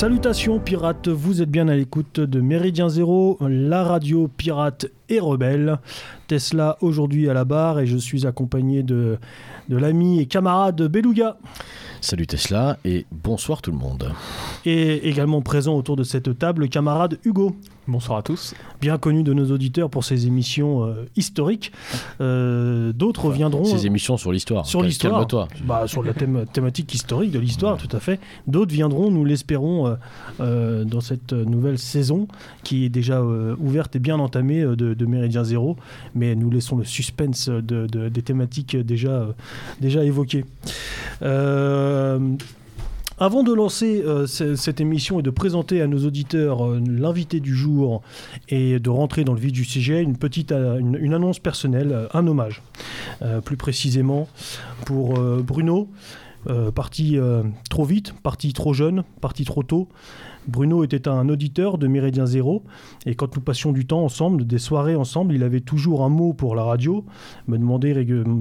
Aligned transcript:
Salutations 0.00 0.58
pirates, 0.58 1.08
vous 1.08 1.42
êtes 1.42 1.50
bien 1.50 1.68
à 1.68 1.76
l'écoute 1.76 2.20
de 2.20 2.40
Méridien 2.40 2.88
Zéro, 2.88 3.36
la 3.42 3.84
radio 3.84 4.28
pirate 4.34 4.86
et 5.10 5.20
rebelle. 5.20 5.78
Tesla 6.26 6.78
aujourd'hui 6.80 7.28
à 7.28 7.34
la 7.34 7.44
barre 7.44 7.80
et 7.80 7.86
je 7.86 7.98
suis 7.98 8.26
accompagné 8.26 8.82
de, 8.82 9.18
de 9.68 9.76
l'ami 9.76 10.18
et 10.18 10.24
camarade 10.24 10.80
Beluga. 10.80 11.36
Salut 12.00 12.26
Tesla 12.26 12.78
et 12.82 13.04
bonsoir 13.12 13.60
tout 13.60 13.72
le 13.72 13.76
monde. 13.76 14.10
Et 14.64 15.06
également 15.06 15.42
présent 15.42 15.76
autour 15.76 15.96
de 15.96 16.02
cette 16.02 16.38
table, 16.38 16.62
le 16.62 16.68
camarade 16.68 17.18
Hugo. 17.26 17.54
Bonsoir 17.88 18.18
à 18.18 18.22
tous. 18.22 18.54
Bien 18.80 18.98
connu 18.98 19.22
de 19.24 19.32
nos 19.32 19.50
auditeurs 19.50 19.90
pour 19.90 20.04
ses 20.04 20.26
émissions 20.28 20.84
euh, 20.84 21.06
historiques. 21.16 21.72
Euh, 22.20 22.92
D'autres 22.92 23.30
viendront. 23.32 23.64
Ces 23.64 23.86
émissions 23.86 24.16
sur 24.16 24.30
l'histoire. 24.30 24.64
Sur 24.64 24.82
l'histoire. 24.82 25.14
Calme-toi. 25.14 25.48
Bah, 25.64 25.84
sur 25.88 26.02
la 26.04 26.12
thème- 26.12 26.44
thématique 26.52 26.94
historique 26.94 27.32
de 27.32 27.38
l'histoire, 27.40 27.78
tout 27.78 27.94
à 27.96 27.98
fait. 27.98 28.20
D'autres 28.46 28.72
viendront, 28.72 29.10
nous 29.10 29.24
l'espérons, 29.24 29.88
euh, 29.88 29.94
euh, 30.40 30.84
dans 30.84 31.00
cette 31.00 31.32
nouvelle 31.32 31.78
saison 31.78 32.28
qui 32.62 32.84
est 32.84 32.90
déjà 32.90 33.18
euh, 33.20 33.56
ouverte 33.58 33.96
et 33.96 33.98
bien 33.98 34.18
entamée 34.20 34.60
euh, 34.60 34.76
de, 34.76 34.94
de 34.94 35.06
Méridien 35.06 35.42
Zéro. 35.42 35.76
Mais 36.14 36.36
nous 36.36 36.50
laissons 36.50 36.76
le 36.76 36.84
suspense 36.84 37.48
de- 37.48 37.86
de- 37.86 38.08
des 38.08 38.22
thématiques 38.22 38.76
déjà, 38.76 39.10
euh, 39.10 39.32
déjà 39.80 40.04
évoquées. 40.04 40.44
Avant 43.22 43.42
de 43.42 43.52
lancer 43.52 44.02
euh, 44.02 44.26
ce- 44.26 44.56
cette 44.56 44.80
émission 44.80 45.20
et 45.20 45.22
de 45.22 45.28
présenter 45.28 45.82
à 45.82 45.86
nos 45.86 46.06
auditeurs 46.06 46.64
euh, 46.66 46.80
l'invité 46.86 47.38
du 47.38 47.54
jour 47.54 48.00
et 48.48 48.78
de 48.80 48.88
rentrer 48.88 49.24
dans 49.24 49.34
le 49.34 49.40
vif 49.40 49.52
du 49.52 49.64
sujet, 49.64 50.02
une 50.02 50.16
petite 50.16 50.52
euh, 50.52 50.80
annonce 51.12 51.38
personnelle, 51.38 52.08
un 52.14 52.26
hommage. 52.26 52.62
Plus 53.44 53.56
précisément 53.58 54.28
pour 54.86 55.14
Bruno, 55.42 55.88
parti 56.74 57.18
trop 57.68 57.84
vite, 57.84 58.14
parti 58.22 58.52
trop 58.52 58.72
jeune, 58.72 59.02
parti 59.20 59.44
trop 59.44 59.62
tôt. 59.62 59.88
Bruno 60.46 60.84
était 60.84 61.08
un 61.08 61.28
auditeur 61.28 61.78
de 61.78 61.86
Méridien 61.86 62.26
Zéro 62.26 62.62
et 63.06 63.14
quand 63.14 63.34
nous 63.36 63.42
passions 63.42 63.72
du 63.72 63.86
temps 63.86 64.02
ensemble, 64.04 64.46
des 64.46 64.58
soirées 64.58 64.96
ensemble, 64.96 65.34
il 65.34 65.42
avait 65.42 65.60
toujours 65.60 66.02
un 66.04 66.08
mot 66.08 66.32
pour 66.32 66.54
la 66.54 66.64
radio, 66.64 67.04
me 67.46 67.58
demandait 67.58 67.94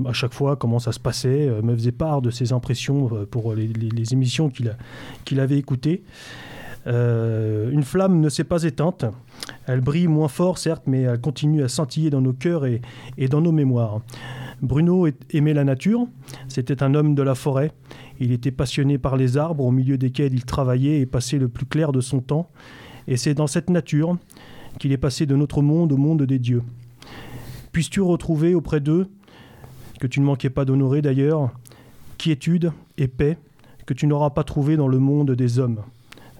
à 0.05 0.13
chaque 0.13 0.33
fois 0.33 0.55
comment 0.55 0.79
ça 0.79 0.91
se 0.91 0.99
passait, 0.99 1.47
euh, 1.47 1.61
me 1.61 1.75
faisait 1.75 1.91
part 1.91 2.21
de 2.21 2.29
ses 2.29 2.53
impressions 2.53 3.09
euh, 3.13 3.25
pour 3.25 3.53
les, 3.53 3.69
émissions 4.13 4.49
qu'il 5.25 5.39
avait 5.39 5.57
écoutées. 5.57 6.03
Euh, 6.87 7.69
une 7.71 7.83
flamme 7.83 8.19
ne 8.19 8.29
s'est 8.29 8.43
pas 8.43 8.63
éteinte. 8.63 9.05
Elle 9.67 9.81
brille 9.81 10.07
moins 10.07 10.27
fort, 10.27 10.57
certes, 10.57 10.83
mais 10.87 11.01
elle 11.01 11.19
continue 11.19 11.63
à 11.63 11.67
scintiller 11.67 12.09
dans 12.09 12.21
nos 12.21 12.33
cœurs 12.33 12.65
et 12.65 13.27
dans 13.27 13.41
nos 13.41 13.51
mémoires. 13.51 14.01
Bruno 14.61 15.07
aimait 15.31 15.53
la 15.53 15.63
nature. 15.63 16.07
C'était 16.47 16.83
un 16.83 16.93
homme 16.95 17.15
de 17.15 17.23
la 17.23 17.35
forêt. 17.35 17.71
Il 18.19 18.31
était 18.31 18.51
passionné 18.51 18.97
par 18.97 19.17
les 19.17 19.37
arbres 19.37 19.65
au 19.65 19.71
milieu 19.71 19.97
desquels 19.97 20.33
il 20.33 20.45
travaillait 20.45 20.99
et 20.99 21.05
passait 21.05 21.37
le 21.37 21.47
plus 21.47 21.65
clair 21.65 21.91
de 21.91 22.01
son 22.01 22.19
temps. 22.19 22.49
Et 23.07 23.17
c'est 23.17 23.33
dans 23.33 23.47
cette 23.47 23.69
nature 23.69 24.17
qu'il 24.77 24.91
est 24.91 24.97
passé 24.97 25.25
de 25.25 25.35
notre 25.35 25.61
monde 25.61 25.91
au 25.91 25.97
monde 25.97 26.23
des 26.23 26.39
dieux. 26.39 26.63
Puisses-tu 27.71 28.01
retrouver 28.01 28.55
auprès 28.55 28.79
d'eux, 28.79 29.07
que 29.99 30.07
tu 30.07 30.19
ne 30.19 30.25
manquais 30.25 30.49
pas 30.49 30.65
d'honorer 30.65 31.01
d'ailleurs, 31.01 31.51
quiétude 32.17 32.71
et 32.97 33.07
paix 33.07 33.37
que 33.85 33.93
tu 33.95 34.05
n'auras 34.05 34.29
pas 34.29 34.43
trouvé 34.43 34.77
dans 34.77 34.87
le 34.87 34.99
monde 34.99 35.31
des 35.31 35.57
hommes, 35.57 35.81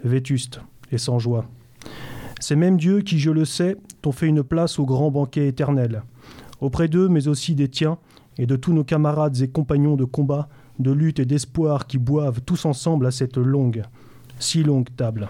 vétustes 0.04 0.62
et 0.92 1.00
sans 1.00 1.18
joie. 1.18 1.46
Ces 2.40 2.56
mêmes 2.56 2.78
dieux 2.78 3.02
qui, 3.02 3.18
je 3.18 3.32
le 3.32 3.44
sais, 3.44 3.76
t'ont 4.04 4.12
fait 4.12 4.28
une 4.28 4.44
place 4.44 4.78
au 4.78 4.86
grand 4.86 5.10
banquet 5.10 5.48
éternel. 5.48 6.04
Auprès 6.62 6.88
d'eux, 6.88 7.10
mais 7.10 7.28
aussi 7.28 7.56
des 7.56 7.68
tiens, 7.68 7.98
et 8.40 8.48
de 8.48 8.56
tous 8.56 8.74
nos 8.74 8.86
camarades 8.86 9.42
et 9.42 9.50
compagnons 9.50 9.98
de 9.98 10.06
combat, 10.06 10.48
de 10.80 10.92
lutte 10.92 11.20
et 11.20 11.26
d'espoir 11.26 11.86
qui 11.86 11.98
boivent 11.98 12.42
tous 12.42 12.66
ensemble 12.66 13.06
à 13.06 13.12
cette 13.12 13.38
longue, 13.38 13.84
si 14.40 14.64
longue 14.64 14.88
table. 14.96 15.30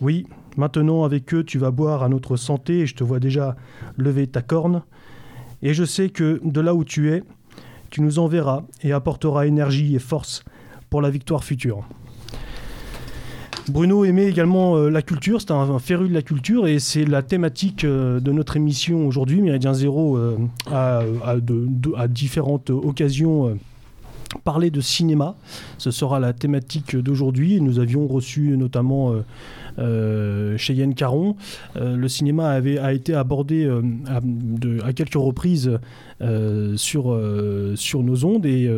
Oui, 0.00 0.26
maintenant 0.56 1.02
avec 1.02 1.34
eux, 1.34 1.42
tu 1.44 1.58
vas 1.58 1.72
boire 1.72 2.04
à 2.04 2.08
notre 2.08 2.36
santé, 2.36 2.78
et 2.78 2.86
je 2.86 2.94
te 2.94 3.04
vois 3.04 3.18
déjà 3.18 3.56
lever 3.96 4.28
ta 4.28 4.40
corne, 4.40 4.82
et 5.62 5.74
je 5.74 5.84
sais 5.84 6.08
que 6.08 6.40
de 6.44 6.60
là 6.60 6.76
où 6.76 6.84
tu 6.84 7.10
es, 7.10 7.24
tu 7.90 8.02
nous 8.02 8.20
enverras 8.20 8.62
et 8.82 8.92
apporteras 8.92 9.46
énergie 9.46 9.96
et 9.96 9.98
force 9.98 10.44
pour 10.90 11.02
la 11.02 11.10
victoire 11.10 11.42
future. 11.42 11.84
Bruno 13.70 14.04
aimait 14.04 14.26
également 14.26 14.76
euh, 14.76 14.90
la 14.90 15.00
culture, 15.00 15.40
c'est 15.40 15.52
un, 15.52 15.56
un 15.56 15.78
féru 15.78 16.08
de 16.08 16.14
la 16.14 16.22
culture 16.22 16.66
et 16.66 16.78
c'est 16.78 17.04
la 17.04 17.22
thématique 17.22 17.84
euh, 17.84 18.18
de 18.20 18.32
notre 18.32 18.56
émission 18.56 19.06
aujourd'hui. 19.06 19.40
Méridien 19.40 19.72
Zéro 19.72 20.16
euh, 20.16 20.36
à 20.66 22.08
différentes 22.08 22.70
occasions 22.70 23.56
parlé 24.44 24.70
de 24.70 24.80
cinéma. 24.80 25.34
Ce 25.78 25.90
sera 25.90 26.20
la 26.20 26.32
thématique 26.32 26.96
d'aujourd'hui 26.96 27.60
nous 27.60 27.78
avions 27.78 28.06
reçu 28.06 28.56
notamment 28.56 29.12
euh, 29.12 29.24
euh, 29.78 30.56
Cheyenne 30.56 30.94
Caron. 30.94 31.36
Euh, 31.76 31.96
le 31.96 32.08
cinéma 32.08 32.48
avait, 32.50 32.78
a 32.78 32.92
été 32.92 33.14
abordé 33.14 33.68
à, 34.06 34.92
quelques 34.92 35.14
reprises 35.14 35.78
sur, 36.76 37.18
sur 37.76 38.02
nos 38.02 38.24
ondes 38.26 38.44
et 38.46 38.68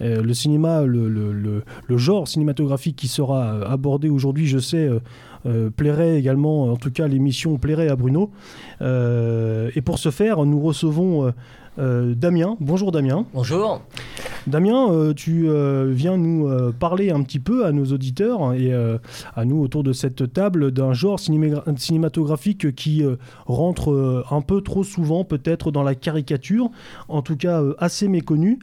le 0.00 0.34
cinéma, 0.34 0.82
le, 0.82 1.08
le- 1.08 1.32
le- 1.32 1.96
genre 1.96 2.26
cinématographique 2.26 2.96
qui 2.96 3.06
sera 3.08 3.62
abordé 3.70 4.08
aujourd'hui, 4.08 4.46
je 4.46 4.58
sais, 4.58 4.90
plairait 5.76 6.18
également, 6.18 6.72
en 6.72 6.76
tout 6.76 6.90
cas 6.90 7.06
l'émission 7.06 7.56
plairait 7.58 7.88
à 7.88 7.94
Bruno. 7.94 8.30
Et 8.80 9.80
pour 9.82 9.98
ce 9.98 10.10
faire, 10.10 10.44
nous 10.44 10.60
recevons 10.60 11.32
euh, 11.78 12.14
Damien. 12.14 12.56
Bonjour 12.60 12.92
Damien. 12.92 13.24
Bonjour. 13.34 13.80
Damien, 14.46 14.90
euh, 14.90 15.14
tu 15.14 15.48
euh, 15.48 15.90
viens 15.92 16.16
nous 16.16 16.50
parler 16.72 17.10
un 17.10 17.22
petit 17.22 17.38
peu 17.38 17.64
à 17.64 17.72
nos 17.72 17.84
auditeurs 17.86 18.52
et 18.54 18.72
à 19.36 19.44
nous 19.44 19.60
autour 19.62 19.82
de 19.82 19.92
cette 19.92 20.32
table 20.32 20.72
d'un 20.72 20.92
genre 20.92 21.18
cinéma- 21.18 21.62
cinématographique 21.76 22.74
qui 22.74 23.02
rentre 23.46 24.24
un 24.30 24.40
peu 24.40 24.60
trop 24.60 24.84
souvent 24.84 25.24
peut-être 25.24 25.70
dans 25.70 25.82
la 25.82 25.94
caricature, 25.94 26.70
en 27.08 27.22
tout 27.22 27.36
cas 27.36 27.62
assez 27.78 28.08
méconnu. 28.08 28.58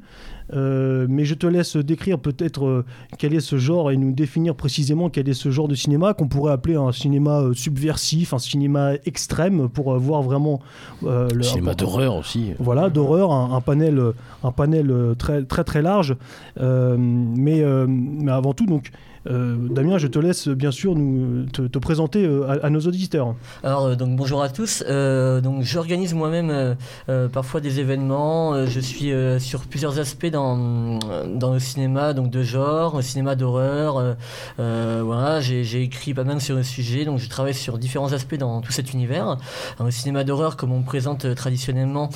Euh, 0.54 1.06
mais 1.10 1.26
je 1.26 1.36
te 1.36 1.46
laisse 1.46 1.78
décrire 1.78 2.20
peut-être 2.20 2.66
euh, 2.66 2.86
quel 3.18 3.34
est 3.34 3.40
ce 3.40 3.58
genre 3.58 3.92
et 3.92 3.98
nous 3.98 4.12
définir 4.12 4.56
précisément 4.56 5.10
quel 5.10 5.30
est 5.30 5.34
ce 5.34 5.52
genre 5.52 5.68
de 5.68 5.76
cinéma 5.76 6.14
qu'on 6.14 6.28
pourrait 6.28 6.54
appeler 6.54 6.76
un 6.76 6.92
cinéma 6.92 7.42
euh, 7.42 7.54
subversif, 7.54 8.34
un 8.34 8.40
cinéma 8.40 8.94
extrême 9.06 9.70
pour 9.70 9.98
voir 9.98 10.22
vraiment 10.22 10.60
le 11.04 11.42
Cinéma 11.44 11.74
d'horreur 11.74 12.16
aussi. 12.16 12.54
voilà, 12.60 12.90
d'horreur, 12.90 13.32
un, 13.32 13.56
un 13.56 13.62
panel, 13.62 14.02
un 14.44 14.52
panel 14.52 15.16
très 15.18 15.44
très 15.44 15.64
très 15.64 15.82
large. 15.82 16.16
Mais, 16.60 17.64
mais 17.88 18.32
avant 18.32 18.54
tout, 18.54 18.66
donc, 18.66 18.92
euh, 19.28 19.56
Damien, 19.70 19.98
je 19.98 20.08
te 20.08 20.20
laisse 20.20 20.48
bien 20.48 20.72
sûr 20.72 20.96
nous 20.96 21.46
te, 21.46 21.64
te 21.64 21.80
présenter 21.80 22.26
euh, 22.26 22.64
à, 22.64 22.70
nos 22.70 22.80
auditeurs. 22.82 23.36
Alors 23.64 23.86
euh, 23.86 23.96
donc 23.96 24.16
bonjour 24.16 24.42
à 24.42 24.50
tous. 24.50 24.84
Donc 24.84 25.64
j'organise 25.64 26.14
moi-même 26.14 26.76
parfois 27.32 27.62
des 27.62 27.80
événements. 27.80 28.66
Je 28.66 28.80
suis 28.80 29.12
sur 29.40 29.62
plusieurs 29.62 30.00
aspects 30.00 30.28
dans 30.28 31.00
dans 31.28 31.54
le 31.54 31.60
cinéma, 31.60 32.14
donc 32.14 32.30
de 32.30 32.44
genre, 32.44 32.98
le 32.98 33.02
cinéma 33.02 33.36
d'horreur. 33.36 34.16
voilà, 34.58 35.40
j'ai 35.42 35.82
écrit 35.82 36.14
pas 36.14 36.24
mal 36.24 36.42
sur 36.42 36.56
le 36.56 36.64
sujet. 36.64 37.06
Donc 37.06 37.20
je 37.20 37.30
travaille 37.30 37.54
sur 37.54 37.78
différents 37.78 38.14
aspects 38.14 38.38
dans 38.38 38.62
tout 38.62 38.72
cet 38.72 38.94
univers. 38.94 39.38
Alors, 39.80 39.92
cinéma 39.92 40.24
d'horreur, 40.24 40.58
comme 40.58 40.72
on 40.72 40.82
présente 40.82 41.36
traditionnellement. 41.36 42.10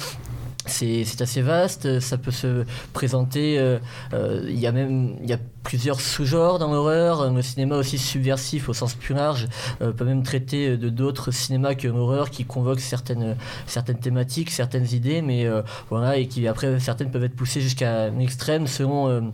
C'est 0.65 1.21
assez 1.21 1.41
vaste, 1.41 1.99
ça 1.99 2.17
peut 2.17 2.31
se 2.31 2.63
présenter, 2.93 3.59
euh, 3.59 3.79
euh, 4.13 4.45
il 4.47 4.59
y 4.59 4.65
a 4.65 4.71
même 4.71 5.17
y 5.23 5.33
a 5.33 5.37
plusieurs 5.63 5.99
sous-genres 5.99 6.57
dans 6.57 6.71
l'horreur, 6.71 7.31
le 7.31 7.41
cinéma 7.41 7.75
aussi 7.75 7.97
subversif 7.97 8.69
au 8.69 8.73
sens 8.73 8.93
plus 8.93 9.13
large 9.13 9.47
euh, 9.81 9.91
peut 9.91 10.05
même 10.05 10.23
traiter 10.23 10.77
de 10.77 10.89
d'autres 10.89 11.31
cinémas 11.31 11.75
que 11.75 11.87
l'horreur 11.87 12.29
qui 12.29 12.45
convoquent 12.45 12.79
certaines, 12.79 13.35
certaines 13.67 13.99
thématiques, 13.99 14.51
certaines 14.51 14.87
idées, 14.93 15.21
mais 15.21 15.47
voilà, 15.89 16.17
et 16.17 16.27
qui 16.27 16.47
après 16.47 16.79
certaines 16.79 17.11
peuvent 17.11 17.23
être 17.23 17.35
poussées 17.35 17.61
jusqu'à 17.61 18.03
un 18.03 18.19
extrême 18.19 18.67
selon, 18.67 19.33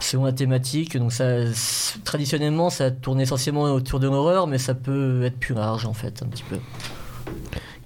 selon 0.00 0.24
la 0.24 0.32
thématique. 0.32 0.96
Donc 0.96 1.12
ça, 1.12 1.26
traditionnellement, 2.04 2.70
ça 2.70 2.90
tourne 2.90 3.20
essentiellement 3.20 3.62
autour 3.64 4.00
de 4.00 4.06
l'horreur, 4.06 4.46
mais 4.46 4.58
ça 4.58 4.74
peut 4.74 5.24
être 5.24 5.38
plus 5.38 5.54
large 5.54 5.86
en 5.86 5.94
fait, 5.94 6.22
un 6.22 6.26
petit 6.26 6.44
peu. 6.44 6.56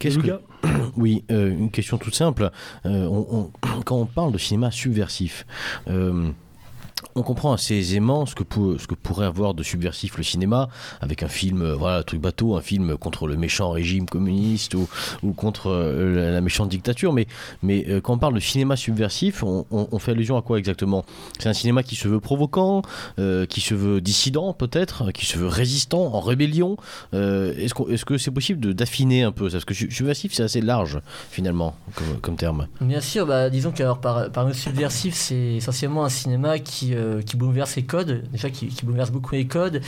Qu'est-ce 0.04 0.18
que... 0.18 0.22
Lucas 0.22 0.40
Oui, 0.96 1.24
euh, 1.30 1.50
une 1.50 1.70
question 1.70 1.98
toute 1.98 2.14
simple. 2.14 2.50
Euh, 2.86 3.06
on- 3.06 3.50
on- 3.64 3.80
quand 3.84 3.96
on 3.96 4.06
parle 4.06 4.32
de 4.32 4.38
cinéma 4.38 4.70
subversif, 4.70 5.46
euh, 5.88 6.30
on 7.16 7.22
comprend 7.22 7.52
assez 7.52 7.74
aisément 7.74 8.26
ce 8.26 8.34
que, 8.34 8.44
ce 8.78 8.86
que 8.86 8.94
pourrait 8.94 9.26
avoir 9.26 9.54
de 9.54 9.62
subversif 9.62 10.16
le 10.16 10.22
cinéma, 10.24 10.68
avec 11.00 11.22
un 11.22 11.28
film, 11.28 11.62
euh, 11.62 11.74
voilà, 11.74 12.02
truc 12.02 12.20
bateau, 12.20 12.56
un 12.56 12.60
film 12.60 12.96
contre 12.96 13.26
le 13.26 13.36
méchant 13.36 13.70
régime 13.70 14.06
communiste 14.06 14.74
ou, 14.74 14.88
ou 15.22 15.32
contre 15.32 15.68
euh, 15.68 16.32
la, 16.32 16.40
méchante 16.40 16.68
dictature. 16.68 17.12
Mais, 17.12 17.26
mais 17.62 17.84
euh, 17.88 18.00
quand 18.00 18.14
on 18.14 18.18
parle 18.18 18.34
de 18.34 18.40
cinéma 18.40 18.76
subversif, 18.76 19.42
on, 19.42 19.64
fait 19.98 20.10
allusion 20.10 20.36
à 20.36 20.42
quoi 20.42 20.58
exactement? 20.58 21.04
C'est 21.38 21.48
un 21.48 21.52
cinéma 21.54 21.82
qui 21.82 21.94
se 21.94 22.08
veut 22.08 22.20
provoquant, 22.20 22.82
qui 23.48 23.60
se 23.60 23.74
veut 23.74 24.00
dissident 24.00 24.52
peut-être, 24.52 25.12
qui 25.12 25.24
se 25.24 25.38
veut 25.38 25.46
résistant, 25.46 26.12
en 26.14 26.20
rébellion. 26.20 26.76
Est-ce, 27.12 27.72
qu'on- 27.74 27.88
est-ce 27.88 28.04
que 28.04 28.18
c'est 28.18 28.30
possible 28.32 28.74
d'affiner 28.74 29.22
un 29.22 29.32
peu 29.32 29.48
ça? 29.48 29.54
Parce 29.54 29.64
que 29.64 29.74
su- 29.74 29.90
subversif, 29.90 30.34
c'est 30.34 30.42
assez 30.42 30.60
large 30.60 30.98
finalement 31.30 31.76
comme, 32.20 32.36
terme. 32.36 32.66
Bien 32.80 33.00
sûr, 33.00 33.26
bah, 33.26 33.48
disons 33.50 33.70
que 33.70 33.82
alors, 33.82 34.00
par, 34.00 34.30
par 34.30 34.44
le 34.46 34.52
subversif, 34.52 35.14
c'est 35.14 35.54
essentiellement 35.56 36.04
un 36.04 36.08
cinéma 36.08 36.58
qui, 36.58 36.94
qui 37.26 37.36
bouleverse 37.36 37.76
les 37.76 37.84
codes, 37.84 38.24
déjà 38.30 38.50
qui, 38.50 38.68
qui 38.68 38.84
bouleverse 38.84 39.10
beaucoup 39.10 39.34
les 39.34 39.46
codes, 39.46 39.80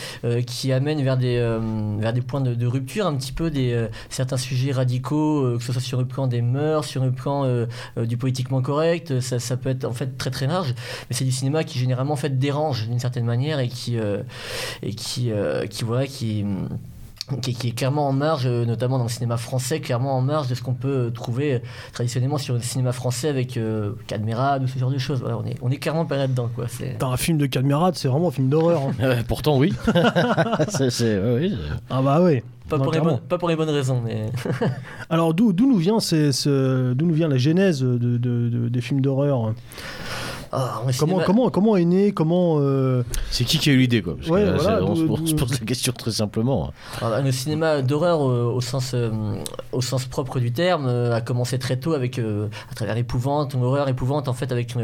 qui 0.47 0.73
amène 0.73 1.03
vers 1.03 1.17
des, 1.17 1.39
vers 1.99 2.13
des 2.13 2.21
points 2.21 2.41
de, 2.41 2.67
rupture 2.67 3.07
un 3.07 3.15
petit 3.17 3.33
peu 3.33 3.51
des, 3.51 3.89
certains 4.09 4.37
sujets 4.37 4.73
radicaux, 4.73 5.57
que 5.59 5.63
ce 5.63 5.73
soit 5.73 5.83
sur 5.83 5.99
le 5.99 6.07
plan 6.07 6.27
des 6.27 6.43
mœurs, 6.43 6.87
sur 6.87 7.05
le 7.05 7.13
plan 7.13 7.67
du 7.97 8.17
politiquement 8.17 8.63
correct, 8.63 9.21
ça, 9.21 9.39
ça, 9.39 9.57
peut 9.57 9.71
être 9.71 9.85
en 9.85 9.93
fait 9.93 10.17
très 10.19 10.31
très 10.31 10.47
large, 10.47 10.75
mais 11.09 11.17
c'est 11.17 11.25
du 11.25 11.33
cinéma 11.33 11.65
qui 11.65 11.79
généralement 11.79 12.15
en 12.15 12.17
fait 12.17 12.39
dérange 12.39 12.89
d'une 12.89 13.01
certaine 13.01 13.25
manière 13.25 13.61
et 13.61 13.69
qui, 13.69 13.97
et 14.83 14.95
qui, 14.95 15.31
qui 15.71 15.85
voilà, 15.85 16.07
qui 16.07 16.45
qui, 17.43 17.69
est 17.69 17.73
clairement 17.73 18.09
en 18.09 18.13
marge, 18.13 18.47
euh, 18.47 18.65
notamment 18.65 18.99
dans 18.99 19.05
le 19.05 19.11
cinéma 19.11 19.37
français, 19.37 19.81
clairement 19.81 20.17
en 20.17 20.21
marge 20.21 20.49
de 20.49 20.55
ce 20.55 20.63
qu'on 20.63 20.75
peut 20.75 21.11
trouver 21.13 21.55
euh, 21.55 21.59
traditionnellement 21.93 22.39
sur 22.39 22.55
le 22.55 22.61
cinéma 22.61 22.93
français 22.93 23.29
avec 23.29 23.57
euh, 23.57 23.93
Cadmerade 24.07 24.63
ou 24.63 24.69
ce 24.69 24.79
genre 24.79 24.91
de 24.91 24.99
choses. 24.99 25.21
Voilà, 25.21 25.39
on, 25.39 25.45
est, 25.45 25.57
on 25.61 25.71
est 25.71 25.77
clairement 25.77 26.05
pas 26.05 26.17
là-dedans. 26.17 26.49
Quoi. 26.55 26.67
Dans 26.99 27.11
un 27.11 27.17
film 27.17 27.39
de 27.39 27.47
Cadmerade, 27.47 27.97
c'est 27.97 28.09
vraiment 28.09 28.29
un 28.29 28.33
film 28.33 28.49
d'horreur. 28.49 28.83
Hein. 29.01 29.17
pourtant, 29.29 29.59
oui. 29.59 29.75
oui. 29.89 31.55
Ah 31.91 32.03
bah 32.03 32.21
oui. 32.23 32.43
Pas 32.69 32.79
pour, 32.79 32.93
les 32.93 33.01
bonnes, 33.01 33.21
pas 33.21 33.39
pour, 33.39 33.49
les 33.49 33.55
bonnes, 33.55 33.71
raisons. 33.71 34.01
Mais... 34.05 34.27
Alors 35.11 35.35
d'où 35.35 35.53
nous 35.53 35.77
vient 35.77 36.01
ce, 36.01 36.93
d'où 36.95 37.07
nous 37.07 37.15
vient 37.15 37.29
la 37.29 37.39
genèse 37.39 37.81
de, 37.81 37.97
de, 37.97 38.69
des 38.69 38.81
films 38.81 39.01
d'horreur? 39.01 39.55
Ah, 40.53 40.83
comment, 40.99 41.21
comment, 41.21 41.51
comment 41.51 41.77
est 41.77 41.85
né 41.85 42.13
comment 42.13 42.59
euh, 42.61 43.03
C'est 43.31 43.45
qui 43.45 43.59
qui 43.59 43.71
a 43.71 43.73
eu 43.73 43.79
l'idée 43.79 44.03
quoi 44.03 44.15
on, 44.15 44.97
se 45.27 45.35
pose 45.35 45.53
la 45.53 45.67
question 45.67 45.93
très 45.93 46.13
simplement. 46.13 46.73
Ah, 47.01 47.11
bah, 47.11 47.21
le 47.21 47.33
cinéma 47.33 47.83
d'horreur 47.83 48.23
euh, 48.23 48.45
au, 48.45 48.61
sens, 48.61 48.93
euh, 48.95 49.11
au 49.73 49.81
sens 49.81 50.07
propre 50.07 50.39
du 50.39 50.53
terme 50.53 50.87
a 50.87 51.21
commencé 51.21 51.59
très 51.59 51.77
tôt 51.77 51.95
avec 51.95 52.19
à 52.19 52.75
travers 52.75 52.95
l'épouvante, 52.95 53.55
l'horreur, 53.55 53.89
épouvante 53.89 54.29
en 54.29 54.33
fait 54.33 54.53
avec 54.53 54.75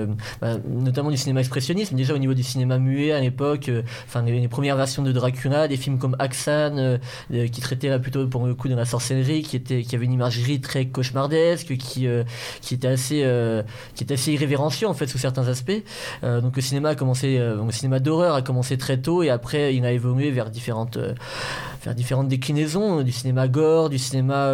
bah, 0.41 0.57
notamment 0.69 1.11
du 1.11 1.17
cinéma 1.17 1.41
expressionniste, 1.41 1.95
déjà 1.95 2.15
au 2.15 2.19
niveau 2.19 2.35
du 2.35 2.43
cinéma 2.43 2.79
muet 2.79 3.13
à 3.13 3.21
l'époque, 3.21 3.71
enfin 4.07 4.23
les, 4.23 4.49
premières 4.49 4.77
versions 4.77 5.03
de 5.03 5.13
Dracula, 5.13 5.69
des 5.69 5.77
films 5.77 5.99
comme 5.99 6.17
Axan 6.19 6.99
qui 7.31 7.61
traitaient 7.61 7.99
plutôt 8.01 8.27
pour 8.27 8.47
le 8.47 8.55
coup 8.55 8.69
de 8.69 8.75
la 8.75 8.85
sorcellerie, 8.85 9.43
qui 9.43 9.57
était 9.57 9.83
qui 9.83 9.95
avait 9.95 10.05
une 10.05 10.13
imagerie 10.13 10.61
très 10.61 10.87
cauchemardesque, 10.87 11.77
qui 11.77 12.09
qui 12.61 12.75
était 12.75 12.89
assez 12.89 13.27
qui 13.95 14.05
était 14.05 14.15
assez 14.15 14.33
irrévérencieux 14.33 14.89
en 14.89 14.95
fait 14.95 15.07
sous 15.07 15.19
certains 15.19 15.49
aspects. 15.53 15.83
Euh, 16.25 16.41
donc 16.41 16.57
le 16.57 16.63
cinéma 16.63 16.91
a 16.91 16.95
commencé, 16.97 17.39
euh, 17.39 17.65
le 17.65 17.71
cinéma 17.71 18.01
d'horreur 18.01 18.35
a 18.35 18.43
commencé 18.43 18.77
très 18.77 18.99
tôt 18.99 19.23
et 19.23 19.31
après 19.31 19.77
il 19.77 19.85
a 19.85 19.93
évolué 19.93 20.33
vers 20.33 20.51
différentes, 20.51 20.97
euh, 20.97 21.15
vers 21.85 21.95
différentes 21.95 22.29
déclinaisons 22.29 23.03
du 23.03 23.13
cinéma 23.13 23.47
gore, 23.47 23.89
du 23.91 23.99
cinéma, 23.99 24.53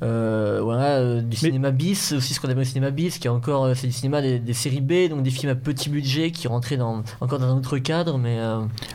voilà, 0.00 1.20
du 1.20 1.36
cinéma 1.36 1.70
bis 1.70 2.12
aussi 2.12 2.34
ce 2.34 2.40
qu'on 2.40 2.48
appelle 2.48 2.58
le 2.58 2.64
cinéma 2.64 2.90
bis, 2.90 3.18
qui 3.18 3.26
est 3.26 3.30
encore 3.30 3.76
c'est 3.76 3.86
du 3.86 3.92
cinéma 3.92 4.22
des, 4.22 4.52
séries 4.52 4.80
B, 4.80 5.08
donc 5.10 5.22
des 5.22 5.30
films 5.30 5.52
à 5.52 5.54
petit 5.54 5.90
budget 5.90 6.30
qui 6.30 6.48
rentraient 6.48 6.76
dans 6.76 7.02
encore 7.20 7.38
dans 7.38 7.46
un 7.46 7.56
autre 7.56 7.78
cadre, 7.78 8.18
mais 8.18 8.38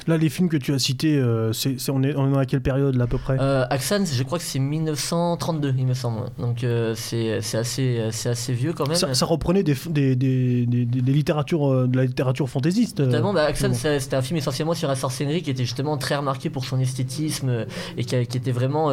là 0.08 0.18
les 0.18 0.30
films 0.30 0.50
que 0.50 0.58
tu 0.58 0.74
as 0.74 0.80
cités, 0.80 1.22
c'est, 1.52 1.78
on 1.90 2.04
est 2.04 2.16
on 2.16 2.34
est 2.34 2.38
à 2.38 2.46
quelle 2.46 2.62
période 2.62 2.96
là 2.96 3.04
à 3.04 3.08
peu 3.08 3.18
près? 3.18 3.38
Axan, 3.70 4.06
je 4.06 4.24
crois 4.24 4.38
que 4.38 4.44
c'est 4.44 4.60
1932 4.60 5.76
il 5.78 5.88
me 5.88 5.94
semble, 5.94 6.30
donc 6.40 6.66
c'est, 6.96 7.42
c'est 7.42 7.58
assez 7.58 8.08
c'est 8.12 8.30
assez 8.30 8.54
vieux 8.54 8.74
quand 8.74 8.88
même. 8.88 8.96
Ça, 8.96 9.26
reprenait 9.26 9.64
des, 9.64 9.76
des, 9.90 10.16
des, 10.16 10.66
des, 10.66 10.86
des 10.86 11.12
euh, 11.40 11.88
de 11.88 11.98
la 11.98 12.06
littérature 12.06 12.50
fantaisiste. 12.50 13.00
Euh, 13.00 13.06
Notamment, 13.06 13.34
bah, 13.34 13.46
Axon, 13.46 13.72
c'était 13.74 14.16
un 14.16 14.22
film 14.22 14.38
essentiellement 14.38 14.74
sur 14.74 14.88
la 14.88 14.96
sorcellerie 14.96 15.42
qui 15.42 15.50
était 15.50 15.64
justement 15.64 15.98
très 15.98 16.16
remarqué 16.16 16.50
pour 16.50 16.66
son 16.66 16.80
esthétisme 16.80 17.50
euh, 17.50 17.66
et 17.98 18.06
qui, 18.06 18.16
était 18.16 18.52
vraiment, 18.52 18.92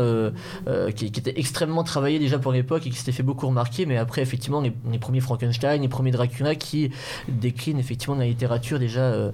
qui, 0.94 1.06
était 1.06 1.38
extrêmement 1.38 1.84
travaillé 1.84 2.18
déjà 2.18 2.38
pour 2.38 2.52
l'époque 2.52 2.86
et 2.86 2.90
qui 2.90 2.96
s'était 2.96 3.12
fait 3.12 3.22
beaucoup 3.22 3.46
remarquer. 3.46 3.86
Mais 3.86 3.96
après, 3.96 4.22
effectivement, 4.22 4.60
les, 4.60 4.72
les, 4.90 4.98
premiers 4.98 5.20
Frankenstein, 5.20 5.82
les 5.82 5.88
premiers 5.88 6.10
Dracula 6.10 6.54
qui 6.54 6.90
déclinent 7.28 7.78
effectivement 7.78 8.16
la 8.16 8.26
littérature 8.26 8.78
déjà 8.78 9.32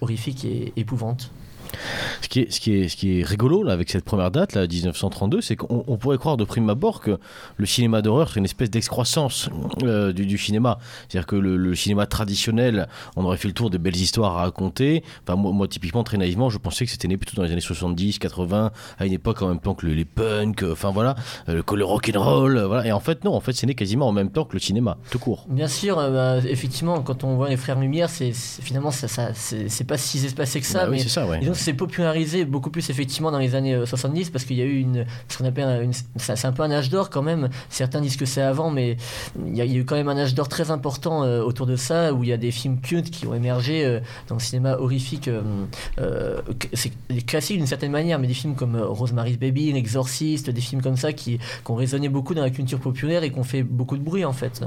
horrifique 0.00 0.44
et 0.44 0.72
épouvante. 0.76 1.30
Ce 2.22 2.28
qui 2.28 2.40
est, 2.40 2.52
ce 2.52 2.60
qui 2.60 2.74
est, 2.74 2.88
ce 2.88 2.96
qui 2.96 3.20
est 3.20 3.24
rigolo 3.24 3.62
là, 3.62 3.72
avec 3.72 3.90
cette 3.90 4.04
première 4.04 4.30
date, 4.30 4.54
là, 4.54 4.66
1932, 4.66 5.40
c'est 5.40 5.56
qu'on 5.56 5.96
pourrait 5.96 6.18
croire 6.18 6.36
de 6.36 6.44
prime 6.44 6.68
abord 6.70 7.00
que 7.00 7.18
le 7.56 7.66
cinéma 7.66 8.02
d'horreur, 8.02 8.30
c'est 8.30 8.38
une 8.38 8.44
espèce 8.44 8.70
d'excroissance 8.70 9.48
euh, 9.82 10.12
du, 10.12 10.38
cinéma. 10.38 10.78
C'est-à-dire 11.08 11.26
que 11.26 11.36
le, 11.36 11.74
cinéma 11.74 12.06
traditionnel, 12.06 12.88
on 13.16 13.24
aurait 13.24 13.36
fait 13.36 13.48
le 13.48 13.54
tour 13.54 13.70
des 13.70 13.78
belles 13.78 13.96
histoires 13.96 14.38
à 14.38 14.42
raconter. 14.42 15.02
Enfin, 15.26 15.36
moi, 15.36 15.68
typiquement, 15.68 16.04
très 16.04 16.16
naïvement, 16.16 16.50
je 16.50 16.58
pensais 16.58 16.84
que 16.84 16.90
c'était 16.90 17.08
né 17.08 17.16
plutôt 17.16 17.36
dans 17.36 17.42
les 17.42 17.52
années 17.52 17.60
70, 17.60 18.18
80, 18.18 18.72
à 18.98 19.06
une 19.06 19.12
époque 19.12 19.42
en 19.42 19.48
même 19.48 19.60
temps 19.60 19.74
que 19.74 19.86
les 19.86 20.04
punks, 20.04 20.62
euh, 20.62 20.72
enfin 20.72 20.90
voilà, 20.90 21.14
euh, 21.48 21.62
le, 21.68 21.76
le 21.76 21.84
rock'n'roll. 21.84 22.60
Voilà. 22.60 22.86
Et 22.86 22.92
en 22.92 23.00
fait, 23.00 23.24
non, 23.24 23.34
en 23.34 23.40
fait, 23.40 23.52
c'est 23.52 23.66
né 23.66 23.74
quasiment 23.74 24.08
en 24.08 24.12
même 24.12 24.30
temps 24.30 24.44
que 24.44 24.54
le 24.54 24.60
cinéma, 24.60 24.98
tout 25.10 25.18
court. 25.18 25.46
Bien 25.48 25.68
sûr, 25.68 25.96
bah, 25.96 26.38
effectivement, 26.38 27.00
quand 27.02 27.24
on 27.24 27.36
voit 27.36 27.48
les 27.48 27.56
Frères 27.56 27.78
Lumière, 27.78 28.10
c'est 28.10 28.32
finalement, 28.32 28.90
ça, 28.90 29.08
ça 29.08 29.30
c'est 29.34 29.84
pas 29.84 29.98
si 29.98 30.24
espacé 30.24 30.60
que 30.60 30.66
ça. 30.66 30.84
Bah 30.84 30.90
mais 30.90 30.98
c'est 30.98 31.08
ça, 31.08 31.26
ouais 31.26 31.40
s'est 31.58 31.74
popularisé 31.74 32.44
beaucoup 32.44 32.70
plus 32.70 32.90
effectivement 32.90 33.30
dans 33.30 33.38
les 33.38 33.54
années 33.54 33.84
70 33.84 34.28
euh, 34.28 34.30
parce 34.32 34.44
qu'il 34.44 34.56
y 34.56 34.62
a 34.62 34.64
eu 34.64 34.86
ce 35.28 35.38
qu'on 35.38 35.44
appelle 35.44 35.90
c'est 36.16 36.44
un 36.44 36.52
peu 36.52 36.62
un 36.62 36.70
âge 36.70 36.90
d'or 36.90 37.10
quand 37.10 37.22
même. 37.22 37.48
Certains 37.68 38.00
disent 38.00 38.16
que 38.16 38.26
c'est 38.26 38.42
avant, 38.42 38.70
mais 38.70 38.96
il 39.46 39.56
y, 39.56 39.60
a, 39.60 39.66
eu 39.66 39.84
quand 39.84 39.96
même 39.96 40.08
un 40.08 40.18
âge 40.18 40.34
d'or 40.34 40.48
très 40.48 40.70
important 40.70 41.24
euh, 41.24 41.42
autour 41.42 41.66
de 41.66 41.76
ça 41.76 42.12
où 42.12 42.24
il 42.24 42.30
y 42.30 42.32
a 42.32 42.36
des 42.36 42.50
films 42.50 42.80
cultes 42.80 43.10
qui 43.10 43.26
ont 43.26 43.34
émergé 43.34 43.84
euh, 43.84 44.00
dans 44.28 44.36
le 44.36 44.40
cinéma 44.40 44.76
horrifique. 44.76 45.30
c'est 46.72 46.92
classique 47.26 47.58
d'une 47.58 47.66
certaine 47.66 47.92
manière, 47.92 48.18
mais 48.18 48.26
des 48.26 48.34
films 48.34 48.54
comme 48.54 48.76
Rosemary's 48.76 49.38
Baby, 49.38 49.72
L'Exorciste, 49.72 50.50
des 50.50 50.60
films 50.60 50.82
comme 50.82 50.96
ça 50.96 51.12
qui, 51.12 51.38
ont 51.68 51.74
résonné 51.74 52.08
beaucoup 52.08 52.34
dans 52.34 52.42
la 52.42 52.50
culture 52.50 52.80
populaire 52.80 53.22
et 53.22 53.30
qui 53.30 53.38
ont 53.38 53.44
fait 53.44 53.62
beaucoup 53.62 53.98
de 53.98 54.02
bruit 54.02 54.24
en 54.24 54.32
fait. 54.32 54.64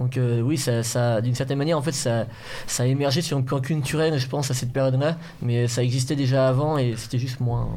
Donc 0.00 0.18
oui, 0.42 0.56
ça, 0.56 0.82
ça 0.82 1.20
d'une 1.20 1.34
certaine 1.34 1.58
manière 1.58 1.76
en 1.76 1.82
fait 1.82 1.92
ça, 1.92 2.26
ça 2.66 2.84
a 2.84 2.86
émergé 2.86 3.20
sur 3.20 3.36
un 3.36 3.42
plan 3.42 3.60
culturel, 3.60 4.18
je 4.18 4.26
pense 4.28 4.50
à 4.50 4.54
cette 4.54 4.72
période-là, 4.72 5.18
mais 5.42 5.68
ça 5.68 5.82
existait 5.82 6.16
déjà 6.16 6.27
avant 6.36 6.78
et 6.78 6.94
c'était 6.96 7.18
juste 7.18 7.40
moins. 7.40 7.68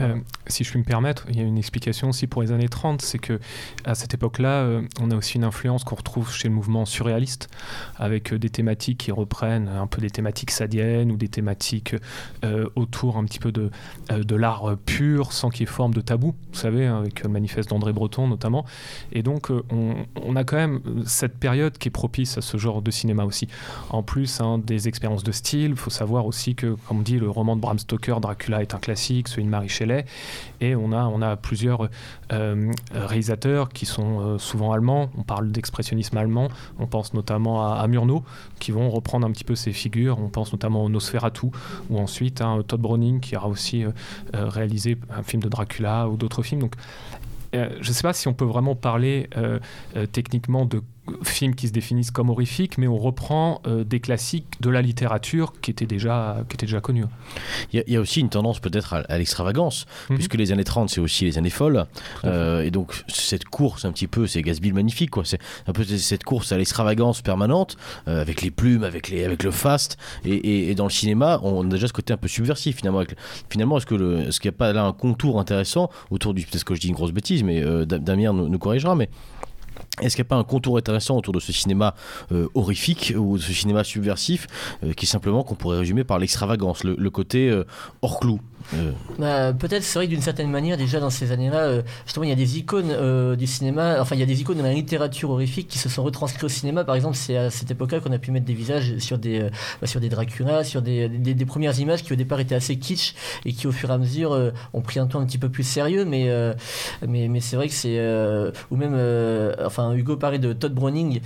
Euh, 0.00 0.16
si 0.46 0.64
je 0.64 0.70
puis 0.70 0.78
me 0.78 0.84
permettre, 0.84 1.26
il 1.30 1.36
y 1.36 1.40
a 1.40 1.44
une 1.44 1.58
explication 1.58 2.08
aussi 2.08 2.26
pour 2.26 2.42
les 2.42 2.52
années 2.52 2.68
30, 2.68 3.02
c'est 3.02 3.18
que 3.18 3.38
à 3.84 3.94
cette 3.94 4.14
époque-là, 4.14 4.62
euh, 4.62 4.82
on 5.00 5.10
a 5.10 5.16
aussi 5.16 5.36
une 5.36 5.44
influence 5.44 5.84
qu'on 5.84 5.94
retrouve 5.94 6.32
chez 6.32 6.48
le 6.48 6.54
mouvement 6.54 6.84
surréaliste, 6.84 7.48
avec 7.96 8.32
euh, 8.32 8.38
des 8.38 8.50
thématiques 8.50 8.98
qui 8.98 9.12
reprennent 9.12 9.68
un 9.68 9.86
peu 9.86 10.00
des 10.00 10.10
thématiques 10.10 10.50
sadiennes 10.50 11.12
ou 11.12 11.16
des 11.16 11.28
thématiques 11.28 11.96
autour 12.74 13.16
un 13.16 13.24
petit 13.24 13.38
peu 13.38 13.52
de, 13.52 13.70
de 14.10 14.36
l'art 14.36 14.76
pur, 14.84 15.32
sans 15.32 15.50
qu'il 15.50 15.60
y 15.60 15.62
ait 15.64 15.66
forme 15.66 15.94
de 15.94 16.00
tabou, 16.00 16.34
vous 16.52 16.58
savez, 16.58 16.86
hein, 16.86 16.98
avec 16.98 17.22
le 17.22 17.28
manifeste 17.28 17.70
d'André 17.70 17.92
Breton 17.92 18.28
notamment. 18.28 18.64
Et 19.12 19.22
donc, 19.22 19.50
on, 19.50 19.94
on, 20.22 20.36
a 20.36 20.44
quand 20.44 20.56
même 20.56 20.80
cette 21.06 21.38
période 21.38 21.78
qui 21.78 21.88
est 21.88 21.90
propice 21.90 22.38
à 22.38 22.42
ce 22.42 22.56
genre 22.56 22.82
de 22.82 22.90
cinéma 22.90 23.24
aussi. 23.24 23.48
En 23.90 24.02
plus 24.02 24.40
hein, 24.40 24.58
des 24.58 24.88
expériences 24.88 25.24
de 25.24 25.32
style, 25.32 25.70
il 25.70 25.76
faut 25.76 25.90
savoir 25.90 26.26
aussi 26.26 26.54
que, 26.54 26.76
comme 26.88 27.02
dit, 27.02 27.18
le 27.18 27.30
roman 27.30 27.56
de 27.56 27.60
Bram 27.60 27.78
Stoker, 27.78 28.20
Dracula 28.20 28.62
est 28.62 28.74
un 28.74 28.78
classique, 28.78 29.28
celui 29.28 29.44
de 29.44 29.50
Marie 29.50 29.68
Et 30.60 30.74
on 30.74 30.92
a, 30.92 31.04
on 31.04 31.22
a 31.22 31.36
plusieurs 31.36 31.88
euh, 32.32 32.72
réalisateurs 32.92 33.68
qui 33.68 33.86
sont 33.86 34.20
euh, 34.20 34.38
souvent 34.38 34.72
allemands. 34.72 35.10
On 35.16 35.22
parle 35.22 35.50
d'expressionnisme 35.50 36.16
allemand. 36.16 36.48
On 36.78 36.86
pense 36.86 37.14
notamment 37.14 37.66
à, 37.66 37.76
à, 37.76 37.86
Murnau, 37.86 38.24
qui 38.58 38.72
vont 38.72 38.90
reprendre 38.90 39.26
un 39.26 39.30
petit 39.30 39.44
peu 39.44 39.54
ces 39.54 39.72
figures. 39.72 40.18
On 40.18 40.28
pense 40.28 40.52
notamment 40.52 40.84
au 40.84 40.88
Nosferatu, 40.88 41.46
ou 41.90 41.98
ensuite 41.98 42.40
à 42.40 42.56
Todd 42.66 42.80
Browning, 42.80 43.20
qui 43.20 43.36
aura 43.36 43.48
aussi 43.48 43.84
euh, 43.84 43.90
réalisé 44.32 44.98
un 45.10 45.22
film 45.22 45.42
de 45.42 45.48
Dracula 45.48 46.08
ou 46.08 46.16
d'autres 46.16 46.42
films. 46.42 46.60
Donc, 46.60 46.74
je 47.52 47.88
ne 47.88 47.92
sais 47.92 48.02
pas 48.02 48.12
si 48.12 48.26
on 48.26 48.34
peut 48.34 48.44
vraiment 48.44 48.74
parler 48.74 49.30
techniquement 50.10 50.66
de 50.66 50.82
films 51.22 51.54
qui 51.54 51.68
se 51.68 51.72
définissent 51.72 52.10
comme 52.10 52.30
horrifiques, 52.30 52.78
mais 52.78 52.86
on 52.86 52.96
reprend 52.96 53.60
euh, 53.66 53.84
des 53.84 54.00
classiques 54.00 54.46
de 54.60 54.70
la 54.70 54.80
littérature 54.80 55.52
qui 55.60 55.70
étaient 55.70 55.86
déjà, 55.86 56.38
qui 56.48 56.54
étaient 56.54 56.66
déjà 56.66 56.80
connus. 56.80 57.04
Il 57.72 57.84
y, 57.86 57.96
a 57.96 58.00
aussi 58.00 58.20
une 58.20 58.30
tendance 58.30 58.60
peut-être 58.60 58.94
à, 58.94 59.18
l'extravagance, 59.18 59.86
mhm. 60.08 60.16
puisque 60.16 60.34
les 60.34 60.52
années 60.52 60.64
30, 60.64 60.88
c'est 60.88 61.00
aussi 61.00 61.24
les 61.24 61.36
années 61.36 61.50
folles. 61.50 61.86
Euh, 62.24 62.62
et 62.62 62.70
donc, 62.70 63.04
cette 63.08 63.44
course, 63.44 63.84
un 63.84 63.92
petit 63.92 64.06
peu, 64.06 64.26
c'est 64.26 64.40
Gatsby 64.42 64.68
le 64.68 64.74
magnifique, 64.74 65.10
quoi. 65.10 65.24
C'est 65.24 65.38
un 65.66 65.72
peu 65.72 65.84
cette 65.84 66.24
course 66.24 66.52
à 66.52 66.58
l'extravagance 66.58 67.20
permanente, 67.20 67.76
euh, 68.08 68.20
avec 68.20 68.42
les 68.42 68.50
plumes, 68.50 68.84
avec, 68.84 69.08
les, 69.08 69.24
avec 69.24 69.42
le 69.42 69.50
fast. 69.50 69.98
Et, 70.24 70.74
dans 70.74 70.84
le 70.84 70.90
cinéma, 70.90 71.38
on 71.42 71.66
a 71.66 71.68
déjà 71.68 71.86
ce 71.86 71.92
côté 71.92 72.12
un 72.12 72.16
peu 72.16 72.28
subversif, 72.28 72.76
finalement. 72.76 73.02
finalement, 73.50 73.76
est-ce 73.76 73.86
qu'il 73.86 74.00
est 74.00 74.44
n'y 74.44 74.48
a 74.48 74.52
pas 74.52 74.72
là 74.72 74.84
un 74.84 74.92
contour 74.92 75.38
intéressant 75.38 75.90
autour 76.10 76.34
du. 76.34 76.44
Peut-être 76.44 76.64
que 76.64 76.74
je 76.74 76.80
dis 76.80 76.88
une 76.88 76.94
grosse 76.94 77.12
bêtise, 77.12 77.42
mais 77.42 77.62
Damien 77.86 78.32
nous, 78.32 78.48
nous 78.48 78.58
corrigera, 78.58 78.94
mais 78.94 79.08
est-ce 80.00 80.16
qu'il 80.16 80.22
n'y 80.24 80.28
a 80.28 80.30
pas 80.30 80.36
un 80.36 80.44
contour 80.44 80.76
intéressant 80.76 81.16
autour 81.16 81.32
de 81.32 81.40
ce 81.40 81.52
cinéma 81.52 81.94
euh, 82.32 82.48
horrifique 82.54 83.14
ou 83.16 83.36
de 83.36 83.42
ce 83.42 83.52
cinéma 83.52 83.84
subversif 83.84 84.46
euh, 84.82 84.92
qui 84.92 85.06
est 85.06 85.08
simplement 85.08 85.44
qu'on 85.44 85.54
pourrait 85.54 85.78
résumer 85.78 86.04
par 86.04 86.18
l'extravagance, 86.18 86.84
le, 86.84 87.10
côté 87.10 87.48
euh, 87.48 87.64
hors 88.02 88.18
clou? 88.18 88.40
Bah, 89.18 89.52
peut-être, 89.52 89.82
c'est 89.82 89.98
vrai 89.98 90.06
que 90.06 90.10
d'une 90.10 90.22
certaine 90.22 90.50
manière, 90.50 90.76
déjà 90.76 91.00
dans 91.00 91.10
ces 91.10 91.32
années-là, 91.32 91.58
euh, 91.58 91.82
justement, 92.04 92.24
il 92.24 92.30
y 92.30 92.32
a 92.32 92.36
des 92.36 92.58
icônes 92.58 92.90
euh, 92.90 93.36
du 93.36 93.46
cinéma, 93.46 93.96
enfin, 94.00 94.16
il 94.16 94.20
y 94.20 94.22
a 94.22 94.26
des 94.26 94.40
icônes 94.40 94.58
de 94.58 94.62
la 94.62 94.72
littérature 94.72 95.30
horrifique 95.30 95.68
qui 95.68 95.78
se 95.78 95.88
sont 95.88 96.02
retranscrites 96.02 96.44
au 96.44 96.48
cinéma. 96.48 96.84
Par 96.84 96.94
exemple, 96.94 97.16
c'est 97.16 97.36
à 97.36 97.50
cette 97.50 97.70
époque-là 97.70 98.00
qu'on 98.00 98.12
a 98.12 98.18
pu 98.18 98.30
mettre 98.30 98.46
des 98.46 98.54
visages 98.54 98.98
sur 98.98 99.18
des, 99.18 99.48
bah, 99.80 99.86
sur 99.86 100.00
des 100.00 100.08
Dracula, 100.08 100.64
sur 100.64 100.82
des, 100.82 101.08
des, 101.08 101.44
premières 101.44 101.78
images 101.78 102.02
qui 102.02 102.12
au 102.12 102.16
départ 102.16 102.40
étaient 102.40 102.54
assez 102.54 102.78
kitsch 102.78 103.14
et 103.44 103.52
qui 103.52 103.66
au 103.66 103.72
fur 103.72 103.90
et 103.90 103.92
à 103.92 103.98
mesure 103.98 104.52
ont 104.72 104.80
pris 104.80 104.98
un 104.98 105.06
ton 105.06 105.20
un 105.20 105.26
petit 105.26 105.38
peu 105.38 105.48
plus 105.48 105.62
sérieux. 105.62 106.04
Mais, 106.04 106.30
mais, 107.06 107.28
mais 107.28 107.40
c'est 107.40 107.56
vrai 107.56 107.68
que 107.68 107.74
c'est. 107.74 107.98
ou 108.70 108.76
même 108.76 108.94
enfin 109.64 109.92
Hugo 109.92 110.16
parlait 110.16 110.38
de 110.38 110.52
Todd 110.52 110.74
Browning 110.74 111.20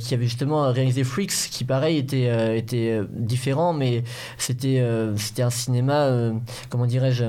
qui 0.00 0.14
avait 0.14 0.26
justement 0.26 0.70
réalisé 0.72 1.04
Freaks, 1.04 1.48
qui 1.50 1.64
pareil 1.64 1.98
était, 1.98 2.58
était 2.58 3.00
différent, 3.10 3.72
mais 3.72 4.04
c'était 4.38 4.84
c'était 5.16 5.42
un 5.42 5.50
cinéma, 5.50 6.32
comment 6.68 6.81
dirais-je 6.86 7.24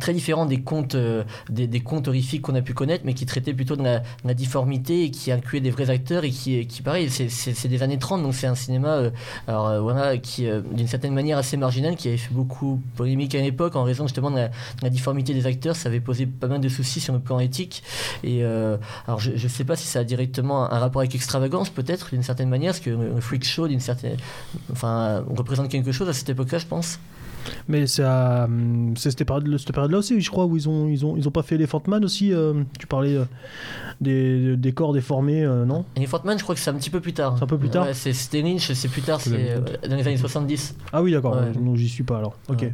très 0.00 0.12
différent 0.12 0.46
des 0.46 0.60
contes, 0.60 0.96
euh, 0.96 1.22
des, 1.48 1.80
contes 1.80 2.08
horrifiques 2.08 2.42
qu'on 2.42 2.54
a 2.56 2.62
pu 2.62 2.74
connaître, 2.74 3.04
mais 3.06 3.14
qui 3.14 3.24
traitaient 3.24 3.54
plutôt 3.54 3.76
de 3.76 3.84
la, 3.84 4.34
difformité 4.34 5.04
et 5.04 5.10
qui 5.10 5.30
incluaient 5.30 5.60
des 5.60 5.70
vrais 5.70 5.90
acteurs 5.90 6.24
et 6.24 6.30
qui, 6.30 6.66
qui 6.66 6.82
pareil, 6.82 7.08
c'est 7.08 7.68
des 7.68 7.82
années 7.82 7.98
30, 7.98 8.22
donc 8.22 8.34
c'est 8.34 8.48
un 8.48 8.54
cinéma, 8.54 8.88
euh, 8.88 9.10
alors 9.46 9.68
euh, 9.68 9.80
voilà, 9.80 10.18
qui 10.18 10.46
d'une 10.72 10.88
certaine 10.88 11.14
manière 11.14 11.38
assez 11.38 11.56
marginal, 11.56 11.96
qui 11.96 12.08
avait 12.08 12.16
fait 12.16 12.34
beaucoup 12.34 12.82
polémique 12.96 13.34
à 13.34 13.40
l'époque 13.40 13.76
en 13.76 13.84
raison 13.84 14.06
justement 14.06 14.30
de 14.30 14.48
la, 14.82 14.90
difformité 14.90 15.32
des 15.34 15.46
acteurs, 15.46 15.76
ça 15.76 15.88
avait 15.88 16.00
posé 16.00 16.26
pas 16.26 16.48
mal 16.48 16.60
de 16.60 16.68
soucis 16.68 17.00
sur 17.00 17.12
le 17.12 17.20
plan 17.20 17.38
éthique. 17.38 17.82
Et 18.24 18.42
alors 18.44 19.20
je, 19.20 19.30
ne 19.30 19.48
sais 19.48 19.64
pas 19.64 19.76
si 19.76 19.86
ça 19.86 20.00
a 20.00 20.04
directement 20.04 20.70
un 20.70 20.78
rapport 20.78 21.00
avec 21.00 21.14
extravagance, 21.14 21.70
peut-être 21.70 22.10
d'une 22.10 22.22
certaine 22.22 22.48
manière, 22.48 22.72
parce 22.72 22.84
que 22.84 22.90
le 22.90 23.20
freak 23.20 23.44
show 23.44 23.68
d'une 23.68 23.80
certaine, 23.80 24.16
enfin, 24.72 25.24
représente 25.34 25.68
quelque 25.68 25.92
chose 25.92 26.08
à 26.08 26.12
cette 26.12 26.28
époque-là, 26.28 26.58
je 26.58 26.66
pense. 26.66 26.98
Mais 27.68 27.86
c'est 27.86 28.04
cette 28.96 29.24
période-là 29.24 29.98
aussi, 29.98 30.20
je 30.20 30.30
crois, 30.30 30.46
où 30.46 30.56
ils 30.56 30.68
ont, 30.68 30.88
ils 30.88 31.04
ont, 31.04 31.16
ils 31.16 31.26
ont 31.26 31.30
pas 31.30 31.42
fait 31.42 31.56
les 31.56 31.66
Man 31.86 32.04
aussi. 32.04 32.32
Euh, 32.32 32.62
tu 32.78 32.86
parlais 32.86 33.16
euh, 33.16 33.24
des, 34.00 34.56
des, 34.56 34.72
corps 34.72 34.92
déformés, 34.92 35.44
euh, 35.44 35.64
non? 35.64 35.84
Les 35.96 36.08
Man, 36.24 36.38
je 36.38 36.42
crois 36.42 36.54
que 36.54 36.60
c'est 36.60 36.70
un 36.70 36.74
petit 36.74 36.90
peu 36.90 37.00
plus 37.00 37.12
tard. 37.12 37.34
C'est 37.36 37.44
un 37.44 37.48
peu 37.48 37.58
plus 37.58 37.70
tard? 37.70 37.86
C'était 37.92 38.42
Lynch, 38.42 38.72
c'est 38.72 38.88
plus 38.88 39.02
tard, 39.02 39.20
c'est 39.20 39.60
dans 39.88 39.96
les 39.96 40.06
années 40.06 40.16
70. 40.16 40.76
Ah 40.92 41.02
oui, 41.02 41.12
d'accord, 41.12 41.36
non, 41.60 41.76
j'y 41.76 41.88
suis 41.88 42.04
pas 42.04 42.18
alors. 42.18 42.36
Ok. 42.48 42.66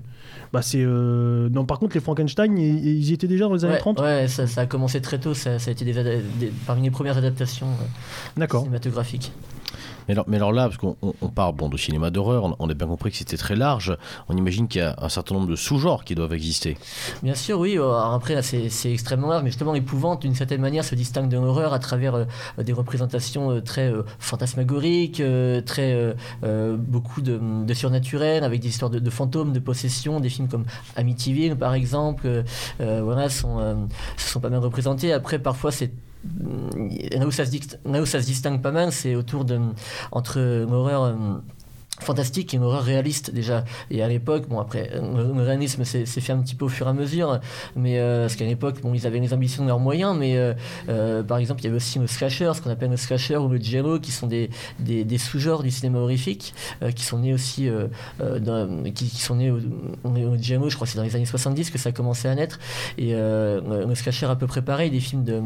Bah 0.53 0.61
c'est 0.61 0.85
non 0.85 1.65
par 1.65 1.79
contre 1.79 1.95
les 1.95 2.03
Frankenstein 2.03 2.59
ils, 2.59 3.09
y 3.09 3.15
étaient 3.15 3.27
déjà 3.27 3.47
dans 3.47 3.55
les 3.55 3.65
années 3.65 3.79
30 3.79 4.01
ouais 4.01 4.29
ça, 4.29 4.47
ça, 4.47 4.61
a 4.61 4.67
commencé 4.67 5.01
très 5.01 5.19
tôt 5.19 5.33
ça, 5.33 5.59
ça 5.59 5.71
a 5.71 5.73
été 5.73 5.83
des, 5.87 6.53
parmi 6.67 6.83
les 6.83 6.91
premières 6.91 7.17
adaptations 7.17 7.69
cinématographiques 8.37 9.33
mais 10.27 10.37
alors, 10.37 10.53
là, 10.53 10.69
parce 10.69 10.79
qu'on 10.79 11.29
parle 11.29 11.55
bon, 11.55 11.69
de 11.69 11.77
cinéma 11.77 12.11
d'horreur, 12.11 12.57
on, 12.59 12.69
a 12.69 12.75
bien 12.75 12.87
compris 12.87 13.11
que 13.11 13.17
c'était 13.17 13.37
très 13.37 13.57
large. 13.57 13.97
On 14.29 14.37
imagine 14.37 14.69
qu'il 14.69 14.81
y 14.81 14.85
a 14.85 14.95
un 14.99 15.09
certain 15.09 15.35
nombre 15.35 15.49
de 15.49 15.57
sous-genres 15.57 16.05
qui 16.05 16.15
doivent 16.15 16.33
exister. 16.33 16.77
Bien 17.23 17.35
sûr, 17.35 17.59
oui. 17.59 17.79
Euh, 17.79 17.93
après, 17.93 18.41
c'est 18.43 18.93
extrêmement 18.93 19.29
large, 19.29 19.43
mais 19.43 19.51
justement, 19.51 19.73
l'épouvante, 19.73 20.23
d'une 20.23 20.35
certaine 20.35 20.61
manière, 20.61 20.85
se 20.85 20.95
distingue 20.95 21.29
de 21.29 21.37
l'horreur 21.37 21.73
à 21.73 21.79
travers 21.79 22.15
euh, 22.15 22.25
des 22.59 22.73
représentations 22.73 23.51
euh, 23.51 23.61
très 23.61 23.93
fantasmagoriques, 24.19 25.23
très 25.67 26.15
beaucoup 26.79 27.21
de, 27.21 27.39
de, 27.65 27.75
surnaturel, 27.75 28.45
avec 28.45 28.61
des 28.61 28.69
histoires 28.69 28.91
de, 28.91 29.11
fantômes, 29.11 29.53
de 29.53 29.59
possession, 29.59 30.21
des 30.21 30.29
films 30.29 30.49
comme 30.49 30.65
Amityville, 30.97 31.57
par 31.57 31.75
exemple, 31.75 32.45
voilà, 32.79 33.29
sont, 33.29 33.89
sont 34.17 34.41
pas 34.41 34.51
mal 34.51 34.61
représentés. 34.61 35.13
Après, 35.13 35.39
parfois, 35.39 35.73
c'est 35.73 35.93
là 37.13 37.27
où, 37.27 37.31
ça 37.31 37.45
se, 37.47 38.27
distingue 38.27 38.63
pas 38.63 38.73
mal, 38.73 38.93
c'est 38.93 39.15
autour 39.15 39.45
de 39.45 39.59
entre 40.11 40.41
l'horreur 40.41 41.17
fantastique 42.01 42.53
et 42.53 42.57
une 42.57 42.65
horreur 42.65 42.83
réaliste 42.83 43.33
déjà. 43.33 43.65
Et 43.91 44.03
à 44.03 44.09
l'époque, 44.09 44.49
bon 44.49 44.59
après, 44.61 44.91
le 44.95 45.43
réalisme 45.43 45.85
s'est 45.85 46.05
fait 46.05 46.33
un 46.33 46.39
petit 46.39 46.55
peu 46.55 46.65
au 46.65 46.69
fur 46.69 46.87
et 46.87 46.91
à 46.91 46.93
mesure, 46.93 47.41
mais 47.77 47.99
euh, 47.99 48.23
parce 48.23 48.37
qu'à 48.37 48.45
l'époque, 48.45 48.81
bon, 48.83 48.95
ils 48.95 49.07
avaient 49.07 49.21
les 49.21 49.33
ambitions 49.33 49.63
de 49.63 49.69
leurs 49.69 49.79
moyens, 49.79 50.17
mais 50.19 50.37
euh, 50.37 50.55
euh, 50.89 51.23
par 51.23 51.39
exemple, 51.39 51.61
il 51.61 51.65
y 51.65 51.67
avait 51.69 51.77
aussi 51.77 51.99
le 51.99 52.07
slasher, 52.07 52.53
ce 52.55 52.61
qu'on 52.61 52.71
appelle 52.71 52.91
le 52.91 52.97
slasher 52.97 53.37
ou 53.37 53.49
le 53.49 53.59
giallo, 53.59 53.99
qui 53.99 54.11
sont 54.11 54.27
des, 54.27 54.51
des, 54.79 55.19
sous-genres 55.19 55.63
du 55.63 55.71
cinéma 55.71 55.99
horrifique, 55.99 56.55
qui 56.95 57.05
sont 57.05 57.19
nés 57.19 57.33
aussi, 57.33 57.69
qui, 58.95 59.09
sont 59.09 59.37
nés 59.37 59.51
au, 59.51 59.59
au 60.05 60.37
giallo, 60.37 60.69
je 60.69 60.75
crois 60.75 60.87
c'est 60.87 60.97
dans 60.97 61.05
les 61.05 61.15
années 61.15 61.27
70 61.27 61.71
que 61.71 61.79
ça 61.79 61.91
a 61.91 61.93
commencé 61.93 62.29
à 62.29 62.35
naître, 62.35 62.59
et 62.99 63.13
le 63.13 63.95
slasher 63.95 64.27
à 64.27 64.37
peu 64.37 64.47
près 64.47 64.63
pareil, 64.63 64.91
des 64.91 65.01
films, 65.01 65.25
de, 65.25 65.41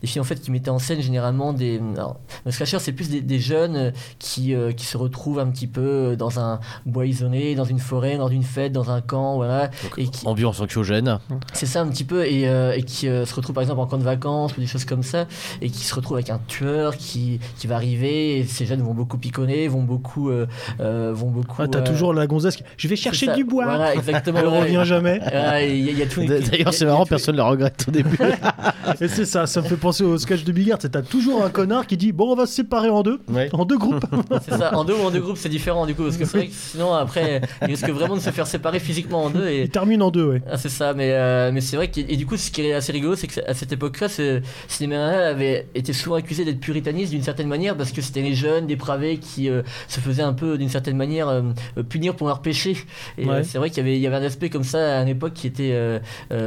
des 0.00 0.06
films 0.06 0.22
en 0.22 0.26
fait 0.26 0.40
qui 0.40 0.50
mettaient 0.50 0.70
en 0.70 0.78
scène 0.78 1.00
généralement 1.00 1.52
des... 1.52 1.80
Alors, 1.94 2.20
le 2.44 2.50
slasher, 2.50 2.78
c'est 2.80 2.92
plus 2.92 3.08
des, 3.08 3.20
des 3.20 3.38
jeunes 3.38 3.92
qui, 4.18 4.54
qui 4.76 4.84
se 4.84 4.96
retrouvent 4.96 5.38
un 5.38 5.50
petit 5.50 5.66
peu 5.66 5.91
euh, 5.92 6.16
dans 6.16 6.40
un 6.40 6.60
bois 6.86 7.06
isolé, 7.06 7.54
dans 7.54 7.64
une 7.64 7.78
forêt, 7.78 8.16
dans 8.16 8.28
une 8.28 8.42
fête, 8.42 8.72
dans 8.72 8.90
un 8.90 9.00
camp, 9.00 9.36
voilà. 9.36 9.70
et 9.96 10.06
qui, 10.06 10.26
ambiance 10.26 10.60
anxiogène. 10.60 11.18
C'est 11.52 11.66
ça 11.66 11.80
un 11.80 11.88
petit 11.88 12.04
peu, 12.04 12.24
et, 12.26 12.48
euh, 12.48 12.74
et 12.76 12.82
qui 12.82 13.08
euh, 13.08 13.24
se 13.24 13.34
retrouve 13.34 13.54
par 13.54 13.62
exemple 13.62 13.80
en 13.80 13.86
camp 13.86 13.98
de 13.98 14.02
vacances 14.02 14.56
ou 14.56 14.60
des 14.60 14.66
choses 14.66 14.84
comme 14.84 15.02
ça, 15.02 15.26
et 15.60 15.70
qui 15.70 15.84
se 15.84 15.94
retrouve 15.94 16.16
avec 16.16 16.30
un 16.30 16.40
tueur 16.46 16.96
qui, 16.96 17.40
qui 17.58 17.66
va 17.66 17.76
arriver, 17.76 18.38
et 18.38 18.44
ces 18.44 18.66
jeunes 18.66 18.82
vont 18.82 18.94
beaucoup 18.94 19.18
piconner, 19.18 19.68
vont 19.68 19.82
beaucoup... 19.82 20.30
vont 20.78 21.30
beaucoup 21.30 21.62
ah, 21.62 21.68
t'as 21.68 21.82
toujours 21.82 22.14
la 22.14 22.26
gonzesse 22.26 22.58
Je 22.76 22.88
vais 22.88 22.96
chercher 22.96 23.32
du 23.34 23.44
bois 23.44 23.64
Voilà, 23.64 23.94
exactement. 23.94 24.38
Elle 24.40 24.48
revient 24.48 24.82
jamais. 24.84 25.18
D'ailleurs, 26.50 26.74
c'est 26.74 26.84
marrant, 26.84 27.06
personne 27.06 27.36
ne 27.36 27.40
le 27.40 27.46
regrette 27.46 27.84
au 27.88 27.90
début. 27.90 28.18
et 29.00 29.08
c'est 29.08 29.24
ça, 29.24 29.46
ça 29.46 29.60
me 29.60 29.66
fait 29.66 29.76
penser 29.76 30.04
au 30.04 30.18
sketch 30.18 30.44
de 30.44 30.52
Bigard. 30.52 30.78
T'as 30.78 31.02
toujours 31.02 31.44
un 31.44 31.50
connard 31.50 31.86
qui 31.86 31.96
dit 31.96 32.12
Bon, 32.12 32.32
on 32.32 32.34
va 32.34 32.46
se 32.46 32.54
séparer 32.54 32.90
en 32.90 33.02
deux, 33.02 33.20
en 33.52 33.64
deux 33.64 33.78
groupes. 33.78 34.04
c'est 34.42 34.56
ça, 34.56 34.76
en 34.76 34.84
deux 34.84 34.94
ou 34.94 35.02
en 35.02 35.10
deux 35.10 35.20
groupes, 35.20 35.36
c'est 35.36 35.48
différent 35.48 35.81
du 35.86 35.94
coup, 35.94 36.04
parce 36.04 36.16
que 36.16 36.24
c'est 36.24 36.38
vrai 36.38 36.46
que 36.48 36.54
sinon 36.54 36.92
après, 36.92 37.40
il 37.62 37.68
risque 37.68 37.88
vraiment 37.88 38.16
de 38.16 38.20
se 38.20 38.30
faire 38.30 38.46
séparer 38.46 38.80
physiquement 38.80 39.24
en 39.24 39.30
deux. 39.30 39.46
Et... 39.48 39.62
Il 39.62 39.70
termine 39.70 40.02
en 40.02 40.10
deux, 40.10 40.24
ouais. 40.24 40.42
Ah, 40.50 40.56
c'est 40.56 40.68
ça, 40.68 40.94
mais, 40.94 41.10
euh, 41.12 41.50
mais 41.52 41.60
c'est 41.60 41.76
vrai 41.76 41.88
que, 41.88 42.00
et 42.00 42.16
du 42.16 42.26
coup, 42.26 42.36
ce 42.36 42.50
qui 42.50 42.62
est 42.62 42.72
assez 42.72 42.92
rigolo, 42.92 43.16
c'est 43.16 43.26
qu'à 43.26 43.54
cette 43.54 43.72
époque-là, 43.72 44.08
ce 44.08 44.40
cinéma 44.68 45.06
avait 45.06 45.66
été 45.74 45.92
souvent 45.92 46.16
accusé 46.16 46.44
d'être 46.44 46.60
puritaniste 46.60 47.12
d'une 47.12 47.22
certaine 47.22 47.48
manière, 47.48 47.76
parce 47.76 47.92
que 47.92 48.00
c'était 48.00 48.22
les 48.22 48.34
jeunes 48.34 48.66
dépravés 48.66 49.18
qui 49.18 49.48
euh, 49.48 49.62
se 49.88 50.00
faisaient 50.00 50.22
un 50.22 50.32
peu, 50.32 50.58
d'une 50.58 50.68
certaine 50.68 50.96
manière, 50.96 51.28
euh, 51.28 51.42
punir 51.88 52.14
pour 52.16 52.28
leurs 52.28 52.42
péchés. 52.42 52.76
Et 53.18 53.26
c'est 53.42 53.58
vrai 53.58 53.70
qu'il 53.70 53.78
y 53.78 53.80
avait, 53.80 53.96
il 53.96 54.02
y 54.02 54.06
avait 54.06 54.16
un 54.16 54.22
aspect 54.22 54.50
comme 54.50 54.64
ça 54.64 55.00
à 55.00 55.04
l'époque 55.04 55.34
qui 55.34 55.46
était. 55.46 56.00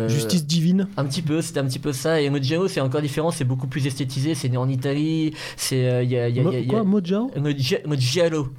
Justice 0.07 0.45
divine 0.45 0.87
Un 0.97 1.05
petit 1.05 1.21
peu, 1.21 1.41
c'était 1.41 1.59
un 1.59 1.65
petit 1.65 1.79
peu 1.79 1.93
ça. 1.93 2.21
Et 2.21 2.29
Mojao, 2.29 2.67
c'est 2.67 2.81
encore 2.81 3.01
différent, 3.01 3.31
c'est 3.31 3.43
beaucoup 3.43 3.67
plus 3.67 3.85
esthétisé, 3.87 4.35
c'est 4.35 4.49
né 4.49 4.57
en 4.57 4.69
Italie. 4.69 5.33
C'est. 5.57 6.03
il 6.03 6.11
y 6.11 6.17
a, 6.17 6.29
y 6.29 6.39
a, 6.39 6.43
Quoi, 6.67 6.83
Mojao 6.83 7.31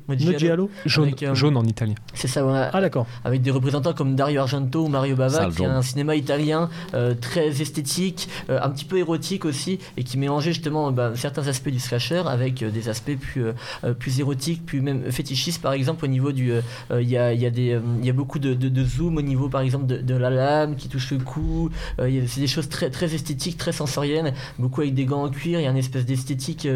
Mojalo. 0.08 0.65
Jaune, 0.84 1.56
en 1.56 1.64
italien. 1.64 1.94
C'est 2.14 2.28
ça, 2.28 2.44
ouais. 2.46 2.68
Ah 2.72 2.80
d'accord. 2.80 3.06
Avec 3.24 3.42
des 3.42 3.50
représentants 3.50 3.92
comme 3.92 4.14
Dario 4.14 4.40
Argento 4.40 4.84
ou 4.84 4.88
Mario 4.88 5.16
Bava, 5.16 5.48
qui 5.50 5.64
a 5.64 5.72
un 5.72 5.82
cinéma 5.82 6.14
italien 6.16 6.68
euh, 6.94 7.14
très 7.14 7.60
esthétique, 7.60 8.28
euh, 8.50 8.58
un 8.62 8.70
petit 8.70 8.84
peu 8.84 8.98
érotique 8.98 9.44
aussi, 9.44 9.78
et 9.96 10.04
qui 10.04 10.18
mélangeait 10.18 10.52
justement 10.52 10.90
bah, 10.92 11.12
certains 11.14 11.46
aspects 11.48 11.68
du 11.68 11.80
slasher 11.80 12.22
avec 12.26 12.62
euh, 12.62 12.70
des 12.70 12.88
aspects 12.88 13.16
plus, 13.16 13.44
plus 13.98 14.20
érotiques, 14.20 14.64
plus 14.64 14.80
même 14.80 15.10
fétichistes 15.10 15.62
par 15.62 15.72
exemple 15.72 16.04
au 16.04 16.08
niveau 16.08 16.32
du... 16.32 16.52
Il 16.90 17.08
y 17.08 17.16
a, 17.16 17.32
y, 17.32 17.46
a 17.46 17.50
des, 17.50 17.78
y 18.02 18.10
a 18.10 18.12
beaucoup 18.12 18.38
de, 18.38 18.54
de, 18.54 18.84
zoom 18.84 19.16
au 19.16 19.22
niveau 19.22 19.48
par 19.48 19.60
exemple 19.60 19.86
de, 19.86 20.16
la 20.16 20.30
lame 20.30 20.76
qui 20.76 20.88
touche 20.88 21.10
le 21.10 21.18
cou, 21.18 21.70
c'est 21.98 22.40
des 22.40 22.46
choses 22.46 22.68
très, 22.68 22.90
très 22.90 23.14
esthétiques, 23.14 23.56
très 23.56 23.72
sensorielles, 23.72 24.32
beaucoup 24.58 24.80
avec 24.80 24.94
des 24.94 25.04
gants 25.04 25.24
en 25.24 25.28
cuir, 25.28 25.60
il 25.60 25.64
y 25.64 25.66
a 25.66 25.70
une 25.70 25.76
espèce 25.76 26.06
d'esthétique 26.06 26.68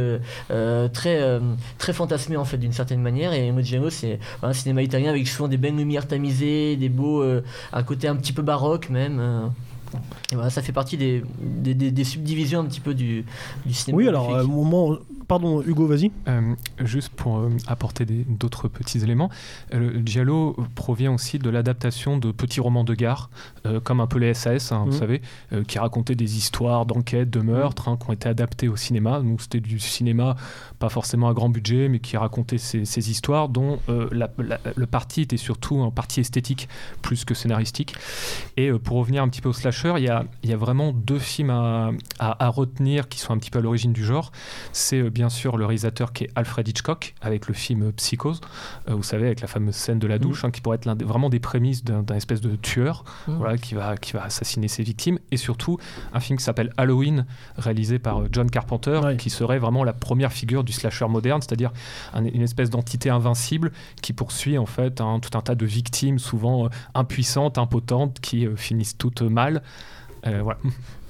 très, 0.92 1.40
très 1.78 1.92
fantasmée 1.92 2.36
en 2.36 2.44
fait 2.44 2.58
d'une 2.58 2.72
certaine 2.72 3.02
manière, 3.02 3.32
et 3.32 3.52
C'est 3.88 4.18
un 4.42 4.52
cinéma 4.52 4.82
italien 4.82 5.10
avec 5.10 5.26
souvent 5.26 5.48
des 5.48 5.56
belles 5.56 5.76
lumières 5.76 6.06
tamisées, 6.06 6.76
des 6.76 6.88
beaux, 6.88 7.22
euh, 7.22 7.42
un 7.72 7.82
côté 7.82 8.08
un 8.08 8.16
petit 8.16 8.32
peu 8.32 8.42
baroque 8.42 8.90
même. 8.90 9.52
Euh. 9.94 9.98
Voilà, 10.32 10.50
ça 10.50 10.62
fait 10.62 10.72
partie 10.72 10.96
des, 10.96 11.22
des, 11.40 11.74
des, 11.74 12.04
subdivisions 12.04 12.60
un 12.60 12.64
petit 12.64 12.80
peu 12.80 12.94
du, 12.94 13.24
du 13.66 13.74
cinéma. 13.74 13.96
Oui, 13.96 14.08
alors, 14.08 14.32
euh, 14.32 14.44
moment, 14.44 14.96
pardon, 15.26 15.62
Hugo, 15.62 15.86
vas-y. 15.86 16.12
Euh, 16.28 16.54
juste 16.84 17.10
pour 17.10 17.38
euh, 17.38 17.50
apporter 17.66 18.04
d'autres 18.04 18.68
petits 18.68 18.98
éléments, 18.98 19.28
le 19.72 20.00
Giallo 20.04 20.56
provient 20.74 21.14
aussi 21.14 21.38
de 21.38 21.50
l'adaptation 21.50 22.16
de 22.16 22.30
petits 22.30 22.60
romans 22.60 22.84
de 22.84 22.94
gare, 22.94 23.30
comme 23.84 24.00
un 24.00 24.06
peu 24.06 24.18
les 24.18 24.34
SAS, 24.34 24.72
hein, 24.72 24.84
vous 24.86 24.92
mhm. 24.92 24.98
savez, 24.98 25.22
qui 25.66 25.78
racontaient 25.78 26.14
des 26.14 26.36
histoires 26.36 26.86
d'enquête, 26.86 27.30
de 27.30 27.40
meurtres, 27.40 27.88
hein, 27.88 27.98
qui 28.00 28.08
ont 28.08 28.12
été 28.12 28.28
adaptés 28.28 28.68
au 28.68 28.76
cinéma. 28.76 29.20
Donc 29.20 29.40
c'était 29.42 29.60
du 29.60 29.78
cinéma, 29.78 30.36
pas 30.78 30.88
forcément 30.88 31.28
à 31.28 31.34
grand 31.34 31.48
budget, 31.48 31.88
mais 31.88 31.98
qui 31.98 32.16
racontait 32.16 32.58
ces, 32.58 32.84
ces 32.84 33.10
histoires 33.10 33.48
dont 33.48 33.78
le 33.88 34.86
parti 34.86 35.22
était 35.22 35.36
surtout 35.36 35.82
un 35.82 35.90
parti 35.90 36.20
esthétique 36.20 36.68
plus 37.02 37.24
que 37.24 37.34
scénaristique. 37.34 37.94
Et 38.56 38.70
pour 38.72 38.98
revenir 38.98 39.22
un 39.22 39.28
petit 39.28 39.40
peu 39.40 39.48
au 39.48 39.52
slash 39.52 39.79
il 39.84 40.04
y 40.04 40.08
a, 40.08 40.24
y 40.44 40.52
a, 40.52 40.56
vraiment 40.56 40.92
deux 40.92 41.18
films 41.18 41.50
à, 41.50 41.90
à, 42.18 42.48
retenir 42.48 43.08
qui 43.08 43.18
sont 43.18 43.32
un 43.32 43.38
petit 43.38 43.50
peu 43.50 43.58
à 43.58 43.62
l'origine 43.62 43.92
du 43.92 44.04
genre. 44.04 44.32
C'est 44.72 45.00
euh, 45.00 45.10
bien 45.10 45.28
sûr 45.28 45.56
le 45.56 45.64
réalisateur 45.64 46.12
qui 46.12 46.24
est 46.24 46.30
Alfred 46.34 46.66
Hitchcock 46.66 47.14
avec 47.20 47.48
le 47.48 47.54
film 47.54 47.92
Psychose, 47.92 48.40
euh, 48.88 48.94
vous 48.94 49.02
savez, 49.02 49.26
avec 49.26 49.40
la 49.40 49.46
fameuse 49.46 49.74
scène 49.74 49.98
de 49.98 50.06
la 50.06 50.16
mmh. 50.16 50.20
douche, 50.20 50.44
hein, 50.44 50.50
qui 50.50 50.60
pourrait 50.60 50.76
être 50.76 50.94
des, 50.94 51.04
vraiment 51.04 51.30
des 51.30 51.40
prémices 51.40 51.84
d'un 51.84 52.04
espèce 52.14 52.40
de 52.40 52.56
tueur 52.56 53.04
mmh. 53.26 53.32
voilà, 53.32 53.58
qui, 53.58 53.74
va, 53.74 53.96
qui 53.96 54.12
va 54.12 54.24
assassiner 54.24 54.68
ses 54.68 54.82
victimes. 54.82 55.18
Et 55.30 55.36
surtout, 55.36 55.78
un 56.12 56.20
film 56.20 56.38
qui 56.38 56.44
s'appelle 56.44 56.72
Halloween, 56.76 57.26
réalisé 57.56 57.98
par 57.98 58.20
euh, 58.20 58.28
John 58.30 58.50
Carpenter, 58.50 59.00
qui 59.18 59.30
serait 59.30 59.58
vraiment 59.58 59.84
la 59.84 59.92
première 59.92 60.32
figure 60.32 60.64
du 60.64 60.72
slasher 60.72 61.08
moderne, 61.08 61.40
c'est-à-dire 61.40 61.72
une 62.14 62.42
espèce 62.42 62.70
d'entité 62.70 63.10
invincible 63.10 63.72
qui 64.02 64.12
poursuit 64.12 64.58
en 64.58 64.66
fait 64.66 65.00
un, 65.00 65.20
tout 65.20 65.36
un 65.36 65.40
tas 65.40 65.54
de 65.54 65.66
victimes, 65.66 66.18
souvent 66.18 66.68
impuissantes, 66.94 67.58
impotentes, 67.58 68.20
qui 68.20 68.46
finissent 68.56 68.96
toutes 68.96 69.22
mal 69.22 69.62
Euh, 70.26 70.42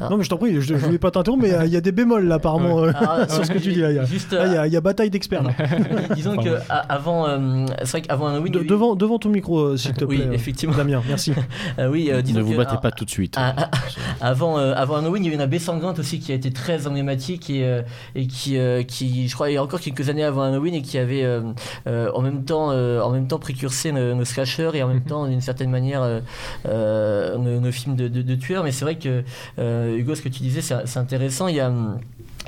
voilà. 0.00 0.11
Non, 0.11 0.16
mais 0.19 0.25
je 0.25 0.28
t'en 0.30 0.37
prie, 0.37 0.52
je, 0.54 0.61
je 0.61 0.75
voulais 0.75 0.99
pas 0.99 1.11
t'interrompre, 1.12 1.42
mais 1.45 1.54
il 1.66 1.73
y 1.73 1.76
a 1.76 1.80
des 1.80 1.92
bémols 1.92 2.26
là, 2.26 2.37
apparemment, 2.37 2.80
euh, 2.83 2.90
Ah, 2.97 3.28
sur 3.28 3.45
ce 3.45 3.50
que 3.52 3.59
tu 3.59 3.73
dis. 3.73 3.80
là, 3.80 3.90
Il 3.92 3.97
y 3.97 3.99
a, 4.00 4.04
Juste, 4.04 4.33
là, 4.33 4.47
il 4.47 4.52
y 4.54 4.57
euh, 4.57 4.66
y 4.66 4.76
a 4.76 4.80
bataille 4.80 5.11
d'experts. 5.11 5.42
là. 5.45 5.50
disons 6.14 6.37
que 6.37 6.59
avant, 6.88 7.28
euh, 7.28 7.66
c'est 7.85 7.90
vrai 7.90 8.02
qu'avant 8.02 8.33
De- 8.40 8.59
a 8.59 8.62
eu- 8.62 8.66
devant, 8.66 8.97
devant 8.97 9.19
ton 9.19 9.28
micro, 9.28 9.76
s'il 9.76 9.92
te 9.95 10.04
Oui, 10.04 10.16
plaît. 10.16 10.26
euh, 10.28 10.33
effectivement. 10.33 10.75
Damien, 10.76 11.02
merci. 11.07 11.33
euh, 11.78 11.88
oui, 11.88 12.09
euh, 12.11 12.23
disons 12.23 12.38
Ne 12.38 12.45
vous 12.45 12.52
que, 12.52 12.57
battez 12.57 12.75
ah, 12.76 12.80
pas 12.80 12.90
tout 12.90 13.04
de 13.04 13.11
suite. 13.11 13.35
ah, 13.37 13.54
ah, 13.57 13.71
avant, 14.21 14.59
euh, 14.59 14.73
avant 14.75 14.97
Halloween, 14.97 15.23
il 15.25 15.26
y 15.26 15.30
a 15.30 15.33
eu 15.33 15.35
une 15.37 15.40
abbé 15.42 15.59
sanglante 15.59 15.99
aussi 15.99 16.19
qui 16.19 16.33
a 16.33 16.35
été 16.35 16.50
très 16.50 16.87
emblématique 16.87 17.50
et, 17.50 17.64
euh, 17.64 17.83
et 18.14 18.26
qui, 18.26 18.57
euh, 18.59 18.83
qui, 18.83 19.28
je 19.28 19.35
crois, 19.35 19.50
il 19.50 19.54
y 19.54 19.57
a 19.59 19.62
encore 19.62 19.80
quelques 19.80 20.09
années 20.09 20.25
avant 20.25 20.42
Halloween 20.42 20.75
et 20.75 20.83
qui 20.83 20.97
avait 20.99 21.23
euh, 21.25 21.42
euh, 21.87 22.11
en 22.14 22.23
même 22.23 22.45
temps, 22.45 22.71
euh, 22.71 23.00
en 23.02 23.11
même 23.11 23.26
temps 23.26 23.38
précursé 23.38 23.92
nos, 23.92 24.14
nos 24.14 24.25
slashers 24.25 24.71
et 24.75 24.83
en 24.83 24.88
même 24.88 25.02
temps, 25.02 25.26
d'une 25.26 25.40
certaine 25.40 25.71
manière, 25.71 26.02
euh, 26.02 26.21
euh, 26.66 27.37
nos, 27.37 27.61
nos 27.61 27.73
films 27.73 27.97
de, 27.97 28.09
de- 28.09 28.23
de 28.23 28.35
tueurs. 28.35 28.64
Mais 28.64 28.73
c'est 28.73 28.85
vrai 28.85 28.97
que 28.97 29.23
euh, 29.59 29.90
Hugo, 29.97 30.15
ce 30.15 30.23
que 30.23 30.29
tu 30.29 30.43
disais, 30.43 30.61
c'est 30.63 30.99
intéressant. 30.99 31.49
Il 31.49 31.57
y 31.57 31.61
a 31.61 31.69
hum, 31.69 32.01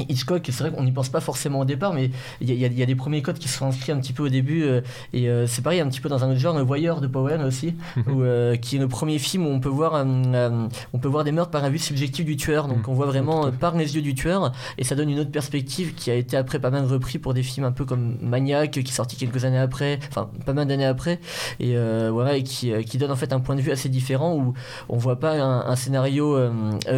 Hitchcock, 0.09 0.43
c'est 0.51 0.59
vrai 0.65 0.71
qu'on 0.73 0.85
n'y 0.85 0.93
pense 0.93 1.11
pas 1.11 1.21
forcément 1.21 1.61
au 1.61 1.65
départ, 1.65 1.93
mais 1.93 2.11
il 2.41 2.49
y, 2.53 2.65
a- 2.65 2.69
y 2.69 2.81
y 2.81 2.87
des 2.87 2.95
premiers 2.95 3.21
codes 3.23 3.39
qui 3.39 3.49
sont 3.49 3.67
inscrits 3.67 3.93
un 3.93 3.99
petit 4.01 4.13
peu 4.15 4.25
au 4.25 4.29
début. 4.31 4.63
euh, 4.65 4.81
et 5.13 5.29
euh, 5.29 5.47
c'est 5.47 5.61
pareil, 5.63 5.81
un 5.81 5.89
petit 5.89 6.01
peu 6.01 6.09
dans 6.09 6.25
un 6.25 6.31
autre 6.31 6.39
genre, 6.41 6.57
le 6.57 6.63
Voyeur 6.65 7.01
de 7.01 7.07
Powell 7.07 7.43
aussi, 7.43 7.75
où, 8.09 8.23
euh, 8.23 8.57
qui 8.57 8.77
est 8.77 8.79
le 8.79 8.89
premier 8.89 9.19
film 9.19 9.47
où 9.47 9.51
on 9.51 9.61
peut 9.61 9.69
voir, 9.69 10.05
on 10.05 10.99
peut 10.99 11.09
voir 11.09 11.25
des 11.25 11.33
meurtres 11.33 11.51
par 11.51 11.63
la 11.63 11.69
vue 11.71 11.79
subjective 11.79 12.25
du 12.25 12.37
tueur. 12.37 12.69
Donc 12.69 12.79
Mhm. 12.79 12.85
on 12.89 12.95
voit 12.95 13.07
vraiment 13.07 13.45
à 13.45 13.49
euh, 13.49 13.51
par 13.51 13.77
les 13.77 13.95
yeux 13.95 14.03
du 14.03 14.15
tueur, 14.15 14.53
et 14.79 14.85
ça 14.85 14.95
donne 14.95 15.11
une 15.11 15.19
autre 15.21 15.31
perspective 15.31 15.95
qui 15.95 16.11
a 16.11 16.15
été 16.15 16.37
après 16.37 16.59
pas 16.59 16.71
mal 16.71 16.85
repris 16.87 17.19
pour 17.19 17.35
des 17.35 17.43
films 17.43 17.67
un 17.67 17.73
peu 17.73 17.85
comme 17.85 18.17
Maniac, 18.23 18.71
qui 18.71 18.81
est 18.81 18.87
sorti 18.91 19.17
quelques 19.17 19.45
années 19.45 19.59
après, 19.59 19.99
enfin 20.09 20.31
pas 20.47 20.55
mal 20.55 20.67
d'années 20.67 20.87
après, 20.87 21.21
et 21.61 21.77
voilà, 22.11 22.37
et 22.37 22.43
qui, 22.43 22.73
qui 22.85 22.97
donne 22.99 23.11
en 23.11 23.17
fait 23.17 23.33
un 23.33 23.41
point 23.41 23.57
de 23.57 23.61
vue 23.61 23.71
assez 23.73 23.89
différent 23.91 24.35
où 24.37 24.55
on 24.89 24.97
voit 24.97 25.21
pas 25.21 25.35
un, 25.41 25.67
un 25.67 25.77
scénario 25.77 26.39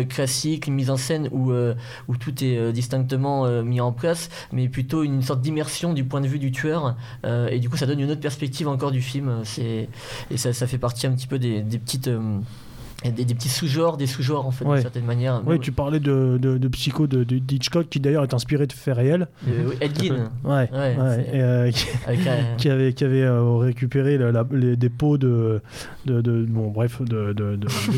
classique, 0.09 0.67
une 0.67 0.75
mise 0.75 0.91
en 0.91 0.97
scène 0.97 1.29
où, 1.33 1.53
où 1.53 2.17
tout 2.17 2.33
est 2.45 2.73
distinctement 2.85 3.47
euh, 3.47 3.63
mis 3.63 3.81
en 3.81 3.93
place, 3.93 4.29
mais 4.53 4.69
plutôt 4.69 5.03
une 5.03 5.23
sorte 5.23 5.41
d'immersion 5.41 5.95
du 5.95 6.05
point 6.05 6.21
de 6.21 6.29
vue 6.29 6.39
du 6.39 6.53
tueur, 6.53 6.97
euh, 7.25 7.49
et 7.49 7.59
du 7.59 7.71
coup 7.71 7.79
ça 7.79 7.87
donne 7.87 8.01
une 8.01 8.11
autre 8.11 8.21
perspective 8.21 8.69
encore 8.69 8.91
du 8.91 9.01
film. 9.01 9.41
C'est 9.45 9.89
et 10.31 10.37
ça, 10.37 10.53
fait 10.67 10.79
partie 10.79 11.07
un 11.07 11.13
petit 11.13 11.27
peu 11.27 11.39
des, 11.39 11.63
petites 11.63 12.09
euh, 12.09 12.39
des, 13.11 13.25
des 13.25 13.35
petits 13.35 13.49
sous-genres, 13.49 13.97
des 13.97 14.07
sous-genres 14.07 14.47
en 14.47 14.51
fait 14.51 14.65
Ouais. 14.65 14.75
d'une 14.77 14.83
certaine 14.83 15.05
manière. 15.05 15.43
Oui, 15.47 15.59
tu 15.61 15.73
parlais 15.73 16.01
de, 16.01 16.39
de, 16.41 16.59
de 16.59 16.69
Psycho 16.69 17.07
de, 17.07 17.25
de- 17.25 17.39
d'Hitchcock, 17.39 17.89
qui 17.89 18.01
d'ailleurs 18.01 18.23
est 18.25 18.35
inspiré 18.35 18.67
de 18.67 18.73
faits 18.73 18.97
réels. 18.97 19.29
Euh, 19.49 19.69
oui, 19.69 19.75
Ed 19.81 19.99
Gein, 20.03 20.31
Ouais, 20.45 20.69
Ouais, 20.73 20.79
ouais, 20.79 20.95
c'est- 21.31 21.37
et, 21.37 21.41
euh, 21.43 21.71
qui, 21.71 21.87
avec 22.07 22.27
un- 22.27 22.55
qui 22.57 22.71
avait, 22.71 22.93
qui 22.93 23.05
avait 23.05 23.23
euh, 23.23 23.57
récupéré 23.57 24.17
la- 24.19 24.33
la- 24.33 24.47
les, 24.53 24.77
des 24.77 24.89
pots 24.89 25.19
de, 25.19 25.61
de, 26.07 26.45
bon, 26.49 26.71
bref, 26.71 27.03
de, 27.03 27.35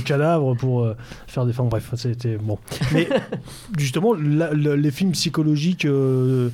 cadavres 0.05 0.55
pour 0.57 0.85
euh, 0.85 0.95
faire 1.27 1.45
des. 1.47 1.51
Enfin, 1.53 1.65
bref, 1.65 1.91
c'était 1.97 2.37
bon. 2.37 2.59
Mais 2.93 3.09
justement, 3.79 4.15
la- 4.15 4.53
les 4.55 4.91
films 4.91 5.13
psychologiques 5.13 5.85
euh, 5.85 6.49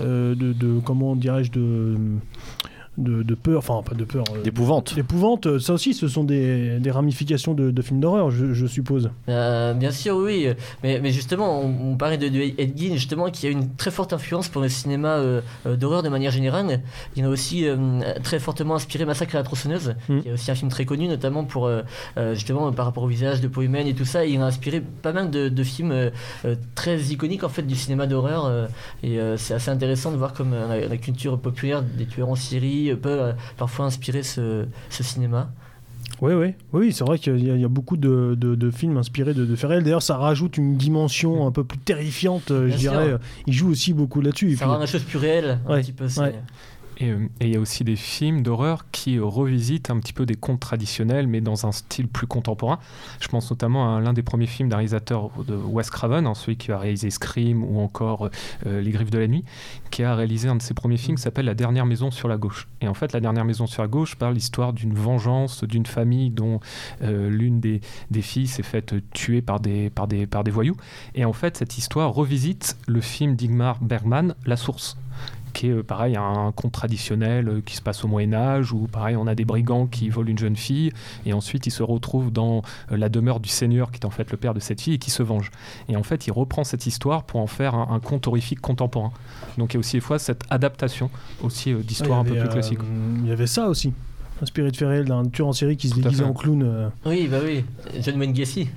euh, 0.00 0.34
de, 0.34 0.52
de- 0.52 0.80
comment 0.80 1.16
dirais-je, 1.16 1.50
de, 1.52 1.94
de, 2.98 3.22
de 3.22 3.34
peur, 3.34 3.58
enfin, 3.58 3.82
pas 3.82 3.94
de 3.94 4.04
peur. 4.04 4.24
euh, 4.34 4.42
D'épouvante. 4.42 4.94
D'épouvante, 4.94 5.58
ça 5.58 5.72
aussi, 5.74 5.94
ce 5.94 6.08
sont 6.08 6.24
des, 6.24 6.78
des 6.78 6.90
ramifications 6.90 7.54
de, 7.54 7.70
de 7.70 7.82
films 7.82 8.00
d'horreur, 8.00 8.30
je, 8.30 8.52
je 8.52 8.66
suppose. 8.66 9.10
Euh, 9.28 9.74
bien 9.74 9.90
sûr, 9.90 10.16
oui, 10.16 10.48
mais, 10.82 11.00
mais 11.00 11.10
justement, 11.12 11.60
on, 11.60 11.92
on 11.92 11.96
parlait 11.96 12.18
de, 12.18 12.28
de 12.28 12.40
Ed 12.58 12.76
Gein, 12.78 12.94
justement, 12.94 13.30
qui 13.30 13.46
a 13.46 13.50
une 13.50 13.74
très 13.76 13.90
forte 13.90 14.12
influence 14.12 14.48
pour 14.48 14.62
le 14.62 14.68
cinéma 14.68 15.16
euh, 15.16 15.40
euh, 15.66 15.76
d'horreur 15.76 16.02
de 16.02 16.08
manière 16.08 16.30
générale. 16.30 16.80
Il 17.16 17.24
a 17.24 17.28
aussi 17.28 17.66
euh, 17.66 17.76
très 18.22 18.38
fortement 18.38 18.74
inspiré 18.76 19.04
Massacre 19.04 19.34
à 19.34 19.38
la 19.38 19.44
tronçonneuse, 19.44 19.94
Mm. 20.08 20.20
qui 20.20 20.28
est 20.28 20.32
aussi 20.32 20.50
un 20.50 20.54
film 20.54 20.70
très 20.70 20.84
connu, 20.84 21.08
notamment 21.08 21.44
pour 21.44 21.70
justement 22.34 22.72
par 22.72 22.86
rapport 22.86 23.02
au 23.02 23.08
visage 23.08 23.40
de 23.40 23.48
peau 23.48 23.62
humaine 23.62 23.86
et 23.86 23.94
tout 23.94 24.04
ça. 24.04 24.24
Il 24.24 24.40
a 24.40 24.46
inspiré 24.46 24.80
pas 24.80 25.12
mal 25.12 25.30
de, 25.30 25.48
de 25.48 25.62
films 25.62 26.10
très 26.74 26.98
iconiques 27.00 27.44
en 27.44 27.48
fait 27.48 27.62
du 27.62 27.74
cinéma 27.74 28.06
d'horreur, 28.06 28.46
euh, 28.46 28.66
et 29.02 29.18
euh, 29.18 29.36
c'est 29.36 29.54
assez 29.54 29.70
intéressant 29.70 30.12
de 30.12 30.16
voir 30.16 30.32
comme 30.32 30.52
euh, 30.52 30.68
la, 30.82 30.88
la 30.88 30.96
culture 30.96 31.38
populaire 31.38 31.82
des 31.82 32.06
tueurs 32.06 32.28
en 32.28 32.34
série 32.36 32.85
euh, 32.90 32.96
peut 32.96 33.08
euh, 33.10 33.32
parfois 33.56 33.86
inspirer 33.86 34.22
ce, 34.22 34.66
ce 34.90 35.02
cinéma. 35.02 35.50
Oui, 36.22 36.32
oui, 36.32 36.54
oui, 36.72 36.92
c'est 36.92 37.04
vrai 37.04 37.18
qu'il 37.18 37.44
y, 37.44 37.50
a- 37.50 37.54
il 37.56 37.60
y 37.60 37.64
a 37.64 37.68
beaucoup 37.68 37.96
de, 37.98 38.34
de- 38.38 38.54
de 38.54 38.70
films 38.70 38.96
inspirés 38.96 39.34
de, 39.34 39.44
de 39.44 39.54
faits 39.56 39.68
réels. 39.68 39.82
D'ailleurs, 39.82 40.02
ça 40.02 40.16
rajoute 40.16 40.56
une 40.56 40.76
dimension 40.76 41.46
un 41.46 41.50
peu 41.52 41.62
plus 41.64 41.78
terrifiante, 41.78 42.50
euh, 42.52 42.68
je 42.68 42.76
sûr. 42.78 42.92
dirais. 42.92 43.16
Il 43.46 43.52
joue 43.52 43.68
aussi 43.70 43.92
beaucoup 43.92 44.20
là-dessus. 44.22 44.52
Ça 44.56 44.64
puis- 44.64 44.72
rend 44.72 44.78
la 44.78 44.86
chose 44.86 45.02
plus 45.02 45.18
réelle, 45.18 45.58
un 45.66 45.72
Ouais, 45.72 45.80
petit 45.82 45.92
peu. 45.92 46.04
ouais. 46.04 46.34
Et 46.98 47.10
euh, 47.10 47.28
et 47.40 47.46
il 47.46 47.52
y 47.52 47.56
a 47.56 47.60
aussi 47.60 47.84
des 47.84 47.96
films 47.96 48.42
d'horreur 48.42 48.90
qui 48.90 49.18
revisitent 49.18 49.90
un 49.90 49.98
petit 49.98 50.12
peu 50.12 50.26
des 50.26 50.34
contes 50.34 50.60
traditionnels, 50.60 51.26
mais 51.26 51.40
dans 51.40 51.66
un 51.66 51.72
style 51.72 52.08
plus 52.08 52.26
contemporain. 52.26 52.78
Je 53.20 53.28
pense 53.28 53.50
notamment 53.50 53.96
à 53.96 54.00
l'un 54.00 54.12
des 54.12 54.22
premiers 54.22 54.46
films 54.46 54.68
d'un 54.68 54.76
réalisateur 54.76 55.30
de 55.46 55.54
Wes 55.54 55.90
Craven, 55.90 56.26
hein, 56.26 56.34
celui 56.34 56.56
qui 56.56 56.72
a 56.72 56.78
réalisé 56.78 57.10
Scream 57.10 57.62
ou 57.62 57.80
encore 57.80 58.30
euh, 58.66 58.80
Les 58.80 58.90
Griffes 58.90 59.10
de 59.10 59.18
la 59.18 59.26
Nuit, 59.26 59.44
qui 59.90 60.02
a 60.02 60.14
réalisé 60.14 60.48
un 60.48 60.56
de 60.56 60.62
ses 60.62 60.74
premiers 60.74 60.96
films 60.96 61.16
qui 61.16 61.22
s'appelle 61.22 61.44
La 61.44 61.54
Dernière 61.54 61.86
Maison 61.86 62.10
sur 62.10 62.28
la 62.28 62.36
gauche. 62.36 62.68
Et 62.80 62.88
en 62.88 62.94
fait, 62.94 63.12
La 63.12 63.20
Dernière 63.20 63.44
Maison 63.44 63.66
sur 63.66 63.82
la 63.82 63.88
gauche 63.88 64.16
parle 64.16 64.34
l'histoire 64.34 64.72
d'une 64.72 64.94
vengeance 64.94 65.64
d'une 65.64 65.86
famille 65.86 66.30
dont 66.30 66.60
euh, 67.02 67.28
l'une 67.28 67.60
des, 67.60 67.80
des 68.10 68.22
filles 68.22 68.46
s'est 68.46 68.62
faite 68.62 68.94
tuer 69.12 69.42
par 69.42 69.60
des, 69.60 69.90
par, 69.90 70.08
des, 70.08 70.26
par 70.26 70.44
des 70.44 70.50
voyous. 70.50 70.76
Et 71.14 71.24
en 71.24 71.32
fait, 71.32 71.56
cette 71.56 71.78
histoire 71.78 72.12
revisite 72.12 72.76
le 72.86 73.00
film 73.00 73.36
d'Igmar 73.36 73.78
Bergman, 73.80 74.34
La 74.44 74.56
Source 74.56 74.96
qui 75.56 75.68
est 75.68 75.70
euh, 75.72 75.82
pareil 75.82 76.16
un 76.16 76.52
conte 76.54 76.72
traditionnel 76.72 77.48
euh, 77.48 77.60
qui 77.64 77.76
se 77.76 77.80
passe 77.82 78.04
au 78.04 78.08
Moyen 78.08 78.34
Âge 78.34 78.72
où 78.72 78.86
pareil 78.86 79.16
on 79.16 79.26
a 79.26 79.34
des 79.34 79.46
brigands 79.46 79.86
qui 79.86 80.10
volent 80.10 80.28
une 80.30 80.38
jeune 80.38 80.56
fille 80.56 80.92
et 81.24 81.32
ensuite 81.32 81.66
ils 81.66 81.70
se 81.70 81.82
retrouvent 81.82 82.30
dans 82.30 82.62
euh, 82.92 82.96
la 82.98 83.08
demeure 83.08 83.40
du 83.40 83.48
seigneur 83.48 83.90
qui 83.90 83.98
est 84.00 84.04
en 84.04 84.10
fait 84.10 84.30
le 84.30 84.36
père 84.36 84.52
de 84.52 84.60
cette 84.60 84.80
fille 84.82 84.94
et 84.94 84.98
qui 84.98 85.10
se 85.10 85.22
venge. 85.22 85.50
Et 85.88 85.96
en 85.96 86.02
fait 86.02 86.26
il 86.26 86.30
reprend 86.32 86.62
cette 86.62 86.86
histoire 86.86 87.24
pour 87.24 87.40
en 87.40 87.46
faire 87.46 87.74
un, 87.74 87.88
un 87.90 88.00
conte 88.00 88.26
horrifique 88.26 88.60
contemporain. 88.60 89.12
Donc 89.56 89.72
il 89.72 89.76
y 89.76 89.78
a 89.78 89.80
aussi 89.80 89.96
des 89.96 90.00
fois 90.00 90.18
cette 90.18 90.42
adaptation 90.50 91.10
aussi 91.42 91.72
d'histoire 91.74 92.18
Ah, 92.18 92.20
un 92.20 92.24
peu 92.24 92.36
plus 92.38 92.48
classique. 92.50 92.78
euh, 92.80 93.16
Il 93.22 93.28
y 93.28 93.32
avait 93.32 93.46
ça 93.46 93.68
aussi. 93.68 93.92
Inspiré 94.42 94.70
de 94.70 94.84
réels 94.84 95.06
d'un 95.06 95.24
tueur 95.24 95.48
en 95.48 95.52
série 95.54 95.78
qui 95.78 95.88
se 95.88 95.94
déguisait 95.94 96.22
en 96.22 96.34
clown. 96.34 96.62
euh. 96.62 96.88
Oui, 97.06 97.26
bah 97.26 97.38
oui, 97.42 97.64
John 98.02 98.18
Wayne 98.18 98.34
Gacy. 98.34 98.68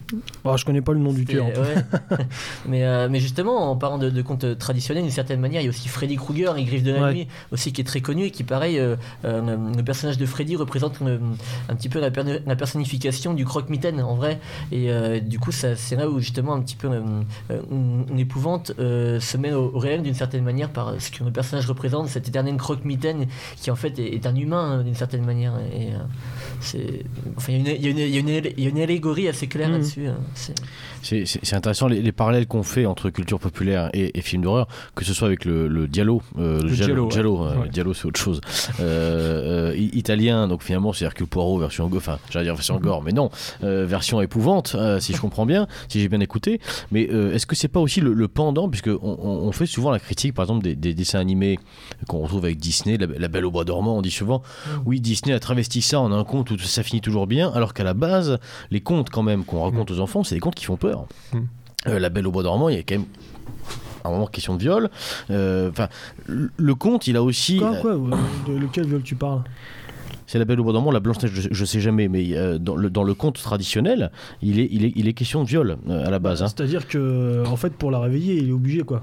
Oh, 0.46 0.56
je 0.56 0.64
connais 0.64 0.82
pas 0.82 0.94
le 0.94 1.00
nom 1.00 1.12
du 1.12 1.26
tueur. 1.26 1.48
en 1.48 1.50
tout 1.52 1.62
cas. 1.62 2.16
ouais. 2.18 2.26
mais, 2.66 2.86
euh, 2.86 3.10
mais 3.12 3.20
justement, 3.20 3.70
en 3.70 3.76
parlant 3.76 3.98
de, 3.98 4.10
de 4.10 4.22
contes 4.22 4.58
traditionnels, 4.58 5.04
d'une 5.04 5.12
certaine 5.12 5.42
manière, 5.42 5.60
il 5.62 5.66
y 5.66 5.68
a 5.68 5.70
aussi 5.70 5.90
Freddy 5.90 6.16
Krueger, 6.16 6.54
les 6.54 6.64
griffes 6.64 6.84
de 6.84 6.94
la 6.94 7.02
Ouais. 7.02 7.14
nuit, 7.14 7.28
aussi 7.52 7.74
qui 7.74 7.82
est 7.82 7.84
très 7.84 8.00
connu 8.00 8.24
et 8.26 8.32
qui, 8.32 8.44
pareil, 8.46 8.80
euh, 8.80 8.96
euh, 9.26 9.58
le 9.76 9.84
personnage 9.84 10.18
de 10.18 10.26
Freddy 10.26 10.56
représente 10.56 11.02
le- 11.02 11.20
un 11.68 11.76
petit 11.76 11.90
peu 11.90 12.00
la, 12.00 12.10
per- 12.10 12.40
la 12.46 12.56
personnification 12.56 13.34
du 13.34 13.44
croque-mitaine 13.44 14.02
en 14.02 14.16
vrai. 14.16 14.40
Et 14.72 14.90
euh, 14.92 15.20
du 15.20 15.40
coup, 15.40 15.52
ça- 15.52 15.76
c'est 15.76 15.98
là 15.98 16.10
où 16.10 16.20
justement 16.20 16.54
un 16.54 16.62
petit 16.62 16.78
peu 16.78 16.88
euh, 16.88 17.02
euh, 17.52 17.60
une, 17.70 18.06
une 18.12 18.20
épouvante 18.20 18.72
euh, 18.80 19.20
se 19.20 19.36
met 19.36 19.52
au, 19.52 19.72
au 19.76 19.80
réel 19.80 20.04
d'une 20.04 20.14
certaine 20.14 20.46
manière 20.46 20.70
par 20.70 20.94
ce 21.00 21.12
que 21.12 21.22
le 21.24 21.32
personnage 21.32 21.68
représente, 21.68 22.08
cet 22.08 22.30
éternel 22.30 22.56
croque-mitaine 22.56 23.26
qui 23.58 23.72
en 23.72 23.76
fait 23.76 24.00
est, 24.00 24.16
est 24.16 24.26
un 24.26 24.36
humain 24.38 24.80
euh, 24.80 24.84
d'une 24.84 24.96
certaine 24.96 25.26
manière. 25.26 25.49
Et, 25.74 25.94
euh, 25.94 25.98
c'est, 26.62 27.04
enfin, 27.38 27.54
il 27.54 27.68
y 27.68 27.70
a 27.70 27.90
une- 27.90 27.98
il 27.98 28.08
y, 28.08 28.12
y 28.14 28.18
a 28.18 28.20
une- 28.20 28.30
il 28.58 28.64
y 28.64 28.68
a 28.68 28.70
une 28.70 28.80
allégorie 28.82 29.28
assez 29.28 29.48
claire 29.48 29.70
Mhm. 29.70 29.76
là-dessus. 29.76 30.08
hein. 30.08 30.18
C'est- 31.02 31.54
intéressant 31.54 31.88
les, 31.88 32.02
les 32.02 32.12
parallèles 32.12 32.48
qu'on 32.48 32.64
fait 32.64 32.86
entre 32.86 33.10
culture 33.10 33.40
populaire 33.40 33.90
et, 33.94 34.18
et 34.18 34.22
films 34.22 34.44
d'horreur, 34.44 34.68
que 34.96 35.04
ce 35.06 35.14
soit 35.14 35.28
avec 35.28 35.46
le, 35.46 35.68
le 35.68 35.88
Diallo, 35.88 36.22
euh, 36.38 36.60
le, 36.62 36.64
Le 36.64 37.02
ouais. 37.02 37.10
Giallo, 37.12 37.44
euh, 37.46 37.56
Ouais. 37.62 37.70
Diallo, 37.70 37.94
c'est 37.94 38.06
autre 38.06 38.20
chose, 38.20 38.42
euh, 38.80 39.74
italien, 39.94 40.48
donc 40.48 40.64
finalement 40.64 40.94
c'est 40.94 41.06
Hercule 41.06 41.28
Poirot 41.28 41.58
version 41.60 41.88
gore, 41.88 41.98
enfin 42.00 42.20
j'allais 42.30 42.46
dire 42.46 42.56
version 42.56 42.78
gore, 42.80 43.02
mais 43.04 43.12
non, 43.12 43.30
euh, 43.64 43.86
version 43.86 44.22
épouvante, 44.22 44.76
si 45.00 45.14
je 45.14 45.22
comprends 45.22 45.46
bien, 45.46 45.68
si 45.88 46.00
j'ai 46.02 46.10
bien 46.10 46.20
écouté. 46.20 46.60
Mais 46.92 47.04
est-ce 47.04 47.46
que 47.46 47.56
c'est 47.56 47.68
pas 47.68 47.80
aussi 47.80 48.02
le, 48.02 48.14
le 48.14 48.28
pendant, 48.28 48.70
puisque 48.70 48.88
on, 48.88 48.98
on- 49.02 49.40
on 49.48 49.52
fait 49.52 49.66
souvent 49.66 49.92
la 49.92 50.00
critique, 50.00 50.34
par 50.34 50.44
exemple 50.46 50.64
des, 50.64 50.76
des 50.76 50.94
dessins 50.94 51.20
animés 51.20 51.60
qu'on 52.08 52.20
retrouve 52.20 52.46
avec 52.46 52.58
Disney, 52.58 52.98
la, 52.98 53.08
La 53.18 53.28
Belle 53.28 53.46
au 53.46 53.52
bois 53.52 53.64
dormant, 53.66 53.98
on 53.98 54.02
dit 54.02 54.12
souvent, 54.12 54.42
oui 54.86 55.02
Disney 55.02 55.34
a 55.34 55.40
travesti 55.40 55.82
ça 55.82 56.00
en 56.00 56.12
un 56.12 56.24
conte 56.24 56.52
où 56.52 56.58
ça 56.58 56.84
finit 56.84 57.02
toujours 57.02 57.28
bien, 57.28 57.52
alors 57.54 57.74
qu'à 57.74 57.84
la 57.84 57.94
base 57.94 58.40
les 58.72 58.82
contes 58.82 59.10
quand 59.10 59.24
même 59.24 59.44
qu'on 59.46 59.64
raconte 59.64 59.92
aux 59.92 60.00
enfants, 60.00 60.24
c'est 60.24 60.36
des 60.36 60.42
contes 60.42 60.56
qui 60.56 60.66
font 60.66 60.78
peur. 60.78 60.89
Euh, 61.88 62.00
la 62.00 62.10
Belle 62.10 62.28
au 62.28 62.32
bois 62.32 62.44
dormant, 62.44 62.70
il 62.70 62.76
y 62.76 62.80
a 62.80 62.84
quand 62.84 62.96
même 62.96 63.06
un 64.04 64.10
moment 64.10 64.28
question 64.28 64.56
de 64.56 64.60
viol. 64.62 64.90
Euh, 65.30 65.70
Enfin, 65.70 65.88
le 66.28 66.76
conte, 66.76 67.08
il 67.08 67.16
a 67.16 67.24
aussi. 67.24 67.58
Quoi, 67.58 67.76
quoi 67.78 67.92
euh, 67.92 68.12
De 68.48 68.54
lequel 68.58 68.86
viol 68.88 69.02
tu 69.02 69.16
parles? 69.16 69.44
C'est 70.32 70.38
la 70.38 70.46
Belle 70.46 70.60
au 70.60 70.64
bois 70.64 70.74
dormant, 70.74 70.92
la 70.92 71.00
Blanche 71.00 71.24
Neige, 71.24 71.32
je, 71.34 71.48
je 71.50 71.66
sais 71.66 71.80
jamais, 71.80 72.08
mais 72.08 72.38
euh, 72.38 72.60
dans, 72.60 72.76
le, 72.76 72.92
dans 72.92 73.02
le 73.04 73.16
conte 73.16 73.42
traditionnel, 73.42 74.12
il 74.44 74.60
est, 74.60 74.68
il 74.72 74.86
est, 74.86 74.94
il 74.96 75.08
est 75.08 75.14
question 75.14 75.42
de 75.44 75.48
viol 75.50 75.78
euh, 75.90 76.06
à 76.06 76.12
la 76.12 76.20
base. 76.20 76.44
hein. 76.44 76.48
C'est-à-dire 76.48 76.88
que, 76.88 77.44
en 77.48 77.56
fait, 77.56 77.74
pour 77.74 77.90
la 77.90 77.98
réveiller, 78.00 78.36
il 78.36 78.50
est 78.50 78.52
obligé, 78.52 78.84
quoi. 78.84 79.02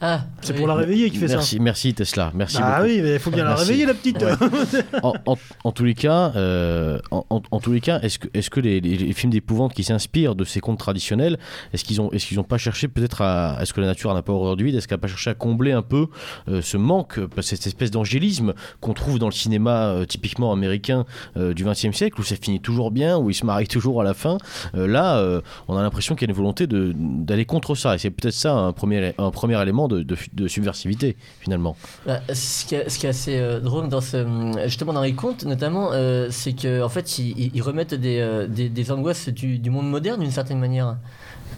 Ah, 0.00 0.22
C'est 0.40 0.52
oui. 0.52 0.58
pour 0.58 0.66
la 0.66 0.74
réveiller 0.74 1.08
qu'il 1.10 1.20
fait 1.20 1.28
Merci, 1.28 1.60
merci 1.60 1.94
Tesla, 1.94 2.32
merci 2.34 2.56
ça. 2.56 2.62
Ah 2.64 2.80
beaucoup. 2.82 2.92
oui, 2.92 3.00
mais 3.00 3.12
il 3.14 3.18
faut 3.20 3.30
bien 3.30 3.44
la 3.44 3.54
réveiller, 3.54 3.86
la 3.86 3.94
petite. 3.94 4.20
Ouais. 4.22 4.32
en, 5.04 5.14
en- 5.26 5.36
en 5.62 5.70
tous 5.72 5.84
les 5.84 5.94
cas, 5.94 6.32
euh, 6.34 6.98
en, 7.12 7.24
en- 7.30 7.42
en 7.52 7.60
tous 7.60 7.70
les 7.72 7.80
cas, 7.80 8.00
est-ce 8.00 8.18
que, 8.18 8.26
est-ce 8.34 8.50
que 8.50 8.58
les, 8.58 8.80
les- 8.80 8.96
les 8.96 9.12
films 9.12 9.30
d'épouvante 9.32 9.72
qui 9.72 9.84
s'inspirent 9.84 10.34
de 10.34 10.42
ces 10.44 10.58
contes 10.58 10.78
traditionnels, 10.80 11.38
est-ce 11.72 11.84
qu'ils 11.84 12.00
ont, 12.00 12.10
est-ce 12.10 12.26
qu'ils 12.26 12.40
ont 12.40 12.44
pas 12.44 12.58
cherché 12.58 12.88
peut-être 12.88 13.22
à, 13.22 13.58
est-ce 13.60 13.72
que 13.72 13.80
la 13.80 13.86
nature 13.86 14.12
n'a 14.12 14.22
pas 14.22 14.32
horreur 14.32 14.56
du 14.56 14.64
vide, 14.64 14.74
est-ce 14.74 14.88
qu'elle 14.88 14.96
n'a 14.98 15.02
pas 15.02 15.06
cherché 15.08 15.30
à 15.30 15.34
combler 15.34 15.70
un 15.72 15.82
peu 15.82 16.08
euh, 16.48 16.60
ce 16.60 16.76
manque, 16.76 17.20
cette 17.40 17.64
espèce 17.68 17.92
d'angélisme 17.92 18.52
qu'on 18.80 18.94
trouve 18.94 19.20
dans 19.20 19.28
le 19.28 19.32
cinéma 19.32 19.84
euh, 19.90 20.04
typique 20.04 20.23
typiquement 20.24 20.52
américain 20.52 21.04
du 21.36 21.64
XXe 21.64 21.92
siècle, 21.92 22.18
où 22.20 22.24
ça 22.24 22.36
finit 22.36 22.60
toujours 22.60 22.90
bien, 22.90 23.18
où 23.18 23.28
ils 23.28 23.34
se 23.34 23.44
marient 23.44 23.68
toujours 23.68 24.00
à 24.00 24.04
la 24.04 24.14
fin. 24.14 24.38
là, 24.72 25.22
on 25.68 25.76
a 25.76 25.82
l'impression 25.82 26.14
qu'il 26.14 26.26
y 26.26 26.30
a 26.30 26.32
une 26.32 26.36
volonté 26.36 26.66
d'aller 26.66 27.44
contre 27.44 27.74
ça. 27.74 27.94
Et 27.94 27.98
c'est 27.98 28.10
peut-être 28.10 28.34
ça 28.34 28.52
un 28.52 28.72
premier, 28.72 29.12
un 29.18 29.30
premier 29.30 29.60
élément 29.60 29.86
de, 29.88 30.02
de, 30.02 30.48
subversivité, 30.48 31.16
finalement. 31.40 31.76
Bah, 32.06 32.20
ce, 32.32 32.64
qui 32.64 32.74
est, 32.74 32.88
ce, 32.88 32.98
qui 32.98 33.06
est, 33.06 33.10
assez 33.10 33.60
drôle 33.62 33.88
dans 33.88 34.00
justement 34.64 34.92
dans 34.92 35.02
les 35.02 35.14
contes, 35.14 35.44
notamment, 35.44 35.90
c'est 36.30 36.54
qu'en 36.54 36.86
en 36.86 36.88
fait, 36.88 37.18
ils, 37.18 37.62
remettent 37.62 37.94
des, 37.94 38.48
des, 38.48 38.90
angoisses 38.90 39.28
du 39.28 39.70
monde 39.70 39.90
moderne 39.90 40.20
d'une 40.20 40.30
certaine 40.30 40.58
manière. 40.58 40.96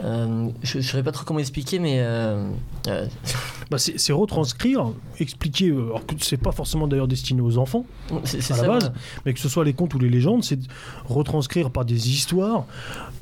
Euh, 0.04 0.48
je 0.62 0.78
ne 0.78 0.82
saurais 0.82 1.02
pas 1.02 1.12
trop 1.12 1.24
comment 1.24 1.40
expliquer, 1.40 1.78
mais. 1.78 1.96
Euh, 2.00 2.48
euh, 2.88 3.06
bah 3.70 3.78
c'est 3.78 4.12
retranscrire, 4.12 4.92
expliquer, 5.18 5.70
alors 5.70 6.04
que 6.06 6.14
c'est 6.20 6.36
pas 6.36 6.52
forcément 6.52 6.86
d'ailleurs 6.86 7.08
destiné 7.08 7.40
aux 7.40 7.58
enfants, 7.58 7.84
c'est 8.24 8.52
à 8.52 8.62
la 8.62 8.68
base, 8.68 8.92
mais 9.24 9.34
que 9.34 9.40
ce 9.40 9.48
soit 9.48 9.64
les 9.64 9.72
contes 9.72 9.94
ou 9.94 9.98
les 9.98 10.10
légendes, 10.10 10.44
c'est 10.44 10.58
retranscrire 11.06 11.70
par 11.70 11.84
des 11.84 12.10
histoires 12.10 12.64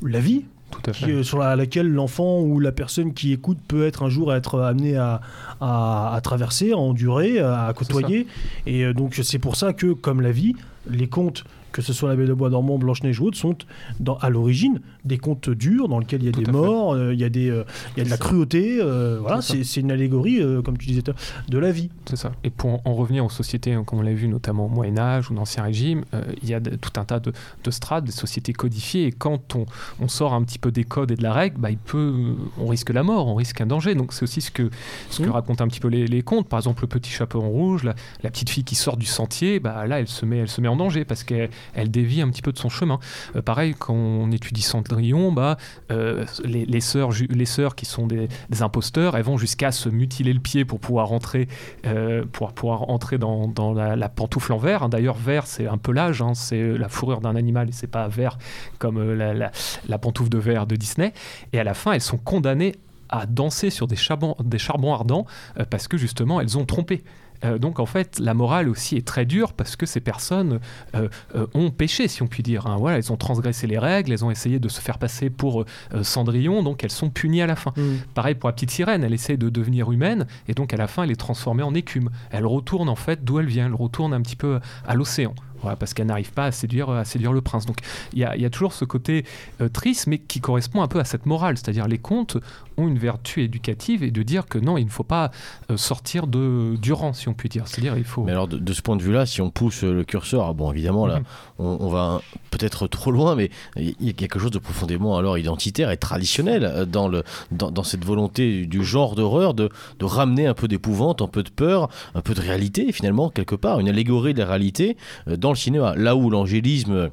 la 0.03 0.19
vie. 0.19 0.43
Tout 0.71 0.89
à 0.89 0.93
fait. 0.93 1.23
sur 1.23 1.39
laquelle 1.39 1.87
l'enfant 1.87 2.41
ou 2.41 2.59
la 2.59 2.73
personne 2.73 3.13
qui 3.13 3.31
écoute 3.31 3.59
peut 3.65 3.85
être 3.85 4.03
un 4.03 4.09
jour 4.09 4.33
être 4.33 4.59
amené 4.59 4.97
à, 4.97 5.21
à, 5.61 6.19
traverser, 6.21 6.73
à 6.73 6.77
endurer, 6.77 7.39
à 7.39 7.71
côtoyer. 7.73 8.27
Et 8.65 8.91
donc 8.93 9.17
c'est 9.23 9.39
pour 9.39 9.55
ça 9.55 9.71
que, 9.71 9.93
comme 9.93 10.19
la 10.19 10.31
vie, 10.31 10.55
les 10.89 11.07
contes 11.07 11.45
que 11.75 11.81
ce 11.81 11.91
soit 11.91 12.07
la 12.07 12.15
Belle 12.15 12.29
de 12.29 12.33
Bois 12.33 12.49
dormant, 12.49 12.77
Blanche-Neige 12.77 13.19
ou 13.19 13.25
autre, 13.25 13.37
sont 13.37 13.57
dans, 13.99 14.15
à 14.19 14.29
l'origine 14.29 14.79
des 15.03 15.17
contes 15.17 15.49
durs 15.49 15.89
dans 15.89 15.99
lesquels 15.99 16.23
il 16.23 16.27
y 16.27 16.29
a 16.29 16.31
des 16.31 16.49
morts, 16.49 16.93
euh, 16.93 17.13
il 17.13 17.19
y, 17.19 17.25
a 17.25 17.29
des, 17.29 17.49
euh, 17.49 17.65
il 17.95 17.99
y 17.99 18.01
a 18.01 18.05
de 18.05 18.09
la 18.09 18.15
cruauté. 18.15 18.77
Euh, 18.79 19.19
voilà, 19.19 19.41
c'est 19.41 19.75
une 19.75 19.91
allégorie, 19.91 20.41
comme 20.63 20.77
tu 20.77 20.87
disais, 20.87 21.01
de 21.01 21.57
la 21.57 21.71
vie. 21.73 21.89
C'est 22.05 22.15
ça. 22.15 22.31
Et 22.45 22.49
pour 22.49 22.79
en 22.87 22.93
revenir 22.93 23.25
aux 23.25 23.29
sociétés, 23.29 23.73
hein, 23.73 23.83
comme 23.83 23.99
on 23.99 24.03
l'a 24.03 24.13
vu 24.13 24.29
notamment 24.29 24.67
au 24.67 24.69
Moyen-Âge 24.69 25.29
ou 25.29 25.33
l'Ancien 25.33 25.63
Régime, 25.63 26.05
il 26.41 26.47
y 26.47 26.53
a 26.53 26.61
tout 26.61 26.97
un 26.97 27.03
tas 27.03 27.19
de, 27.19 27.33
de, 27.65 27.71
strates, 27.71 28.05
des 28.05 28.13
sociétés 28.13 28.53
codifiées. 28.53 29.07
Et 29.07 29.11
quand 29.11 29.55
on, 29.55 29.65
on, 29.99 30.07
sort 30.07 30.33
un 30.33 30.43
petit 30.43 30.59
peu 30.59 30.71
des 30.71 30.85
codes 30.85 31.11
et 31.11 31.15
de 31.17 31.23
la 31.23 31.33
règle, 31.33 31.57
bah, 31.59 31.71
il 31.71 31.77
peut, 31.77 32.37
on 32.57 32.67
risque 32.67 32.91
la 32.91 33.03
mort, 33.03 33.27
on 33.27 33.35
risque 33.35 33.59
un 33.59 33.65
danger. 33.65 33.95
Donc 33.95 34.13
c'est 34.13 34.23
aussi 34.23 34.39
ce 34.39 34.49
que, 34.49 34.69
ce 35.09 35.21
que 35.21 35.27
mmh. 35.27 35.31
racontent 35.31 35.65
un 35.65 35.67
petit 35.67 35.81
peu 35.81 35.89
les, 35.89 36.07
les, 36.07 36.21
contes. 36.21 36.47
Par 36.47 36.59
exemple, 36.59 36.83
le 36.83 36.87
petit 36.87 37.11
chaperon 37.11 37.49
rouge, 37.49 37.83
la, 37.83 37.95
la, 38.23 38.31
petite 38.31 38.49
fille 38.49 38.63
qui 38.63 38.75
sort 38.75 38.95
du 38.95 39.05
sentier, 39.05 39.59
bah, 39.59 39.85
là, 39.87 39.99
elle 39.99 40.07
se 40.07 40.25
met, 40.25 40.37
elle 40.37 40.47
se 40.47 40.61
met 40.61 40.69
en 40.69 40.77
danger 40.77 41.03
parce 41.03 41.25
qu'elle 41.25 41.49
elle 41.73 41.91
dévie 41.91 42.21
un 42.21 42.29
petit 42.29 42.41
peu 42.41 42.51
de 42.51 42.57
son 42.57 42.69
chemin. 42.69 42.99
Euh, 43.35 43.41
pareil, 43.41 43.75
quand 43.77 43.93
on 43.93 44.31
étudie 44.31 44.61
Cendrillon, 44.61 45.31
bah, 45.31 45.57
euh, 45.91 46.25
les, 46.43 46.81
sœurs, 46.81 47.09
les 47.29 47.45
sœurs 47.45 47.75
qui 47.75 47.85
sont 47.85 48.07
des, 48.07 48.27
imposteurs, 48.61 49.17
elles 49.17 49.23
vont 49.23 49.37
jusqu'à 49.37 49.71
se 49.71 49.89
mutiler 49.89 50.33
le 50.33 50.39
pied 50.39 50.65
pour 50.65 50.79
pouvoir 50.79 51.11
entrer, 51.11 51.47
euh, 51.85 52.23
pour 52.31 52.53
pouvoir 52.53 52.89
entrer 52.89 53.17
dans, 53.17 53.51
la, 53.73 54.09
pantoufle 54.09 54.53
en 54.53 54.57
verre. 54.57 54.89
D'ailleurs, 54.89 55.15
verre, 55.15 55.47
c'est 55.47 55.67
un 55.67 55.77
pelage, 55.77 56.21
hein, 56.21 56.33
c'est 56.33 56.77
la 56.77 56.89
fourrure 56.89 57.21
d'un 57.21 57.35
animal 57.35 57.69
et 57.69 57.71
c'est 57.71 57.87
pas 57.87 58.07
verre 58.07 58.37
comme 58.79 59.13
la, 59.13 59.97
pantoufle 59.99 60.29
de 60.29 60.37
verre 60.37 60.67
de 60.67 60.75
Disney. 60.75 61.13
Et 61.53 61.59
à 61.59 61.63
la 61.63 61.73
fin, 61.73 61.91
elles 61.93 62.01
sont 62.01 62.17
condamnées 62.17 62.75
à 63.09 63.25
danser 63.25 63.69
sur 63.69 63.87
des 63.87 63.95
charbons 63.95 64.93
ardents 64.93 65.25
parce 65.69 65.87
que 65.87 65.97
justement 65.97 66.41
elles 66.41 66.57
ont 66.57 66.65
trompé. 66.65 67.03
Euh, 67.43 67.57
donc 67.57 67.79
en 67.79 67.85
fait, 67.85 68.19
la 68.19 68.33
morale 68.33 68.69
aussi 68.69 68.95
est 68.95 69.05
très 69.05 69.25
dure 69.25 69.53
parce 69.53 69.75
que 69.75 69.85
ces 69.85 69.99
personnes 69.99 70.59
euh, 70.95 71.07
euh, 71.35 71.47
ont 71.53 71.71
péché, 71.71 72.07
si 72.07 72.21
on 72.21 72.27
peut 72.27 72.43
dire. 72.43 72.67
Hein. 72.67 72.77
Voilà, 72.77 72.97
elles 72.97 73.11
ont 73.11 73.17
transgressé 73.17 73.67
les 73.67 73.77
règles, 73.77 74.11
elles 74.11 74.25
ont 74.25 74.31
essayé 74.31 74.59
de 74.59 74.69
se 74.69 74.81
faire 74.81 74.97
passer 74.97 75.29
pour 75.29 75.65
Cendrillon, 76.01 76.63
donc 76.63 76.83
elles 76.83 76.91
sont 76.91 77.09
punies 77.09 77.41
à 77.41 77.47
la 77.47 77.55
fin. 77.55 77.73
Mm. 77.75 77.97
Pareil 78.13 78.35
pour 78.35 78.49
la 78.49 78.53
petite 78.53 78.71
sirène, 78.71 79.03
elle 79.03 79.13
essaie 79.13 79.37
de 79.37 79.49
devenir 79.49 79.91
humaine 79.91 80.27
et 80.47 80.53
donc 80.53 80.73
à 80.73 80.77
la 80.77 80.87
fin, 80.87 81.03
elle 81.03 81.11
est 81.11 81.15
transformée 81.15 81.63
en 81.63 81.73
écume. 81.73 82.09
Elle 82.31 82.45
retourne 82.45 82.89
en 82.89 82.95
fait 82.95 83.23
d'où 83.23 83.39
elle 83.39 83.47
vient, 83.47 83.65
elle 83.65 83.73
retourne 83.73 84.13
un 84.13 84.21
petit 84.21 84.35
peu 84.35 84.59
à 84.87 84.95
l'océan 84.95 85.33
parce 85.61 85.93
qu'elle 85.93 86.07
n'arrive 86.07 86.31
pas 86.31 86.45
à 86.45 86.51
séduire, 86.51 86.89
à 86.89 87.05
séduire 87.05 87.33
le 87.33 87.41
prince. 87.41 87.65
Donc 87.65 87.77
il 88.13 88.19
y, 88.19 88.25
a, 88.25 88.49
toujours 88.49 88.73
ce 88.73 88.85
côté 88.85 89.25
triste, 89.73 90.07
mais 90.07 90.19
qui 90.19 90.41
correspond 90.41 90.81
un 90.81 90.87
peu 90.87 90.99
à 90.99 91.05
cette 91.05 91.25
morale, 91.25 91.57
c'est-à-dire 91.57 91.87
les 91.87 91.97
contes 91.97 92.37
ont 92.77 92.87
une 92.87 92.97
vertu 92.97 93.41
éducative 93.41 94.03
et 94.03 94.11
de 94.11 94.23
dire 94.23 94.47
que 94.47 94.57
non, 94.57 94.77
il 94.77 94.85
ne 94.85 94.89
faut 94.89 95.03
pas 95.03 95.31
euh, 95.71 95.77
sortir 95.77 96.27
de, 96.27 96.75
du 96.75 96.93
rang, 96.93 97.13
si 97.13 97.27
on 97.29 97.33
peut 97.33 97.49
dire. 97.49 97.67
C'est-à-dire, 97.67 97.97
il 97.97 98.03
faut. 98.03 98.23
Mais 98.23 98.31
alors, 98.31 98.47
de, 98.47 98.73
ce 98.73 98.81
point 98.81 98.95
de 98.95 99.03
vue-là, 99.03 99.25
si 99.25 99.41
on 99.41 99.49
pousse 99.49 99.83
le 99.83 100.03
curseur, 100.03 100.45
ah 100.45 100.53
bon, 100.53 100.71
évidemment, 100.71 101.05
là, 101.05 101.19
mhm. 101.19 101.25
on, 101.59 101.89
va 101.89 102.21
peut-être 102.51 102.87
trop 102.87 103.11
loin, 103.11 103.35
mais 103.35 103.49
il 103.77 103.95
y 103.99 104.09
a 104.09 104.13
quelque 104.13 104.39
chose 104.39 104.51
de 104.51 104.59
profondément 104.59 105.17
alors 105.17 105.37
identitaire 105.37 105.91
et 105.91 105.97
traditionnel 105.97 106.65
euh, 106.65 106.85
dans, 106.85 107.07
le, 107.07 107.23
dans, 107.51 107.71
dans 107.71 107.83
cette 107.83 108.03
volonté 108.03 108.65
du 108.65 108.83
genre 108.83 109.15
d'horreur 109.15 109.53
de, 109.53 109.69
de 109.99 110.05
ramener 110.05 110.47
un 110.47 110.53
peu 110.53 110.67
d'épouvante, 110.67 111.21
un 111.21 111.27
peu 111.27 111.43
de 111.43 111.49
peur, 111.49 111.89
un 112.13 112.21
peu 112.21 112.33
de 112.33 112.41
réalité, 112.41 112.91
finalement, 112.91 113.29
quelque 113.29 113.55
part, 113.55 113.79
une 113.79 113.89
allégorie 113.89 114.33
de 114.33 114.39
la 114.39 114.47
réalité 114.47 114.97
euh, 115.27 115.37
dans 115.45 115.51
le 115.51 115.57
cinéma. 115.57 115.93
Là 115.95 116.15
où 116.15 116.29
l'angélisme. 116.29 117.11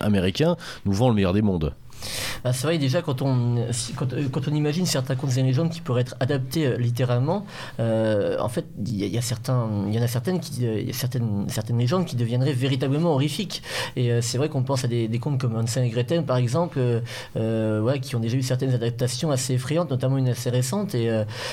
américain 0.00 0.56
nous 0.84 0.92
vend 0.92 1.08
le 1.08 1.14
meilleur 1.14 1.32
des 1.32 1.42
mondes. 1.42 1.72
Bah, 2.44 2.52
c'est 2.52 2.66
vrai, 2.66 2.78
déjà, 2.78 3.02
quand 3.02 3.22
on, 3.22 3.56
euh, 3.56 4.28
quand, 4.30 4.48
on 4.48 4.54
imagine 4.54 4.86
certains 4.86 5.14
contes 5.14 5.36
et 5.36 5.42
légendes 5.42 5.70
qui 5.70 5.80
pourraient 5.80 6.02
être 6.02 6.16
adaptés 6.20 6.66
euh, 6.66 6.76
littéralement, 6.76 7.46
euh, 7.80 8.38
en 8.38 8.48
fait, 8.48 8.66
il 8.84 9.04
y, 9.04 9.08
y 9.08 9.16
en 9.16 10.02
a 10.02 10.06
certaines, 10.08 10.40
qui, 10.40 10.62
y 10.62 10.90
a 10.90 10.92
certaines, 10.92 11.46
certaines 11.48 11.78
légendes 11.78 12.04
qui 12.04 12.16
deviendraient 12.16 12.52
véritablement 12.52 13.12
horrifiques. 13.12 13.62
Et 13.96 14.20
c'est 14.20 14.38
vrai 14.38 14.48
qu'on 14.48 14.62
pense 14.62 14.84
à 14.84 14.88
des, 14.88 15.08
contes 15.18 15.40
comme 15.40 15.56
Hansel 15.56 15.84
et 15.84 15.90
Gretel, 15.90 16.24
par 16.24 16.36
exemple, 16.36 16.80
ouais, 17.36 18.00
qui 18.00 18.16
ont 18.16 18.20
déjà 18.20 18.36
eu 18.36 18.42
certaines 18.42 18.74
adaptations 18.74 19.30
assez 19.30 19.54
effrayantes, 19.54 19.90
notamment 19.90 20.18
une 20.18 20.28
assez 20.28 20.50
récente. 20.50 20.94
Et 20.94 21.10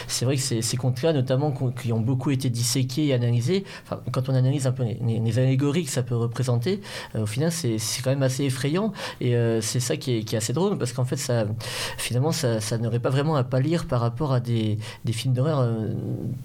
c'est 0.07 0.25
vrai 0.25 0.35
que 0.35 0.41
ces, 0.41 0.61
ces 0.61 0.77
contes-là, 0.77 1.13
notamment, 1.13 1.53
qui 1.81 1.93
ont 1.93 1.99
beaucoup 1.99 2.31
été 2.31 2.49
disséqués 2.49 3.07
et 3.07 3.13
analysés, 3.13 3.63
quand 4.11 4.29
on 4.29 4.35
analyse 4.35 4.67
un 4.67 4.71
peu 4.71 4.83
les, 4.83 5.39
allégories 5.39 5.85
que 5.85 5.91
ça 5.91 6.03
peut 6.03 6.15
représenter, 6.15 6.81
au 7.17 7.25
final, 7.25 7.51
c'est 7.51 7.77
quand 8.03 8.09
même 8.09 8.23
assez 8.23 8.45
effrayant. 8.45 8.93
Et 9.21 9.35
c'est 9.61 9.79
ça 9.79 9.97
qui 9.97 10.17
est, 10.17 10.23
qui 10.23 10.35
est 10.35 10.38
assez 10.39 10.53
drôle 10.53 10.77
parce 10.77 10.93
qu'en 10.93 11.05
fait, 11.05 11.17
ça, 11.17 11.45
finalement, 11.97 12.31
ça, 12.31 12.59
n'aurait 12.77 12.99
pas 12.99 13.09
vraiment 13.09 13.35
à 13.35 13.43
pâlir 13.43 13.85
par 13.85 14.01
rapport 14.01 14.33
à 14.33 14.39
des, 14.39 14.79
des 15.05 15.13
films 15.13 15.33
d'horreur 15.33 15.59
euh, 15.59 15.93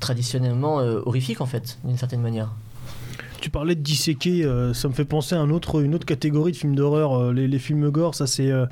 traditionnellement 0.01 0.81
euh, 0.81 1.01
horrifiques, 1.07 1.41
en 1.41 1.47
fait, 1.47 1.79
d'une 1.85 1.99
certaine 1.99 2.21
manière 2.21 2.51
tu 3.45 3.51
parlais 3.51 3.75
de 3.75 3.83
disséquer, 3.83 4.43
euh, 4.43 4.73
ça 4.73 4.89
me 4.89 4.95
fait 4.95 5.05
penser 5.05 5.35
à 5.35 5.39
un 5.39 5.51
autre, 5.51 5.83
une 5.85 5.95
autre 5.95 6.07
catégorie 6.07 6.53
de 6.53 6.57
films 6.57 6.75
d'horreur. 6.75 7.13
Euh, 7.13 7.33
les, 7.35 7.59
films 7.59 7.91
gore, 7.91 8.15
ça 8.15 8.27
c'est 8.27 8.51
euh, 8.51 8.65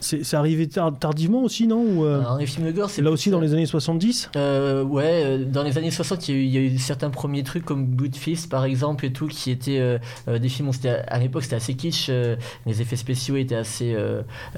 c'est 0.00 0.34
arrivé 0.34 0.68
tardivement 0.68 1.42
aussi, 1.42 1.66
non 1.66 1.82
Ou, 1.82 2.04
les 2.38 2.44
films 2.44 2.70
gore, 2.72 2.90
c'est 2.90 3.00
là 3.00 3.10
aussi 3.10 3.30
dans 3.30 3.40
les 3.40 3.54
années 3.54 3.64
70 3.64 4.32
Ouais, 4.34 5.38
dans 5.38 5.62
les 5.62 5.78
années 5.78 5.90
60, 5.90 6.28
il 6.28 6.48
y, 6.48 6.58
a 6.58 6.60
eu, 6.60 6.76
certains 6.76 7.08
premiers 7.08 7.44
trucs 7.44 7.64
comme 7.64 7.94
Good 7.94 8.14
Fist 8.14 8.50
par 8.50 8.66
exemple 8.66 9.06
et 9.06 9.12
tout, 9.12 9.26
qui 9.26 9.50
étaient 9.50 9.98
des 10.28 10.48
films 10.50 10.68
où 10.68 10.72
à 10.84 11.18
l'époque 11.18 11.44
c'était 11.44 11.56
assez 11.56 11.72
kitsch, 11.72 12.10
les 12.66 12.82
effets 12.82 12.96
spéciaux 12.96 13.36
étaient 13.36 13.54
assez 13.54 13.96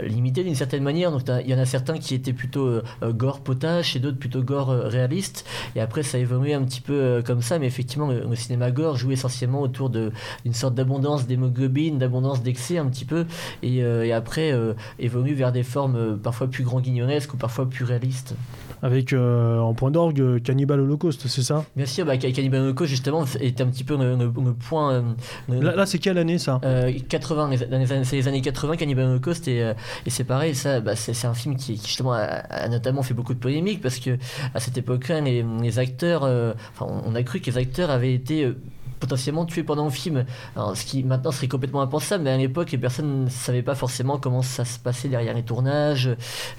limités 0.02 0.42
d'une 0.42 0.56
certaine 0.56 0.82
manière. 0.82 1.12
Donc 1.12 1.22
il 1.44 1.48
y 1.48 1.54
en 1.54 1.58
a 1.58 1.66
certains 1.66 1.98
qui 1.98 2.16
étaient 2.16 2.32
plutôt 2.32 2.80
gore 3.10 3.40
potache 3.40 3.94
et 3.94 4.00
d'autres 4.00 4.18
plutôt 4.18 4.42
gore 4.42 4.70
réaliste. 4.70 5.46
Et 5.76 5.80
après 5.80 6.02
ça 6.02 6.18
a 6.18 6.20
évolué 6.20 6.52
un 6.52 6.64
petit 6.64 6.80
peu 6.80 7.22
comme 7.24 7.42
ça, 7.42 7.60
mais 7.60 7.66
effectivement 7.66 8.08
le 8.08 8.34
cinéma 8.34 8.72
gore 8.72 8.96
jouait 8.96 9.14
essentiellement 9.14 9.51
autour 9.60 9.90
d'une 9.90 10.12
sorte 10.52 10.74
d'abondance 10.74 11.26
d'hémoglobine, 11.26 11.98
d'abondance 11.98 12.42
d'excès 12.42 12.78
un 12.78 12.86
petit 12.86 13.04
peu, 13.04 13.26
et, 13.62 13.82
euh, 13.82 14.16
après 14.16 14.52
euh, 14.52 14.74
évolue 14.98 15.34
vers 15.34 15.52
des 15.52 15.62
formes 15.62 15.96
euh, 15.96 16.16
parfois 16.16 16.48
plus 16.48 16.64
grand 16.64 16.80
guignolesques 16.80 17.34
ou 17.34 17.36
parfois 17.36 17.68
plus 17.68 17.84
réalistes 17.84 18.34
avec 18.84 19.12
en 19.12 19.74
point 19.74 19.92
d'orgue 19.92 20.42
Cannibal 20.42 20.80
Holocaust, 20.80 21.28
c'est 21.28 21.42
ça? 21.42 21.64
Bien 21.76 21.86
sûr, 21.86 22.04
bah, 22.04 22.16
Cannibal 22.16 22.62
Holocaust 22.62 22.90
justement 22.90 23.24
est 23.38 23.60
un 23.60 23.66
petit 23.66 23.84
peu 23.84 23.96
le, 23.96 24.52
point. 24.54 25.04
là, 25.48 25.86
c'est 25.86 25.98
quelle 25.98 26.18
année 26.18 26.38
ça? 26.38 26.60
80, 27.08 27.50
c'est 28.02 28.16
les 28.16 28.26
années 28.26 28.40
80 28.40 28.76
Cannibal 28.76 29.04
Holocaust 29.04 29.46
et, 29.46 29.58
et 30.04 30.10
c'est 30.10 30.24
pareil, 30.24 30.56
ça, 30.56 30.80
bah, 30.80 30.96
c'est 30.96 31.26
un 31.28 31.34
film 31.34 31.54
qui, 31.54 31.76
justement 31.76 32.12
a, 32.12 32.68
notamment 32.68 33.04
fait 33.04 33.14
beaucoup 33.14 33.34
de 33.34 33.38
polémiques 33.38 33.80
parce 33.80 34.00
que 34.00 34.18
à 34.52 34.58
cette 34.58 34.76
époque-là, 34.76 35.20
les, 35.20 35.44
les, 35.62 35.78
acteurs, 35.78 36.24
enfin, 36.24 36.86
on 37.06 37.14
a 37.14 37.22
cru 37.22 37.38
que 37.38 37.46
les 37.46 37.58
acteurs 37.58 37.90
avaient 37.90 38.14
été 38.14 38.52
potentiellement 39.02 39.44
tué 39.44 39.64
pendant 39.64 39.84
le 39.84 39.90
film. 39.90 40.24
Alors, 40.54 40.76
ce 40.76 40.84
qui 40.86 41.02
maintenant 41.02 41.32
serait 41.32 41.48
complètement 41.48 41.82
impensable, 41.82 42.22
mais 42.22 42.30
à 42.30 42.36
l'époque, 42.36 42.70
les 42.70 42.78
personnes 42.78 43.24
ne 43.24 43.28
savaient 43.28 43.62
pas 43.62 43.74
forcément 43.74 44.16
comment 44.16 44.42
ça 44.42 44.64
se 44.64 44.78
passait 44.78 45.08
derrière 45.08 45.34
les 45.34 45.42
tournages, 45.42 46.08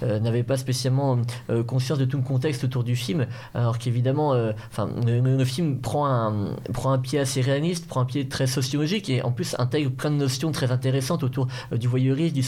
euh, 0.02 0.20
n'avaient 0.20 0.42
pas 0.42 0.58
spécialement 0.58 1.16
euh, 1.48 1.64
conscience 1.64 1.98
de 1.98 2.04
tout 2.04 2.18
le 2.18 2.22
contexte 2.22 2.62
autour 2.62 2.84
du 2.84 2.96
film, 2.96 3.26
alors 3.54 3.78
qu'évidemment, 3.78 4.34
euh, 4.34 4.52
enfin, 4.70 4.90
le, 5.06 5.44
film 5.44 5.80
prend 5.80 6.06
un, 6.06 6.54
prend 6.74 6.92
un 6.92 6.98
pied 6.98 7.18
assez 7.18 7.40
réaliste, 7.40 7.88
prend 7.88 8.02
un 8.02 8.04
pied 8.04 8.28
très 8.28 8.46
sociologique 8.46 9.08
et 9.08 9.22
en 9.22 9.32
plus 9.32 9.56
intègre 9.58 9.90
plein 9.90 10.10
de 10.10 10.16
notions 10.16 10.52
très 10.52 10.70
intéressantes 10.70 11.22
autour 11.22 11.48
du 11.72 11.88
voyeurisme, 11.88 12.34
du, 12.34 12.42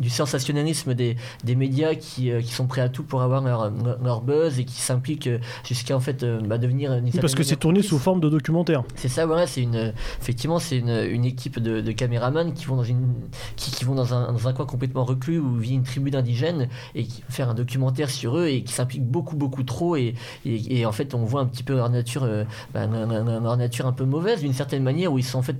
du 0.00 0.10
sensationnalisme 0.10 0.94
des, 0.94 1.16
des 1.42 1.56
médias 1.56 1.96
qui, 1.96 2.30
qui, 2.40 2.52
sont 2.52 2.68
prêts 2.68 2.82
à 2.82 2.88
tout 2.88 3.02
pour 3.02 3.22
avoir 3.22 3.42
leur, 3.42 3.72
leur 4.00 4.20
buzz 4.20 4.60
et 4.60 4.64
qui 4.64 4.80
s'impliquent 4.80 5.30
jusqu'à 5.64 5.96
en 5.96 6.00
fait 6.00 6.24
bah, 6.24 6.58
devenir. 6.58 7.00
parce 7.20 7.34
que 7.34 7.42
c'est 7.42 7.56
tourné 7.56 7.82
sous 7.82 7.98
forme 7.98 8.20
de 8.20 8.28
documentaire. 8.28 8.84
C'est 8.94 9.08
ça, 9.08 9.26
c'est 9.46 9.62
une 9.62 9.92
effectivement 10.20 10.58
c'est 10.58 10.78
une, 10.78 10.90
une, 10.90 11.24
équipe 11.24 11.58
de, 11.58 11.92
caméramans 11.92 12.52
qui 12.52 12.64
vont 12.64 12.76
dans 12.76 12.84
une 12.84 13.14
qui, 13.56 13.70
qui 13.70 13.84
vont 13.84 13.94
dans 13.94 14.14
un, 14.14 14.52
coin 14.52 14.66
complètement 14.66 15.04
reclus 15.04 15.38
où 15.38 15.56
vit 15.56 15.74
une 15.74 15.82
tribu 15.82 16.10
d'indigènes 16.10 16.68
et 16.94 17.04
qui 17.04 17.22
faire 17.28 17.50
un 17.50 17.54
documentaire 17.54 18.10
sur 18.10 18.36
eux 18.38 18.46
et 18.48 18.62
qui 18.62 18.72
s'implique 18.72 19.04
beaucoup 19.04 19.36
beaucoup 19.36 19.62
trop 19.62 19.96
et, 19.96 20.14
et, 20.44 20.86
en 20.86 20.92
fait 20.92 21.14
on 21.14 21.24
voit 21.24 21.40
un 21.40 21.46
petit 21.46 21.62
peu 21.62 21.74
leur 21.74 21.90
nature 21.90 22.28
bah, 22.74 22.86
leur 22.86 23.56
nature 23.56 23.86
un 23.86 23.92
peu 23.92 24.04
mauvaise 24.04 24.40
d'une 24.40 24.52
certaine 24.52 24.82
manière 24.82 25.12
où 25.12 25.18
ils 25.18 25.24
sont 25.24 25.38
en 25.38 25.42
fait 25.42 25.56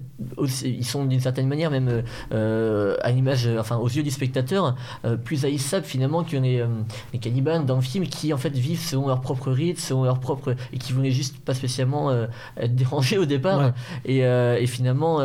ils 0.65 0.87
sont 0.87 1.05
d'une 1.05 1.21
certaine 1.21 1.49
manière 1.49 1.71
même 1.71 2.03
euh, 2.33 2.97
à 3.03 3.11
l'image 3.11 3.49
enfin 3.59 3.77
aux 3.77 3.89
yeux 3.89 4.03
du 4.03 4.11
spectateur 4.11 4.77
euh, 5.05 5.17
plus 5.17 5.45
haïssables 5.45 5.87
finalement 5.87 6.25
que 6.25 6.37
les, 6.37 6.61
euh, 6.61 6.67
les 7.13 7.19
cannibales 7.19 7.67
dans 7.67 7.77
le 7.77 7.83
film 7.83 8.07
qui 8.07 8.33
en 8.33 8.37
fait 8.37 8.51
vivent 8.57 8.81
selon 8.81 9.09
leur 9.09 9.21
propre 9.21 9.51
rythme 9.51 9.81
selon 9.81 10.05
leur 10.05 10.21
propre 10.21 10.55
et 10.73 10.79
qui 10.79 10.93
voulaient 10.93 11.11
juste 11.11 11.39
pas 11.41 11.55
spécialement 11.55 12.11
être 12.57 12.75
dérangés 12.75 13.19
au 13.19 13.25
départ. 13.25 13.70
Et, 14.05 14.19
et, 14.19 14.67
finalement 14.67 15.23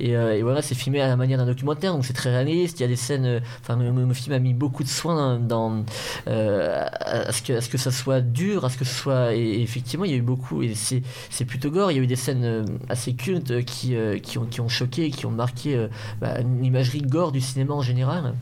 et, 0.00 0.10
et, 0.10 0.42
voilà 0.42 0.62
c'est 0.62 0.74
filmé 0.74 1.00
à 1.00 1.08
la 1.08 1.16
manière 1.16 1.38
d'un 1.38 1.46
documentaire 1.46 1.92
donc 1.92 2.04
c'est 2.04 2.12
très 2.12 2.30
réaliste. 2.30 2.80
Il 2.80 2.82
y 2.82 2.86
a 2.86 2.88
des 2.88 2.96
scènes 2.96 3.40
enfin 3.60 3.76
le, 3.76 4.14
film 4.14 4.34
a 4.34 4.38
mis 4.38 4.54
beaucoup 4.54 4.82
de 4.82 4.88
soin 4.88 5.38
dans, 5.38 5.84
à, 6.26 7.32
ce 7.32 7.42
que, 7.42 7.60
ce 7.60 7.78
ça 7.78 7.90
soit 7.90 8.20
dur 8.20 8.64
à 8.64 8.70
ce 8.70 8.78
que 8.78 8.84
soit 8.84 9.34
et, 9.34 9.60
effectivement 9.62 10.04
il 10.04 10.10
y 10.10 10.14
a 10.14 10.18
eu 10.18 10.22
beaucoup 10.22 10.62
et 10.62 10.74
c'est 10.74 11.44
plutôt 11.44 11.70
gore. 11.70 11.90
Il 11.90 11.96
y 11.96 12.00
a 12.00 12.02
eu 12.02 12.06
des 12.06 12.16
scènes 12.16 12.64
assez 12.88 13.14
cultes 13.14 13.64
qui, 13.64 13.96
ont, 14.38 14.68
choqué 14.68 15.10
qui 15.10 15.26
ont 15.26 15.30
marqué 15.30 15.88
bah, 16.20 16.38
l'imagerie 16.60 17.02
gore 17.02 17.32
du 17.32 17.40
cinéma 17.40 17.74
en 17.74 17.82
général 17.82 18.34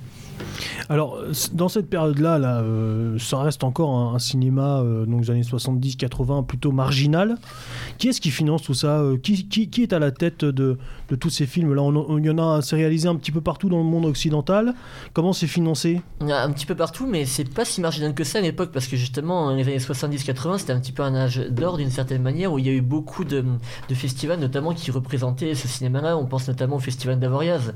alors, 0.89 1.19
dans 1.53 1.69
cette 1.69 1.89
période-là, 1.89 2.39
là, 2.39 2.61
euh, 2.61 3.19
ça 3.19 3.39
reste 3.39 3.65
encore 3.65 4.15
un, 4.15 4.19
cinéma, 4.19 4.81
euh, 4.81 5.07
donc 5.07 5.23
des 5.23 5.31
années 5.31 5.43
70-80, 5.43 6.47
plutôt 6.47 6.73
marginal. 6.73 7.37
Qui 7.99 8.09
est-ce 8.09 8.21
qui 8.21 8.31
finance 8.31 8.63
tout 8.63 8.75
ça 8.75 9.01
euh, 9.01 9.17
qui, 9.17 9.71
est 9.83 9.93
à 9.93 9.99
la 9.99 10.11
tête 10.11 10.45
de, 10.45 10.79
tous 11.19 11.31
ces 11.31 11.47
films-là? 11.47 11.83
Il 12.19 12.25
y 12.27 12.31
en 12.31 12.39
a, 12.39 12.63
c'est 12.63 12.77
réalisé 12.77 13.09
un 13.09 13.17
petit 13.17 13.33
peu 13.33 13.41
partout 13.41 13.69
dans 13.69 13.79
le 13.79 13.85
monde 13.85 14.07
occidental. 14.07 14.75
Comment 15.13 15.33
c'est 15.33 15.47
financé? 15.47 16.01
Un 16.21 16.51
petit 16.51 16.67
peu 16.67 16.75
partout, 16.75 17.07
mais 17.07 17.25
c'est 17.25 17.49
pas 17.49 17.65
si 17.65 17.81
marginal 17.81 18.15
que 18.15 18.25
ça 18.25 18.39
à 18.39 18.43
l'époque, 18.43 18.71
parce 18.73 18.87
que 18.87 18.97
justement, 18.97 19.51
les 19.51 19.63
années 19.63 19.79
70-80, 19.79 20.59
c'était 20.59 20.73
un 20.73 20.81
petit 20.81 20.93
peu 20.93 21.03
un 21.03 21.15
âge 21.15 21.39
d'or 21.51 21.77
d'une 21.77 21.91
certaine 21.91 22.23
manière, 22.23 22.53
où 22.53 22.59
il 22.59 22.67
y 22.67 22.71
a 22.71 22.73
eu 22.73 22.81
beaucoup 22.81 23.25
de, 23.25 23.45
festivals, 23.93 24.41
notamment 24.41 24.73
qui 24.73 24.91
représentaient 24.91 25.55
ce 25.55 25.69
cinéma-là. 25.69 26.17
On 26.17 26.27
pense 26.27 26.49
notamment 26.49 26.77
au 26.77 26.81
Festival 26.81 27.19
d'Avoriaz, 27.19 27.75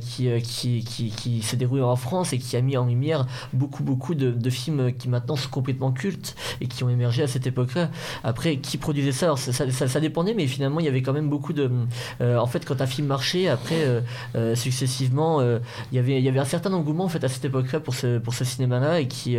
qui, 0.00 0.28
qui, 0.42 0.84
qui, 0.84 1.10
qui 1.10 1.42
s'est 1.42 1.56
en 1.82 1.96
France 1.96 2.32
et 2.32 2.38
qui 2.38 2.56
a 2.56 2.60
mis 2.60 2.76
en 2.76 2.86
lumière 2.86 3.26
beaucoup 3.52 3.82
beaucoup 3.82 4.14
de, 4.14 4.50
films 4.50 4.92
qui 4.92 5.08
maintenant 5.08 5.36
sont 5.36 5.50
complètement 5.50 5.92
cultes 5.92 6.34
et 6.60 6.66
qui 6.66 6.82
ont 6.84 6.88
émergé 6.88 7.22
à 7.22 7.26
cette 7.26 7.46
époque-là. 7.46 7.90
Après, 8.24 8.56
qui 8.56 8.78
produisait 8.78 9.12
ça, 9.12 9.36
ça, 9.36 10.00
dépendait, 10.00 10.34
mais 10.34 10.46
finalement 10.46 10.80
il 10.80 10.86
y 10.86 10.88
avait 10.88 11.02
quand 11.02 11.12
même 11.12 11.28
beaucoup 11.28 11.52
de. 11.52 11.70
Euh, 12.20 12.38
en 12.38 12.46
fait, 12.46 12.64
quand 12.64 12.80
un 12.80 12.86
film 12.86 13.08
marchait, 13.08 13.48
après 13.48 13.84
euh, 13.84 14.00
euh, 14.36 14.54
successivement, 14.54 15.40
il 15.92 15.98
y 15.98 16.28
avait 16.28 16.38
un 16.38 16.44
certain 16.44 16.72
engouement 16.72 17.04
en 17.04 17.08
fait 17.08 17.22
à 17.24 17.28
cette 17.28 17.44
époque-là 17.44 17.80
pour 17.80 17.94
ce 17.94 18.44
cinéma-là 18.44 19.00
et 19.00 19.08
qui 19.08 19.36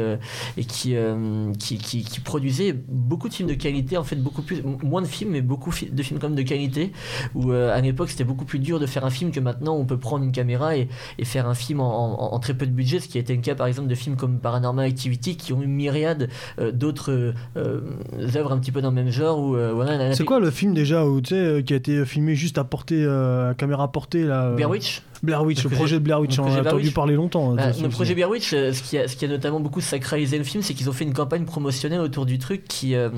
produisait 2.24 2.74
beaucoup 2.74 3.30
de 3.30 3.34
films 3.34 3.50
de 3.50 3.56
qualité, 3.56 3.98
en 3.98 4.04
fait 4.04 4.16
beaucoup 4.16 4.44
moins 4.84 5.02
de 5.02 5.08
films 5.08 5.32
mais 5.32 5.42
beaucoup 5.42 5.72
de 5.72 6.04
films 6.04 6.20
quand 6.20 6.28
même 6.30 6.38
de 6.38 6.44
qualité. 6.44 6.92
Où 7.36 7.52
à 7.52 7.80
l'époque 7.82 8.10
c'était 8.10 8.24
beaucoup 8.24 8.46
plus 8.46 8.60
dur 8.60 8.80
de 8.80 8.86
faire 8.86 9.06
un 9.06 9.10
film 9.10 9.32
que 9.32 9.40
maintenant 9.40 9.76
on 9.76 9.86
peut 9.86 9.98
prendre 10.00 10.24
une 10.24 10.32
caméra 10.32 10.76
et 10.76 10.88
faire 11.24 11.48
un 11.48 11.56
film 11.56 11.80
en, 11.80 12.19
en, 12.20 12.36
en 12.36 12.40
très 12.40 12.54
peu 12.54 12.66
de 12.66 12.72
budget, 12.72 13.00
ce 13.00 13.08
qui 13.08 13.18
a 13.18 13.22
été 13.22 13.36
le 13.36 13.42
cas 13.42 13.56
par 13.56 13.68
exemple 13.68 13.88
de 13.88 13.96
films 13.96 14.16
comme 14.16 14.40
Paranormal 14.40 14.86
Activity 14.86 15.38
qui 15.38 15.54
ont 15.54 15.62
une 15.62 15.74
myriade 15.74 16.30
euh, 16.60 16.72
d'autres 16.72 17.34
euh, 17.58 17.82
œuvres 18.36 18.52
un 18.52 18.60
petit 18.60 18.72
peu 18.72 18.82
dans 18.82 18.90
le 18.90 18.96
même 18.96 19.10
genre. 19.10 19.40
Où, 19.40 19.56
euh, 19.56 19.72
voilà, 19.74 20.14
c'est 20.14 20.26
quoi 20.26 20.40
le 20.40 20.52
film 20.52 20.74
déjà 20.74 21.06
où, 21.06 21.22
qui 21.22 21.34
a 21.36 21.58
été 21.58 22.06
filmé 22.06 22.36
juste 22.36 22.58
à 22.58 22.64
portée, 22.64 23.06
à 23.06 23.54
caméra 23.58 23.92
portée 23.92 24.24
là, 24.24 24.52
Blair 24.52 24.70
Witch 24.70 25.02
Blair 25.24 25.44
Witch, 25.44 25.64
le, 25.64 25.70
projet 25.70 25.96
de 25.96 26.04
Blair 26.04 26.20
Witch, 26.20 26.40
on 26.40 26.46
a 26.46 26.62
entendu 26.62 26.92
parler 26.92 27.16
longtemps. 27.16 27.54
Bah, 27.54 27.72
le 27.82 27.90
projet 27.90 28.14
Blair 28.14 28.30
Witch, 28.30 28.50
ce 28.50 28.82
qui, 28.82 28.98
a, 28.98 29.08
ce 29.08 29.16
qui 29.16 29.26
a 29.26 29.28
notamment 29.28 29.60
beaucoup 29.60 29.82
sacralisé 29.82 30.38
le 30.38 30.44
film, 30.44 30.64
c'est 30.64 30.74
qu'ils 30.74 30.90
ont 30.90 30.94
fait 30.94 31.04
une 31.06 31.14
campagne 31.14 31.46
promotionnelle 31.46 32.00
autour 32.00 32.26
du 32.26 32.38
truc 32.38 32.68
qui, 32.68 32.96
euh, 32.96 33.10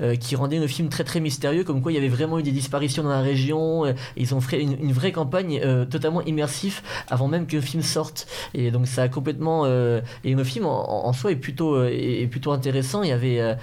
euh, 0.00 0.16
qui 0.16 0.36
rendait 0.36 0.58
le 0.58 0.66
film 0.66 0.88
très 0.88 1.04
très 1.04 1.20
mystérieux, 1.20 1.64
comme 1.64 1.82
quoi 1.82 1.92
il 1.92 1.94
y 1.94 1.98
avait 1.98 2.08
vraiment 2.08 2.38
eu 2.38 2.42
des 2.42 2.52
disparitions 2.52 3.02
dans 3.02 3.10
la 3.10 3.20
région. 3.20 3.86
Euh, 3.86 3.92
ils 4.16 4.34
ont 4.34 4.40
fait 4.40 4.60
une, 4.60 4.76
une 4.80 4.92
vraie 4.92 5.12
campagne 5.12 5.60
euh, 5.64 5.84
totalement 5.84 6.22
immersif 6.22 6.82
avant 7.08 7.28
même 7.28 7.46
que 7.46 7.56
le 7.56 7.62
film 7.62 7.82
sorte. 7.82 8.26
Et 8.54 8.70
donc 8.70 8.86
ça 8.86 9.02
a 9.02 9.08
complètement. 9.08 9.62
Euh, 9.64 10.00
et 10.24 10.34
le 10.34 10.44
film 10.44 10.66
en, 10.66 11.06
en 11.06 11.12
soi 11.12 11.32
est 11.32 11.36
plutôt, 11.36 11.82
est, 11.84 12.22
est, 12.22 12.26
plutôt 12.26 12.52
intéressant. 12.52 13.02
Il 13.02 13.08
y 13.08 13.12
avait 13.12 13.56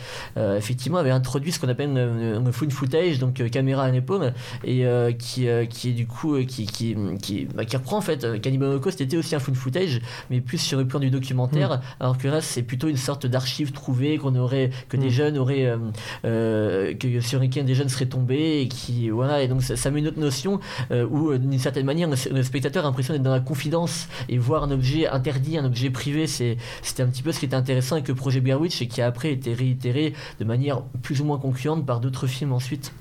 effectivement 0.57 0.97
avait 0.97 1.11
introduit 1.11 1.51
ce 1.51 1.59
qu'on 1.59 1.69
appelle 1.69 1.93
le, 1.93 2.39
le 2.39 2.51
food 2.51 2.71
footage, 2.71 3.19
donc 3.19 3.49
caméra 3.49 3.83
à 3.83 3.91
l'épaule, 3.91 4.33
et 4.63 4.85
qui, 5.17 5.47
qui 5.69 5.89
est 5.89 5.93
du 5.93 6.07
coup 6.07 6.37
qui, 6.45 6.65
qui, 6.65 6.95
qui, 7.21 7.45
bah, 7.45 7.65
qui 7.65 7.75
reprend 7.83 7.97
en 7.97 8.01
fait 8.01 8.41
Cannibal 8.41 8.69
Holocaust 8.69 8.99
était 9.01 9.17
aussi 9.17 9.35
un 9.35 9.39
food 9.39 9.55
footage 9.55 10.01
mais 10.29 10.41
plus 10.41 10.57
sur 10.57 10.77
le 10.77 10.87
plan 10.87 10.99
du 10.99 11.09
documentaire 11.09 11.77
mmh. 11.77 11.81
alors 11.99 12.17
que 12.17 12.27
là 12.27 12.41
c'est 12.41 12.63
plutôt 12.63 12.87
une 12.87 12.97
sorte 12.97 13.25
d'archive 13.25 13.71
trouvée 13.71 14.17
qu'on 14.17 14.35
aurait 14.35 14.71
que 14.89 14.97
mmh. 14.97 14.99
des 14.99 15.09
jeunes 15.09 15.37
auraient 15.37 15.65
euh, 15.65 15.77
euh, 16.25 16.93
que 16.93 17.19
sur 17.19 17.39
lesquels 17.39 17.65
des 17.65 17.75
jeunes 17.75 17.89
seraient 17.89 18.05
tombés 18.05 18.61
et 18.61 18.67
qui 18.67 19.09
voilà 19.09 19.43
et 19.43 19.47
donc 19.47 19.61
ça, 19.61 19.75
ça 19.75 19.91
met 19.91 19.99
une 19.99 20.07
autre 20.07 20.19
notion 20.19 20.59
euh, 20.91 21.05
où 21.05 21.37
d'une 21.37 21.59
certaine 21.59 21.85
manière 21.85 22.09
le, 22.09 22.15
le 22.31 22.43
spectateur 22.43 22.85
a 22.85 22.87
l'impression 22.87 23.13
d'être 23.13 23.23
dans 23.23 23.31
la 23.31 23.41
confidence 23.41 24.07
et 24.29 24.37
voir 24.37 24.63
un 24.63 24.71
objet 24.71 25.07
interdit 25.07 25.57
un 25.57 25.65
objet 25.65 25.89
privé 25.89 26.25
c'est 26.25 26.57
c'était 26.81 27.03
un 27.03 27.07
petit 27.07 27.21
peu 27.21 27.31
ce 27.31 27.39
qui 27.39 27.45
était 27.45 27.55
intéressant 27.55 27.95
avec 27.95 28.07
le 28.07 28.15
projet 28.15 28.39
Blair 28.39 28.59
Witch 28.59 28.81
et 28.81 28.87
qui 28.87 29.01
a 29.01 29.07
après 29.07 29.31
été 29.31 29.53
réitéré 29.53 30.13
de 30.39 30.45
manière 30.45 30.81
plus 31.01 31.21
ou 31.21 31.25
moins 31.25 31.37
concluante 31.37 31.85
par 31.85 31.99
d'autres 31.99 32.27
films 32.27 32.53
ensuite 32.53 32.93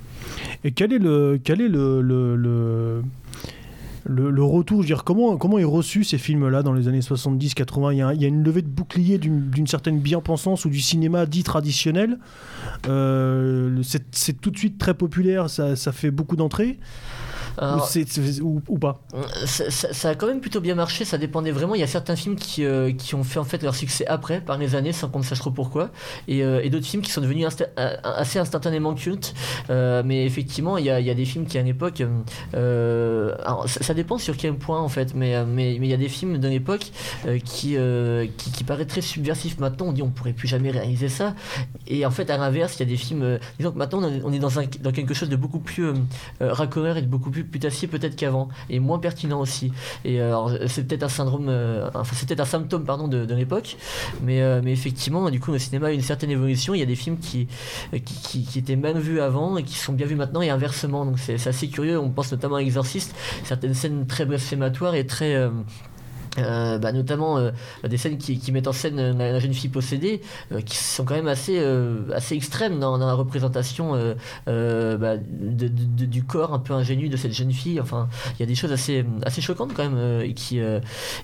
et 0.65 0.73
quel 0.73 0.93
est 0.93 0.99
le 0.99 1.41
quel 1.43 1.61
est 1.61 1.69
le, 1.69 2.01
le, 2.01 2.37
le 2.37 3.03
le, 4.05 4.43
retour, 4.43 4.79
je 4.79 4.83
veux 4.83 4.95
dire, 4.95 5.05
comment, 5.05 5.37
comment 5.37 5.59
est 5.59 5.65
reçu 5.65 6.05
ces 6.05 6.19
films-là 6.19 6.63
dans 6.63 6.73
les 6.73 6.89
années 6.89 7.01
70-80 7.01 7.93
il, 7.93 8.17
il, 8.17 8.23
y 8.23 8.25
a 8.25 8.29
une 8.29 8.43
levée 8.43 8.63
de 8.63 8.69
bouclier 8.69 9.19
d'une 9.19 9.67
certaine 9.67 10.01
bien-pensance 10.01 10.65
ou 10.65 10.71
du 10.71 10.81
cinéma 10.81 11.27
dit 11.27 11.43
traditionnel. 11.43 12.19
Euh, 12.89 13.81
C'est 13.83 14.41
tout 14.41 14.51
de 14.51 14.59
suite 14.59 14.79
très 14.79 14.95
populaire, 14.95 15.49
ça 15.51 15.93
fait 15.93 16.11
beaucoup 16.11 16.37
d'entrées. 16.37 16.79
Alors, 17.59 17.89
ou, 18.43 18.63
ou, 18.69 18.79
pas 18.79 19.01
ça, 19.47 19.71
ça, 19.71 19.93
ça, 19.93 20.09
a 20.11 20.15
quand 20.15 20.27
même 20.27 20.41
plutôt 20.41 20.61
bien 20.61 20.75
marché, 20.75 21.05
ça 21.05 21.19
dépendait 21.19 21.51
vraiment. 21.51 21.75
Il 21.75 21.81
y 21.81 21.85
a 21.85 21.89
certains 21.89 22.17
films 22.17 22.37
qui, 22.37 22.65
euh, 22.65 22.93
qui 22.93 23.15
ont 23.15 23.25
fait 23.25 23.39
en 23.39 23.45
fait 23.45 23.63
leur 23.63 23.75
succès 23.75 24.07
après, 24.07 24.41
par 24.41 24.59
les 24.59 24.75
années, 24.75 24.93
sans 24.93 25.09
qu'on 25.09 25.19
ne 25.21 25.25
sache 25.25 25.41
trop 25.41 25.51
pourquoi. 25.51 25.91
Et, 26.29 26.43
euh, 26.43 26.61
et 26.63 26.71
d'autres 26.71 26.87
films 26.87 27.03
qui 27.03 27.11
sont 27.11 27.21
devenus 27.21 27.47
insta 27.47 27.67
assez 28.05 28.39
instantanément 28.39 28.95
cultes. 28.95 29.35
Euh, 29.71 30.03
mais 30.05 30.25
effectivement, 30.25 30.79
il 30.79 30.87
y, 30.87 30.91
a, 30.91 31.01
il 31.01 31.07
y, 31.07 31.11
a, 31.11 31.15
des 31.15 31.25
films 31.25 31.47
qui 31.47 31.59
à 31.59 31.63
l'époque. 31.63 32.03
Euh, 32.55 33.35
ça, 33.67 33.83
ça, 33.83 33.95
dépend 33.95 34.19
sur 34.19 34.37
quel 34.37 34.55
point 34.55 34.81
en 34.81 34.89
fait, 34.89 35.15
mais, 35.15 35.45
mais, 35.45 35.77
mais 35.79 35.87
il 35.87 35.91
y 35.91 35.95
a 35.95 35.99
des 35.99 36.09
films 36.09 36.39
de 36.39 36.49
l'époque 36.49 36.91
euh, 37.27 37.39
qui, 37.39 37.77
qui, 38.37 38.53
qui, 38.53 38.65
paraissent 38.65 38.87
très 38.89 39.01
subversifs 39.01 39.59
maintenant. 39.59 39.87
On 39.87 39.93
dit 39.93 40.03
on 40.03 40.11
pourrait 40.11 40.33
plus 40.33 40.49
jamais 40.49 40.71
réaliser 40.71 41.09
ça. 41.09 41.35
Et 41.87 42.05
en 42.07 42.11
fait, 42.11 42.31
à 42.31 42.37
l'inverse, 42.37 42.77
il 42.77 42.81
y 42.81 42.83
a 42.83 42.87
des 42.87 42.97
films. 42.97 43.39
disons 43.59 43.73
que 43.73 43.79
maintenant 43.79 44.03
on 44.25 44.33
est 44.33 44.39
dans, 44.39 44.59
un, 44.59 44.65
dans 44.81 44.93
quelque 44.93 45.15
chose 45.15 45.29
de 45.29 45.37
beaucoup 45.37 45.61
plus 45.61 45.93
racoleur 46.41 46.97
et 46.97 47.03
de 47.03 47.07
beaucoup 47.07 47.31
plus 47.31 47.42
putassier 47.43 47.89
peut-être 47.89 48.17
qu'avant 48.17 48.49
et 48.71 48.81
moins 48.81 48.99
pertinent 48.99 49.41
aussi. 49.41 49.73
Et 50.05 50.21
euh, 50.21 50.67
c'est 50.69 50.87
peut-être 50.87 51.03
un 51.03 51.09
syndrome 51.09 51.47
euh, 51.49 51.89
enfin 51.95 52.15
c'est 52.15 52.41
un 52.41 52.45
symptôme 52.45 52.85
pardon 52.85 53.09
de, 53.09 53.35
l'époque 53.35 53.77
mais, 54.23 54.43
euh, 54.43 54.61
mais 54.63 54.73
effectivement 54.73 55.31
du 55.31 55.41
coup 55.41 55.53
le 55.53 55.59
cinéma 55.59 55.89
a 55.89 55.93
une 55.93 56.03
certaine 56.03 56.31
évolution. 56.31 56.75
Il 56.75 56.81
y 56.81 56.83
a 56.83 56.87
des 56.87 56.97
films 56.97 57.19
qui, 57.19 57.49
qui, 58.05 58.47
étaient 58.59 58.77
mal 58.77 58.99
vus 58.99 59.21
avant 59.21 59.57
et 59.57 59.63
qui 59.63 59.77
sont 59.77 59.93
bien 59.93 60.07
vus 60.07 60.17
maintenant 60.17 60.43
et 60.43 60.51
inversement. 60.51 61.05
Donc 61.05 61.19
c'est 61.19 61.47
assez 61.47 61.69
curieux. 61.69 61.99
On 61.99 62.11
pense 62.11 62.31
notamment 62.33 62.57
à 62.57 62.63
Exorcist 62.63 63.15
certaines 63.45 63.75
scènes 63.75 64.07
très 64.07 64.25
blasphématoires 64.25 64.95
et 64.95 65.07
très 65.07 65.49
euh, 66.39 66.79
bah, 66.79 66.93
notamment 66.93 67.37
euh, 67.37 67.51
des 67.87 67.99
scènes 67.99 68.17
qui, 68.17 68.39
qui, 68.39 68.53
mettent 68.53 68.67
en 68.67 68.73
scène 68.73 69.19
la, 69.19 69.33
la 69.33 69.39
jeune 69.39 69.53
fille 69.53 69.69
possédée 69.69 70.23
euh, 70.51 70.61
qui 70.63 70.77
sont 70.77 71.05
quand 71.05 71.15
même 71.15 71.29
assez, 71.29 71.59
euh, 71.59 72.11
assez 72.15 72.35
extrêmes 72.35 72.81
dans, 72.81 72.97
dans, 72.97 73.07
la 73.07 73.13
représentation 73.13 73.95
euh, 73.95 74.15
euh, 74.49 74.97
bah, 74.97 75.17
de, 75.19 75.69
de, 75.69 76.07
du 76.07 76.25
corps 76.25 76.55
un 76.55 76.59
peu 76.59 76.73
ingénu 76.73 77.11
de 77.11 77.17
cette 77.17 77.33
jeune 77.33 77.53
fille. 77.53 77.81
Enfin 77.81 78.09
il 78.35 78.41
y 78.41 78.43
a 78.43 78.47
des 78.47 78.55
choses 78.55 78.73
assez, 78.73 79.05
assez 79.27 79.43
choquantes 79.43 79.75
quand 79.75 79.89
même 79.89 80.23
et 80.23 80.33
qui 80.33 80.61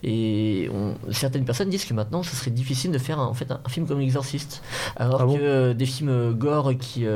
et 0.03 0.71
on, 0.73 0.95
certaines 1.13 1.45
personnes 1.45 1.71
disent 1.71 1.85
que 1.85 1.95
maintenant 1.95 2.23
ce 2.23 2.37
serait 2.37 2.51
difficile 2.51 2.91
de 2.91 2.99
faire 2.99 3.19
un, 3.19 3.27
en 3.27 3.35
fait 3.35 3.51
un, 3.51 3.61
un 3.65 3.69
film 3.69 3.87
comme 3.87 4.01
l'exorciste. 4.01 4.63
Alors 4.97 5.23
ah 5.23 5.27
bon? 5.27 5.39
que 5.39 5.73
des 5.73 5.87
films 5.87 6.35
gore 6.35 6.73
qui, 6.79 7.07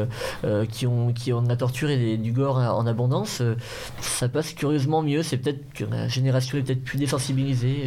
qui, 0.71 0.87
ont, 0.87 1.13
qui 1.13 1.33
ont 1.33 1.43
de 1.43 1.49
la 1.49 1.57
torture 1.57 1.91
et 1.91 1.99
des, 1.99 2.17
du 2.17 2.33
gore 2.33 2.57
en 2.57 2.87
abondance 2.87 3.43
ça 4.01 4.29
passe 4.29 4.53
curieusement 4.53 5.03
mieux. 5.03 5.23
C'est 5.23 5.37
peut-être 5.37 5.73
que 5.75 5.85
la 5.85 6.09
génération 6.09 6.59
est 6.59 6.63
peut-être 6.63 6.85
plus 6.85 6.99
désensibilisée 6.99 7.82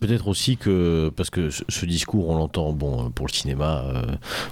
Peut-être 0.00 0.28
aussi 0.28 0.56
que, 0.56 1.12
parce 1.16 1.30
que 1.30 1.50
ce 1.50 1.86
discours, 1.86 2.28
on 2.28 2.36
l'entend 2.36 2.72
bon, 2.72 3.10
pour 3.10 3.26
le 3.26 3.32
cinéma 3.32 3.84
euh, 3.86 4.02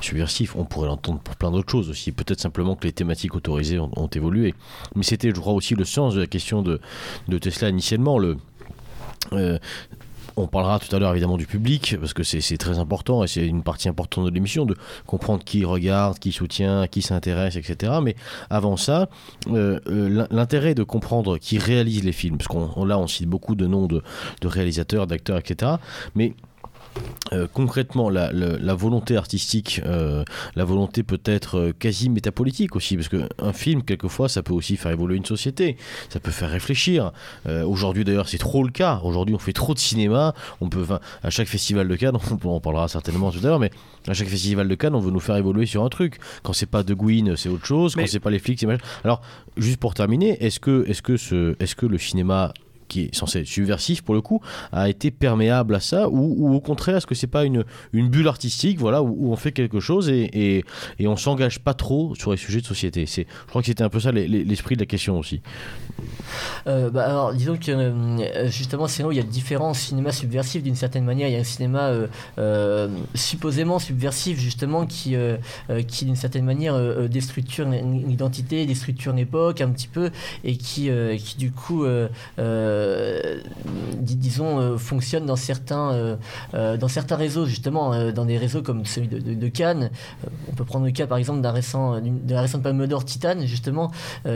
subversif, 0.01 0.55
on 0.57 0.65
pourrait 0.65 0.87
l'entendre 0.87 1.21
pour 1.21 1.35
plein 1.37 1.51
d'autres 1.51 1.71
choses 1.71 1.91
aussi. 1.91 2.13
Peut-être 2.13 2.41
simplement 2.41 2.77
que 2.77 2.87
les 2.87 2.93
thématiques 2.93 3.35
autorisées 3.35 3.79
ont, 3.79 3.91
ont 3.97 4.07
évolué. 4.07 4.55
Mais 4.95 5.03
c'était, 5.03 5.31
je 5.31 5.41
crois, 5.41 5.53
aussi 5.53 5.75
le 5.75 5.85
sens 5.85 6.15
de 6.15 6.21
la 6.21 6.27
question 6.27 6.63
de, 6.63 6.81
de 7.29 7.39
Tesla 7.39 7.69
initialement. 7.69 8.19
Le, 8.19 8.37
euh, 9.33 9.59
on 10.37 10.47
parlera 10.47 10.79
tout 10.79 10.95
à 10.95 10.99
l'heure 10.99 11.13
évidemment 11.13 11.37
du 11.37 11.47
public, 11.47 11.97
parce 11.99 12.13
que 12.13 12.23
c'est 12.23 12.57
très 12.59 12.79
important 12.79 13.25
et 13.25 13.27
c'est 13.27 13.47
une 13.47 13.63
partie 13.63 13.89
importante 13.89 14.27
de 14.27 14.31
l'émission, 14.31 14.67
de 14.67 14.77
comprendre 15.07 15.45
qui 15.45 15.65
regarde, 15.65 16.19
qui 16.19 16.33
soutient, 16.33 16.87
qui 16.87 17.03
s'intéresse, 17.03 17.57
etc. 17.57 17.93
Mais 18.03 18.17
avant 18.51 18.77
ça, 18.77 19.09
euh, 19.49 19.81
euh, 19.89 20.27
l'intérêt 20.31 20.75
de 20.75 20.83
comprendre 20.83 21.39
qui 21.39 21.59
réalise 21.59 22.05
les 22.05 22.13
films, 22.13 22.39
parce 22.39 22.49
qu'on 22.49 22.85
là 22.85 22.99
on 22.99 23.07
cite 23.07 23.29
beaucoup 23.29 23.55
de 23.55 23.67
noms 23.67 23.87
de, 23.87 24.03
de 24.41 24.49
réalisateurs, 24.49 25.07
d'acteurs, 25.07 25.39
etc. 25.39 25.73
Mais 26.15 26.35
euh, 27.33 27.47
concrètement, 27.53 28.11
la, 28.11 28.31
volonté 28.75 29.17
artistique, 29.17 29.81
euh, 29.87 30.25
la 30.57 30.65
volonté 30.65 31.03
peut-être 31.03 31.59
euh, 31.59 31.73
quasi 31.77 32.09
métapolitique 32.09 32.77
aussi, 32.77 32.97
parce 32.97 33.09
qu'un 33.09 33.53
film, 33.53 33.83
quelquefois, 33.83 34.29
ça 34.29 34.43
peut 34.43 34.53
aussi 34.53 34.77
faire 34.77 34.93
évoluer 34.93 35.17
une 35.17 35.25
société, 35.25 35.77
ça 36.11 36.21
peut 36.21 36.31
faire 36.31 36.51
réfléchir. 36.51 37.13
Aujourd'hui, 37.47 38.05
d'ailleurs, 38.05 38.29
c'est 38.29 38.39
trop 38.39 38.63
le 38.63 38.71
cas. 38.71 39.01
Aujourd'hui, 39.05 39.35
on 39.35 39.39
fait 39.39 39.53
trop 39.53 39.75
de 39.75 39.79
cinéma. 39.79 40.35
On 40.61 40.69
peut, 40.69 40.87
à 41.23 41.31
chaque 41.31 41.49
festival 41.49 41.89
de 41.89 41.97
Cannes, 41.97 42.17
on 42.45 42.49
en 42.49 42.61
parlera 42.61 42.89
certainement 42.89 43.31
tout 43.31 43.39
à 43.39 43.49
l'heure, 43.49 43.59
mais 43.59 43.71
à 44.07 44.15
chaque 44.15 44.29
festival 44.29 44.69
de 44.69 44.75
Cannes, 44.75 44.95
on 44.95 45.01
veut 45.01 45.11
nous 45.11 45.21
faire 45.21 45.37
évoluer 45.37 45.67
sur 45.67 45.85
un 45.85 45.89
truc. 45.89 46.19
Quand 46.43 46.53
c'est 46.53 46.67
pas 46.67 46.83
De 46.83 46.95
Guin, 46.95 47.35
c'est 47.37 47.49
autre 47.49 47.67
chose. 47.67 47.95
Quand 47.95 48.07
c'est 48.07 48.21
pas 48.21 48.31
les 48.31 48.39
flics, 48.39 48.61
c'est 48.61 48.69
Alors, 49.05 49.23
juste 49.57 49.79
pour 49.79 49.95
terminer, 49.95 50.43
est-ce 50.45 50.61
que, 50.61 50.85
est-ce 50.89 51.03
que, 51.03 51.17
ce, 51.17 51.57
est-ce 51.61 51.75
que 51.75 51.87
le 51.87 51.99
cinéma 51.99 52.53
qui 52.89 53.03
est 53.03 53.15
censé 53.15 53.41
être 53.41 53.47
subversif 53.47 54.03
pour 54.03 54.15
le 54.15 54.21
coup, 54.21 54.41
a 54.73 54.89
été 54.89 55.11
perméable 55.11 55.75
à 55.75 55.81
ça 55.81 56.09
ou, 56.09 56.55
au 56.55 56.61
contraire 56.61 56.97
est-ce 56.97 57.07
que 57.07 57.15
c'est 57.15 57.27
pas 57.27 57.45
une, 57.45 57.65
une 57.93 58.09
bulle 58.09 58.29
artistique 58.29 58.79
voilà 58.79 59.03
où, 59.03 59.33
on 59.33 59.37
fait 59.37 59.53
quelque 59.53 59.81
chose 59.81 60.09
et, 60.09 60.31
et, 60.33 60.65
et 60.99 61.07
on 61.07 61.17
s'engage 61.17 61.59
pas 61.61 61.75
trop 61.75 62.15
sur 62.15 62.31
les 62.31 62.37
sujets 62.37 62.61
de 62.61 62.67
société? 62.67 63.07
C'est 63.07 63.27
je 63.45 63.49
crois 63.49 63.63
que 63.63 63.67
c'était 63.67 63.85
un 63.85 63.89
peu 63.89 64.01
ça 64.01 64.13
l'esprit 64.13 64.77
de 64.77 64.81
la 64.81 64.87
question 64.87 65.19
aussi. 65.19 65.41
Euh, 66.67 66.91
bah 66.91 67.05
alors 67.05 67.35
disons 67.35 67.57
que 67.57 67.71
euh, 67.71 68.49
justement 68.49 68.89
sinon 68.89 69.11
il 69.11 69.17
y 69.17 69.21
a 69.21 69.23
différents 69.23 69.75
cinémas 69.75 70.13
subversifs 70.13 70.63
d'une 70.63 70.75
certaine 70.75 71.05
manière. 71.05 71.29
Il 71.29 71.35
y 71.35 71.37
a 71.37 71.41
un 71.41 71.45
cinéma 71.45 71.93
euh, 72.39 72.89
supposément 73.15 73.79
subversif 73.79 74.39
justement 74.39 74.87
qui 74.87 75.17
qui 75.89 76.05
d'une 76.05 76.17
certaine 76.17 76.45
manière 76.45 76.79
déstructure 77.09 77.67
une, 77.67 78.11
identité 78.11 78.67
déstructure 78.67 79.13
une 79.13 79.19
époque 79.19 79.61
un 79.61 79.71
petit 79.71 79.89
peu 79.89 80.11
et 80.43 80.57
qui 80.57 80.91
qui 81.19 81.37
du 81.37 81.51
coup 81.51 81.85
euh, 81.85 82.09
disons, 84.35 84.59
euh, 84.59 84.77
fonctionne 84.77 85.27
dans 85.27 85.37
certains, 85.37 86.17
euh, 86.55 86.77
dans 86.77 86.89
certains 86.89 87.17
réseaux, 87.17 87.47
justement, 87.47 88.13
dans 88.13 88.25
des 88.25 88.39
réseaux 88.39 88.63
comme 88.63 88.85
celui 88.85 89.09
de, 89.09 89.49
Cannes. 89.49 89.91
on 90.49 90.53
peut 90.53 90.65
prendre 90.65 90.87
le 90.87 90.91
cas, 90.91 91.07
par 91.07 91.19
exemple, 91.19 91.41
d'un 91.41 91.53
récent, 91.53 92.01
de 92.01 92.35
la 92.35 92.41
récente 92.41 92.63
Palme 92.63 92.87
d'Or 92.87 93.05
Titane, 93.05 93.47
justement, 93.47 93.93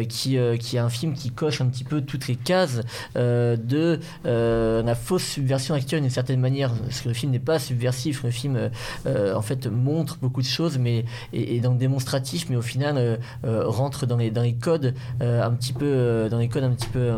qui, 0.08 0.38
qui 0.60 0.76
est 0.76 0.78
un 0.78 0.88
film 0.88 1.14
qui 1.14 1.30
coche 1.30 1.60
un 1.60 1.66
petit 1.66 1.84
peu 1.84 2.02
toutes 2.02 2.28
les 2.28 2.36
cases 2.36 2.82
de 3.16 4.00
la 4.24 4.94
fausse 4.94 5.24
subversion 5.24 5.74
actuelle 5.74 6.02
d'une 6.02 6.10
certaine 6.10 6.40
manière. 6.40 6.72
Parce 6.72 7.00
que 7.00 7.08
le 7.08 7.14
film 7.14 7.32
n'est 7.32 7.38
pas 7.38 7.58
subversif, 7.58 8.22
le 8.22 8.30
film, 8.30 8.70
en 9.06 9.42
fait, 9.42 9.66
montre 9.66 10.18
beaucoup 10.20 10.42
de 10.42 10.46
choses, 10.46 10.78
mais 10.78 11.04
est, 11.32 11.60
donc 11.60 11.78
démonstratif, 11.78 12.46
mais 12.50 12.56
au 12.56 12.62
final 12.62 13.18
rentre 13.44 14.06
dans 14.06 14.16
les, 14.16 14.30
dans 14.30 14.42
les 14.42 14.54
codes 14.54 14.94
un 15.20 15.50
petit 15.52 15.72
peu, 15.72 16.28
dans 16.30 16.38
les 16.38 16.48
codes 16.48 16.64
un 16.64 16.72
petit 16.72 16.88
peu 16.88 17.10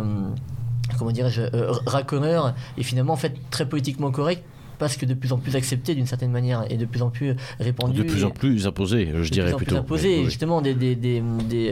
comment 0.98 1.12
dirais-je, 1.12 1.42
euh, 1.42 1.74
et 2.76 2.83
finalement 2.83 3.12
en 3.12 3.16
fait 3.16 3.35
très 3.50 3.68
politiquement 3.68 4.11
correct 4.11 4.44
que 4.88 5.07
de 5.07 5.14
plus 5.14 5.33
en 5.33 5.38
plus 5.38 5.57
accepté 5.57 5.95
d'une 5.95 6.07
certaine 6.07 6.31
manière 6.31 6.64
et 6.71 6.77
de 6.77 6.85
plus 6.85 7.03
en 7.03 7.11
plus 7.11 7.35
répandu. 7.59 7.99
De 7.99 8.03
plus 8.03 8.25
en 8.25 8.31
plus 8.31 8.66
imposé, 8.66 9.09
je 9.23 9.31
dirais 9.31 9.53
plutôt. 9.53 9.75
Plus 9.75 9.79
imposé, 9.79 10.25
justement, 10.25 10.61
des, 10.62 10.75
des, 10.75 10.95
des, 10.95 11.23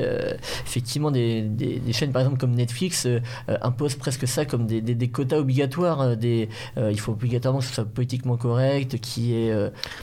euh, 0.03 0.35
effectivement, 0.66 1.11
des, 1.11 1.49
chaînes 1.92 2.12
par 2.12 2.23
exemple 2.23 2.38
comme 2.38 2.53
Netflix 2.53 3.07
euh, 3.07 3.21
imposent 3.62 3.94
presque 3.94 4.29
ça 4.29 4.44
comme 4.44 4.66
des, 4.66 5.09
quotas 5.09 5.38
obligatoires. 5.38 6.16
Des, 6.16 6.49
il 6.77 7.01
faut 7.01 7.12
obligatoirement 7.12 7.61
que 7.61 7.66
ce 7.66 7.75
soit 7.75 7.85
politiquement 7.85 8.37
correct, 8.37 8.99
qui 9.01 9.35
est. 9.35 9.53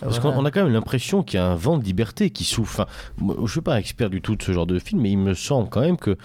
Parce 0.02 0.20
qu'on 0.20 0.46
a 0.46 0.52
quand 0.52 0.64
même 0.64 0.74
l'impression 0.74 1.24
qu'il 1.24 1.40
y 1.40 1.44
a 1.44 1.46
un 1.46 1.56
vent 1.56 1.78
de 1.78 1.84
liberté 1.84 2.30
qui 2.30 2.44
souffre. 2.44 2.88
je 3.20 3.42
ne 3.42 3.48
suis 3.48 3.62
pas 3.62 3.80
expert 3.80 4.10
du 4.10 4.22
tout 4.22 4.36
de 4.36 4.44
ce 4.44 4.52
genre 4.52 4.66
de 4.66 4.80
film, 4.80 5.02
mais 5.02 5.12
il 5.12 5.18
me 5.18 5.34
semble 5.34 5.70
quand 5.70 5.82
même 5.82 5.98
que 5.98 6.18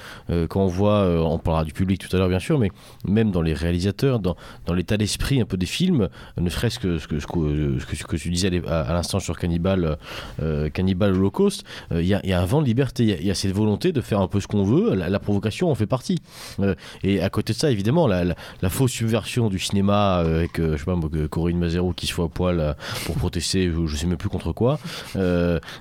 quand 0.49 0.63
on 0.63 0.67
voit, 0.67 1.05
on 1.25 1.39
parlera 1.39 1.65
du 1.65 1.73
public 1.73 2.01
tout 2.01 2.15
à 2.15 2.19
l'heure 2.19 2.29
bien 2.29 2.39
sûr, 2.39 2.59
mais 2.59 2.71
même 3.05 3.31
dans 3.31 3.43
les 3.43 3.55
réalisateurs, 3.55 4.19
dans, 4.19 4.37
dans 4.67 4.75
l'état 4.75 4.97
d'esprit 4.97 5.41
un 5.41 5.45
peu 5.45 5.57
des 5.57 5.67
films, 5.67 6.09
ne 6.39 6.49
serait 6.49 6.70
ce 6.71 6.79
que, 6.79 8.17
tu 8.17 8.31
disais 8.31 8.63
à, 8.67 8.93
l'instant 8.93 9.21
sur 9.21 9.39
Cannibal, 9.39 9.99
euh, 10.41 10.71
Cannibal 10.71 11.13
Holocaust, 11.13 11.65
euh, 11.93 12.03
il 12.03 12.09
y, 12.09 12.15
a 12.33 12.41
un 12.41 12.45
vent 12.45 12.61
de 12.61 12.67
liberté, 12.67 13.05
il 13.05 13.27
y, 13.27 13.31
a 13.31 13.35
cette 13.35 13.53
volonté 13.53 13.93
de 13.93 14.01
faire 14.01 14.21
un 14.21 14.29
peu 14.29 14.41
ce 14.41 14.47
qu'on 14.47 14.65
veut, 14.65 14.95
la, 14.95 15.21
provocation 15.21 15.71
en 15.71 15.75
fait 15.75 15.87
partie. 15.87 16.19
Euh, 16.61 16.75
et 17.03 17.21
à 17.21 17.29
côté 17.31 17.53
de 17.53 17.59
ça, 17.59 17.71
évidemment, 17.71 18.07
la, 18.07 18.35
fausse 18.69 18.93
subversion 18.93 19.49
du 19.49 19.59
cinéma 19.59 20.17
avec, 20.17 20.53
je 20.57 20.77
sais 20.77 20.85
pas, 20.85 20.97
Corinne 21.29 21.59
Mazero 21.59 21.93
qui 21.93 22.07
se 22.07 22.15
fait 22.15 22.23
à 22.23 22.29
poil 22.29 22.77
pour 23.05 23.17
protester, 23.17 23.71
je 23.87 23.97
sais 23.97 24.07
même 24.07 24.17
plus 24.17 24.29
contre 24.29 24.53
quoi, 24.53 24.79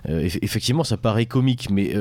effectivement, 0.06 0.84
ça 0.84 0.97
paraît 0.97 1.25
comique, 1.25 1.69
mais 1.69 1.93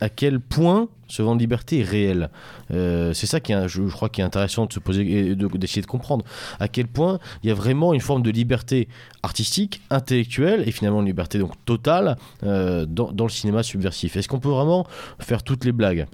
à, 0.00 0.08
quel 0.08 0.40
point 0.40 0.88
ce 1.08 1.22
vent 1.22 1.34
de 1.34 1.40
liberté 1.40 1.80
est 1.80 1.84
réel. 1.84 2.30
Euh, 2.72 3.12
c'est 3.12 3.26
ça 3.26 3.38
qui 3.38 3.52
est, 3.52 3.68
je, 3.68 3.82
crois, 3.82 4.08
qui 4.08 4.22
est 4.22 4.24
intéressant 4.24 4.66
de 4.66 4.72
se 4.72 4.80
poser 4.80 5.02
et 5.02 5.34
d'essayer 5.34 5.82
de, 5.82 5.86
comprendre 5.86 6.24
à 6.58 6.68
quel 6.68 6.86
point 6.86 7.18
il 7.42 7.48
y 7.48 7.52
a 7.52 7.54
vraiment 7.54 7.92
une 7.92 8.00
forme 8.00 8.22
de 8.22 8.30
liberté 8.30 8.88
artistique, 9.22 9.82
intellectuelle 9.90 10.64
et 10.66 10.72
finalement 10.72 11.00
une 11.00 11.06
liberté 11.06 11.38
donc 11.38 11.52
totale 11.64 12.16
euh, 12.44 12.86
dans, 12.86 13.24
le 13.24 13.30
cinéma 13.30 13.62
subversif. 13.62 14.16
Est-ce 14.16 14.28
qu'on 14.28 14.40
peut 14.40 14.48
vraiment 14.48 14.86
faire 15.18 15.42
toutes 15.42 15.64
les 15.64 15.72
blagues? 15.72 16.06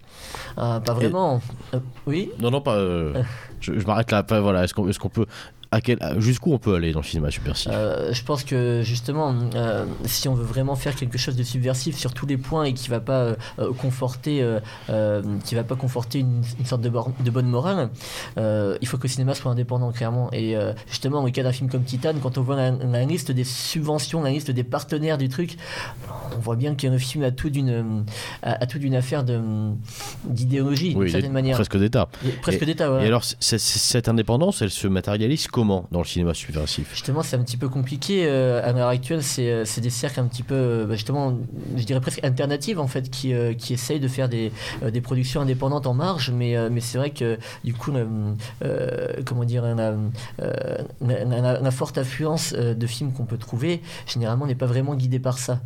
Ah, 0.57 0.81
Pas 0.85 0.95
vraiment. 0.95 1.41
Euh, 1.75 1.79
oui. 2.07 2.31
Non, 2.41 2.51
non, 2.51 2.61
pas. 2.61 2.77
je, 3.61 3.73
m'arrête 3.87 4.11
là. 4.11 4.25
voilà. 4.41 4.65
Est-ce 4.65 4.75
qu'on 4.75 4.89
est 4.89 4.99
qu'on 4.99 5.09
peut 5.09 5.27
jusqu'où 6.19 6.53
on 6.53 6.59
peut 6.59 6.75
aller 6.75 6.93
dans 6.93 7.01
le 7.01 7.05
cinéma 7.05 7.31
subversif? 7.31 7.71
Euh, 7.73 8.13
Je 8.13 8.25
pense 8.25 8.45
que 8.45 8.83
justement, 8.83 9.35
euh, 9.55 9.85
si 10.05 10.29
on 10.29 10.35
veut 10.35 10.45
vraiment 10.45 10.77
faire 10.77 10.95
quelque 10.95 11.19
chose 11.19 11.37
de 11.37 11.43
subversif 11.43 11.97
sur 11.97 12.15
tous 12.15 12.27
les 12.27 12.37
points 12.37 12.65
et 12.65 12.73
qui 12.73 12.89
va 12.89 13.01
pas 13.01 13.37
euh, 13.59 13.73
conforter, 13.77 14.45
qui 15.45 15.55
va 15.55 15.65
pas 15.65 15.77
conforter 15.77 16.21
une, 16.21 16.43
sorte 16.65 16.83
de, 16.83 16.91
de, 17.25 17.31
bonne 17.31 17.49
morale, 17.49 17.91
il 18.37 18.89
faut 18.89 18.97
que 18.97 19.05
le 19.05 19.09
cinéma 19.09 19.35
soit 19.35 19.51
indépendant 19.51 19.93
clairement. 19.93 20.31
Et 20.33 20.57
justement, 20.89 21.25
au 21.25 21.31
cas 21.31 21.43
d'un 21.43 21.53
film 21.53 21.69
comme 21.69 21.85
Titan, 21.85 22.15
quand 22.23 22.39
on 22.39 22.43
voit 22.43 22.57
la, 22.57 23.05
liste 23.05 23.31
des 23.33 23.45
subventions, 23.45 24.23
la 24.23 24.31
liste 24.31 24.51
des 24.51 24.65
partenaires 24.65 25.19
du 25.19 25.29
truc, 25.29 25.57
on 26.37 26.41
voit 26.41 26.57
bien 26.57 26.75
que 26.75 26.87
le 26.87 26.99
film 26.99 27.25
a 27.25 27.31
tout 27.31 27.51
d'une, 27.51 28.05
a, 28.43 28.67
tout 28.67 28.79
d'une 28.79 28.95
affaire 28.95 29.25
de 29.25 29.41
d'idéologie 30.25 30.95
d'une 30.95 31.09
certaine 31.09 31.33
manière. 31.33 31.57
Presque 31.57 31.79
d'État. 31.79 32.09
Presque 32.43 32.65
d'État. 32.65 33.03
Et 33.03 33.07
alors, 33.07 33.25
cette 33.41 34.09
indépendance, 34.09 34.63
elle 34.63 34.71
se 34.71 34.89
matérialise 34.89 35.47
dans 35.65 35.99
le 35.99 36.05
cinéma 36.05 36.35
subversif 36.35 36.91
Justement, 36.93 37.23
c'est 37.23 37.37
un 37.37 37.43
petit 37.43 37.57
peu 37.57 37.69
compliqué 37.69 38.27
euh, 38.27 38.67
à 38.67 38.73
l'heure 38.73 38.89
actuelle. 38.89 39.23
C'est, 39.23 39.51
euh, 39.51 39.65
c'est 39.65 39.81
des 39.81 39.91
cercles 39.91 40.21
un 40.21 40.27
petit 40.27 40.43
peu, 40.43 40.55
euh, 40.55 40.87
bah, 40.87 40.95
justement, 40.95 41.37
je 41.77 41.85
dirais 41.85 42.01
presque 42.01 42.23
alternatives 42.23 42.79
en 42.79 42.87
fait, 42.87 43.11
qui, 43.11 43.33
qui 43.57 43.73
essayent 43.73 44.01
de 44.01 44.09
faire 44.09 44.29
des, 44.29 44.53
des 44.83 45.01
productions 45.01 45.41
indépendantes 45.41 45.87
en 45.87 45.95
marge. 45.95 46.31
Mais, 46.31 46.57
mais 46.71 46.81
c'est 46.81 46.99
vrai 46.99 47.11
que 47.11 47.39
du 47.65 47.75
coup, 47.75 47.93
comment 49.25 49.45
dire, 49.45 49.63
la, 49.75 49.95
la, 51.01 51.71
forte 51.71 51.99
affluence 51.99 52.53
de 52.53 52.87
films 52.87 53.13
qu'on 53.13 53.25
peut 53.25 53.39
trouver, 53.39 53.83
généralement, 54.07 54.47
n'est 54.47 54.55
pas 54.55 54.67
vraiment 54.67 54.95
guidée 54.95 55.19
par 55.19 55.39
ça. 55.39 55.61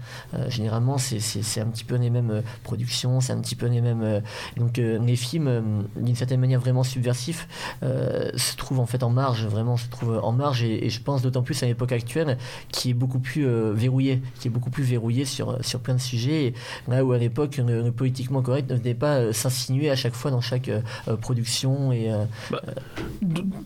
généralement, 0.48 0.98
c'est, 0.98 1.20
c'est, 1.20 1.42
c'est 1.42 1.60
un 1.60 1.66
petit 1.66 1.84
peu 1.84 1.96
les 1.96 2.10
mêmes 2.10 2.42
productions, 2.62 3.20
c'est 3.20 3.32
un 3.32 3.40
petit 3.40 3.56
peu 3.56 3.66
les 3.66 3.80
mêmes. 3.80 4.22
donc, 4.56 4.76
les 4.76 5.16
films, 5.16 5.86
d'une 5.96 6.16
certaine 6.16 6.40
manière, 6.40 6.60
vraiment 6.60 6.82
subversifs, 6.82 7.48
se 7.82 8.56
trouvent 8.56 8.80
en 8.80 8.86
fait 8.86 9.02
en 9.02 9.10
marge, 9.10 9.46
vraiment 9.46 9.76
se 9.82 9.90
trouve 9.90 10.20
en 10.22 10.32
marge 10.32 10.62
et, 10.62 10.88
je 10.88 11.00
pense 11.00 11.22
d'autant 11.22 11.42
plus 11.42 11.62
à 11.62 11.66
l'époque 11.66 11.92
actuelle 11.92 12.38
qui 12.70 12.90
est 12.90 12.94
beaucoup 12.94 13.18
plus 13.18 13.46
euh, 13.46 13.72
verrouillée, 13.74 14.20
qui 14.38 14.48
est 14.48 14.50
beaucoup 14.50 14.70
plus 14.70 14.82
verrouillée 14.82 15.24
sur, 15.24 15.64
sur 15.64 15.80
plein 15.80 15.94
de 15.94 16.00
sujets. 16.00 16.54
Là 16.88 17.04
où 17.04 17.12
à 17.12 17.18
l'époque 17.18 17.58
le, 17.58 17.90
politiquement 17.90 18.42
correct 18.42 18.70
ne 18.70 18.76
venait 18.76 18.94
pas 18.94 19.16
euh, 19.16 19.32
s'insinuer 19.32 19.90
à 19.90 19.96
chaque 19.96 20.14
fois 20.14 20.30
dans 20.30 20.40
chaque 20.40 20.68
euh, 20.68 20.80
production. 21.20 21.92
Et, 21.92 22.10
bah, 22.50 22.62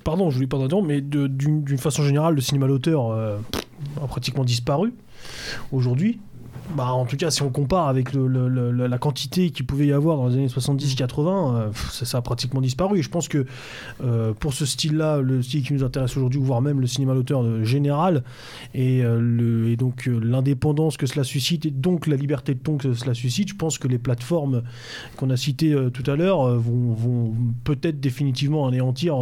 pardon, 0.05 0.31
je 0.31 0.37
voulais 0.37 0.46
pas 0.46 0.59
dire, 0.66 0.83
mais 0.83 1.00
d'une 1.00 1.79
façon 1.79 2.02
générale, 2.02 2.35
le 2.35 2.40
cinéma 2.40 2.66
d'auteur 2.66 3.12
a 3.12 4.07
pratiquement 4.07 4.44
disparu 4.44 4.94
aujourd'hui 5.72 6.20
bah, 6.74 6.92
en 6.92 7.05
tout 7.07 7.16
cas, 7.16 7.31
si 7.31 7.42
on 7.42 7.50
compare 7.50 7.88
avec 7.88 8.09
la 8.12 8.98
quantité 8.98 9.50
qu'il 9.50 9.66
pouvait 9.66 9.87
y 9.87 9.92
avoir 9.92 10.16
dans 10.16 10.29
les 10.29 10.35
années 10.35 10.46
70-80, 10.48 11.55
euh, 11.55 11.68
ça, 11.90 12.18
a 12.18 12.22
pratiquement 12.22 12.61
disparu. 12.61 12.98
Et 12.98 13.02
je 13.02 13.09
pense 13.09 13.29
que 13.29 13.46
euh, 14.05 14.33
pour 14.33 14.52
ce 14.52 14.66
style-là, 14.66 15.18
le 15.20 15.42
style 15.42 15.62
qui 15.62 15.72
nous 15.74 15.85
intéresse 15.85 16.16
aujourd'hui, 16.16 16.40
voire 16.40 16.61
même 16.61 16.81
le 16.81 16.87
cinéma 16.87 17.14
d'auteur 17.14 17.64
général, 17.64 18.24
et, 18.74 19.02
euh, 19.05 19.68
et 19.70 19.76
donc 19.76 20.07
l'indépendance 20.07 20.96
que 20.96 21.07
cela 21.07 21.24
suscite, 21.24 21.66
et 21.66 21.70
donc 21.70 22.07
la 22.07 22.16
liberté 22.16 22.55
de 22.55 22.59
ton 22.61 22.76
que 22.76 22.92
cela 22.94 23.14
suscite, 23.14 23.48
je 23.50 23.55
pense 23.55 23.79
que 23.79 23.88
les 23.88 23.98
plateformes 23.98 24.62
qu'on 25.17 25.31
a 25.31 25.37
citées 25.37 25.77
tout 25.92 26.08
à 26.10 26.17
l'heure 26.17 26.46
vont, 26.58 26.92
vont 26.94 27.35
peut-être 27.64 28.00
définitivement 28.00 28.67
anéantir 28.67 29.17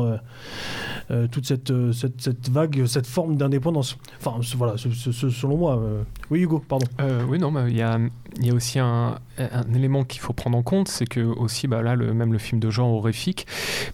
euh, 1.11 1.27
toute 1.31 1.47
cette, 1.47 1.71
euh, 1.71 1.93
cette, 1.93 2.21
cette 2.21 2.49
vague, 2.49 2.87
cette 2.87 3.07
forme 3.07 3.37
d'indépendance. 3.37 3.99
Enfin, 4.21 4.39
voilà, 4.57 4.77
ce- 4.77 4.91
ce- 4.91 5.13
ce- 5.13 5.31
selon 5.31 5.57
moi. 5.57 5.79
euh. 5.79 6.03
Oui, 6.31 6.41
Hugo, 6.41 6.63
pardon. 6.67 6.87
Euh, 7.01 7.23
oui, 7.35 7.41
non, 7.41 7.67
il 7.67 7.77
y 7.77 7.83
a, 7.83 7.99
il 8.39 8.47
y 8.47 8.51
a 8.51 8.55
aussi 8.55 8.79
un, 8.79 9.19
un 9.39 9.75
élément 9.75 10.05
qu'il 10.05 10.21
faut 10.21 10.33
prendre 10.33 10.57
en 10.57 10.63
compte, 10.63 10.87
c'est 10.87 11.07
que 11.07 11.21
aussi, 11.21 11.67
bah, 11.67 11.83
là, 11.83 11.97
le, 11.97 12.15
même 12.15 12.33
le 12.33 12.39
film 12.39 12.61
de 12.61 12.71
genre 12.71 12.93
horrifique 12.93 13.47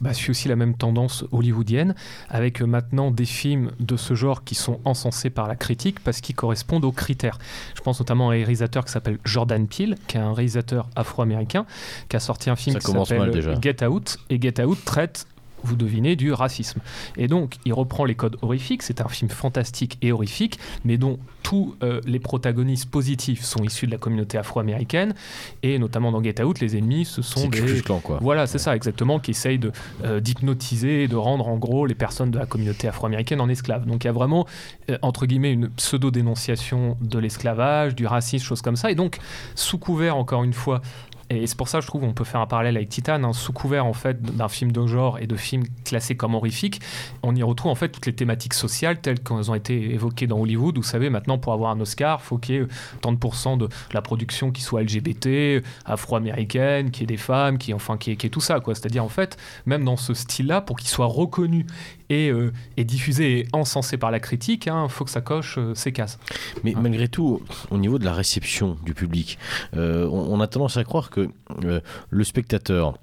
bah, 0.03 0.12
suit 0.12 0.30
aussi 0.30 0.49
la 0.49 0.57
même 0.57 0.74
tendance 0.74 1.24
hollywoodienne, 1.32 1.95
avec 2.28 2.61
euh, 2.61 2.66
maintenant 2.66 3.11
des 3.11 3.24
films 3.24 3.70
de 3.80 3.97
ce 3.97 4.12
genre 4.12 4.45
qui 4.45 4.55
sont 4.55 4.78
encensés 4.84 5.30
par 5.30 5.49
la 5.49 5.57
critique 5.57 6.01
parce 6.01 6.20
qu'ils 6.20 6.34
correspondent 6.34 6.84
aux 6.84 6.93
critères. 6.93 7.38
Je 7.74 7.80
pense 7.80 7.99
notamment 7.99 8.28
à 8.28 8.34
un 8.34 8.36
réalisateur 8.36 8.84
qui 8.84 8.93
s'appelle 8.93 9.18
Jordan 9.24 9.66
Peele, 9.66 9.97
qui 10.07 10.18
est 10.18 10.20
un 10.20 10.34
réalisateur 10.34 10.88
afro-américain, 10.95 11.64
qui 12.11 12.16
a 12.16 12.20
sorti 12.20 12.51
un 12.51 12.57
film 12.57 12.78
Ça 12.78 12.80
qui 12.80 12.93
s'appelle. 12.93 13.59
Get 13.62 13.84
Out, 13.86 14.18
et 14.28 14.38
Get 14.38 14.62
Out 14.62 14.78
traite 14.84 15.26
vous 15.62 15.76
devinez, 15.76 16.16
du 16.16 16.32
racisme. 16.32 16.80
Et 17.16 17.28
donc, 17.28 17.56
il 17.64 17.72
reprend 17.72 18.04
les 18.04 18.14
codes 18.14 18.36
horrifiques. 18.42 18.82
C'est 18.82 19.00
un 19.00 19.08
film 19.08 19.30
fantastique 19.30 19.98
et 20.02 20.12
horrifique, 20.12 20.58
mais 20.84 20.98
dont 20.98 21.18
tous 21.42 21.74
euh, 21.82 22.00
les 22.06 22.18
protagonistes 22.18 22.90
positifs 22.90 23.42
sont 23.42 23.62
issus 23.64 23.86
de 23.86 23.92
la 23.92 23.98
communauté 23.98 24.38
afro-américaine. 24.38 25.14
Et 25.62 25.78
notamment 25.78 26.12
dans 26.12 26.22
Get 26.22 26.42
Out, 26.42 26.61
les 26.61 26.76
ennemis, 26.76 27.04
ce 27.04 27.22
sont 27.22 27.48
des. 27.48 27.82
Klan, 27.82 28.00
quoi. 28.00 28.18
Voilà, 28.20 28.46
c'est 28.46 28.58
ça, 28.58 28.76
exactement, 28.76 29.18
qui 29.18 29.30
essayent 29.30 29.58
de, 29.58 29.72
euh, 30.04 30.20
d'hypnotiser 30.20 31.04
et 31.04 31.08
de 31.08 31.16
rendre 31.16 31.48
en 31.48 31.56
gros 31.56 31.86
les 31.86 31.94
personnes 31.94 32.30
de 32.30 32.38
la 32.38 32.46
communauté 32.46 32.88
afro-américaine 32.88 33.40
en 33.40 33.48
esclaves. 33.48 33.86
Donc 33.86 34.04
il 34.04 34.06
y 34.06 34.11
a 34.11 34.12
vraiment, 34.12 34.46
euh, 34.90 34.98
entre 35.02 35.26
guillemets, 35.26 35.52
une 35.52 35.70
pseudo-dénonciation 35.70 36.96
de 37.00 37.18
l'esclavage, 37.18 37.94
du 37.94 38.06
racisme, 38.06 38.44
choses 38.44 38.62
comme 38.62 38.76
ça. 38.76 38.90
Et 38.90 38.94
donc, 38.94 39.18
sous 39.54 39.78
couvert, 39.78 40.16
encore 40.16 40.44
une 40.44 40.52
fois, 40.52 40.82
et 41.31 41.47
c'est 41.47 41.57
pour 41.57 41.68
ça, 41.68 41.81
je 41.81 41.87
trouve, 41.87 42.03
on 42.03 42.12
peut 42.12 42.24
faire 42.24 42.41
un 42.41 42.47
parallèle 42.47 42.76
avec 42.76 42.89
Titan, 42.89 43.22
hein, 43.22 43.33
sous 43.33 43.53
couvert 43.53 43.87
en 43.87 43.93
fait 43.93 44.20
d'un 44.20 44.49
film 44.49 44.72
de 44.72 44.85
genre 44.87 45.18
et 45.20 45.28
de 45.28 45.37
films 45.37 45.62
classés 45.85 46.16
comme 46.16 46.35
horrifiques, 46.35 46.81
on 47.22 47.37
y 47.37 47.43
retrouve 47.45 47.70
en 47.70 47.76
fait 47.76 47.89
toutes 47.89 48.07
les 48.07 48.14
thématiques 48.14 48.55
sociales 48.55 49.01
telles 49.01 49.20
qu'elles 49.20 49.49
ont 49.49 49.55
été 49.55 49.95
évoquées 49.95 50.26
dans 50.26 50.41
Hollywood. 50.41 50.76
Vous 50.76 50.83
savez, 50.83 51.09
maintenant 51.09 51.39
pour 51.39 51.53
avoir 51.53 51.70
un 51.70 51.81
Oscar, 51.81 52.20
faut 52.20 52.39
qu'il 52.39 52.55
y 52.57 52.59
ait 52.59 52.66
tant 53.01 53.12
de 53.12 53.16
pourcents 53.16 53.57
de 53.57 53.68
la 53.93 54.03
production 54.03 54.51
qui 54.51 54.62
soit 54.62 54.83
LGBT, 54.83 55.62
afro-américaine, 55.85 56.91
qui 56.91 57.05
ait 57.05 57.07
des 57.07 57.16
femmes, 57.16 57.59
qui 57.59 57.72
enfin 57.74 57.97
qui 57.97 58.11
ait 58.11 58.16
tout 58.16 58.41
ça 58.41 58.59
quoi. 58.59 58.74
C'est-à-dire 58.74 59.05
en 59.05 59.09
fait, 59.09 59.37
même 59.66 59.85
dans 59.85 59.97
ce 59.97 60.14
style-là, 60.14 60.61
pour 60.61 60.78
qu'il 60.78 60.89
soit 60.89 61.07
reconnu 61.07 61.64
et, 62.11 62.28
euh, 62.30 62.52
diffusé 62.76 63.38
et 63.40 63.46
encensé 63.52 63.96
par 63.96 64.11
la 64.11 64.20
critique, 64.20 64.66
il 64.66 64.88
faut 64.88 65.04
que 65.04 65.11
ça 65.11 65.20
coche 65.20 65.56
euh, 65.58 65.74
ses 65.74 65.92
cases. 65.92 66.18
Mais 66.64 66.74
malgré 66.74 67.08
tout, 67.08 67.40
au 67.70 67.78
niveau 67.78 67.98
de 67.98 68.04
la 68.04 68.12
réception 68.12 68.76
du 68.84 68.94
public, 68.94 69.38
euh, 69.76 70.06
on, 70.06 70.34
on 70.34 70.40
a 70.40 70.46
tendance 70.46 70.76
à 70.76 70.84
croire 70.84 71.11
que 71.11 71.28
euh, 71.64 71.80
le 72.11 72.24
spectateur 72.24 72.98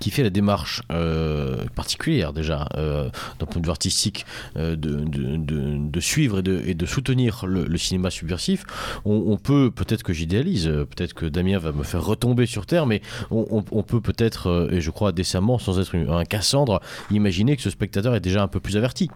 qui 0.00 0.10
fait 0.10 0.22
la 0.22 0.30
démarche 0.30 0.82
euh, 0.92 1.64
particulière 1.74 2.32
déjà 2.32 2.68
euh, 2.76 3.10
d'un 3.38 3.46
point 3.46 3.60
de 3.60 3.66
vue 3.66 3.70
artistique 3.70 4.26
euh, 4.56 4.76
de, 4.76 5.04
de, 5.04 6.00
suivre 6.00 6.38
et 6.38 6.42
de, 6.42 6.62
et 6.66 6.86
soutenir 6.86 7.44
le, 7.46 7.76
cinéma 7.76 8.10
subversif, 8.10 8.64
on, 9.04 9.36
peut, 9.36 9.70
peut-être 9.70 10.02
que 10.02 10.12
j'idéalise, 10.12 10.66
peut-être 10.66 11.14
que 11.14 11.26
Damien 11.26 11.58
va 11.58 11.72
me 11.72 11.82
faire 11.82 12.04
retomber 12.04 12.46
sur 12.46 12.66
terre, 12.66 12.86
mais 12.86 13.02
on, 13.30 13.82
peut 13.82 14.00
peut-être, 14.00 14.68
et 14.72 14.80
je 14.80 14.90
crois 14.90 15.12
décemment, 15.12 15.58
sans 15.58 15.78
être 15.78 15.96
un 15.96 16.24
Cassandre, 16.24 16.80
imaginer 17.10 17.56
que 17.56 17.62
ce 17.62 17.70
spectateur 17.70 18.14
est 18.14 18.20
déjà 18.20 18.42
un 18.42 18.48
peu 18.48 18.60
plus 18.60 18.76
averti, 18.76 19.10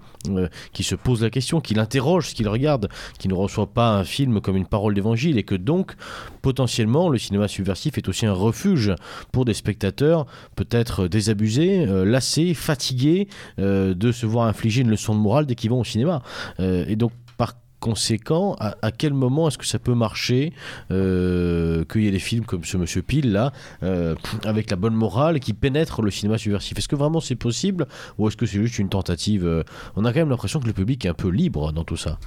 qui 0.72 0.82
se 0.82 0.94
pose 0.94 1.22
la 1.22 1.30
question, 1.30 1.60
qu'il 1.60 1.78
interroge 1.78 2.30
ce 2.30 2.34
qu'il 2.34 2.48
regarde, 2.48 2.88
qui 3.18 3.28
ne 3.28 3.34
reçoit 3.34 3.72
pas 3.72 3.90
un 3.90 4.04
film 4.04 4.40
comme 4.40 4.56
une 4.56 4.66
parole 4.66 4.94
d'évangile, 4.94 5.38
et 5.38 5.42
que 5.42 5.54
donc, 5.54 5.94
potentiellement, 6.42 7.08
le 7.08 7.18
cinéma 7.18 7.48
subversif 7.48 7.96
est 7.96 8.08
aussi 8.08 8.26
un 8.26 8.32
refuge 8.32 8.94
pour 9.30 9.44
des 9.44 9.54
spectateurs 9.54 10.26
peut-être 10.56 11.08
désabusés, 11.08 11.86
euh, 11.86 12.04
lassés, 12.04 12.52
fatigués 12.54 13.28
euh, 13.58 13.94
de 13.94 14.12
se 14.12 14.26
voir 14.26 14.46
infliger 14.46 14.82
une 14.82 14.90
leçon 14.90 15.14
de 15.14 15.20
morale 15.20 15.46
dès 15.46 15.54
qu'ils 15.54 15.70
vont 15.70 15.80
au 15.80 15.84
cinéma. 15.84 16.22
Euh, 16.60 16.84
et 16.88 16.96
donc, 16.96 17.12
par 17.38 17.54
conséquent, 17.80 18.56
à, 18.60 18.92
quel 18.92 19.12
moment 19.12 19.48
est-ce 19.48 19.58
que 19.58 19.66
ça 19.66 19.80
peut 19.80 19.94
marcher 19.94 20.52
qu'il 20.88 22.02
y 22.02 22.06
ait 22.06 22.12
des 22.12 22.20
films 22.20 22.44
comme 22.44 22.62
ce 22.62 22.76
Monsieur 22.76 23.02
Pile 23.02 23.32
là, 23.32 23.52
avec 24.44 24.70
la 24.70 24.76
bonne 24.76 24.94
morale 24.94 25.40
qui 25.40 25.52
pénètrent 25.52 26.00
le 26.00 26.12
cinéma 26.12 26.38
subversif? 26.38 26.78
Est-ce 26.78 26.86
que 26.86 26.94
vraiment 26.94 27.18
c'est 27.18 27.34
possible 27.34 27.88
ou 28.18 28.28
est-ce 28.28 28.36
que 28.36 28.46
c'est 28.46 28.60
juste 28.60 28.78
une 28.78 28.88
tentative 28.88 29.64
On 29.96 30.04
a 30.04 30.12
quand 30.12 30.20
même 30.20 30.30
l'impression 30.30 30.60
que 30.60 30.68
le 30.68 30.72
public 30.72 31.04
est 31.06 31.08
un 31.08 31.14
peu 31.14 31.28
libre 31.28 31.72
dans 31.72 31.82
tout 31.82 31.96
ça? 31.96 32.20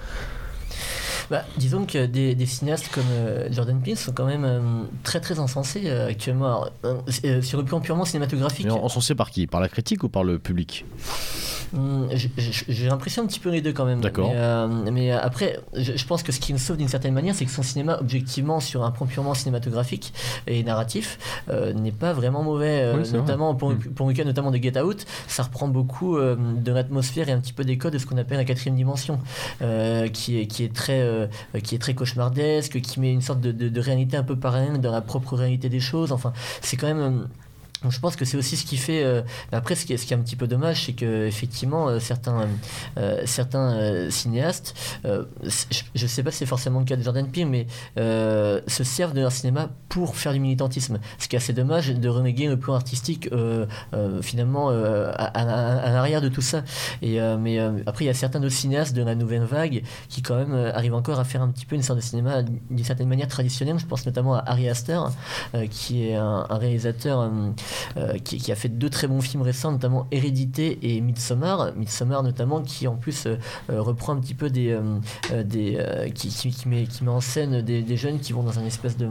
Bah, 1.30 1.44
disons 1.58 1.86
que 1.86 2.06
des, 2.06 2.36
des 2.36 2.46
cinéastes 2.46 2.90
comme 2.94 3.04
euh, 3.12 3.48
Jordan 3.52 3.80
Peele 3.82 3.98
sont 3.98 4.12
quand 4.12 4.26
même 4.26 4.46
euh, 4.46 4.60
très 5.04 5.20
très 5.20 5.40
encensés 5.40 5.84
euh, 5.86 6.10
actuellement. 6.10 6.66
Sur 7.42 7.58
le 7.58 7.66
plan 7.66 7.80
purement 7.80 8.06
cinématographique, 8.06 8.68
Mais 8.68 9.02
sait 9.02 9.16
par 9.16 9.30
qui? 9.32 9.48
Par 9.48 9.62
la 9.62 9.70
critique 9.70 10.04
ou 10.04 10.10
par 10.10 10.24
le 10.24 10.40
public? 10.40 10.86
Hum, 11.76 12.08
j'ai- 12.38 12.88
l'impression 12.88 13.24
un 13.24 13.26
petit 13.28 13.40
peu 13.40 13.50
les 13.50 13.62
deux 13.62 13.74
quand 13.74 13.86
même. 13.86 14.00
D'accord. 14.02 14.32
Mais, 14.86 14.92
mais, 14.92 15.12
après, 15.12 15.60
je, 15.74 15.94
je 15.98 16.06
pense 16.06 16.24
que 16.24 16.32
ce 16.32 16.40
qui 16.40 16.54
me 16.54 16.58
sauve 16.58 16.78
d'une 16.78 16.88
certaine 16.88 17.14
manière, 17.14 17.36
c'est 17.36 17.44
que 17.46 17.52
son 17.52 17.64
cinéma, 17.64 17.98
objectivement, 18.00 18.60
sur 18.60 18.84
un 18.84 18.92
plan 18.92 19.06
purement 19.06 19.34
cinématographique 19.34 20.14
et 20.48 20.64
narratif, 20.64 21.18
n'est 21.76 21.92
pas 21.92 22.14
vraiment 22.14 22.44
mauvais. 22.44 22.92
Oui, 22.96 23.02
c'est 23.04 23.12
vrai. 23.12 23.20
notamment 23.20 23.56
pour, 23.56 23.72
Mm. 23.72 23.78
pour 23.96 24.08
le 24.08 24.14
cas 24.14 24.24
notamment 24.24 24.52
de 24.52 24.58
Get 24.58 24.80
Out, 24.80 25.06
ça 25.28 25.44
reprend 25.44 25.68
beaucoup 25.68 26.18
de 26.20 26.72
l'atmosphère 26.72 27.30
et 27.30 27.32
un 27.32 27.40
petit 27.40 27.54
peu 27.54 27.64
des 27.66 27.78
codes 27.78 27.94
de 27.94 27.98
ce 27.98 28.06
qu'on 28.06 28.18
appelle 28.18 28.38
la 28.38 28.46
quatrième 28.46 28.76
dimension, 28.76 29.20
qui, 30.14 30.40
est, 30.40 30.48
qui, 30.48 30.64
est 30.64 30.74
très, 30.74 31.02
euh, 31.16 31.60
qui 31.64 31.76
est 31.76 31.80
très 31.80 31.94
cauchemardesque, 31.96 32.80
qui 32.82 33.00
met 33.00 33.12
une 33.12 33.22
sorte 33.22 33.42
de, 33.42 33.52
de- 33.52 33.70
de 33.70 33.82
réalité 33.82 34.18
un 34.18 34.24
peu 34.24 34.36
parallèle 34.38 34.80
dans 34.82 34.92
la 34.92 35.02
propre 35.02 35.36
réalité 35.36 35.70
des 35.70 35.80
choses. 35.80 36.12
Enfin, 36.12 36.34
c'est 36.62 36.78
quand 36.78 36.88
même. 36.88 37.28
Donc 37.86 37.92
je 37.92 38.00
pense 38.00 38.16
que 38.16 38.26
c'est 38.26 38.36
aussi 38.36 38.58
ce 38.58 38.66
qui 38.66 38.78
fait. 38.78 39.04
euh, 39.04 39.22
après, 39.52 39.76
ce 39.76 39.86
qui, 39.86 39.94
est, 39.94 39.98
ce 39.98 40.08
qui 40.08 40.14
est 40.16 40.18
un 40.18 40.22
petit 40.22 40.36
peu 40.36 40.48
dommage, 40.48 40.86
c'est 40.86 40.94
que 40.94 41.28
effectivement 41.28 41.88
euh, 41.88 42.00
certains, 42.00 42.48
euh, 42.98 43.22
certains 43.26 44.10
cinéastes, 44.10 44.74
je 45.04 45.22
ne 46.02 46.08
sais 46.08 46.24
pas 46.24 46.32
si 46.32 46.40
c'est 46.40 46.46
forcément 46.48 46.80
le 46.80 46.86
cas 46.86 46.96
de 46.96 47.04
Jordan 47.04 47.30
Peele, 47.30 47.46
mais 47.46 47.68
se 47.96 48.84
servent 48.84 49.14
de 49.14 49.22
leur 49.22 49.32
cinéma 49.32 49.70
pour 49.88 50.18
faire 50.18 50.34
du 50.34 50.40
militantisme. 50.40 51.00
Ce 51.20 51.28
qui 51.28 51.36
est 51.36 51.38
assez 51.38 51.54
dommage 51.54 51.90
de 51.90 52.10
renéguer 52.10 52.48
le 52.48 52.58
plan 52.58 52.74
artistique 52.74 53.30
finalement 54.22 54.70
à, 54.70 55.92
l'arrière 55.92 56.22
de 56.22 56.30
tout 56.30 56.42
ça. 56.42 56.64
Et 57.04 57.20
mais 57.40 57.60
après, 57.86 58.06
il 58.06 58.08
y 58.08 58.12
a 58.12 58.16
certains 58.16 58.40
autres 58.40 58.50
cinéastes 58.50 58.96
de 58.96 59.04
la 59.04 59.14
nouvelle 59.14 59.44
vague 59.44 59.84
qui 60.10 60.24
quand 60.24 60.36
même 60.36 60.56
arrivent 60.74 60.96
encore 60.96 61.20
à 61.20 61.24
faire 61.24 61.44
un 61.44 61.50
petit 61.50 61.68
peu 61.68 61.76
une 61.76 61.84
sorte 61.84 62.00
de 62.00 62.04
cinéma 62.04 62.42
d'une 62.42 62.84
certaine 62.84 63.08
manière 63.08 63.28
traditionnelle. 63.28 63.78
Je 63.78 63.86
pense 63.86 64.06
notamment 64.06 64.36
à 64.36 64.50
Ari 64.50 64.70
Aster, 64.70 65.00
qui 65.70 66.08
est 66.08 66.16
un 66.16 66.48
réalisateur. 66.50 67.30
Euh, 67.98 68.18
qui, 68.18 68.52
a 68.52 68.56
fait 68.56 68.70
deux 68.70 68.90
très 68.90 69.08
bons 69.08 69.22
films 69.22 69.44
récents, 69.44 69.72
notamment 69.72 70.08
Hérédité 70.12 70.80
et 70.82 71.02
Midsommar. 71.02 71.74
Midsommar 71.76 72.24
notamment, 72.24 72.62
qui 72.62 72.88
en 72.88 72.96
plus 72.96 73.26
euh, 73.26 73.38
euh, 73.70 73.82
reprend 73.82 74.14
un 74.14 74.20
petit 74.20 74.34
peu 74.34 74.50
des, 74.50 74.78
qui, 76.14 76.68
met, 76.68 76.88
en 77.08 77.22
scène 77.22 77.62
des, 77.62 77.98
jeunes 77.98 78.20
qui 78.20 78.34
vont 78.34 78.44
dans 78.44 78.60
un 78.60 78.66
espèce 78.66 78.98
de 78.98 79.08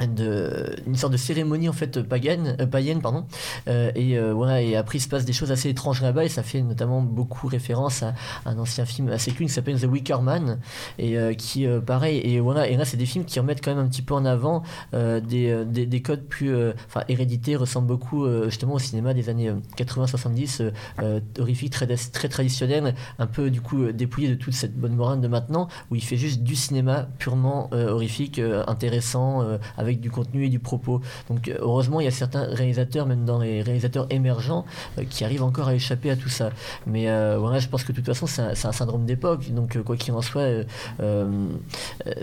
une 0.00 0.96
sorte 0.96 1.12
de 1.12 1.18
cérémonie 1.18 1.68
en 1.68 1.72
fait 1.72 2.02
païenne, 2.02 2.56
euh, 2.60 2.66
païenne 2.66 3.00
pardon. 3.00 3.24
Euh, 3.68 3.90
et 3.94 4.18
euh, 4.18 4.32
voilà 4.32 4.62
et 4.62 4.76
après 4.76 4.98
il 4.98 5.00
se 5.00 5.08
passe 5.08 5.24
des 5.24 5.32
choses 5.32 5.52
assez 5.52 5.68
étranges 5.68 6.02
là-bas 6.02 6.24
et 6.24 6.28
ça 6.28 6.42
fait 6.42 6.62
notamment 6.62 7.02
beaucoup 7.02 7.46
référence 7.46 8.02
à, 8.02 8.14
un 8.46 8.58
ancien 8.58 8.84
film 8.84 9.08
assez 9.08 9.32
connu 9.32 9.46
qui 9.46 9.52
s'appelle 9.52 9.80
The 9.80 9.84
Wicker 9.84 10.22
Man 10.22 10.58
et 10.98 11.16
qui 11.36 11.66
pareil 11.86 12.18
et 12.18 12.40
voilà 12.40 12.68
et 12.68 12.76
là 12.76 12.84
c'est 12.84 12.96
des 12.96 13.06
films 13.06 13.24
qui 13.24 13.38
remettent 13.38 13.62
quand 13.62 13.74
même 13.74 13.84
un 13.84 13.88
petit 13.88 14.02
peu 14.02 14.14
en 14.14 14.24
avant 14.24 14.62
des, 14.92 15.64
des, 15.66 15.86
des 15.86 16.02
codes 16.02 16.24
plus 16.24 16.54
enfin 16.86 17.04
hérédité 17.08 17.56
ressemble 17.56 17.86
beaucoup 17.86 18.26
justement 18.44 18.74
au 18.74 18.78
cinéma 18.78 19.14
des 19.14 19.28
années 19.28 19.52
80-70 19.76 20.62
euh, 20.62 20.70
euh, 21.02 21.20
horrifique 21.38 21.72
très 21.72 21.86
très 21.86 22.28
traditionnel 22.28 22.94
un 23.18 23.26
peu 23.26 23.50
du 23.50 23.60
coup 23.60 23.92
dépouillé 23.92 24.28
de 24.28 24.34
toute 24.34 24.54
cette 24.54 24.76
bonne 24.76 24.94
morale 24.94 25.20
de 25.20 25.28
maintenant 25.28 25.68
où 25.90 25.96
il 25.96 26.02
fait 26.02 26.16
juste 26.16 26.42
du 26.42 26.56
cinéma 26.56 27.08
purement 27.18 27.68
horrifique 27.72 28.40
intéressant 28.66 29.42
euh, 29.42 29.58
avec 29.90 30.00
du 30.00 30.10
contenu 30.10 30.44
et 30.46 30.48
du 30.48 30.58
propos. 30.58 31.00
Donc 31.28 31.48
euh, 31.48 31.56
heureusement 31.60 32.00
il 32.00 32.04
y 32.04 32.08
a 32.08 32.10
certains 32.12 32.44
réalisateurs 32.44 33.06
même 33.06 33.24
dans 33.24 33.38
les 33.38 33.62
réalisateurs 33.62 34.06
émergents 34.10 34.64
euh, 34.98 35.04
qui 35.08 35.24
arrivent 35.24 35.42
encore 35.42 35.68
à 35.68 35.74
échapper 35.74 36.10
à 36.10 36.16
tout 36.16 36.28
ça. 36.28 36.50
Mais 36.86 37.08
euh, 37.08 37.36
voilà 37.38 37.58
je 37.58 37.68
pense 37.68 37.84
que 37.84 37.92
de 37.92 37.96
toute 37.96 38.06
façon 38.06 38.26
c'est 38.26 38.42
un, 38.42 38.72
syndrome 38.72 39.04
d'époque. 39.04 39.50
Donc 39.52 39.80
quoi 39.82 39.96
qu'il 39.96 40.14
en 40.14 40.22
soit 40.22 40.48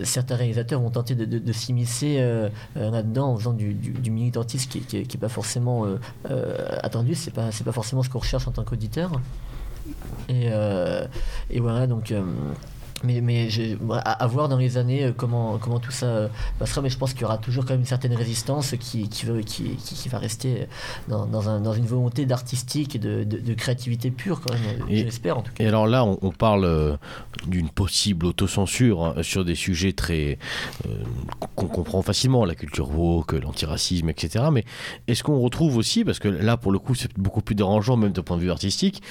certains 0.03 0.35
réalisateurs 0.35 0.81
vont 0.81 0.89
tenter 0.89 1.15
de, 1.15 1.25
de- 1.25 1.39
de 1.39 1.53
s'immiscer 1.53 2.19
là-dedans 2.75 3.33
en 3.33 3.37
faisant 3.37 3.53
du, 3.53 3.73
du, 3.73 3.91
du 3.91 4.31
qui, 4.31 4.79
qui, 4.81 5.03
qui 5.03 5.17
est 5.17 5.19
pas 5.19 5.29
forcément 5.29 5.85
attendu. 6.81 7.15
C'est 7.15 7.31
pas 7.33 7.49
pas 7.65 7.71
forcément 7.71 8.03
ce 8.03 8.09
qu'on 8.09 8.19
recherche 8.19 8.47
en 8.47 8.51
tant 8.51 8.63
qu'auditeur. 8.63 9.11
Et, 10.29 10.49
voilà 11.59 11.87
donc 11.87 12.13
mais, 13.03 13.21
mais 13.21 13.49
à, 14.03 14.27
voir 14.27 14.49
dans 14.49 14.57
les 14.57 14.77
années 14.77 15.11
comment, 15.15 15.57
comment 15.57 15.79
tout 15.79 15.91
ça 15.91 16.29
passera. 16.59 16.81
Mais 16.81 16.89
je 16.89 16.97
pense 16.97 17.13
qu'il 17.13 17.21
y 17.21 17.25
aura 17.25 17.37
toujours 17.37 17.65
quand 17.65 17.73
même 17.73 17.81
une 17.81 17.85
certaine 17.85 18.13
résistance 18.13 18.75
qui, 18.79 19.09
qui, 19.09 19.25
veut, 19.25 19.41
qui, 19.41 19.75
qui, 19.75 20.09
va 20.09 20.17
rester 20.17 20.67
dans, 21.07 21.25
dans, 21.25 21.49
un, 21.49 21.59
dans 21.59 21.73
une 21.73 21.85
volonté 21.85 22.25
d'artistique 22.25 22.95
et 22.95 22.99
de, 22.99 23.23
de, 23.23 23.53
créativité 23.53 24.11
pure, 24.11 24.41
quand 24.41 24.53
même, 24.53 24.87
j'espère 24.89 25.37
en 25.37 25.41
tout 25.41 25.51
cas. 25.53 25.63
Et 25.63 25.67
alors 25.67 25.87
là, 25.87 26.05
on, 26.05 26.31
parle 26.31 26.97
d'une 27.47 27.69
possible 27.69 28.25
autocensure 28.25 29.03
hein, 29.03 29.23
sur 29.23 29.43
des 29.45 29.55
sujets 29.55 29.93
très. 29.93 30.37
qu'on 31.55 31.67
comprend 31.67 32.01
facilement, 32.01 32.45
la 32.45 32.55
culture 32.55 32.91
woke, 32.97 33.33
l'antiracisme, 33.33 34.09
etc. 34.09 34.45
Mais 34.51 34.63
est-ce 35.07 35.23
qu'on 35.23 35.39
retrouve 35.39 35.77
aussi, 35.77 36.03
parce 36.03 36.19
que 36.19 36.27
là, 36.27 36.57
pour 36.57 36.71
le 36.71 36.79
coup, 36.79 36.95
c'est 36.95 37.17
beaucoup 37.17 37.41
plus 37.41 37.55
dérangeant, 37.55 37.97
même 37.97 38.11
d'un 38.11 38.23
point 38.23 38.37
de 38.37 38.41
vue 38.41 38.51
artistique, 38.51 39.01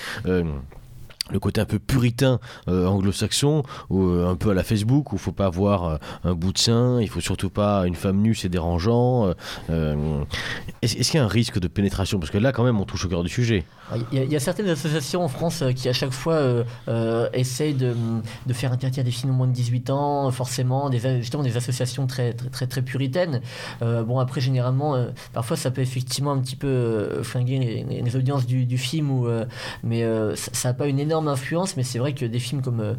le 1.31 1.41
côté 1.41 1.61
un 1.61 1.65
peu 1.65 1.79
puritain 1.79 2.39
euh, 2.69 2.87
anglo-saxon 2.87 3.65
euh, 3.91 4.29
un 4.29 4.37
peu 4.37 4.51
à 4.51 4.55
la 4.55 4.63
Facebook 4.63 5.13
où 5.13 5.17
il 5.17 5.19
faut 5.19 5.33
pas 5.33 5.47
avoir 5.47 5.85
euh, 5.85 5.97
un 6.25 6.35
bout 6.35 6.53
de 6.53 6.59
sein 6.59 7.01
il 7.01 7.09
faut 7.09 7.21
surtout 7.21 7.51
pas 7.51 7.87
une 7.87 7.95
femme 7.95 8.21
nue 8.23 8.35
c'est 8.35 8.49
dérangeant 8.49 9.35
est-ce 10.83 11.11
qu'il 11.11 11.15
y 11.15 11.19
a 11.19 11.25
un 11.25 11.29
risque 11.29 11.59
de 11.59 11.69
pénétration? 11.69 12.19
Parce 12.19 12.31
que 12.31 12.39
là 12.39 12.53
quand 12.53 12.65
même 12.65 12.79
on 12.81 12.85
touche 12.85 13.05
au 13.05 13.09
cœur 13.09 13.23
du 13.23 13.29
sujet. 13.29 13.65
Il 14.13 14.25
y, 14.25 14.37
a, 14.37 14.41
certaines 14.41 14.69
associations 14.69 15.23
en 15.23 15.29
France 15.29 15.63
qui 15.77 15.89
à 15.89 15.93
chaque 15.93 16.11
fois 16.11 16.65
essayent 17.33 17.75
de, 17.75 17.95
de, 18.47 18.53
faire 18.53 18.73
interdire 18.73 19.05
des 19.05 19.11
films 19.11 19.33
moins 19.33 19.47
de 19.47 19.53
18 19.53 19.91
ans 19.91 20.31
forcément 20.31 20.91
des, 20.91 20.99
justement 21.21 21.43
des 21.43 21.57
associations 21.57 22.07
très 22.07 22.33
très 22.33 22.67
très, 22.67 22.83
puritaines. 22.83 23.41
Bon 23.81 24.19
après 24.19 24.41
généralement 24.41 25.07
parfois 25.33 25.57
ça 25.57 25.71
peut 25.71 25.83
effectivement 25.83 26.33
un 26.33 26.39
petit 26.39 26.57
peu 26.57 27.23
flinguer 27.23 27.85
les, 27.89 28.17
audiences 28.17 28.47
du, 28.47 28.67
du 28.67 28.79
film 28.79 29.11
ou, 29.11 29.29
mais 29.83 30.05
ça 30.35 30.69
n'a 30.69 30.75
pas 30.75 30.87
une 30.87 30.99
énorme 30.99 31.16
influence, 31.27 31.77
mais 31.77 31.83
c'est 31.83 31.99
vrai 31.99 32.13
que 32.13 32.25
des 32.25 32.39
films 32.39 32.63
comme, 32.63 32.81
euh, 32.81 32.95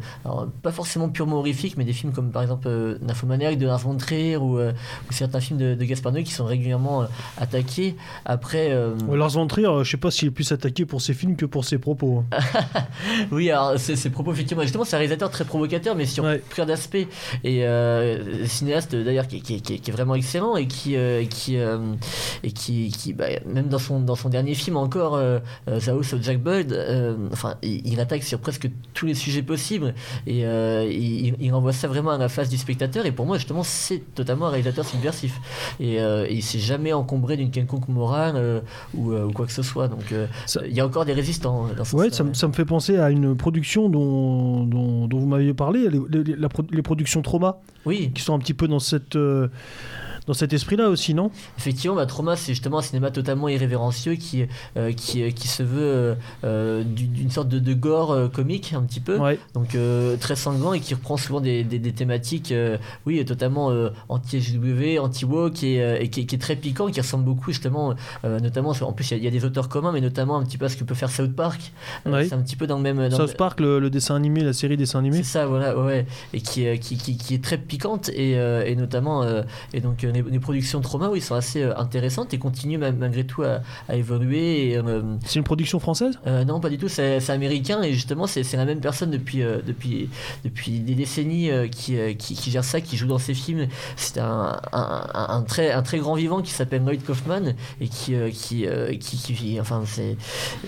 pas 0.62 0.72
forcément 0.72 1.08
purement 1.08 1.38
horrifiques, 1.38 1.76
mais 1.76 1.84
des 1.84 1.92
films 1.92 2.12
comme 2.12 2.30
par 2.30 2.42
exemple 2.42 2.68
euh, 2.68 2.98
de 2.98 3.66
Lars 3.66 3.78
von 3.78 3.96
Trier 3.96 4.36
ou, 4.36 4.58
euh, 4.58 4.72
ou, 5.08 5.12
certains 5.12 5.40
films 5.40 5.58
de, 5.58 5.74
de 5.74 5.84
Gaspar 5.84 6.12
Noé 6.12 6.22
qui 6.22 6.32
sont 6.32 6.44
régulièrement 6.44 7.02
euh, 7.02 7.06
attaqués. 7.38 7.96
Après, 8.24 8.74
Lars 9.12 9.30
von 9.30 9.46
Trier, 9.46 9.68
je 9.82 9.90
sais 9.90 9.96
pas 9.96 10.10
s'il 10.10 10.28
est 10.28 10.32
plus 10.32 10.50
attaqué 10.52 10.86
pour 10.86 11.00
ses 11.02 11.14
films 11.14 11.36
que 11.36 11.46
pour 11.46 11.64
ses 11.64 11.78
propos. 11.78 12.24
Hein. 12.32 12.38
oui, 13.32 13.50
alors 13.50 13.78
ses 13.78 14.10
propos, 14.10 14.32
effectivement, 14.32 14.62
justement, 14.62 14.84
c'est 14.84 14.96
un 14.96 14.98
réalisateur 14.98 15.30
très 15.30 15.44
provocateur, 15.44 15.94
mais 15.94 16.06
sur 16.06 16.24
plein 16.50 16.66
d'aspects. 16.66 16.96
Et 17.44 17.64
cinéaste 18.46 18.94
d'ailleurs 18.94 19.26
qui, 19.26 19.42
qui, 19.42 19.60
qui, 19.60 19.74
est 19.74 19.92
vraiment 19.92 20.14
excellent 20.14 20.56
et 20.56 20.66
qui, 20.66 20.96
qui, 21.30 21.56
et 21.56 22.52
qui, 22.52 22.88
qui 22.90 23.12
bah, 23.12 23.26
même 23.46 23.68
dans 23.68 23.78
son, 23.78 24.00
dans 24.00 24.16
son 24.16 24.28
dernier 24.28 24.54
film 24.54 24.76
encore, 24.76 25.20
The 25.66 25.88
House 25.88 26.12
of 26.12 26.22
Jack 26.22 26.40
Boyd, 26.42 26.72
enfin, 27.32 27.56
il, 27.62 27.86
il 27.86 28.00
sur 28.20 28.38
presque 28.38 28.70
tous 28.94 29.06
les 29.06 29.14
sujets 29.14 29.42
possibles. 29.42 29.94
Et 30.26 30.44
euh, 30.44 30.88
il, 30.90 31.34
il, 31.40 31.52
renvoie 31.52 31.72
ça 31.72 31.88
vraiment 31.88 32.10
à 32.10 32.18
la 32.18 32.28
face 32.28 32.48
du 32.48 32.56
spectateur. 32.56 33.06
Et 33.06 33.12
pour 33.12 33.26
moi 33.26 33.38
justement 33.38 33.62
c'est 33.62 34.02
totalement 34.14 34.46
un 34.46 34.50
réalisateur 34.50 34.84
subversif. 34.84 35.40
Et, 35.80 36.00
euh, 36.00 36.26
il 36.30 36.42
s'est 36.42 36.58
jamais 36.58 36.92
encombré 36.92 37.36
d'une 37.36 37.50
quelconque 37.50 37.88
morale 37.88 38.34
euh, 38.36 38.60
ou, 38.94 39.32
quoi 39.32 39.46
que 39.46 39.52
ce 39.52 39.62
soit. 39.62 39.88
Donc 39.88 40.12
il 40.64 40.72
y 40.72 40.80
a 40.80 40.86
encore 40.86 41.04
des 41.04 41.12
résistants 41.12 41.68
dans 41.76 41.84
ce 41.84 41.96
ouais, 41.96 42.10
ça, 42.10 42.24
ça, 42.32 42.48
me 42.48 42.52
fait 42.52 42.64
penser 42.64 42.98
à 42.98 43.10
une 43.10 43.36
production 43.36 43.88
dont, 43.88 44.64
dont, 44.64 45.18
vous 45.18 45.26
m'aviez 45.26 45.54
parlé 45.54 45.88
les, 45.88 46.36
les, 46.70 46.82
productions 46.82 47.22
Trauma 47.22 47.60
oui. 47.84 48.10
qui 48.14 48.22
sont 48.22 48.34
un 48.34 48.38
petit 48.38 48.54
peu 48.54 48.68
dans 48.68 48.78
cette 48.78 49.16
dans 50.28 50.34
cet 50.34 50.52
esprit-là 50.52 50.90
aussi, 50.90 51.14
non? 51.14 51.30
Effectivement, 51.56 51.96
bah, 51.96 52.04
Trauma, 52.04 52.36
c'est 52.36 52.52
justement 52.52 52.78
un 52.78 52.82
cinéma 52.82 53.10
totalement 53.10 53.48
irrévérencieux 53.48 54.14
qui, 54.14 54.44
euh, 54.76 54.92
qui, 54.92 55.22
euh, 55.22 55.30
qui, 55.30 55.48
se 55.48 55.62
veut 55.62 56.16
euh, 56.44 56.84
d'une 56.84 57.30
sorte 57.30 57.48
de, 57.48 57.58
de 57.58 57.72
gore 57.72 58.30
comique, 58.30 58.74
un 58.74 58.82
petit 58.82 59.00
peu. 59.00 59.18
Donc 59.54 59.76
très 60.20 60.36
sanglant 60.36 60.74
et 60.74 60.80
qui 60.80 60.94
reprend 60.94 61.16
souvent 61.16 61.40
des, 61.40 61.64
des, 61.64 61.78
des 61.78 61.92
thématiques, 61.92 62.52
oui, 63.06 63.24
totalement 63.24 63.72
anti-SW, 64.10 64.98
anti-woke 65.00 65.62
et, 65.62 66.02
et 66.02 66.10
qui, 66.10 66.26
qui, 66.26 66.34
est 66.34 66.38
très 66.38 66.56
piquant, 66.56 66.88
qui 66.88 67.00
ressemble 67.00 67.24
beaucoup 67.24 67.50
justement, 67.50 67.94
notamment, 68.22 68.74
en 68.82 68.92
plus 68.92 69.10
il 69.12 69.24
y, 69.24 69.26
a 69.26 69.30
des 69.30 69.46
auteurs 69.46 69.70
communs, 69.70 69.92
mais 69.92 70.02
notamment 70.02 70.36
un 70.36 70.44
petit 70.44 70.58
peu 70.58 70.66
à 70.66 70.68
ce 70.68 70.76
que 70.76 70.84
peut 70.84 70.94
faire 70.94 71.10
South 71.10 71.34
Park. 71.34 71.72
C'est 72.04 72.34
un 72.34 72.42
petit 72.42 72.56
peu 72.56 72.66
dans 72.66 72.76
le 72.76 72.82
même. 72.82 73.08
Dans 73.08 73.16
South 73.16 73.36
Park, 73.36 73.60
le, 73.60 73.88
dessin 73.88 74.14
animé, 74.14 74.42
la 74.42 74.52
série 74.52 74.76
dessin 74.76 74.98
animé. 74.98 75.16
C'est 75.16 75.22
ça, 75.22 75.46
voilà, 75.46 75.78
ouais. 75.78 76.06
Et 76.34 76.42
qui, 76.42 76.78
qui, 76.80 76.98
qui, 76.98 77.16
qui, 77.16 77.34
est 77.34 77.42
très 77.42 77.56
piquante 77.56 78.10
et, 78.10 78.32
et 78.32 78.76
notamment, 78.76 79.24
et 79.72 79.80
donc 79.80 80.04
les, 80.22 80.38
productions 80.38 80.80
Trauma, 80.80 81.08
oui, 81.10 81.20
sont 81.20 81.34
assez 81.34 81.62
euh, 81.62 81.76
intéressantes 81.76 82.34
et 82.34 82.38
continuent 82.38 82.78
malgré 82.78 83.24
tout 83.24 83.42
à, 83.42 83.60
évoluer. 83.94 84.76
Euh, 84.76 85.02
c'est 85.24 85.38
une 85.38 85.44
production 85.44 85.78
française? 85.78 86.18
Euh, 86.26 86.44
Non, 86.44 86.60
pas 86.60 86.70
du 86.70 86.78
tout, 86.78 86.88
c'est 86.88 87.28
américain 87.30 87.82
et 87.82 87.92
justement, 87.92 88.26
c'est 88.26 88.50
la 88.54 88.64
même 88.64 88.80
personne 88.80 89.10
depuis, 89.10 89.42
depuis, 89.66 90.08
depuis 90.44 90.80
des 90.80 90.94
décennies 90.94 91.50
qui, 91.70 91.96
qui, 92.16 92.50
gère 92.50 92.64
ça, 92.64 92.80
qui 92.80 92.96
joue 92.96 93.06
dans 93.06 93.18
ses 93.18 93.34
films. 93.34 93.66
C'est 93.96 94.18
un, 94.18 94.60
un, 94.72 95.42
très, 95.42 95.72
un 95.72 95.82
très 95.82 95.98
grand 95.98 96.14
vivant 96.14 96.42
qui 96.42 96.50
s'appelle 96.50 96.82
Lloyd 96.84 97.04
Kaufman 97.04 97.54
et 97.80 97.88
qui, 97.88 98.14
qui, 98.32 98.66
qui, 98.98 99.60
enfin, 99.60 99.82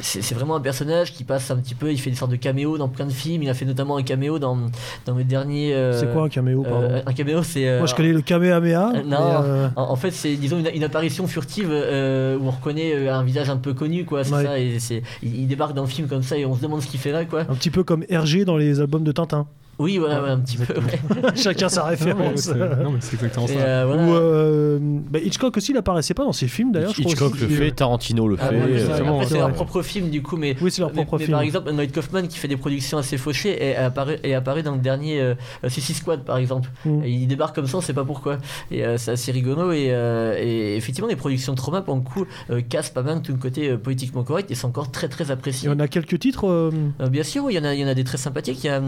c'est 0.00 0.34
vraiment 0.34 0.56
un 0.56 0.60
personnage 0.60 1.12
qui 1.12 1.24
passe 1.24 1.50
un 1.50 1.56
petit 1.56 1.74
peu, 1.74 1.92
il 1.92 1.98
fait 2.00 2.10
des 2.10 2.16
sortes 2.16 2.30
de 2.30 2.36
caméos 2.36 2.78
dans 2.78 2.88
plein 2.88 3.06
de 3.06 3.12
films. 3.12 3.42
Il 3.42 3.50
a 3.50 3.54
fait 3.54 3.64
notamment 3.64 3.96
un 3.96 4.02
caméo 4.02 4.38
dans, 4.38 4.58
dans 5.06 5.14
le 5.14 5.24
dernier. 5.24 5.74
c'est 5.94 6.12
quoi 6.12 6.24
un 6.24 6.28
caméo 6.28 6.64
Un 7.06 7.12
caméo, 7.12 7.42
c'est. 7.42 7.78
Moi, 7.78 7.86
je 7.86 7.94
connais 7.94 8.12
le 8.12 8.22
Kamehameha. 8.22 8.92
non, 9.04 9.39
euh, 9.44 9.68
en, 9.76 9.96
fait, 9.96 10.10
c'est 10.10 10.36
disons 10.36 10.58
une, 10.58 10.84
apparition 10.84 11.26
furtive 11.26 11.68
euh, 11.70 12.38
où 12.38 12.46
on 12.46 12.50
reconnaît 12.50 12.94
euh, 12.94 13.14
un 13.14 13.22
visage 13.24 13.50
un 13.50 13.56
peu 13.56 13.74
connu, 13.74 14.04
quoi. 14.04 14.24
C'est 14.24 14.30
ça. 14.30 14.58
Et 14.58 14.78
il, 15.22 15.46
débarque 15.46 15.74
dans 15.74 15.82
le 15.82 15.88
film 15.88 16.08
comme 16.08 16.22
ça 16.22 16.38
et 16.38 16.44
on 16.44 16.54
se 16.54 16.62
demande 16.62 16.82
ce 16.82 16.86
qu'il 16.86 17.00
fait 17.00 17.12
là, 17.12 17.24
quoi. 17.24 17.40
Un 17.42 17.54
petit 17.54 17.70
peu 17.70 17.84
comme 17.84 18.04
Hergé 18.08 18.44
dans 18.44 18.56
les 18.56 18.80
albums 18.80 19.04
de 19.04 19.12
Tintin. 19.12 19.46
Oui, 19.80 19.96
voilà, 19.96 20.20
un 20.32 20.38
petit 20.40 20.58
peu. 20.58 20.74
Chacun 21.34 21.70
sa 21.70 21.84
référence. 21.84 22.48
Non, 22.48 22.92
mais 22.92 22.98
c'est 23.00 23.14
exactement 23.14 23.46
ça. 23.46 23.54
Euh, 23.54 24.78
bah, 24.80 25.20
Hitchcock 25.24 25.56
aussi, 25.56 25.72
il 25.72 25.78
apparaissait 25.78 26.12
pas 26.12 26.24
dans 26.24 26.34
ses 26.34 26.48
films 26.48 26.70
d'ailleurs. 26.70 26.92
Hitchcock 26.98 27.40
le 27.40 27.48
fait, 27.48 27.70
Tarantino 27.70 28.28
le 28.28 28.36
ah, 28.38 28.50
fait. 28.50 29.26
c'est 29.26 29.38
leur 29.38 29.52
propre 29.52 29.80
film 29.80 30.10
du 30.10 30.22
coup, 30.22 30.36
mais. 30.36 30.54
Oui, 30.60 30.70
c'est 30.70 30.82
leur 30.82 30.92
propre 30.92 31.16
film. 31.16 31.30
Par 31.30 31.40
exemple, 31.40 31.72
Lloyd 31.72 31.92
Kaufman 31.92 32.26
qui 32.28 32.38
fait 32.38 32.46
des 32.46 32.58
productions 32.58 32.98
assez 32.98 33.16
fauchées 33.16 33.70
et 33.70 33.74
apparaît, 33.74 34.20
et 34.22 34.34
apparaît 34.34 34.62
dans 34.62 34.74
le 34.74 34.80
dernier 34.80 35.18
euh, 35.18 35.34
Suicide 35.68 35.96
Squad 35.96 36.24
par 36.24 36.36
exemple. 36.36 36.68
Mm. 36.84 37.04
il 37.06 37.26
débarque 37.26 37.54
comme 37.54 37.66
ça, 37.66 37.78
on 37.78 37.80
sait 37.80 37.94
pas 37.94 38.04
pourquoi. 38.04 38.36
Et 38.70 38.84
euh, 38.84 38.98
c'est 38.98 39.12
assez 39.12 39.32
rigolo 39.32 39.72
et, 39.72 39.94
et, 40.42 40.76
effectivement, 40.76 41.08
les 41.08 41.16
productions 41.16 41.52
de 41.54 41.56
trauma 41.56 41.80
pour 41.80 41.94
le 41.94 42.02
coup 42.02 42.26
cassent 42.68 42.90
pas 42.90 43.02
mal 43.02 43.22
tout 43.22 43.32
le 43.32 43.38
côté 43.38 43.78
politiquement 43.78 44.24
correct 44.24 44.50
et 44.50 44.54
sont 44.54 44.68
encore 44.68 44.90
très 44.90 45.08
très 45.08 45.30
appréciés. 45.30 45.70
Il 45.70 45.72
y 45.72 45.74
en 45.74 45.80
a 45.80 45.88
quelques 45.88 46.18
titres 46.18 46.70
Bien 47.10 47.22
sûr, 47.22 47.50
il 47.50 47.54
y 47.54 47.58
en 47.58 47.64
a, 47.64 47.74
il 47.74 47.80
y 47.80 47.84
en 47.84 47.88
a 47.88 47.94
des 47.94 48.04
très 48.04 48.18
sympathiques. 48.18 48.62
Il 48.62 48.66
y 48.66 48.70
a, 48.70 48.82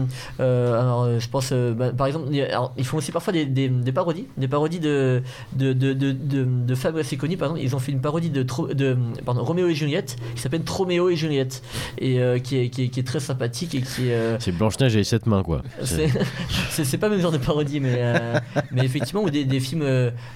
alors, 0.83 1.19
je 1.19 1.29
pense, 1.29 1.51
bah, 1.51 1.91
par 1.91 2.07
exemple, 2.07 2.29
ils 2.77 2.85
font 2.85 2.97
aussi 2.97 3.11
parfois 3.11 3.33
des, 3.33 3.45
des, 3.45 3.91
parodies, 3.91 4.27
des 4.37 4.47
parodies 4.47 4.79
de, 4.79 5.21
de, 5.53 5.73
de, 5.73 5.93
de, 5.93 6.11
de. 6.11 6.75
Par 6.75 7.45
exemple, 7.45 7.61
ils 7.61 7.75
ont 7.75 7.79
fait 7.79 7.91
une 7.91 8.01
parodie 8.01 8.29
de, 8.29 8.43
de 8.73 8.97
pardon, 9.25 9.43
Roméo 9.43 9.67
et 9.67 9.75
Juliette 9.75 10.17
qui 10.35 10.41
s'appelle 10.41 10.63
Troméo 10.63 11.09
et 11.09 11.15
Juliette 11.15 11.63
et 11.97 12.19
qui, 12.43 12.57
est, 12.57 12.69
qui, 12.69 12.83
est, 12.83 12.87
qui, 12.89 12.99
est, 12.99 13.07
très 13.07 13.19
sympathique 13.19 13.75
et 13.75 13.81
qui 13.81 14.09
c'est 14.39 14.51
Blanche-Neige 14.51 14.95
et 14.95 15.03
sept 15.03 15.25
mains, 15.25 15.43
quoi. 15.43 15.61
C'est 16.69 16.97
pas 16.97 17.07
le 17.07 17.15
même 17.15 17.21
genre 17.21 17.31
de 17.31 17.37
parodie, 17.37 17.79
mais, 17.79 18.01
mais 18.71 18.83
effectivement, 18.83 19.23
ou 19.23 19.29
des, 19.29 19.45
des 19.45 19.59
films 19.59 19.85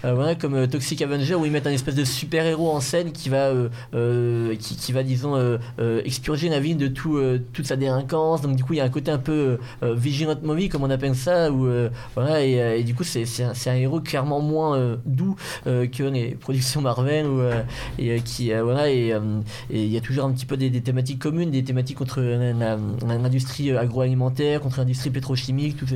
voilà, 0.04 0.36
comme 0.36 0.68
Toxic 0.68 1.02
Avenger 1.02 1.36
où 1.36 1.46
ils 1.46 1.52
mettent 1.52 1.68
un 1.68 1.72
espèce 1.72 1.96
de 1.96 2.06
super-héros 2.06 2.72
en 2.72 2.80
scène 2.80 3.12
qui 3.12 3.30
va, 3.30 3.52
qui, 4.60 4.76
qui, 4.76 4.92
va 4.92 5.04
disons, 5.04 5.60
expurger 6.04 6.50
la 6.50 6.60
ville 6.60 6.78
de 6.78 6.88
tout, 6.88 7.20
toute 7.54 7.66
sa 7.66 7.76
délinquance. 7.76 8.42
Donc, 8.42 8.56
du 8.56 8.64
coup, 8.64 8.74
il 8.74 8.78
y 8.78 8.82
a 8.82 8.86
un 8.86 8.90
côté 8.90 9.12
un 9.12 9.18
peu 9.18 9.58
vigilant 9.82 10.37
movie, 10.44 10.70
comme 10.70 10.84
on 10.84 10.90
appelle 10.90 11.16
ça, 11.16 11.52
où, 11.52 11.66
euh, 11.66 11.90
voilà, 12.16 12.36
euh, 12.36 12.78
et, 12.78 12.84
du 12.84 12.94
coup, 12.94 13.04
c'est 13.04 13.26
un, 13.44 13.76
héros 13.76 14.02
clairement 14.02 14.42
moins 14.42 14.78
euh, 14.78 14.98
doux 15.06 15.36
que 15.66 16.04
les 16.04 16.36
productions 16.36 16.82
Marvel, 16.82 17.26
ou, 17.28 17.42
et 18.00 18.22
qui, 18.22 18.52
voilà, 18.52 18.90
et 18.90 19.14
il 19.70 19.88
y 19.88 19.98
a 19.98 20.02
toujours 20.02 20.26
un 20.26 20.32
petit 20.32 20.46
peu 20.46 20.58
des, 20.58 20.70
thématiques 20.82 21.20
communes, 21.20 21.52
des 21.52 21.64
thématiques 21.64 21.98
contre 21.98 22.22
l'industrie 22.22 23.76
agroalimentaire, 23.76 24.62
contre 24.62 24.80
l'industrie 24.80 25.10
pétrochimique, 25.10 25.78
tout 25.78 25.88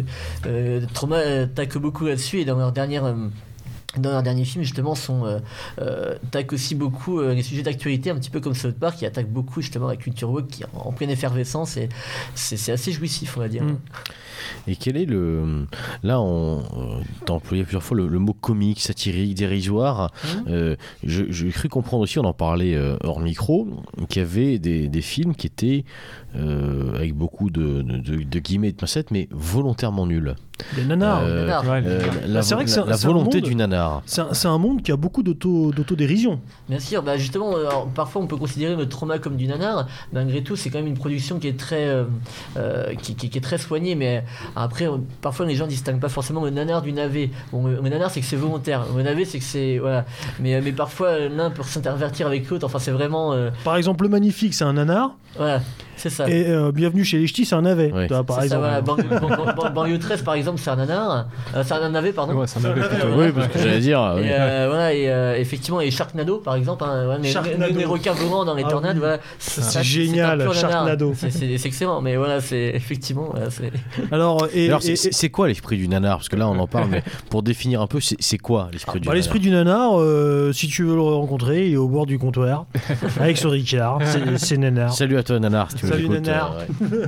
Trauma 0.94 1.18
attaque 1.18 1.78
beaucoup 1.78 2.06
là-dessus, 2.06 2.40
et 2.40 2.46
dans 2.46 2.58
leur 2.58 2.72
dernière 2.72 3.14
dans 3.98 4.12
leur 4.12 4.24
dernier 4.24 4.46
film 4.46 4.64
justement 4.64 4.96
sont 4.96 5.26
euh, 5.26 5.40
euh 5.80 6.16
aussi 6.52 6.76
beaucoup 6.76 7.20
euh, 7.20 7.34
les 7.34 7.44
sujets 7.44 7.62
d'actualité 7.62 8.10
un 8.10 8.16
petit 8.16 8.30
peu 8.30 8.40
comme 8.40 8.56
South 8.56 8.78
Park 8.78 8.98
qui 8.98 9.06
attaque 9.06 9.28
beaucoup 9.28 9.62
justement 9.62 9.88
la 9.88 9.96
culture 9.96 10.30
woke 10.30 10.48
qui 10.48 10.64
est 10.64 10.68
en, 10.74 10.92
pleine 10.92 11.10
effervescence 11.10 11.78
et 11.78 11.90
c'est 12.34 12.72
assez 12.72 12.92
jouissif 12.92 13.38
on 13.38 13.42
va 13.42 13.48
dire 13.48 13.64
mm. 13.64 13.78
Et 14.68 14.76
quel 14.76 14.98
est 14.98 15.06
le 15.06 15.66
là 16.04 16.22
on 16.22 16.60
euh, 16.60 17.02
t'as 17.26 17.34
employé 17.34 17.64
plusieurs 17.64 17.84
fois 17.84 17.98
le, 17.98 18.20
mot 18.20 18.34
comique 18.34 18.80
satirique 18.80 19.36
dérisoire 19.36 20.12
mm. 20.26 20.76
j'ai 21.04 21.50
cru 21.50 21.70
comprendre 21.70 22.04
aussi 22.04 22.20
on 22.20 22.26
en 22.26 22.34
parlait 22.34 22.78
hors 23.04 23.20
micro 23.20 23.68
qu'il 24.10 24.22
y 24.22 24.26
avait 24.26 24.60
des, 24.60 24.88
des, 24.88 25.02
films 25.02 25.36
qui 25.36 25.48
étaient 25.48 25.86
avec 26.36 27.14
beaucoup 27.16 27.50
de, 27.50 27.82
de, 27.82 28.24
de, 28.24 28.40
guillemets 28.40 28.72
de 28.72 28.78
pincettes 28.78 29.12
mais 29.12 29.28
volontairement 29.32 30.06
nuls 30.06 30.36
Des 30.76 30.86
nanars. 30.86 31.22
Euh. 31.24 31.48
Ouais, 31.64 31.82
Euh, 31.86 32.02
la, 32.28 32.42
c'est 32.42 32.56
vrai 32.56 32.66
que 32.66 32.70
c'est 32.70 32.80
un- 32.80 32.86
la 32.86 32.96
c'est 32.98 33.06
un 33.06 33.10
volonté 33.10 33.38
monde- 33.42 33.50
du 33.50 33.56
nanar. 33.56 34.02
C'est 34.06 34.22
un, 34.22 34.34
c'est 34.34 34.48
un 34.48 34.58
monde 34.58 34.82
qui 34.84 34.92
a 34.92 34.96
beaucoup 34.96 35.24
d'auto- 35.24 35.72
d'autodérision. 35.72 36.40
Bien 36.70 36.80
sûr, 36.80 37.02
bah 37.04 37.18
justement, 37.18 37.56
euh, 37.56 37.68
alors, 37.68 37.88
parfois 37.88 38.22
on 38.22 38.28
peut 38.28 38.38
considérer 38.38 38.76
le 38.76 38.88
trauma 38.88 39.18
comme 39.20 39.36
du 39.38 39.48
nanar. 39.48 39.88
Malgré 40.14 40.42
tout, 40.44 40.56
c'est 40.56 40.70
quand 40.70 40.78
même 40.78 40.88
une 40.88 40.98
production 40.98 41.40
qui 41.40 41.48
est 41.48 41.58
très, 41.60 41.86
euh, 41.88 42.04
euh, 42.58 42.94
qui, 42.96 43.16
qui- 43.16 43.30
qui 43.30 43.38
est 43.38 43.42
très 43.42 43.58
soignée. 43.58 43.96
Mais 43.96 44.24
après, 44.56 44.88
euh, 44.88 44.98
parfois 45.22 45.46
les 45.46 45.56
gens 45.56 45.68
distinguent 45.68 46.00
pas 46.00 46.10
forcément 46.10 46.44
le 46.44 46.52
nanar 46.52 46.82
du 46.82 46.94
navet. 46.94 47.30
Bon, 47.52 47.66
le, 47.68 47.76
le 47.82 47.90
nanar, 47.90 48.10
c'est 48.12 48.22
que 48.22 48.26
c'est 48.28 48.36
volontaire. 48.36 48.86
Le 48.96 49.04
navet, 49.04 49.26
c'est 49.26 49.40
que 49.40 49.46
c'est 49.46 49.80
voilà. 49.80 50.06
Mais, 50.40 50.56
euh, 50.56 50.62
mais 50.64 50.72
parfois 50.72 51.08
euh, 51.08 51.30
l'un 51.30 51.50
peut 51.50 51.64
s'intervertir 51.64 52.28
avec 52.28 52.50
l'autre. 52.50 52.66
Enfin, 52.66 52.80
c'est 52.80 52.92
vraiment, 52.92 53.34
euh, 53.34 53.50
Par 53.64 53.76
exemple, 53.78 54.04
le 54.04 54.10
magnifique, 54.10 54.54
c'est 54.54 54.64
un 54.64 54.74
nanar. 54.74 55.16
voilà, 55.38 55.62
c'est 55.98 56.10
ça. 56.10 56.21
Et 56.28 56.48
euh, 56.50 56.72
bienvenue 56.72 57.04
chez 57.04 57.18
les 57.20 57.28
ch'tis, 57.28 57.46
c'est 57.46 57.56
un 57.56 57.62
navet. 57.64 57.90
Vois, 58.08 58.24
par 58.24 58.38
ça, 58.38 58.44
exemple. 58.46 58.62
voilà. 58.62 58.82
Banlieue, 58.82 59.04
ban- 59.10 59.54
ban- 59.56 59.70
banlieue 59.72 60.00
13, 60.00 60.22
par 60.24 60.34
exemple, 60.36 60.60
c'est 60.62 60.70
un 60.70 60.76
nanar. 60.76 61.28
Euh, 61.56 61.64
c'est 61.66 61.74
un 61.74 61.90
navet, 61.90 62.12
pardon. 62.12 62.34
Ouais. 62.34 62.46
Oui, 63.16 63.32
parce 63.34 63.48
que 63.48 63.60
j'allais 63.60 63.80
dire. 63.80 64.14
oui. 64.18 64.24
Et 64.24 64.32
euh, 64.32 64.66
voilà, 64.70 64.94
et 64.94 65.10
euh, 65.10 65.36
effectivement, 65.38 65.82
et 65.82 65.92
Sharknado 65.92 66.38
par 66.38 66.56
exemple, 66.56 66.84
hein, 66.86 67.08
ouais, 67.10 67.16
mais- 67.22 67.30
Sharknado. 67.30 67.74
mais- 67.74 67.80
les 67.80 67.86
requins 67.86 68.14
volants 68.14 68.46
dans 68.46 68.56
les 68.56 68.64
Ah 68.66 68.70
tornades, 68.70 68.96
oui. 68.96 69.00
voilà. 69.00 69.20
C'est 69.40 69.84
génial. 69.84 70.48
Sharknado. 70.54 71.14
C'est- 71.16 71.66
excellent, 71.66 72.02
mais 72.02 72.16
voilà, 72.18 72.42
c'est 72.42 72.72
effectivement. 72.76 73.34
Alors, 74.12 74.48
et, 74.54 74.68
Alors, 74.68 74.82
et- 74.86 74.96
c'est- 74.96 75.30
quoi 75.30 75.48
l'esprit 75.48 75.78
du 75.78 75.88
nanar? 75.88 76.18
Parce 76.18 76.30
que 76.30 76.36
là, 76.36 76.48
on 76.50 76.58
en 76.60 76.68
parle, 76.68 76.90
mais 76.90 77.04
pour 77.30 77.44
définir 77.44 77.82
un 77.82 77.88
peu, 77.88 78.00
c'est 78.02 78.38
quoi 78.38 78.70
l'esprit 78.72 79.00
du 79.00 79.06
bah, 79.08 79.12
nanar? 79.12 79.16
l'esprit 79.16 79.40
du 79.40 79.50
nanar, 79.52 79.92
si 80.54 80.68
tu 80.68 80.84
veux 80.84 80.96
le 80.96 81.02
rencontrer, 81.02 81.68
il 81.68 81.74
est 81.74 81.78
au 81.78 81.88
bord 81.88 82.06
du 82.06 82.18
comptoir 82.20 82.66
avec 83.20 83.38
son 83.38 83.50
Ricard. 83.50 84.00
C'est- 84.38 84.58
nanar. 84.58 84.94
Salut 84.94 85.18
à 85.18 85.24
toi, 85.24 85.40
nanar, 85.40 85.72
si 85.72 85.78
tu 85.78 85.88
Salut, 85.88 86.08
nous 86.12 86.16
écoutes, 86.18 86.28
nanar. 86.28 86.54
euh, 86.54 87.08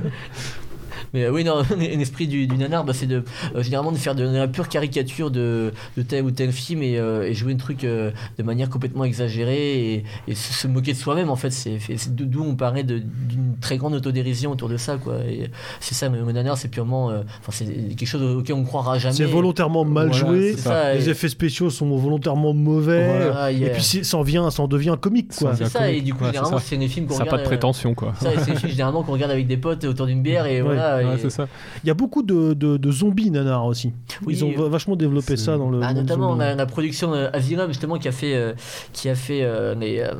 Mais 1.14 1.24
euh, 1.24 1.30
oui, 1.30 1.44
non, 1.44 1.62
l'esprit 1.78 2.26
du, 2.26 2.46
du 2.46 2.56
nanar, 2.56 2.84
bah, 2.84 2.92
c'est 2.92 3.06
de 3.06 3.22
euh, 3.54 3.62
généralement 3.62 3.92
de 3.92 3.96
faire 3.96 4.14
de, 4.14 4.24
la 4.24 4.48
pure 4.48 4.68
caricature 4.68 5.30
de, 5.30 5.72
de 5.96 6.02
tel 6.02 6.24
ou 6.24 6.30
tel 6.30 6.52
film 6.52 6.82
et, 6.82 6.98
euh, 6.98 7.22
et 7.28 7.32
jouer 7.34 7.52
un 7.52 7.56
truc 7.56 7.84
euh, 7.84 8.10
de 8.36 8.42
manière 8.42 8.68
complètement 8.68 9.04
exagérée 9.04 9.94
et, 9.94 10.04
et 10.28 10.34
se, 10.34 10.52
se 10.52 10.66
moquer 10.66 10.92
de 10.92 10.98
soi-même. 10.98 11.30
En 11.30 11.36
fait, 11.36 11.50
c'est 11.50 11.78
d'où 12.14 12.42
on 12.42 12.56
parlait 12.56 12.82
de- 12.82 12.98
d'une 12.98 13.56
très 13.60 13.78
grande 13.78 13.94
autodérision 13.94 14.50
autour 14.50 14.68
de 14.68 14.76
ça, 14.76 14.96
quoi. 14.96 15.18
Et 15.28 15.50
c'est 15.80 15.94
ça, 15.94 16.08
mais 16.08 16.18
le 16.18 16.32
nanar, 16.32 16.58
c'est 16.58 16.68
purement, 16.68 17.10
euh, 17.10 17.22
enfin, 17.40 17.52
c'est 17.52 17.64
quelque 17.96 18.06
chose 18.06 18.22
auquel 18.36 18.56
on 18.56 18.64
croira 18.64 18.98
jamais. 18.98 19.14
C'est 19.14 19.24
volontairement 19.24 19.84
mal 19.84 20.08
Voilà, 20.08 20.26
joué. 20.26 20.56
Ça, 20.56 20.94
Les 20.94 21.06
et- 21.08 21.10
effets 21.12 21.28
spéciaux 21.28 21.70
sont 21.70 21.96
volontairement 21.96 22.52
mauvais. 22.52 23.06
Voilà, 23.06 23.52
Et 23.52 23.70
puis 23.70 23.82
ça 23.82 24.16
en, 24.18 24.22
vient, 24.22 24.50
ça 24.50 24.62
en 24.64 24.68
devient 24.68 24.96
comique, 25.00 25.28
quoi. 25.36 25.52
Ça 25.54 25.64
C'est 25.66 25.70
ça, 25.70 25.78
comique. 25.80 25.96
et 25.98 26.00
du 26.02 26.12
coup, 26.12 26.24
Ouais, 26.24 26.30
généralement, 26.30 26.58
ça. 26.58 26.64
c'est 26.66 26.76
des 26.76 26.88
films 26.88 27.06
qu'on 27.06 27.14
Ça 27.14 27.20
n'a 27.20 27.24
pas 27.26 27.30
regarde. 27.36 27.42
de 27.44 27.48
prétention, 27.48 27.94
quoi. 27.94 28.14
Ça, 28.20 28.30
c'est 28.38 28.52
des 28.52 28.58
films 28.58 28.70
généralement 28.72 29.02
qu'on 29.04 29.12
regarde 29.12 29.30
avec 29.30 29.46
des 29.46 29.56
potes 29.56 29.84
autour 29.84 30.06
d'une 30.06 30.22
bière 30.22 30.46
et 30.46 30.56
Ouais, 30.60 30.74
voilà. 30.74 31.03
Ouais, 31.10 31.14
et- 31.16 31.18
c'est 31.18 31.30
ça. 31.30 31.48
Il 31.82 31.88
y 31.88 31.90
a 31.90 31.94
beaucoup 31.94 32.22
de, 32.22 32.54
de- 32.54 32.76
de 32.76 32.90
zombies 32.92 33.30
nanars 33.30 33.66
aussi. 33.66 33.92
Oui, 34.24 34.34
Ils 34.34 34.44
ont 34.44 34.52
va- 34.52 34.68
vachement 34.68 34.96
développé 34.96 35.36
ça 35.36 35.56
dans 35.56 35.70
le. 35.70 35.80
Bah, 35.80 35.92
notamment 35.92 36.30
on 36.30 36.40
a 36.40 36.54
la 36.54 36.66
production 36.66 37.12
Asylum 37.32 37.68
justement 37.68 37.98
qui 37.98 38.08
a 38.08 38.12
fait 38.12 38.34
euh, 38.34 38.52
qui 38.92 39.08
a 39.08 39.14
fait 39.14 39.42
euh, 39.42 39.74
les 39.74 40.00
euh, 40.00 40.12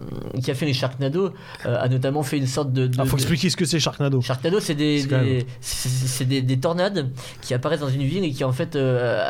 qui 0.42 0.50
a 0.50 0.54
fait 0.54 0.66
les 0.66 0.72
Sharknado 0.72 1.30
euh, 1.66 1.76
a 1.80 1.88
notamment 1.88 2.22
fait 2.22 2.38
une 2.38 2.46
sorte 2.46 2.72
de, 2.72 2.86
de- 2.86 2.96
Ah, 2.98 3.04
faut 3.04 3.16
de- 3.16 3.22
expliquer 3.22 3.50
ce 3.50 3.56
que 3.56 3.64
c'est 3.64 3.78
Sharknado. 3.80 4.20
Sharknado, 4.20 4.60
c'est 4.60 4.74
des, 4.74 5.00
C'est 5.00 5.08
des- 5.08 5.46
c'est 5.60 5.88
c'est 5.88 6.24
des, 6.24 6.42
des 6.42 6.58
tornades 6.58 7.10
qui 7.40 7.54
apparaissent 7.54 7.80
dans 7.80 7.88
une 7.88 8.02
ville 8.02 8.24
et 8.24 8.30
qui 8.30 8.44
en 8.44 8.52
fait 8.52 8.76
euh, 8.76 9.22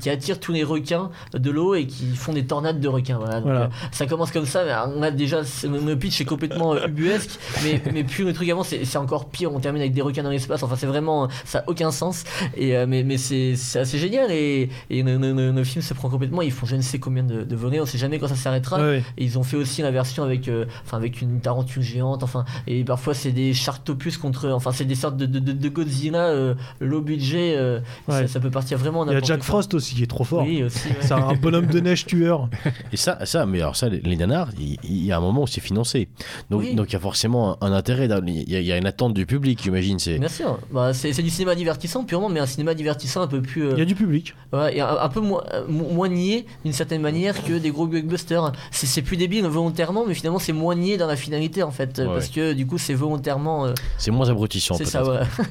qui 0.00 0.10
attirent 0.10 0.40
tous 0.40 0.52
les 0.52 0.64
requins 0.64 1.10
de 1.34 1.50
l'eau 1.50 1.74
et 1.74 1.86
qui 1.86 2.06
font 2.16 2.32
des 2.32 2.44
tornades 2.46 2.80
de 2.80 2.88
requins. 2.88 3.18
Voilà. 3.18 3.34
Donc, 3.36 3.44
Voilà. 3.44 3.60
euh, 3.64 3.68
ça 3.92 4.06
commence 4.06 4.30
comme 4.30 4.46
ça. 4.46 4.64
mais 4.64 4.72
on 4.96 5.02
a 5.02 5.10
déjà 5.10 5.40
le 5.64 5.94
pitch 5.94 6.20
est 6.20 6.24
complètement 6.24 6.76
ubuesque, 6.76 7.38
mais 7.64 7.80
mais 7.92 8.04
plus 8.04 8.24
le 8.24 8.32
truc 8.32 8.48
avant 8.48 8.62
c'est 8.62 8.84
c'est 8.84 8.98
encore 8.98 9.28
pire. 9.28 9.52
On 9.52 9.60
termine 9.60 9.82
avec 9.82 9.92
des 9.92 10.02
requins 10.02 10.22
dans 10.22 10.30
l'espace. 10.30 10.62
Enfin 10.62 10.74
c'est 10.76 10.86
vraiment 10.90 11.28
ça 11.44 11.60
a 11.60 11.64
aucun 11.68 11.90
sens. 11.90 12.24
Et 12.56 12.76
euh, 12.76 12.86
mais 12.86 13.02
mais 13.02 13.16
c'est 13.18 13.56
c'est 13.56 13.78
assez 13.78 13.98
génial 13.98 14.30
et 14.30 14.68
et 14.90 15.02
le, 15.02 15.16
le- 15.16 15.32
le- 15.32 15.52
le 15.52 15.64
film 15.64 15.82
se 15.82 15.94
prend 15.94 16.08
complètement. 16.10 16.42
Ils 16.42 16.52
font 16.52 16.66
je 16.66 16.76
ne 16.76 16.82
sais 16.82 16.98
combien 16.98 17.22
de, 17.22 17.42
de 17.44 17.56
volets. 17.56 17.80
On 17.80 17.86
sait 17.86 17.98
jamais 17.98 18.18
quand 18.18 18.28
ça 18.28 18.36
s'arrêtera. 18.36 18.80
Et 18.96 19.02
ils 19.18 19.38
ont 19.38 19.42
fait 19.42 19.56
aussi 19.56 19.82
la 19.82 19.90
version 19.90 20.22
avec, 20.22 20.48
euh, 20.48 20.66
enfin 20.84 20.96
avec 20.96 21.20
une 21.22 21.40
tarentule 21.40 21.82
géante, 21.82 22.22
enfin 22.22 22.44
et 22.66 22.84
parfois 22.84 23.14
c'est 23.14 23.32
des 23.32 23.54
sharktopus 23.54 24.16
contre, 24.18 24.48
enfin 24.50 24.72
c'est 24.72 24.84
des 24.84 24.94
sortes 24.94 25.16
de, 25.16 25.26
de, 25.26 25.38
de- 25.38 25.52
de 25.52 25.68
Godzilla 25.68 26.26
euh, 26.26 26.54
low 26.80 27.00
budget, 27.00 27.54
euh, 27.56 27.80
Ouais. 28.08 28.22
ça, 28.22 28.28
ça 28.28 28.40
peut 28.40 28.50
partir 28.50 28.78
vraiment. 28.78 29.04
Il 29.06 29.12
y 29.12 29.16
a 29.16 29.20
Jack 29.20 29.38
quoi. 29.38 29.46
Frost 29.46 29.74
aussi 29.74 29.94
qui 29.94 30.02
est 30.02 30.06
trop 30.06 30.24
fort. 30.24 30.42
Oui 30.44 30.62
aussi. 30.62 30.88
ouais. 30.88 30.96
C'est 31.00 31.12
un 31.12 31.34
bonhomme 31.34 31.66
de 31.66 31.80
neige 31.80 32.06
tueur. 32.06 32.48
Et 32.92 32.96
ça, 32.96 33.24
ça, 33.26 33.46
mais 33.46 33.60
alors 33.60 33.76
ça, 33.76 33.88
les, 33.88 34.00
les 34.00 34.16
nanars, 34.16 34.48
il, 34.58 34.76
il 34.84 35.04
y 35.04 35.12
a 35.12 35.16
un 35.16 35.20
moment 35.20 35.42
où 35.42 35.46
c'est 35.46 35.60
financé. 35.60 36.08
Donc, 36.50 36.60
Oui. 36.62 36.74
donc 36.74 36.88
il 36.90 36.92
y 36.94 36.96
a 36.96 37.00
forcément 37.00 37.62
un, 37.62 37.68
un 37.68 37.72
intérêt. 37.72 38.08
Il 38.26 38.50
y, 38.50 38.56
a- 38.56 38.60
il 38.60 38.66
y 38.66 38.72
a 38.72 38.76
une 38.76 38.86
attente 38.86 39.14
du 39.14 39.26
public, 39.26 39.60
j'imagine. 39.62 39.98
C'est 39.98 40.18
Bien 40.18 40.28
sûr, 40.28 40.58
bah, 40.72 40.92
c'est 40.94 41.12
c'est 41.12 41.22
du 41.22 41.30
cinéma 41.30 41.54
divertissant 41.54 42.04
purement, 42.04 42.28
mais 42.28 42.40
un 42.40 42.46
cinéma 42.46 42.74
divertissant 42.74 43.22
un 43.22 43.26
peu 43.26 43.40
plus, 43.42 43.64
euh, 43.64 43.72
Il 43.74 43.78
y 43.78 43.82
a 43.82 43.84
du 43.84 43.94
public. 43.94 44.34
ouais, 44.52 44.76
et 44.76 44.80
un, 44.80 44.96
un 45.00 45.08
peu 45.08 45.20
moins, 45.20 45.42
euh, 45.52 45.64
mo- 45.68 45.88
moins 45.90 46.08
nié 46.08 46.46
d'une 46.64 46.72
certaine 46.72 47.02
manière 47.02 47.42
que 47.44 47.54
des 47.58 47.70
gros 47.70 47.86
blockbusters. 47.86 48.52
C'est 48.70 48.86
c'est 48.86 49.02
plus 49.02 49.16
débile 49.16 49.44
volontairement, 49.46 50.04
mais 50.06 50.14
finalement 50.14 50.38
c'est 50.38 50.52
moins 50.52 50.74
nié 50.74 50.96
dans 50.96 51.06
la 51.06 51.16
finalité 51.16 51.62
en 51.62 51.70
fait, 51.70 51.98
euh, 51.98 52.06
Ouais. 52.06 52.12
parce 52.14 52.28
que 52.28 52.52
du 52.52 52.66
coup 52.66 52.78
c'est 52.78 52.94
volontairement. 52.94 53.66
euh, 53.66 53.74
c'est 53.98 54.10
moins 54.10 54.28
abrutissant. 54.28 54.74
c'est 54.74 54.84
peut-être. 54.84 55.04
ça, 55.04 55.10
ouais. 55.10 55.44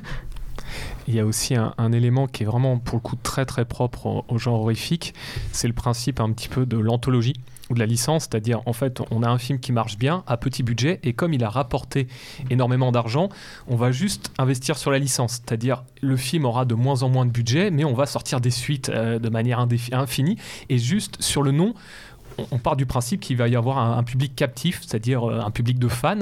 Il 1.09 1.15
y 1.15 1.19
a 1.19 1.25
aussi 1.25 1.55
un, 1.55 1.91
élément 1.91 2.27
qui 2.27 2.43
est 2.43 2.45
vraiment 2.45 2.77
pour 2.77 2.97
le 2.97 3.01
coup 3.01 3.15
très 3.15 3.43
très 3.43 3.65
propre 3.65 4.05
au, 4.05 4.25
au 4.27 4.37
genre 4.37 4.61
horrifique, 4.61 5.15
c'est 5.51 5.67
le 5.67 5.73
principe 5.73 6.19
un 6.19 6.31
petit 6.31 6.47
peu 6.47 6.67
de 6.67 6.77
l'anthologie 6.77 7.33
ou 7.71 7.73
de 7.73 7.79
la 7.79 7.87
licence, 7.87 8.23
c'est-à-dire 8.23 8.61
en 8.67 8.73
fait 8.73 9.01
on 9.09 9.23
a 9.23 9.27
un 9.27 9.39
film 9.39 9.59
qui 9.59 9.71
marche 9.71 9.97
bien 9.97 10.23
à 10.27 10.37
petit 10.37 10.61
budget 10.61 10.99
et 11.01 11.13
comme 11.13 11.33
il 11.33 11.43
a 11.43 11.49
rapporté 11.49 12.07
énormément 12.51 12.91
d'argent, 12.91 13.29
on 13.67 13.75
va 13.75 13.91
juste 13.91 14.31
investir 14.37 14.77
sur 14.77 14.91
la 14.91 14.99
licence, 14.99 15.41
c'est-à-dire 15.43 15.83
le 16.01 16.15
film 16.15 16.45
aura 16.45 16.65
de 16.65 16.75
moins 16.75 17.01
en 17.01 17.09
moins 17.09 17.25
de 17.25 17.31
budget 17.31 17.71
mais 17.71 17.85
on 17.85 17.93
va 17.93 18.05
sortir 18.05 18.39
des 18.39 18.51
suites 18.51 18.89
euh, 18.89 19.17
de 19.17 19.29
manière 19.29 19.65
infinie. 19.91 20.37
Et 20.69 20.77
juste 20.77 21.19
sur 21.23 21.41
le 21.41 21.49
nom 21.51 21.73
on- 22.51 22.59
part 22.59 22.75
du 22.75 22.85
principe 22.85 23.19
qu'il 23.19 23.35
va 23.35 23.47
y 23.49 23.55
avoir 23.55 23.79
un, 23.79 24.03
public 24.03 24.35
captif, 24.35 24.81
c'est-à-dire 24.81 25.29
euh, 25.29 25.41
un 25.41 25.51
public 25.51 25.77
de 25.77 25.89
fans 25.89 26.19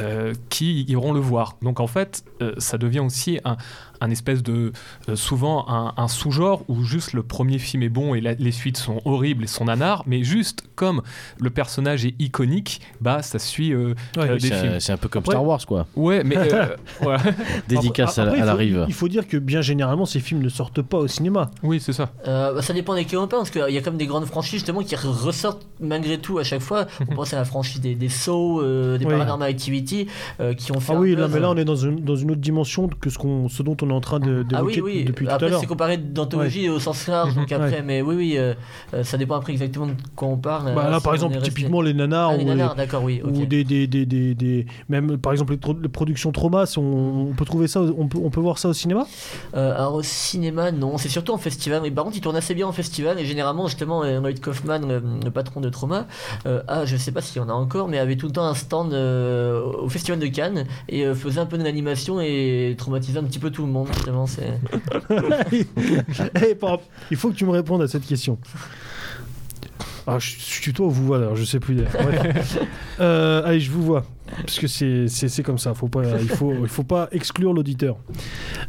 euh, 0.00 0.34
qui 0.48 0.82
iront 0.88 1.12
le 1.12 1.20
voir. 1.20 1.56
Donc 1.62 1.78
en 1.78 1.86
fait, 1.86 2.24
ça 2.58 2.76
devient 2.76 3.00
aussi 3.00 3.38
un, 3.44 3.56
un 4.00 4.10
espèce 4.10 4.42
de 4.42 4.72
euh, 5.08 5.16
souvent 5.16 5.66
un, 5.68 5.92
un 5.96 6.08
sous-genre 6.08 6.62
où 6.68 6.82
juste 6.84 7.12
le 7.12 7.22
premier 7.22 7.58
film 7.58 7.82
est 7.82 7.88
bon 7.88 8.14
et 8.14 8.20
la- 8.20 8.34
les 8.34 8.52
suites 8.52 8.76
sont 8.76 9.00
horribles 9.04 9.44
et 9.44 9.46
sont 9.46 9.66
nanars, 9.66 10.04
mais 10.06 10.22
juste 10.24 10.64
comme 10.74 11.02
le 11.38 11.50
personnage 11.50 12.04
est 12.06 12.14
iconique, 12.18 12.80
bah 13.00 13.22
ça 13.22 13.38
suit 13.38 13.72
euh, 13.72 13.94
Ouais. 14.16 14.28
euh, 14.30 14.34
des 14.38 14.48
C'est 14.48 14.60
films. 14.60 14.72
un, 14.74 14.80
c'est 14.80 14.92
un 14.92 14.96
peu 14.96 15.08
comme 15.08 15.20
Après- 15.20 15.32
Star 15.32 15.44
Wars, 15.44 15.64
quoi. 15.66 15.86
Ouais, 15.96 16.22
mais 16.24 16.36
euh, 16.38 16.74
voilà. 17.00 17.20
Dédicace 17.68 18.18
à, 18.18 18.24
la- 18.24 18.30
Après, 18.32 18.40
à 18.40 18.44
il 18.44 18.46
la 18.46 18.52
faut- 18.52 18.58
rive. 18.58 18.84
Il 18.88 18.94
faut 18.94 19.08
dire 19.08 19.26
que 19.28 19.36
bien 19.36 19.60
généralement, 19.62 20.06
ces 20.06 20.20
films 20.20 20.40
ne 20.42 20.48
sortent 20.48 20.82
pas 20.82 20.98
au 20.98 21.06
cinéma. 21.08 21.50
oui, 21.62 21.80
c'est 21.80 21.92
ça. 21.92 22.10
Euh, 22.26 22.54
bah, 22.54 22.62
ça 22.62 22.72
dépend 22.72 22.94
des 22.94 23.06
on 23.16 23.26
parle, 23.26 23.42
parce 23.42 23.50
qu'il 23.50 23.74
y 23.74 23.78
a 23.78 23.82
comme 23.82 23.96
des 23.96 24.06
grandes 24.06 24.24
franchises 24.26 24.60
justement 24.60 24.82
qui 24.82 24.94
ressortent 24.96 25.66
malgré 25.80 26.18
tout 26.18 26.38
à 26.38 26.44
chaque 26.44 26.60
fois. 26.60 26.86
On 27.10 27.14
pense 27.16 27.32
à 27.34 27.36
la 27.36 27.44
franchise 27.44 27.80
des, 27.80 27.94
des 27.94 28.08
Saw, 28.08 28.60
euh, 28.62 28.98
des 28.98 29.04
Oui. 29.04 29.10
Paranormal 29.12 29.50
Activity, 29.50 30.06
euh, 30.40 30.54
qui 30.54 30.72
ont 30.72 30.80
fait. 30.80 30.92
Ah 30.94 30.98
oui, 31.00 31.14
là, 31.16 31.28
mais 31.28 31.40
là, 31.40 31.50
on 31.50 31.56
est 31.56 31.64
dans 31.64 31.76
une, 31.76 32.04
dans 32.04 32.16
une 32.16 32.30
autre 32.30 32.40
dimension 32.40 32.88
que 32.88 33.10
ce, 33.10 33.18
qu'on, 33.18 33.48
ce 33.48 33.62
dont 33.62 33.76
on 33.82 33.89
est 33.90 33.94
en 33.94 34.00
train 34.00 34.18
de, 34.20 34.44
Ah 34.54 34.64
oui, 34.64 34.80
oui. 34.82 35.04
depuis 35.04 35.26
tout 35.26 35.32
après, 35.32 35.46
à 35.46 35.48
l'heure. 35.50 35.60
c'est 35.60 35.66
comparé 35.66 35.96
d'anthologie 35.98 36.68
au 36.68 36.78
sens 36.80 37.06
large, 37.06 37.34
donc 37.34 37.50
Mhm. 37.50 37.56
après, 37.60 37.70
Ouais. 37.76 37.82
mais 37.82 38.02
oui, 38.02 38.14
oui, 38.16 38.34
euh, 38.38 38.54
euh, 38.94 39.04
ça 39.04 39.16
dépend 39.18 39.36
après 39.36 39.52
exactement 39.52 39.86
de 39.86 39.92
quoi 40.16 40.28
on 40.28 40.36
parle. 40.36 40.74
Bah, 40.74 40.88
là, 40.90 40.98
si 40.98 41.04
par 41.04 41.14
exemple, 41.14 41.38
typiquement 41.42 41.82
les 41.82 41.94
nanars 41.94 42.30
Ah, 42.32 42.36
les 42.36 42.44
ou, 42.44 42.48
nanars, 42.48 42.74
d'accord, 42.74 43.02
oui. 43.04 43.20
ou 43.24 43.30
des, 43.46 43.64
des, 43.64 43.86
des, 43.86 44.06
des, 44.06 44.66
même 44.88 45.18
par 45.18 45.32
exemple 45.32 45.52
les, 45.52 45.58
tro- 45.58 45.76
les 45.80 45.88
productions 45.88 46.32
Traumas, 46.32 46.74
on, 46.76 47.28
on 47.30 47.34
peut 47.34 47.44
trouver 47.44 47.66
ça, 47.68 47.80
on 47.82 48.06
peut, 48.08 48.18
on 48.22 48.30
peut 48.30 48.40
voir 48.40 48.58
ça 48.58 48.68
au 48.68 48.72
cinéma? 48.72 49.06
Euh, 49.54 49.74
alors 49.74 49.94
au 49.94 50.02
cinéma, 50.02 50.70
non, 50.72 50.96
c'est 50.98 51.08
surtout 51.08 51.32
en 51.32 51.38
festival. 51.38 51.80
Mais 51.82 51.90
par 51.90 52.04
contre, 52.04 52.16
il 52.16 52.20
tourne 52.20 52.36
assez 52.36 52.54
bien 52.54 52.66
en 52.66 52.72
festival. 52.72 53.18
Et 53.18 53.24
généralement, 53.24 53.66
justement, 53.66 54.04
euh, 54.04 54.20
Lloyd 54.20 54.40
Kaufman, 54.40 54.80
le, 54.86 55.02
le 55.24 55.30
patron 55.30 55.60
de 55.60 55.68
Trauma, 55.68 56.06
euh, 56.46 56.62
ah, 56.68 56.84
je 56.84 56.96
sais 56.96 57.12
pas 57.12 57.20
s'il 57.20 57.40
y 57.40 57.44
en 57.44 57.48
a 57.48 57.52
encore, 57.52 57.88
mais 57.88 57.98
avait 57.98 58.16
tout 58.16 58.26
le 58.26 58.32
temps 58.32 58.44
un 58.44 58.54
stand 58.54 58.92
euh, 58.92 59.62
au 59.62 59.88
festival 59.88 60.20
de 60.20 60.26
Cannes 60.26 60.66
et 60.88 61.04
euh, 61.04 61.14
faisait 61.14 61.40
un 61.40 61.46
peu 61.46 61.58
de 61.58 61.64
l'animation 61.64 62.20
et 62.20 62.74
traumatisait 62.78 63.18
un 63.18 63.24
petit 63.24 63.38
peu 63.38 63.50
tout 63.50 63.62
le 63.66 63.72
monde. 63.72 63.79
C'est. 64.26 64.58
Il 67.10 67.16
faut 67.16 67.30
que 67.30 67.34
tu 67.36 67.44
me 67.44 67.50
répondes 67.50 67.82
à 67.82 67.88
cette 67.88 68.06
question. 68.06 68.38
Ah, 70.06 70.18
je, 70.18 70.30
je 70.38 70.60
tutoie 70.62 70.86
ou 70.86 70.90
vous 70.90 71.06
vois 71.06 71.18
alors, 71.18 71.36
je 71.36 71.44
sais 71.44 71.60
plus. 71.60 71.78
Euh, 73.00 73.42
allez, 73.46 73.60
je 73.60 73.70
vous 73.70 73.82
vois. 73.82 74.04
Parce 74.44 74.58
que 74.58 74.66
c'est, 74.66 75.42
comme 75.42 75.56
ça, 75.58 75.72
faut 75.74 75.88
pas, 75.88 76.02
il 76.20 76.28
faut, 76.28 76.52
il 76.62 76.68
faut 76.68 76.82
pas 76.84 77.08
exclure 77.12 77.54
l'auditeur. 77.54 77.96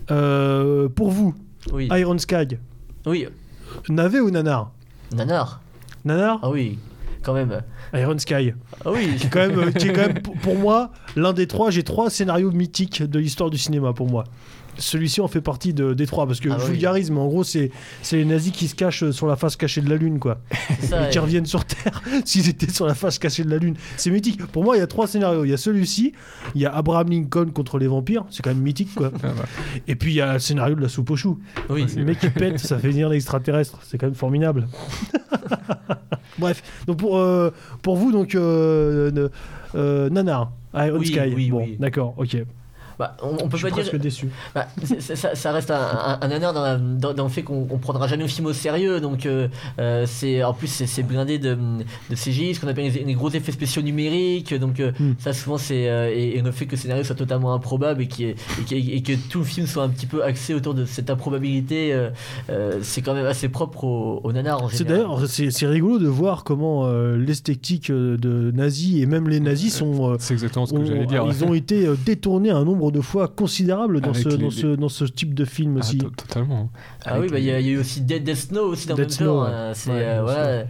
Euh, 0.09 0.87
pour 0.87 1.11
vous, 1.11 1.35
Oui. 1.73 1.89
Iron 1.91 2.17
Sky, 2.17 2.47
Oui. 3.05 3.27
navet 3.89 4.21
ou 4.21 4.31
nanar? 4.31 4.71
Nanar. 5.13 5.61
Nanar? 6.05 6.39
Ah 6.43 6.49
oui. 6.49 6.79
quand 7.23 7.33
même. 7.33 7.61
Iron 7.93 8.17
Sky. 8.17 8.53
Ah 8.85 8.91
oui. 8.91 9.15
Qui 9.17 9.27
est 9.27 9.29
quand 9.29 9.47
même, 9.47 9.73
qui 9.73 9.89
est 9.89 9.93
quand 9.93 10.07
même 10.07 10.21
pour- 10.21 10.37
pour 10.37 10.55
moi 10.57 10.91
l'un 11.17 11.33
des 11.33 11.45
trois. 11.45 11.69
J'ai 11.71 11.83
trois 11.83 12.09
scénarios 12.09 12.51
mythiques 12.51 13.03
de 13.03 13.19
l'histoire 13.19 13.49
du 13.49 13.57
cinéma 13.57 13.91
pour 13.93 14.07
moi. 14.09 14.23
Celui-ci 14.77 15.21
en 15.21 15.27
fait 15.27 15.41
partie 15.41 15.73
de, 15.73 15.93
des 15.93 16.05
trois 16.07 16.25
parce 16.25 16.39
que 16.39 16.49
Ah 16.49 16.57
je 16.59 16.65
oui. 16.65 16.71
vulgarise, 16.71 17.11
mais 17.11 17.19
en 17.19 17.27
gros 17.27 17.43
c'est 17.43 17.71
c'est 18.01 18.17
les 18.17 18.25
nazis 18.25 18.51
qui 18.51 18.67
se 18.67 18.75
cachent 18.75 19.09
sur 19.11 19.27
la 19.27 19.35
face 19.35 19.55
cachée 19.55 19.81
de 19.81 19.89
la 19.89 19.95
lune 19.95 20.17
quoi, 20.19 20.39
ça, 20.81 21.07
et 21.07 21.09
qui 21.11 21.17
ouais. 21.19 21.23
reviennent 21.23 21.45
sur 21.45 21.65
Terre 21.65 22.01
s'ils 22.25 22.47
étaient 22.49 22.69
sur 22.71 22.85
la 22.87 22.95
face 22.95 23.19
cachée 23.19 23.43
de 23.43 23.49
la 23.49 23.57
lune. 23.57 23.75
C'est 23.97 24.09
mythique. 24.11 24.43
Pour 24.47 24.63
moi 24.63 24.77
il 24.77 24.79
y 24.79 24.83
a 24.83 24.87
trois 24.87 25.07
scénarios. 25.07 25.43
Il 25.45 25.51
y 25.51 25.53
a 25.53 25.57
celui-ci, 25.57 26.13
il 26.55 26.61
y 26.61 26.65
a 26.65 26.73
Abraham 26.75 27.09
Lincoln 27.09 27.51
contre 27.51 27.77
les 27.77 27.87
vampires, 27.87 28.23
c'est 28.29 28.41
quand 28.43 28.51
même 28.51 28.61
mythique 28.63 28.95
quoi. 28.95 29.11
Ah, 29.23 29.27
bah. 29.37 29.43
Et 29.87 29.95
puis 29.95 30.11
il 30.13 30.15
y 30.15 30.21
a 30.21 30.33
le 30.33 30.39
scénario 30.39 30.75
de 30.75 30.81
la 30.81 30.89
soupe 30.89 31.09
aux 31.11 31.15
choux. 31.15 31.39
Oui. 31.69 31.85
Le 31.95 32.03
mec 32.05 32.19
qui 32.19 32.29
pète, 32.29 32.59
ça 32.59 32.79
fait 32.79 32.89
venir 32.89 33.09
l'extraterrestre. 33.09 33.79
C'est 33.83 33.97
quand 33.97 34.07
même 34.07 34.15
formidable. 34.15 34.67
Bref, 36.39 36.63
donc 36.87 36.97
pour, 36.97 37.17
euh, 37.17 37.51
pour 37.81 37.97
vous, 37.97 38.11
donc, 38.11 38.35
euh, 38.35 39.11
euh, 39.15 39.29
euh, 39.75 40.09
Nanar, 40.09 40.51
Iron 40.73 40.97
Oui, 40.97 41.07
Sky. 41.07 41.19
oui, 41.35 41.49
bon, 41.51 41.63
oui. 41.65 41.77
d'accord, 41.79 42.15
ok. 42.17 42.37
Bah, 43.01 43.17
on, 43.23 43.29
on 43.43 43.49
peut 43.49 43.57
Je 43.57 43.65
suis 43.67 43.75
pas 43.75 43.81
dire. 43.81 43.99
déçu. 43.99 44.29
Bah, 44.53 44.67
ça, 44.99 45.33
ça 45.33 45.51
reste 45.51 45.71
un, 45.71 45.75
un, 45.75 46.19
un 46.21 46.31
honneur 46.31 46.53
dans, 46.53 46.61
la- 46.61 46.77
dans- 46.77 47.13
dans 47.15 47.23
le 47.23 47.29
fait 47.31 47.41
qu'on 47.41 47.65
on 47.71 47.77
prendra 47.79 48.07
jamais 48.07 48.21
le 48.23 48.29
film 48.29 48.45
au 48.45 48.53
sérieux. 48.53 49.01
Donc, 49.01 49.25
euh, 49.25 49.47
euh, 49.79 50.05
c'est 50.07 50.43
en 50.43 50.53
plus 50.53 50.67
c'est 50.67 50.85
c'est 50.85 51.01
blindé 51.01 51.39
de, 51.39 51.55
de 51.55 52.15
CGI, 52.15 52.53
ce 52.53 52.59
qu'on 52.61 52.67
appelle 52.67 52.91
les, 52.93 53.03
les 53.03 53.13
gros 53.15 53.31
effets 53.31 53.51
spéciaux 53.51 53.81
numériques. 53.81 54.53
Donc, 54.53 54.79
euh, 54.79 54.91
Hmm. 54.99 55.13
ça 55.17 55.33
souvent 55.33 55.57
c'est 55.57 55.89
euh, 55.89 56.11
et, 56.13 56.37
et 56.37 56.41
le 56.43 56.51
fait 56.51 56.65
que 56.67 56.71
le 56.71 56.77
scénario 56.77 57.03
soit 57.03 57.15
totalement 57.15 57.53
improbable 57.55 58.03
et, 58.03 58.07
qui 58.07 58.25
est- 58.25 58.35
et, 58.71 58.97
et 58.97 59.01
que 59.01 59.13
tout 59.29 59.39
le 59.39 59.45
film 59.45 59.65
soit 59.65 59.81
un 59.83 59.89
petit 59.89 60.05
peu 60.05 60.23
axé 60.23 60.53
autour 60.53 60.75
de 60.75 60.85
cette 60.85 61.09
improbabilité, 61.09 61.93
euh, 61.93 62.09
euh, 62.51 62.77
c'est 62.83 63.01
quand 63.01 63.15
même 63.15 63.25
assez 63.25 63.49
propre 63.49 63.83
au, 63.85 64.21
au 64.23 64.31
nanar 64.31 64.61
en 64.63 64.69
C'est 64.69 64.79
général. 64.79 64.97
d'ailleurs, 65.03 65.27
c'est 65.27 65.49
c'est 65.49 65.65
rigolo 65.65 65.97
de 65.97 66.07
voir 66.07 66.43
comment 66.43 66.85
euh, 66.85 67.17
l'esthétique 67.17 67.89
de 67.91 68.51
nazis 68.51 69.01
et 69.01 69.05
même 69.07 69.27
les 69.27 69.39
nazis 69.39 69.73
sont. 69.73 70.11
euh, 70.11 70.15
C'est 70.19 70.33
exactement 70.33 70.65
ce 70.67 70.73
que 70.73 70.85
j'allais 70.85 71.05
dire. 71.07 71.23
Ils 71.27 71.43
ont 71.45 71.53
été 71.53 71.87
détournés 72.05 72.51
un 72.51 72.63
nombre 72.65 72.90
de 72.91 73.01
fois 73.01 73.27
considérable 73.27 74.01
dans, 74.01 74.13
ce, 74.13 74.29
les- 74.29 74.37
dans, 74.37 74.51
ce, 74.51 74.67
dans 74.75 74.89
ce 74.89 75.05
type 75.05 75.33
de 75.33 75.45
film 75.45 75.75
Ah, 75.77 75.79
aussi. 75.79 75.97
to- 75.97 76.09
totalement. 76.09 76.69
Ah 77.05 77.13
oui, 77.13 77.17
Avec 77.19 77.31
bah, 77.31 77.39
il 77.39 77.45
y, 77.45 77.51
a- 77.51 77.57
les- 77.59 77.63
il 77.63 77.67
y 77.67 77.69
a 77.71 77.73
eu 77.73 77.79
aussi 77.79 78.01
Dead, 78.01 78.23
Death 78.23 78.35
Snow 78.35 78.63
aussi 78.67 78.87
dans 78.87 78.95
Dead 78.95 79.05
le 79.05 79.11
Snow, 79.11 79.41
ouais. 79.43 79.49
hein, 79.51 79.71
c'est, 79.73 79.89
Ouais, 79.89 79.95
euh, 79.99 80.13
bien 80.13 80.21
voilà. 80.23 80.63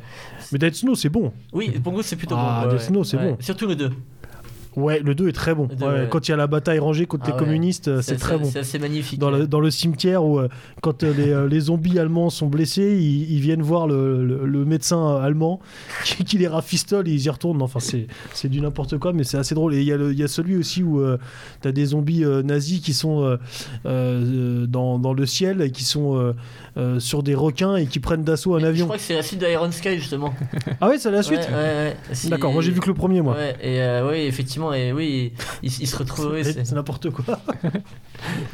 Mais 0.52 0.60
Dead 0.60 0.76
Snow, 0.76 0.96
c'est 0.96 1.10
bon. 1.10 1.32
Oui, 1.54 1.70
pour 1.84 1.94
nous 1.94 2.02
c'est 2.02 2.16
plutôt 2.16 2.36
Ah, 2.38 2.62
bon. 2.64 2.70
ouais, 2.72 2.78
Death 2.78 2.88
Snow, 2.88 3.04
c'est 3.04 3.18
ouais. 3.18 3.32
bon. 3.32 3.38
Surtout 3.40 3.68
le 3.68 3.76
2. 3.76 3.92
Ouais, 4.78 5.00
le 5.00 5.16
2 5.16 5.28
est 5.28 5.32
très 5.34 5.54
bon. 5.54 5.68
Ouais. 5.82 6.08
Quand 6.10 6.28
il 6.28 6.32
y 6.32 6.34
a 6.34 6.38
la 6.38 6.48
bataille 6.48 6.80
rangée 6.80 7.06
contre 7.06 7.24
Ah 7.26 7.30
les 7.30 7.34
ouais. 7.34 7.40
communistes, 7.40 7.90
euh, 7.90 8.02
c'est 8.02 8.16
très 8.16 8.38
bon. 8.38 8.46
C'est 8.52 8.60
assez 8.60 8.80
magnifique. 8.80 9.20
dans 9.20 9.30
le, 9.30 9.46
dans 9.46 9.60
le 9.60 9.70
cimetière 9.70 10.24
où 10.24 10.40
euh, 10.40 10.48
quand 10.82 11.04
euh, 11.04 11.14
les, 11.14 11.30
euh, 11.32 11.48
les 11.48 11.60
zombies 11.60 12.00
allemands 12.00 12.30
sont 12.30 12.48
blessés, 12.48 12.98
ils, 12.98 13.32
ils 13.34 13.42
viennent 13.42 13.62
voir 13.62 13.86
le, 13.88 14.26
le- 14.26 14.46
le 14.46 14.66
médecin 14.66 15.18
allemand 15.18 15.60
qui, 16.06 16.24
qui 16.24 16.38
les 16.38 16.48
rafistole 16.48 17.08
et 17.10 17.12
ils 17.12 17.26
y 17.26 17.30
retournent. 17.30 17.62
Enfin, 17.62 17.80
c'est, 17.82 18.08
du 18.50 18.62
n'importe 18.62 18.98
quoi, 18.98 19.12
mais 19.14 19.24
c'est 19.26 19.38
assez 19.38 19.56
drôle. 19.56 19.74
Et 19.76 19.82
il 19.82 19.88
y, 19.88 20.18
y 20.18 20.24
a 20.24 20.28
celui 20.28 20.56
aussi 20.56 20.84
où 20.84 21.02
tu 21.62 21.68
as 21.68 21.72
des 21.74 21.86
zombies 21.88 22.24
euh, 22.24 22.42
nazis 22.42 22.80
qui 22.82 22.94
sont 22.94 23.24
euh, 23.24 23.38
euh, 23.86 24.66
dans, 24.68 25.00
dans 25.00 25.14
le 25.14 25.26
ciel 25.26 25.62
et 25.62 25.72
qui 25.72 25.84
sont 25.84 26.16
euh, 26.18 26.34
euh, 26.78 27.00
sur 27.00 27.24
des 27.24 27.36
requins 27.36 27.76
et 27.76 27.86
qui 27.88 28.00
prennent 28.00 28.24
d'assaut 28.24 28.56
un 28.56 28.60
Je 28.60 28.66
avion. 28.66 28.86
crois 28.86 28.98
que 28.98 29.04
c'est 29.04 29.16
la 29.16 29.22
suite 29.24 29.42
de 29.42 29.48
Iron 29.48 29.72
Sky 29.72 29.98
justement. 29.98 30.34
Ah 30.80 30.88
ouais, 30.90 30.98
c'est 30.98 31.12
la 31.12 31.24
suite 31.24 31.48
D'accord, 32.30 32.54
moi 32.54 32.62
j'ai 32.62 32.72
vu 32.72 32.80
que 32.80 32.88
le 32.88 32.94
premier, 32.94 33.22
moi. 33.22 33.36
Ouais, 33.36 33.56
et 33.62 33.82
euh, 33.82 34.10
oui, 34.10 34.20
effectivement, 34.22 34.61
et 34.74 34.92
oui, 34.94 35.34
il, 35.64 35.82
il 35.82 35.88
se 35.88 35.96
retrouve. 35.98 36.42
c'est 36.44 36.72
n'importe 36.72 37.10
quoi. 37.10 37.40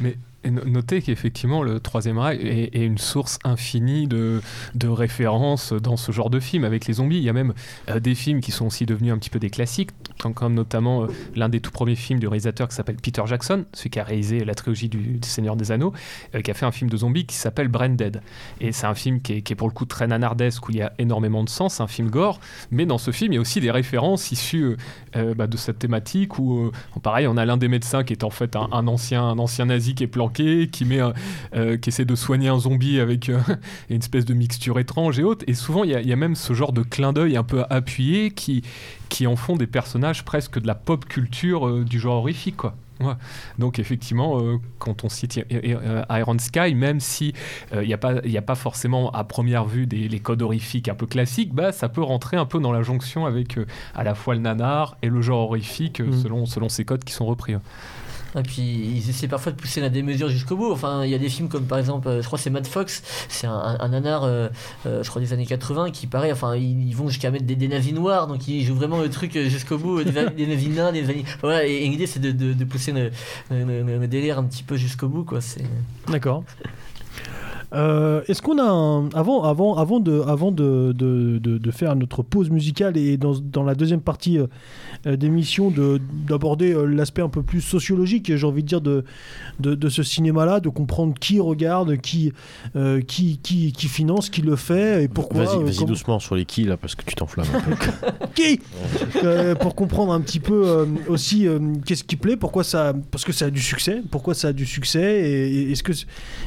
Notez 0.44 1.02
qu'effectivement, 1.02 1.64
le 1.64 1.80
Troisième 1.80 2.16
Reich 2.16 2.40
est, 2.40 2.84
une 2.84 2.98
source 2.98 3.40
infinie 3.42 4.06
de, 4.06 4.40
de 4.76 4.86
références 4.86 5.72
dans 5.72 5.96
ce 5.96 6.12
genre 6.12 6.30
de 6.30 6.38
film 6.38 6.62
avec 6.62 6.86
les 6.86 6.94
zombies. 6.94 7.16
Il 7.16 7.24
y 7.24 7.28
a 7.28 7.32
même 7.32 7.54
euh, 7.88 7.98
des 7.98 8.14
films 8.14 8.40
qui 8.40 8.52
sont 8.52 8.66
aussi 8.66 8.86
devenus 8.86 9.12
un 9.12 9.18
petit 9.18 9.30
peu 9.30 9.40
des 9.40 9.50
classiques, 9.50 9.90
comme, 10.34 10.54
notamment 10.54 11.02
euh, 11.02 11.06
l'un 11.34 11.48
des 11.48 11.60
tout 11.60 11.72
premiers 11.72 11.96
films 11.96 12.20
du 12.20 12.28
réalisateur 12.28 12.68
qui 12.68 12.76
s'appelle 12.76 12.96
Peter 13.02 13.22
Jackson, 13.26 13.64
celui 13.72 13.90
qui 13.90 13.98
a 13.98 14.04
réalisé 14.04 14.44
la 14.44 14.54
trilogie 14.54 14.88
du, 14.88 15.18
Seigneur 15.22 15.56
des 15.56 15.72
Anneaux, 15.72 15.92
euh, 16.36 16.40
qui 16.40 16.52
a 16.52 16.54
fait 16.54 16.66
un 16.66 16.72
film 16.72 16.88
de 16.88 16.96
zombies 16.96 17.26
qui 17.26 17.34
s'appelle 17.34 17.66
Branded. 17.66 18.22
Et 18.60 18.70
c'est 18.70 18.86
un 18.86 18.94
film 18.94 19.20
qui 19.20 19.32
est, 19.32 19.54
pour 19.56 19.66
le 19.66 19.74
coup 19.74 19.86
très 19.86 20.06
nanardesque, 20.06 20.68
où 20.68 20.70
il 20.70 20.76
y 20.76 20.82
a 20.82 20.92
énormément 21.00 21.42
de 21.42 21.48
sens, 21.48 21.80
un 21.80 21.88
film 21.88 22.10
gore, 22.10 22.38
mais 22.70 22.86
dans 22.86 22.98
ce 22.98 23.10
film, 23.10 23.32
il 23.32 23.36
y 23.36 23.38
a 23.38 23.40
aussi 23.40 23.60
des 23.60 23.72
références 23.72 24.30
issues 24.30 24.76
bah, 25.14 25.46
de 25.46 25.56
cette 25.56 25.80
thématique 25.80 26.38
où, 26.38 26.70
pareil, 27.02 27.26
on 27.26 27.36
a 27.36 27.44
l'un 27.44 27.56
des 27.56 27.68
médecins 27.68 28.04
qui 28.04 28.12
est 28.12 28.22
en 28.22 28.30
fait 28.30 28.54
un, 28.54 28.68
un 28.72 28.86
ancien, 28.86 29.24
un 29.24 29.38
ancien 29.38 29.66
nazi 29.66 29.94
qui 29.94 30.04
est 30.04 30.08
planqué, 30.08 30.27
qui, 30.32 30.84
met, 30.84 31.00
un- 31.00 31.12
euh, 31.54 31.76
qui 31.76 31.88
essaie 31.90 32.04
de 32.04 32.14
soigner 32.14 32.48
un 32.48 32.58
zombie 32.58 33.00
avec 33.00 33.28
euh, 33.28 33.38
une 33.90 33.98
espèce 33.98 34.24
de 34.24 34.34
mixture 34.34 34.78
étrange 34.78 35.18
et 35.18 35.22
autres. 35.24 35.44
Et 35.48 35.54
souvent, 35.54 35.84
il 35.84 35.90
y, 35.90 35.94
a- 35.94 36.00
il 36.00 36.08
y 36.08 36.12
a 36.12 36.16
même 36.16 36.34
ce 36.34 36.52
genre 36.52 36.72
de 36.72 36.82
clin 36.82 37.12
d'œil 37.12 37.36
un 37.36 37.44
peu 37.44 37.64
appuyé 37.70 38.30
qui, 38.30 38.62
qui 39.08 39.26
en 39.26 39.36
font 39.36 39.56
des 39.56 39.66
personnages 39.66 40.24
presque 40.24 40.58
de 40.60 40.66
la 40.66 40.74
pop 40.74 41.04
culture 41.06 41.66
euh, 41.68 41.84
du 41.84 41.98
genre 42.00 42.16
horrifique, 42.16 42.56
quoi. 42.56 42.74
Ouais. 43.00 43.12
Donc 43.60 43.78
effectivement, 43.78 44.40
euh, 44.42 44.56
quand 44.80 45.04
on 45.04 45.08
cite 45.08 45.38
euh, 45.52 46.02
Iron 46.10 46.36
Sky, 46.40 46.74
même 46.74 46.98
si 46.98 47.32
il 47.72 47.86
n'y 47.86 47.94
a, 47.94 47.98
a 48.02 48.42
pas 48.42 48.54
forcément 48.56 49.12
à 49.12 49.22
première 49.22 49.66
vue 49.66 49.86
des, 49.86 50.08
les 50.08 50.18
codes 50.18 50.42
horrifiques 50.42 50.88
un 50.88 50.96
peu 50.96 51.06
classiques, 51.06 51.54
bah, 51.54 51.70
ça 51.70 51.88
peut 51.88 52.02
rentrer 52.02 52.36
un 52.36 52.44
peu 52.44 52.58
dans 52.58 52.72
la 52.72 52.82
jonction 52.82 53.24
avec 53.24 53.56
euh, 53.56 53.66
à 53.94 54.02
la 54.02 54.16
fois 54.16 54.34
le 54.34 54.40
nanar 54.40 54.96
et 55.02 55.08
le 55.10 55.22
genre 55.22 55.42
horrifique 55.48 56.00
euh, 56.00 56.06
Mm. 56.08 56.22
selon, 56.22 56.46
selon 56.46 56.68
ces 56.68 56.84
codes 56.84 57.04
qui 57.04 57.12
sont 57.12 57.26
repris. 57.26 57.54
Et 58.36 58.42
puis 58.42 58.62
ils 58.62 59.08
essaient 59.10 59.28
parfois 59.28 59.52
de 59.52 59.56
pousser 59.56 59.80
la 59.80 59.88
démesure 59.88 60.28
jusqu'au 60.28 60.56
bout. 60.56 60.70
Enfin, 60.70 61.04
il 61.04 61.10
y 61.10 61.14
a 61.14 61.18
des 61.18 61.28
films 61.28 61.48
comme 61.48 61.64
par 61.64 61.78
exemple, 61.78 62.08
euh, 62.08 62.22
je 62.22 62.26
crois 62.26 62.38
c'est 62.38 62.50
Mad 62.50 62.66
Fox, 62.66 63.02
c'est 63.28 63.46
un, 63.46 63.76
un, 63.80 63.92
euh, 63.92 64.48
euh, 64.86 65.02
je 65.02 65.08
crois 65.08 65.20
des 65.20 65.32
années 65.32 65.46
80, 65.46 65.90
qui 65.90 66.06
paraît, 66.06 66.32
enfin, 66.32 66.56
ils, 66.56 66.94
vont 66.94 67.08
jusqu'à 67.08 67.30
mettre 67.30 67.44
des, 67.44 67.56
des 67.56 67.68
nazis 67.68 67.92
noirs, 67.92 68.26
donc 68.26 68.46
ils 68.48 68.64
jouent 68.64 68.74
vraiment 68.74 69.00
le 69.00 69.08
truc 69.08 69.32
jusqu'au 69.32 69.78
bout, 69.78 70.02
des, 70.04 70.12
des 70.12 70.46
nazis 70.46 70.68
nains, 70.68 70.92
des 70.92 71.02
nazis. 71.02 71.24
Voilà, 71.40 71.64
et, 71.64 71.88
l'idée 71.88 72.06
c'est 72.06 72.20
de, 72.20 72.64
pousser 72.64 72.92
le, 72.92 74.06
délire 74.06 74.38
un 74.38 74.44
petit 74.44 74.62
peu 74.62 74.76
jusqu'au 74.76 75.08
bout, 75.08 75.24
quoi. 75.24 75.40
D'accord. 76.08 76.44
Euh, 77.74 78.22
Est-ce 78.28 78.40
qu'on 78.40 78.58
a 78.58 78.62
un... 78.64 79.08
avant 79.10 79.42
avant 79.44 79.76
avant 79.76 80.00
de 80.00 80.20
avant 80.26 80.50
de, 80.52 80.92
de, 80.96 81.38
de- 81.38 81.58
de 81.58 81.70
faire 81.70 81.94
notre 81.96 82.22
pause 82.22 82.48
musicale 82.48 82.96
et 82.96 83.16
dans, 83.18 83.34
dans 83.38 83.62
la 83.62 83.74
deuxième 83.74 84.00
partie 84.00 84.38
euh, 84.38 84.46
euh, 85.06 85.16
d'émission 85.16 85.70
de 85.70 86.00
d'aborder 86.26 86.72
euh, 86.72 86.84
l'aspect 86.86 87.20
un 87.20 87.28
peu 87.28 87.42
plus 87.42 87.60
sociologique 87.60 88.34
j'ai 88.34 88.46
envie 88.46 88.62
de 88.62 88.68
dire 88.68 88.80
de 88.80 89.04
de, 89.60 89.74
de 89.74 89.88
ce 89.90 90.02
cinéma 90.02 90.46
là 90.46 90.60
de 90.60 90.70
comprendre 90.70 91.12
qui 91.20 91.40
regarde 91.40 91.96
qui 91.98 92.32
qui, 93.06 93.38
qui 93.42 93.72
qui 93.72 93.86
finance 93.88 94.30
qui 94.30 94.40
le 94.40 94.56
fait 94.56 95.04
et 95.04 95.08
pourquoi 95.08 95.44
Vas-y, 95.44 95.62
vas-y 95.62 95.74
comment- 95.76 95.86
doucement 95.88 96.18
sur 96.20 96.36
les 96.36 96.44
quilles 96.46 96.66
là 96.68 96.76
parce 96.78 96.94
que 96.94 97.04
tu 97.04 97.14
t'enflammes 97.14 97.46
un 97.54 97.60
peu. 97.60 97.74
qui? 98.34 98.60
Pour 99.60 99.74
comprendre 99.74 100.12
un 100.12 100.20
petit 100.20 100.40
peu 100.40 100.86
aussi 101.08 101.46
qu'est-ce 101.84 102.04
qui 102.04 102.16
plaît, 102.16 102.36
pourquoi 102.36 102.64
ça, 102.64 102.94
parce 103.10 103.24
que 103.24 103.32
ça 103.32 103.46
a 103.46 103.50
du 103.50 103.60
succès, 103.60 104.02
pourquoi 104.10 104.34
ça 104.34 104.48
a 104.48 104.52
du 104.52 104.64
succès, 104.66 105.20
et, 105.30 105.48
et 105.68 105.72
est-ce 105.72 105.82
que 105.82 105.92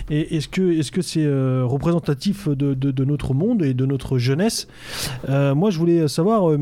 est-ce 0.10 0.48
que 0.48 0.72
est-ce 0.80 0.92
que 0.92 1.02
euh, 1.20 1.64
représentatif 1.66 2.47
de, 2.47 3.03
notre 3.03 3.34
monde 3.34 3.64
et 3.64 3.74
de 3.74 3.86
notre 3.86 4.18
jeunesse 4.18 4.68
Euh, 5.30 5.55
Moi, 5.55 5.70
je 5.70 5.78
voulais 5.78 6.07
savoir. 6.07 6.57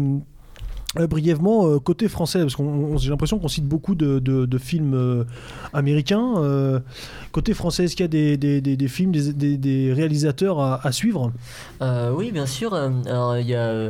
Euh, 0.97 1.05
brièvement, 1.05 1.67
euh, 1.67 1.77
côté 1.79 2.07
français, 2.07 2.39
parce 2.39 2.55
qu'on 2.55 2.63
on- 2.65 2.97
j'ai 2.97 3.11
l'impression 3.11 3.37
qu'on 3.37 3.47
cite 3.47 3.65
beaucoup 3.65 3.93
de, 3.93 4.17
de- 4.17 4.45
de 4.47 4.57
films 4.57 4.93
euh, 4.95 5.23
américains. 5.71 6.33
euh, 6.37 6.79
côté 7.31 7.53
français, 7.53 7.83
est-ce 7.83 7.95
qu'il 7.95 8.03
y 8.03 8.05
a 8.05 8.07
des, 8.07 8.37
des- 8.37 8.59
des- 8.59 8.75
des 8.75 8.87
films, 8.87 9.11
des, 9.11 9.31
des- 9.33 9.57
des 9.57 9.93
réalisateurs 9.93 10.59
à, 10.59 10.85
à 10.85 10.91
suivre? 10.91 11.31
Euh, 11.83 12.11
oui, 12.15 12.31
bien 12.31 12.47
sûr. 12.47 12.73
Alors, 12.73 13.37
il 13.37 13.47
y, 13.47 13.53
a, 13.53 13.89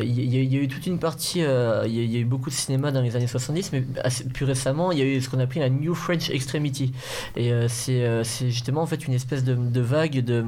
il 0.00 0.24
y, 0.32 0.38
a- 0.38 0.42
il 0.42 0.54
y 0.54 0.56
a 0.56 0.60
eu 0.62 0.68
toute 0.68 0.86
une 0.86 0.98
partie. 0.98 1.42
euh, 1.42 1.82
Il 1.86 1.94
y, 1.94 2.00
a- 2.00 2.02
il 2.02 2.10
y 2.12 2.16
a 2.16 2.20
eu 2.20 2.24
beaucoup 2.24 2.48
de 2.48 2.54
cinéma 2.54 2.92
dans 2.92 3.02
les 3.02 3.14
années 3.14 3.26
70, 3.26 3.70
mais 3.72 3.84
assez- 4.02 4.24
plus 4.24 4.46
récemment, 4.46 4.90
il 4.90 4.98
y 4.98 5.02
a 5.02 5.04
eu 5.04 5.20
ce 5.20 5.28
qu'on 5.28 5.38
appelle 5.40 5.60
la 5.62 5.68
New 5.70 5.94
French 5.94 6.30
Extremity. 6.30 6.92
Et 7.36 7.52
euh, 7.52 7.66
c'est 7.68 8.04
euh, 8.04 8.24
c'est 8.24 8.48
justement 8.50 8.80
en 8.82 8.86
fait 8.86 9.06
une 9.06 9.12
espèce 9.14 9.44
de, 9.44 9.54
de 9.54 9.80
vague 9.82 10.24
de, 10.24 10.44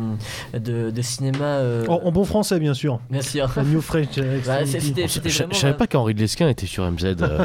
de, 0.55 0.91
de 0.91 1.03
cinéma. 1.03 1.45
euh, 1.45 1.87
en, 1.89 2.01
en 2.07 2.11
bon 2.13 2.25
français, 2.25 2.59
bien 2.59 2.73
sûr. 2.75 3.01
Bien 3.11 3.21
sûr. 3.23 3.51
La 3.55 3.63
New 3.65 3.83
French 3.83 4.17
Bah, 4.47 4.63
Extremity. 4.63 5.05
je 5.27 5.39
vraiment. 5.39 5.53
savais 5.55 5.75
pas 5.77 5.87
qu'Henri 5.91 6.15
de 6.15 6.21
Lesquin 6.21 6.49
était 6.49 6.67
sur 6.67 6.91
MZ. 6.91 7.05
euh, 7.21 7.45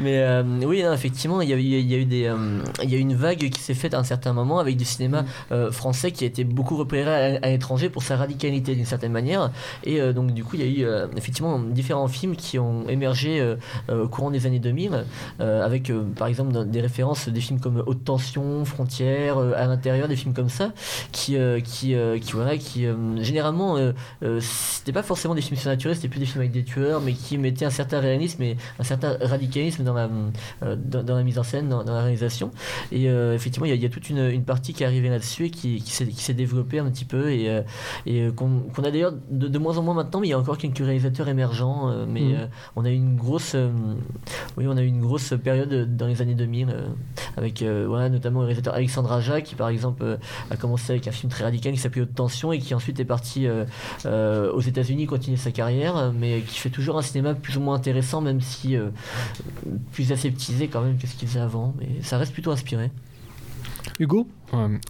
Mais 0.00 0.18
euh, 0.22 0.42
oui, 0.64 0.82
non, 0.82 0.92
effectivement, 0.92 1.40
il 1.40 1.48
y 1.50 1.52
a, 1.52 1.56
eu- 1.56 1.60
il 1.60 1.90
y 1.90 1.94
a 1.94 1.98
eu 1.98 2.04
des, 2.04 2.26
euh, 2.26 2.60
il 2.82 2.90
y 2.90 2.94
a 2.94 2.98
eu 2.98 3.00
une 3.00 3.14
vague 3.14 3.50
qui 3.50 3.60
s'est 3.60 3.74
faite 3.74 3.94
à 3.94 3.98
un 3.98 4.04
certain 4.04 4.32
moment 4.32 4.58
avec 4.58 4.76
du 4.76 4.84
cinéma 4.84 5.24
euh, 5.52 5.70
français 5.72 6.12
qui 6.12 6.24
a 6.24 6.26
été 6.26 6.44
beaucoup 6.44 6.76
repéré 6.76 7.36
à, 7.36 7.38
à 7.46 7.50
l'étranger 7.50 7.90
pour 7.90 8.02
sa 8.02 8.16
radicalité 8.16 8.74
d'une 8.74 8.84
certaine 8.86 9.12
manière. 9.12 9.50
Et 9.84 10.00
euh, 10.00 10.12
donc, 10.12 10.32
du 10.32 10.44
coup, 10.44 10.56
il 10.56 10.62
y 10.78 10.82
a 10.84 10.86
eu 10.86 10.86
effectivement 11.16 11.58
différents 11.58 12.08
films 12.08 12.36
qui 12.36 12.58
ont 12.58 12.88
émergé 12.88 13.54
au 13.90 14.08
courant 14.08 14.30
des 14.30 14.46
années 14.46 14.58
2000, 14.58 15.04
euh, 15.40 15.64
avec 15.64 15.90
par 16.16 16.28
exemple 16.28 16.64
des 16.66 16.80
références 16.80 17.28
des 17.28 17.40
films 17.40 17.60
comme 17.60 17.82
Haute 17.86 18.04
Tension, 18.04 18.64
Frontières, 18.64 19.38
à 19.38 19.66
l'intérieur, 19.66 20.08
des 20.08 20.16
films 20.16 20.34
comme 20.34 20.48
ça, 20.48 20.72
qui, 21.12 21.36
qui, 21.64 21.94
qui, 22.20 22.32
voilà, 22.32 22.56
qui 22.56 22.86
généralement, 23.20 23.76
c'était 24.40 24.92
pas 24.92 25.02
forcément 25.02 25.34
des 25.34 25.40
films 25.40 25.56
surnaturel, 25.64 25.96
c'était 25.96 26.08
plus 26.08 26.20
des 26.20 26.26
films 26.26 26.40
avec 26.40 26.52
des 26.52 26.64
tueurs, 26.64 27.00
mais 27.00 27.12
qui 27.12 27.38
mettaient 27.38 27.64
un 27.64 27.70
certain 27.70 28.00
réalisme 28.00 28.42
et 28.42 28.56
un 28.78 28.84
certain 28.84 29.16
radicalisme 29.20 29.84
dans 29.84 29.94
la, 29.94 30.08
dans, 30.76 31.16
la 31.16 31.22
mise 31.22 31.38
en 31.38 31.42
scène, 31.42 31.68
dans, 31.68 31.82
la 31.82 32.02
réalisation. 32.02 32.50
Et 32.92 33.04
effectivement, 33.06 33.66
il 33.66 33.74
y, 33.74 33.86
a 33.86 33.88
toute 33.88 34.08
une, 34.10 34.30
une, 34.30 34.44
partie 34.44 34.72
qui 34.72 34.82
est 34.82 34.86
arrivée 34.86 35.08
là-dessus 35.08 35.46
et 35.46 35.50
qui, 35.50 35.82
qui 35.82 35.90
s'est 35.92 36.34
développée 36.34 36.78
un 36.78 36.90
petit 36.90 37.04
peu 37.04 37.30
et, 37.30 37.62
et 38.06 38.28
qu'on 38.34 38.82
a 38.82 38.90
d'ailleurs 38.90 39.12
de, 39.30 39.58
moins 39.58 39.78
en 39.78 39.82
moins 39.82 39.94
maintenant, 39.94 40.20
mais 40.20 40.28
il 40.28 40.30
y 40.30 40.34
a 40.34 40.38
encore 40.38 40.58
quelques 40.58 40.78
réalisateurs 40.78 41.28
émergents. 41.28 41.92
mais 42.06 42.20
mmh. 42.20 42.48
on 42.76 42.84
a 42.84 42.90
eu 42.90 42.94
une 42.94 43.16
grosse, 43.16 43.56
oui, 44.56 44.66
on 44.68 44.76
a 44.76 44.82
eu 44.82 44.86
une 44.86 45.00
grosse 45.00 45.34
période 45.42 45.96
dans 45.96 46.06
les 46.06 46.22
années 46.22 46.34
2000 46.34 46.74
avec 47.36 47.62
voilà, 47.62 48.08
notamment 48.08 48.40
le 48.40 48.46
réalisateur 48.46 48.74
Alexandre 48.74 49.12
Aja 49.12 49.40
qui 49.40 49.54
par 49.54 49.68
exemple 49.68 50.18
a 50.50 50.56
commencé 50.56 50.92
avec 50.92 51.08
un 51.08 51.12
film 51.12 51.30
très 51.30 51.44
radical 51.44 51.72
qui 51.72 51.78
s'appelait 51.78 52.02
Haute 52.02 52.14
Tension 52.14 52.52
et 52.52 52.58
qui 52.58 52.74
ensuite 52.74 52.98
est 53.00 53.04
parti 53.04 53.46
euh, 53.46 53.64
euh, 54.06 54.52
aux 54.52 54.60
États-Unis 54.60 55.06
continuer 55.06 55.36
sa 55.36 55.50
carrière, 55.54 56.12
mais 56.12 56.42
qui 56.42 56.58
fait 56.58 56.70
toujours 56.70 56.98
un 56.98 57.02
cinéma 57.02 57.34
plus 57.34 57.56
ou 57.56 57.60
moins 57.60 57.76
intéressant, 57.76 58.20
même 58.20 58.40
si 58.40 58.76
euh, 58.76 58.90
plus 59.92 60.12
aseptisé 60.12 60.68
quand 60.68 60.82
même 60.82 60.98
que 60.98 61.06
ce 61.06 61.14
qu'il 61.14 61.28
faisait 61.28 61.40
avant. 61.40 61.74
Mais 61.78 62.02
ça 62.02 62.18
reste 62.18 62.32
plutôt 62.32 62.50
inspiré. 62.50 62.90
Hugo? 63.98 64.28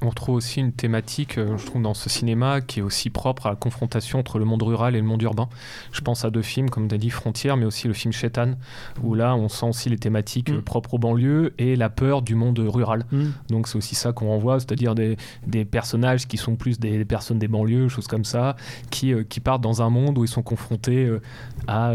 On 0.03 0.09
retrouve 0.09 0.37
aussi 0.37 0.61
une 0.61 0.73
thématique, 0.73 1.39
euh, 1.39 1.57
je 1.57 1.67
trouve, 1.67 1.83
dans 1.83 1.95
ce 1.95 2.09
cinéma 2.09 2.61
qui 2.61 2.81
est 2.81 2.83
aussi 2.83 3.11
propre 3.11 3.47
à 3.47 3.51
la 3.51 3.57
confrontation 3.57 4.19
entre 4.19 4.39
le 4.39 4.45
monde 4.45 4.63
rural 4.63 4.95
et 4.97 5.01
le 5.01 5.07
monde 5.07 5.23
urbain. 5.23 5.49
Je 5.93 6.01
pense 6.01 6.25
à 6.25 6.31
deux 6.31 6.43
films, 6.43 6.71
comme 6.71 6.89
tu 6.89 6.95
as 6.95 6.99
dit, 6.99 7.11
Frontières, 7.11 7.57
mais 7.57 7.65
aussi 7.65 7.89
le 7.89 7.95
film 7.95 8.13
Chetan, 8.13 8.55
où 9.03 9.15
là, 9.15 9.35
on 9.37 9.49
sent 9.49 9.67
aussi 9.67 9.89
les 9.89 9.99
thématiques 9.99 10.51
mm. 10.51 10.63
propres 10.63 10.95
aux 10.95 10.99
banlieues 10.99 11.55
et 11.59 11.77
la 11.77 11.91
peur 11.91 12.23
du 12.23 12.35
monde 12.35 12.59
rural. 12.59 13.05
Mm. 13.11 13.25
Donc, 13.51 13.69
c'est 13.69 13.77
aussi 13.77 13.95
ça 13.95 14.13
qu'on 14.13 14.29
renvoie, 14.29 14.61
c'est-à-dire 14.61 14.95
des, 14.95 15.17
personnages 15.65 16.27
qui 16.27 16.37
sont 16.37 16.57
plus 16.57 16.79
des, 16.79 17.05
personnes 17.05 17.39
des 17.39 17.49
banlieues, 17.49 17.89
choses 17.89 18.07
comme 18.07 18.25
ça, 18.25 18.57
qui, 18.91 19.13
euh, 19.13 19.25
qui 19.25 19.41
partent 19.41 19.63
dans 19.63 19.83
un 19.83 19.91
monde 19.91 20.19
où 20.19 20.25
ils 20.25 20.29
sont 20.29 20.43
confrontés 20.43 21.07
euh, 21.07 21.21
à 21.67 21.95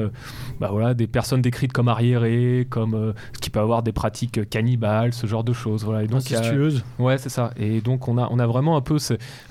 bah 0.60 0.70
voilà, 0.72 0.94
des 0.94 1.08
personnes 1.08 1.42
décrites 1.42 1.74
comme 1.74 1.88
arriérées, 1.88 2.68
comme 2.70 3.14
qui 3.42 3.50
peuvent 3.50 3.64
avoir 3.64 3.84
des 3.84 3.92
pratiques 3.92 4.50
cannibales, 4.50 5.14
ce 5.14 5.28
genre 5.28 5.44
de 5.44 5.54
choses. 5.54 5.84
Voilà. 5.84 6.04
Et 6.04 6.08
donc, 6.08 6.22
ouais, 7.00 7.18
c'est 7.18 7.30
ça. 7.30 7.52
Et 7.60 7.82
donc 7.82 8.08
on 8.08 8.18
a, 8.18 8.28
on 8.32 8.40
a 8.40 8.48
vraiment 8.48 8.78
un 8.78 8.82
peu 8.82 8.98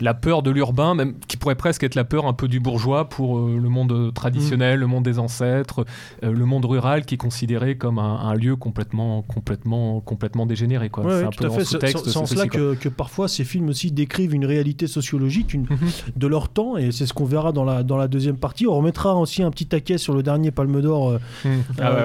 la 0.00 0.14
peur 0.14 0.42
de 0.42 0.50
l'urbain, 0.50 0.94
même 0.94 1.14
qui 1.28 1.36
pourrait 1.36 1.54
presque 1.54 1.82
être 1.84 1.94
la 1.94 2.04
peur 2.04 2.26
un 2.26 2.32
peu 2.32 2.48
du 2.48 2.59
bourgeois 2.59 3.09
pour 3.09 3.38
euh, 3.38 3.59
le 3.62 3.68
monde 3.68 4.12
traditionnel, 4.14 4.78
mm. 4.78 4.80
le 4.80 4.86
monde 4.86 5.04
des 5.04 5.18
ancêtres, 5.18 5.84
euh, 6.24 6.32
le 6.32 6.44
monde 6.44 6.64
rural 6.64 7.04
qui 7.04 7.14
est 7.14 7.18
considéré 7.18 7.76
comme 7.76 7.98
un, 7.98 8.34
lieu 8.34 8.56
complètement, 8.56 9.22
complètement, 9.22 10.00
complètement 10.00 10.46
dégénéré. 10.46 10.88
Quoi. 10.88 11.04
c'est 11.11 11.24
un 11.24 11.30
peu 11.30 11.48
fait. 11.50 11.64
C'est 11.64 12.16
en 12.16 12.26
cela 12.26 12.46
que, 12.46 12.74
que, 12.74 12.88
parfois 12.88 13.28
ces 13.28 13.44
films 13.44 13.68
aussi 13.68 13.92
décrivent 13.92 14.34
une 14.34 14.46
réalité 14.46 14.86
sociologique 14.86 15.54
une, 15.54 15.64
mm-hmm. 15.64 16.16
de 16.16 16.26
leur 16.26 16.48
temps, 16.48 16.76
et 16.76 16.92
c'est 16.92 17.06
ce 17.06 17.12
qu'on 17.12 17.24
verra 17.24 17.52
dans 17.52 17.64
la, 17.64 17.82
dans 17.82 17.96
la 17.96 18.09
deuxième 18.09 18.36
partie. 18.36 18.66
On 18.66 18.76
remettra 18.76 19.14
aussi 19.16 19.42
un 19.42 19.50
petit 19.50 19.66
taquet 19.66 19.98
sur 19.98 20.14
le 20.14 20.22
dernier 20.22 20.50
Palme 20.50 20.80
d'Or 20.80 21.11
euh, 21.11 21.18
mm. 21.44 21.48
ah 21.80 22.04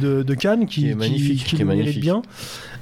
de, 0.00 0.22
de, 0.22 0.34
Cannes, 0.34 0.66
qui, 0.66 0.90
est 0.90 0.94
magnifique, 0.94 1.44
qui, 1.44 1.56
qui, 1.56 1.64
mérite 1.64 2.00
bien. 2.00 2.22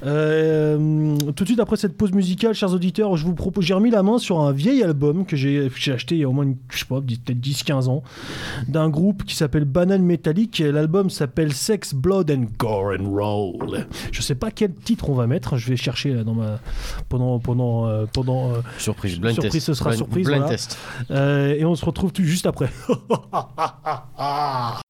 Euh, 0.05 1.17
tout 1.35 1.43
de 1.43 1.49
suite 1.49 1.59
après 1.59 1.77
cette 1.77 1.95
pause 1.95 2.11
musicale, 2.11 2.22
chers 2.53 2.73
auditeurs, 2.73 3.15
je 3.17 3.25
vous 3.25 3.35
propose, 3.35 3.65
j'ai 3.65 3.73
remis 3.73 3.91
la 3.91 4.03
main 4.03 4.17
sur 4.17 4.39
un 4.39 4.51
vieil 4.51 4.83
album 4.83 5.25
que 5.25 5.35
j'ai 5.35 5.69
acheté 5.87 6.15
il 6.15 6.21
y 6.21 6.23
a 6.23 6.29
au 6.29 6.31
moins, 6.31 6.53
je 6.69 6.79
sais 6.79 6.85
pas, 6.85 7.01
peut-être 7.01 7.39
10-15 7.39 7.89
ans, 7.89 8.03
d'un 8.67 8.89
groupe 8.89 9.23
qui 9.23 9.35
s'appelle 9.35 9.65
Banane 9.65 10.03
Metallic. 10.03 10.59
L'album 10.59 11.09
s'appelle 11.09 11.53
Sex, 11.53 11.93
Blood 11.93 12.31
and 12.31 12.45
Gore 12.57 12.93
and 12.99 13.09
Roll. 13.09 13.87
Je 14.11 14.21
sais 14.21 14.35
pas 14.35 14.51
quel 14.51 14.73
titre 14.73 15.09
on 15.09 15.13
va 15.13 15.27
mettre. 15.27 15.57
Je 15.57 15.69
vais 15.69 15.77
chercher 15.77 16.13
là 16.13 16.23
dans 16.23 16.33
ma 16.33 16.59
pendant 17.09 17.39
pendant 17.39 17.87
euh, 17.87 18.05
pendant 18.11 18.51
euh, 18.51 18.61
surprise. 18.77 19.19
Blind 19.19 19.33
surprise, 19.33 19.51
test. 19.51 19.65
ce 19.65 19.73
sera 19.73 19.93
surprise. 19.93 20.25
Blind 20.25 20.47
test. 20.47 20.77
et 21.09 21.65
on 21.65 21.75
se 21.75 21.85
retrouve 21.85 22.11
tout 22.11 22.23
juste 22.23 22.45
après. 22.45 22.69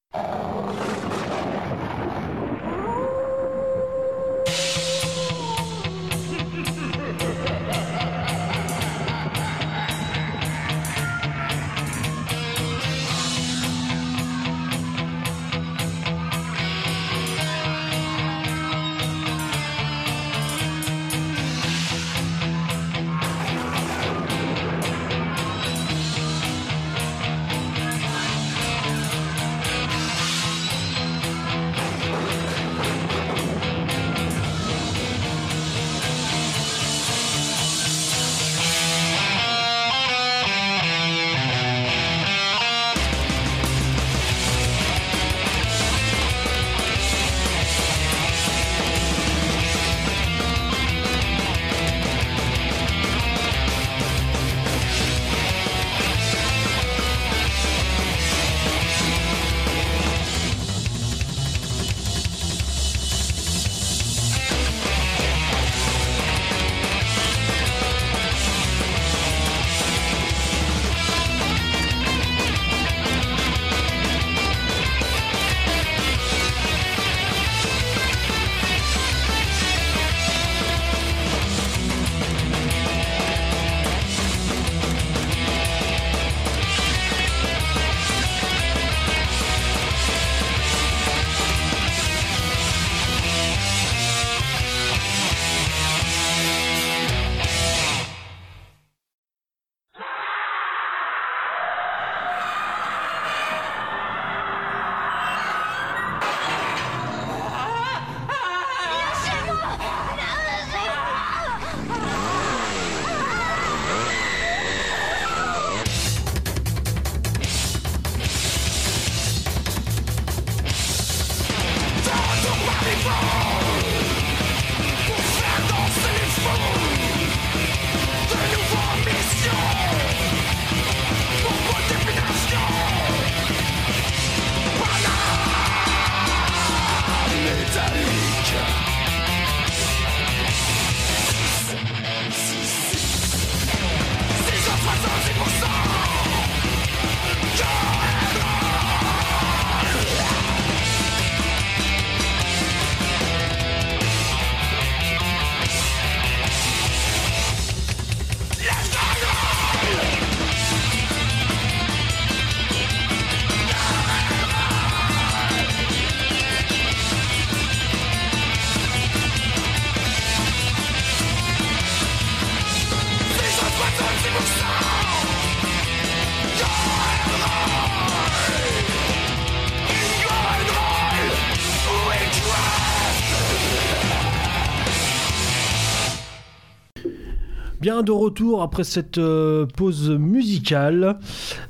De 188.02 188.10
retour 188.12 188.60
après 188.62 188.82
cette 188.84 189.18
euh, 189.18 189.66
pause 189.66 190.10
musicale. 190.10 191.16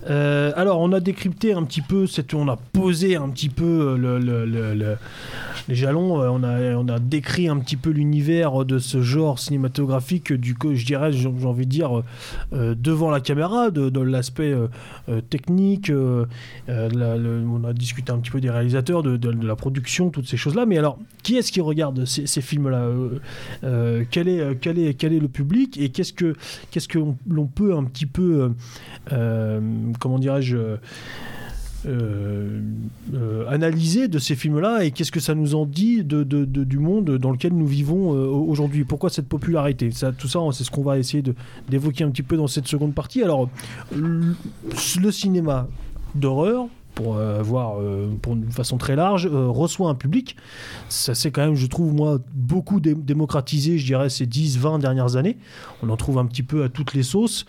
Euh, 0.08 0.52
alors 0.56 0.80
on 0.80 0.92
a 0.92 1.00
décrypté 1.00 1.52
un 1.52 1.62
petit 1.64 1.82
peu, 1.82 2.06
cette, 2.06 2.32
on 2.34 2.48
a 2.48 2.56
posé 2.72 3.16
un 3.16 3.28
petit 3.28 3.50
peu 3.50 3.64
euh, 3.64 3.96
le- 3.98 4.18
le- 4.46 4.74
le- 4.74 4.96
les 5.68 5.74
jalons, 5.74 6.20
euh, 6.20 6.28
on 6.76 6.88
a, 6.88 6.98
décrit 6.98 7.48
un 7.48 7.58
petit 7.58 7.76
peu 7.76 7.90
l'univers 7.90 8.64
de 8.64 8.78
ce 8.78 9.00
genre 9.02 9.38
cinématographique, 9.38 10.32
du 10.32 10.54
coup 10.54 10.74
je 10.74 10.84
dirais, 10.84 11.12
j'ai 11.12 11.28
envie 11.28 11.66
de 11.66 11.70
dire, 11.70 12.02
euh, 12.52 12.74
devant 12.74 13.10
la 13.10 13.20
caméra, 13.20 13.70
de, 13.70 14.00
l'aspect 14.00 14.52
euh, 14.52 14.68
euh, 15.08 15.20
technique, 15.20 15.90
euh, 15.90 16.26
euh, 16.68 17.44
on 17.48 17.64
a 17.64 17.72
discuté 17.72 18.12
un 18.12 18.18
petit 18.18 18.30
peu 18.30 18.40
des 18.40 18.50
réalisateurs, 18.50 19.02
de, 19.02 19.30
la 19.44 19.56
production, 19.56 20.10
toutes 20.10 20.28
ces 20.28 20.36
choses-là. 20.36 20.66
Mais 20.66 20.78
alors, 20.78 20.98
qui 21.22 21.36
est-ce 21.36 21.52
qui 21.52 21.60
regarde 21.60 22.04
ces, 22.04 22.40
films-là 22.40 22.84
Euh, 22.84 23.18
euh, 23.64 24.04
quel, 24.10 24.28
est, 24.28 24.40
euh, 24.40 25.20
le 25.20 25.28
public 25.28 25.78
et 25.78 25.88
qu'est-ce 25.90 26.12
que 26.12 26.34
l'on- 27.28 27.46
peut 27.46 27.76
un 27.76 27.84
petit 27.84 28.06
peu, 28.06 28.42
euh, 28.42 28.48
euh, 29.12 29.60
comment 30.00 30.18
dirais-je, 30.18 30.56
euh, 31.86 32.60
euh, 33.14 33.48
analyser 33.48 34.08
de 34.08 34.18
ces 34.18 34.34
films-là 34.34 34.84
et 34.84 34.90
qu'est-ce 34.90 35.12
que 35.12 35.20
ça 35.20 35.34
nous 35.34 35.54
en 35.54 35.66
dit 35.66 36.02
du 36.04 36.78
monde 36.78 37.18
dans 37.18 37.30
lequel 37.30 37.52
nous 37.52 37.66
vivons 37.66 38.14
euh, 38.14 38.26
aujourd'hui? 38.26 38.84
Pourquoi 38.84 39.10
cette 39.10 39.28
popularité? 39.28 39.90
Ça, 39.90 40.12
Tout 40.12 40.28
ça, 40.28 40.40
c'est 40.52 40.64
ce 40.64 40.70
qu'on 40.70 40.82
va 40.82 40.98
essayer 40.98 41.22
d'évoquer 41.68 42.04
un 42.04 42.10
petit 42.10 42.22
peu 42.22 42.36
dans 42.36 42.46
cette 42.46 42.66
seconde 42.66 42.94
partie. 42.94 43.22
Alors, 43.22 43.48
le, 43.94 44.34
cinéma 45.10 45.68
d'horreur, 46.14 46.66
pour 46.94 47.16
euh, 47.16 47.42
voir 47.42 47.80
euh, 47.80 48.08
pour 48.22 48.34
une 48.34 48.50
façon 48.52 48.78
très 48.78 48.94
large, 48.94 49.26
reçoit 49.26 49.90
un 49.90 49.94
public. 49.96 50.36
Ça 50.88 51.14
s'est 51.14 51.30
quand 51.32 51.44
même, 51.44 51.56
je 51.56 51.66
trouve, 51.66 51.92
moi, 51.92 52.18
beaucoup 52.32 52.78
dé- 52.80 52.94
démocratisé, 52.94 53.78
je 53.78 53.84
dirais, 53.86 54.08
ces 54.10 54.26
10-20 54.26 54.80
dernières 54.80 55.16
années. 55.16 55.36
On 55.82 55.88
en 55.90 55.96
trouve 55.96 56.18
un 56.18 56.26
petit 56.26 56.44
peu 56.44 56.62
à 56.62 56.68
toutes 56.68 56.94
les 56.94 57.02
sauces. 57.02 57.46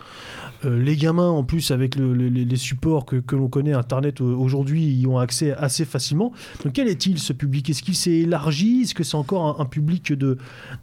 Euh, 0.66 0.82
les 0.82 0.96
gamins, 0.96 1.28
en 1.30 1.44
plus, 1.44 1.70
avec 1.70 1.96
le- 1.96 2.12
le- 2.14 2.28
les 2.28 2.56
supports 2.56 3.06
que, 3.06 3.22
l'on 3.36 3.48
connaît, 3.48 3.72
Internet 3.72 4.20
euh, 4.20 4.24
aujourd'hui, 4.24 4.84
y 4.94 5.06
ont 5.06 5.18
accès 5.18 5.52
assez 5.52 5.84
facilement. 5.84 6.32
Donc, 6.64 6.72
quel 6.74 6.88
est-il 6.88 7.18
ce 7.18 7.32
public? 7.32 7.70
Est-ce 7.70 7.82
qu'il 7.82 7.94
s'est 7.94 8.10
élargi? 8.12 8.82
Est-ce 8.82 8.94
que 8.94 9.04
c'est 9.04 9.16
encore 9.16 9.60
un, 9.60 9.64
public 9.64 10.12
de, 10.12 10.38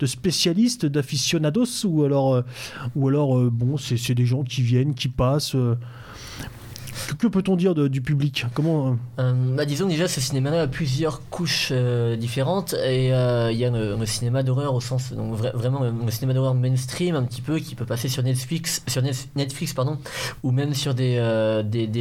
spécialistes, 0.05 0.85
d'aficionados? 0.85 1.85
Ou 1.85 2.03
alors, 2.03 2.33
euh, 2.33 2.41
ou 2.95 3.07
alors 3.07 3.39
bon, 3.51 3.77
c'est 3.77 4.13
des 4.15 4.25
gens 4.25 4.43
qui 4.43 4.61
viennent, 4.61 4.93
qui 4.93 5.07
passent 5.09 5.55
que, 7.17 7.27
peut-on 7.27 7.55
dire 7.55 7.73
du 7.75 8.01
public? 8.01 8.45
Comment 8.53 8.87
euh, 8.87 8.93
Euh, 9.19 9.33
bah, 9.55 9.65
disons 9.65 9.87
déjà 9.87 10.07
ce 10.07 10.21
cinéma-là 10.21 10.63
a 10.63 10.67
plusieurs 10.67 11.27
couches 11.29 11.69
euh, 11.71 12.15
différentes 12.15 12.73
et 12.73 13.07
il 13.07 13.57
y 13.57 13.65
a 13.65 13.69
le, 13.69 14.05
cinéma 14.05 14.43
d'horreur 14.43 14.73
au 14.75 14.81
sens 14.81 15.13
donc 15.13 15.39
vra- 15.39 15.55
vraiment 15.55 15.81
le, 15.81 16.11
cinéma 16.11 16.33
d'horreur 16.33 16.53
mainstream 16.53 17.15
un 17.15 17.23
petit 17.23 17.41
peu 17.41 17.59
qui 17.59 17.75
peut 17.75 17.85
passer 17.85 18.09
sur 18.09 18.21
Netflix 18.21 18.83
sur 18.87 19.01
Net- 19.01 19.29
Netflix 19.35 19.73
pardon 19.73 19.97
ou 20.43 20.51
même 20.51 20.73
sur 20.73 20.93
des, 20.93 21.15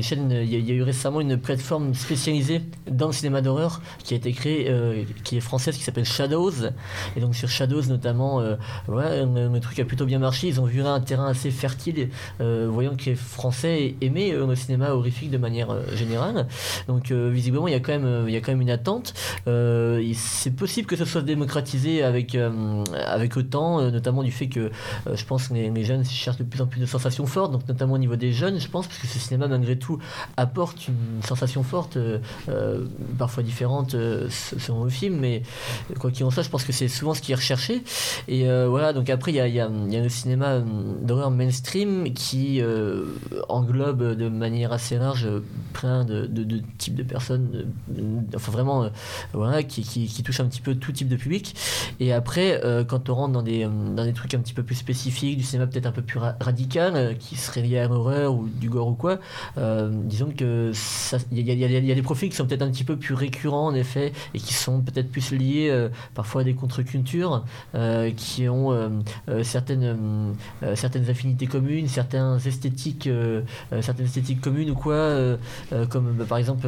chaînes 0.03 0.31
il 0.31 0.69
y, 0.69 0.71
a, 0.71 0.75
eu 0.75 0.83
récemment 0.83 1.21
une 1.21 1.37
plateforme 1.37 1.95
spécialisée 1.95 2.63
dans 2.91 3.07
le 3.09 3.13
cinéma 3.13 3.41
d'horreur 3.41 3.81
qui 4.05 4.15
a 4.15 4.17
été 4.17 4.33
créée 4.33 5.07
qui 5.25 5.37
est 5.37 5.41
française 5.41 5.77
qui 5.77 5.83
s'appelle 5.83 6.05
Shadows. 6.05 6.71
Et 7.17 7.21
donc 7.21 7.35
sur 7.35 7.49
Shadows 7.49 7.87
notamment 7.89 8.41
le, 8.41 9.59
truc 9.61 9.79
a 9.79 9.85
plutôt 9.85 10.07
bien 10.07 10.19
marché. 10.19 10.49
Ils 10.49 10.61
ont 10.61 10.67
vu 10.67 10.83
un 10.83 11.01
terrain 11.01 11.29
assez 11.29 11.51
fertile 11.51 12.09
voyant 12.41 12.97
que 12.97 13.05
les 13.07 13.15
Français 13.15 13.95
aimaient 14.01 14.33
le 14.33 14.57
cinéma 14.57 14.82
horrifique 14.91 15.31
de 15.31 15.39
manière 15.39 15.71
euh, 15.71 15.83
générale 15.95 16.47
donc 16.89 17.11
euh, 17.11 17.31
visiblement, 17.31 17.69
il 17.69 17.73
y 17.73 17.77
a 17.77 17.81
quand 17.81 17.93
même, 17.93 18.05
euh, 18.05 18.31
y 18.31 18.37
a 18.37 18.41
quand 18.41 18.53
même 18.53 18.61
une 18.61 18.71
attente. 18.71 19.15
C'est 20.15 20.55
possible 20.55 20.87
que 20.87 20.97
ce 20.97 21.05
soit 21.05 21.23
démocratisé 21.23 22.03
avec 22.03 22.37
avec 23.07 23.37
le 23.37 23.43
temps, 23.45 23.91
notamment 23.91 24.23
du 24.23 24.31
fait 24.31 24.49
que 24.49 24.71
je 25.13 25.25
pense 25.25 25.49
que 25.49 25.55
les, 25.55 25.85
jeunes 25.85 26.05
cherchent 26.05 26.39
de 26.39 26.45
plus 26.45 26.61
en 26.61 26.67
plus 26.67 26.81
de 26.81 26.87
sensations 26.87 27.27
fortes, 27.27 27.53
donc 27.53 27.67
notamment 27.69 27.95
au 27.95 27.99
niveau 27.99 28.17
des 28.17 28.33
jeunes, 28.33 28.61
je 28.61 28.69
pense, 28.69 28.87
parce 28.87 28.99
que 28.99 29.07
ce 29.07 29.19
cinéma 29.19 29.49
malgré 29.49 29.77
tout 29.77 29.99
apporte 30.37 30.89
une 30.89 31.23
sensation 31.23 31.63
forte, 31.63 31.99
parfois 33.19 33.43
différente 33.43 33.93
selon 34.29 34.85
le 34.85 34.91
film, 34.91 35.19
mais 35.19 35.43
quoi 35.99 36.11
qu'il 36.11 36.25
en 36.25 36.31
soit, 36.31 36.43
je 36.43 36.51
pense 36.51 36.65
que 36.65 36.73
c'est 36.73 36.89
souvent 36.89 37.15
ce 37.15 37.21
qui 37.21 37.33
est 37.33 37.37
recherché. 37.37 37.83
Et 38.29 38.47
voilà, 38.67 38.93
donc 38.93 39.11
après, 39.11 39.33
il 39.33 39.37
y 39.37 39.41
a, 39.41 39.49
y 39.49 39.55
y 39.55 39.97
a 39.97 40.03
le 40.03 40.09
cinéma 40.09 40.47
euh, 40.47 40.63
d'horreur 41.01 41.31
mainstream 41.31 42.13
qui 42.13 42.63
englobe 43.49 44.17
de 44.17 44.29
manière 44.29 44.72
assez 44.73 44.99
large 44.99 45.27
euh, 45.27 45.41
plein 45.73 46.05
de, 46.05 46.29
types 46.79 46.95
de 46.95 47.03
personnes, 47.03 47.67
euh, 47.99 48.03
enfin 48.35 48.53
vraiment, 48.53 48.85
euh, 48.85 48.89
voilà, 49.33 49.63
qui, 49.63 49.83
qui, 49.83 50.07
qui 50.07 50.23
touchent 50.23 50.41
un 50.41 50.47
petit 50.47 50.61
peu 50.61 50.75
tout 50.75 50.93
type 50.93 51.09
de 51.09 51.17
public. 51.17 51.55
Et 52.01 52.13
après, 52.13 52.61
quand 52.89 53.09
on 53.09 53.15
rentre 53.15 53.33
dans 53.33 53.43
des, 53.43 53.65
dans 53.65 54.05
des 54.05 54.13
trucs 54.13 54.35
un 54.35 54.39
petit 54.41 54.55
peu 54.55 54.63
plus 54.63 54.75
spécifiques, 54.75 55.39
du 55.39 55.45
cinéma 55.45 55.67
peut-être 55.67 55.87
un 55.87 55.93
peu 55.93 56.03
plus 56.03 56.19
ra- 56.19 56.37
radical, 56.41 57.17
qui 57.19 57.37
serait 57.37 57.63
lié 57.63 57.79
à 57.79 57.89
l'horreur 57.89 58.35
ou 58.35 58.49
du 58.49 58.69
gore 58.69 58.89
ou 58.89 58.95
quoi, 58.95 59.19
disons 59.57 60.33
que 60.37 60.73
il 61.31 61.41
y, 61.41 61.91
a- 61.91 61.95
des 61.95 62.03
profils 62.03 62.29
qui 62.31 62.37
sont 62.37 62.47
peut-être 62.47 62.63
un 62.63 62.71
petit 62.71 62.85
peu 62.85 62.97
plus 62.97 63.15
récurrents 63.15 63.67
en 63.67 63.75
effet, 63.75 64.13
et 64.35 64.39
qui 64.39 64.55
sont 64.55 64.81
peut-être 64.81 65.11
plus 65.11 65.33
liés 65.33 65.89
parfois 66.15 66.41
à 66.43 66.45
des 66.45 66.55
contre-cultures, 66.55 67.45
qui 68.17 68.49
ont 68.49 69.03
certaines, 69.43 70.35
certaines 70.75 71.09
affinités 71.09 71.47
communes, 71.47 71.89
certaines 71.89 72.39
esthétiques, 72.45 73.09
certaines 73.81 74.07
esthétiques 74.07 74.41
communes 74.41 74.62
ou 74.71 74.75
quoi, 74.75 74.95
euh, 74.95 75.37
euh, 75.73 75.87
comme 75.87 76.13
bah, 76.13 76.25
par 76.29 76.39
exemple. 76.39 76.67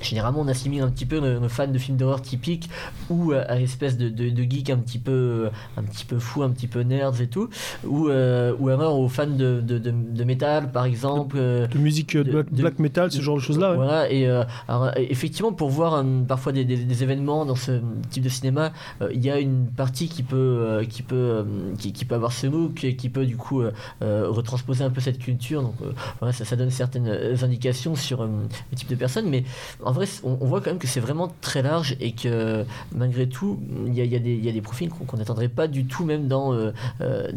Euh, 0.00 0.02
Généralement, 0.02 0.40
on 0.40 0.48
assimile 0.48 0.82
un 0.82 0.90
petit 0.90 1.06
peu 1.06 1.20
nos, 1.20 1.38
nos 1.40 1.48
fans 1.48 1.68
de 1.68 1.78
films 1.78 1.96
d'horreur 1.96 2.22
typiques 2.22 2.68
ou 3.10 3.32
à, 3.32 3.38
à 3.42 3.56
l'espèce 3.56 3.96
de, 3.96 4.08
de, 4.08 4.30
de 4.30 4.42
geek 4.42 4.70
un 4.70 4.78
petit 4.78 4.98
peu, 4.98 5.12
euh, 5.12 5.50
un 5.76 5.82
petit 5.82 6.04
peu 6.04 6.18
fou, 6.18 6.42
un 6.42 6.50
petit 6.50 6.66
peu 6.66 6.80
nerds 6.80 7.20
et 7.20 7.26
tout, 7.28 7.48
ou, 7.86 8.08
euh, 8.08 8.54
ou 8.58 8.68
alors 8.68 8.98
aux 8.98 9.08
fans 9.08 9.26
de, 9.26 9.60
de, 9.60 9.78
de, 9.78 9.90
de 9.92 10.24
métal, 10.24 10.72
par 10.72 10.84
exemple. 10.84 11.36
euh, 11.38 11.66
de 11.66 11.78
musique 11.78 12.16
euh, 12.16 12.24
De- 12.24 12.30
black, 12.32 12.46
black 12.52 12.78
metal, 12.78 13.12
ce 13.12 13.20
genre 13.20 13.36
de 13.36 13.40
choses-là 13.42 13.70
ouais. 13.70 13.76
voilà, 13.76 14.10
et 14.10 14.26
euh, 14.26 14.42
alors, 14.68 14.84
euh, 14.84 14.90
effectivement, 14.96 15.52
pour 15.52 15.70
voir 15.70 15.94
euh, 15.94 16.02
parfois 16.26 16.52
des, 16.52 16.64
des- 16.64 16.84
des 16.84 17.02
événements 17.02 17.44
dans 17.46 17.54
ce 17.56 17.80
type 18.10 18.24
de 18.24 18.28
cinéma, 18.28 18.72
euh, 19.02 19.08
il 19.14 19.24
y 19.24 19.30
a 19.30 19.38
une 19.38 19.66
partie 19.66 20.08
qui 20.08 20.22
peut, 20.22 20.36
euh, 20.36 20.84
qui, 20.84 21.02
peut, 21.02 21.14
euh, 21.16 21.44
qui, 21.78 21.92
qui 21.92 22.04
peut 22.04 22.14
avoir 22.14 22.32
ce 22.32 22.46
look 22.46 22.82
et 22.84 22.96
qui 22.96 23.08
peut 23.08 23.24
du 23.26 23.36
coup 23.36 23.60
euh, 23.62 23.72
euh, 24.02 24.26
retransposer 24.28 24.82
un 24.84 24.90
peu 24.90 25.00
cette 25.00 25.18
culture. 25.18 25.62
Donc 25.62 25.74
euh, 25.82 25.92
voilà, 26.20 26.32
ça, 26.32 26.44
ça 26.44 26.56
donne 26.56 26.70
certaines 26.70 27.08
euh, 27.08 27.36
indications 27.42 27.94
sur 27.94 28.22
euh, 28.22 28.28
le 28.70 28.76
type 28.76 28.88
de 28.88 28.94
personnes, 28.96 29.28
mais 29.28 29.44
en 29.84 29.92
vrai, 29.92 30.06
on, 30.22 30.34
voit 30.34 30.60
quand 30.60 30.70
même 30.70 30.78
que 30.78 30.86
c'est 30.86 31.00
vraiment 31.00 31.32
très 31.40 31.62
large 31.62 31.96
et 32.00 32.12
que 32.12 32.64
malgré 32.94 33.28
tout, 33.28 33.60
il 33.86 33.94
y 33.94 34.16
a, 34.16 34.18
des, 34.18 34.60
profils 34.60 34.88
qu'on 34.88 35.16
n'attendrait 35.16 35.48
pas 35.48 35.66
du 35.68 35.86
tout, 35.86 36.04
même 36.04 36.28
dans, 36.28 36.52
euh, 36.52 36.72
euh, 37.00 37.30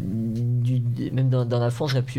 la 1.56 1.70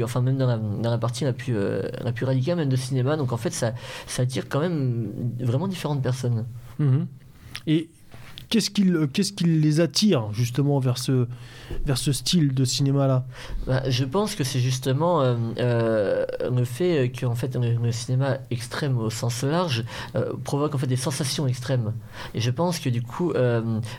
enfin 0.03 0.21
même 0.21 0.37
dans 0.37 0.89
la, 0.89 0.97
partie 0.97 1.23
la 1.23 1.33
plus, 1.33 1.55
euh, 1.55 1.83
la 2.03 2.11
plus 2.11 2.25
radicale 2.25 2.57
même 2.57 2.69
de 2.69 2.75
cinéma. 2.75 3.17
Donc 3.17 3.31
en 3.31 3.37
fait, 3.37 3.51
ça, 3.51 3.73
ça 4.05 4.23
attire 4.23 4.49
quand 4.49 4.59
même 4.59 5.07
vraiment 5.39 5.67
différentes 5.67 6.01
personnes. 6.01 6.45
Mhm. 6.79 7.07
Et 7.67 7.89
qu'est-ce 8.49 8.69
qui 8.69 9.43
les 9.43 9.79
attire 9.79 10.33
justement 10.33 10.79
vers 10.79 10.97
ce, 10.97 11.27
vers 11.85 11.97
ce 11.97 12.11
style 12.11 12.53
de 12.53 12.65
cinéma-là 12.65 13.25
Bah, 13.65 13.83
je 13.89 14.05
pense 14.05 14.35
que 14.35 14.43
c'est 14.43 14.59
justement 14.59 15.21
euh, 15.21 15.35
euh, 15.59 16.25
le 16.49 16.65
fait 16.65 17.09
que 17.09 17.25
en 17.25 17.35
fait 17.35 17.55
le, 17.55 17.91
cinéma 17.91 18.37
extrême 18.51 18.97
au 18.97 19.09
sens 19.09 19.43
large 19.43 19.83
euh, 20.15 20.33
provoque 20.43 20.75
en 20.75 20.77
fait 20.77 20.87
des 20.87 20.95
sensations 20.95 21.47
extrêmes. 21.47 21.93
Et 22.33 22.39
je 22.39 22.51
pense 22.51 22.79
que 22.79 22.89
du 22.89 23.01
coup, 23.01 23.33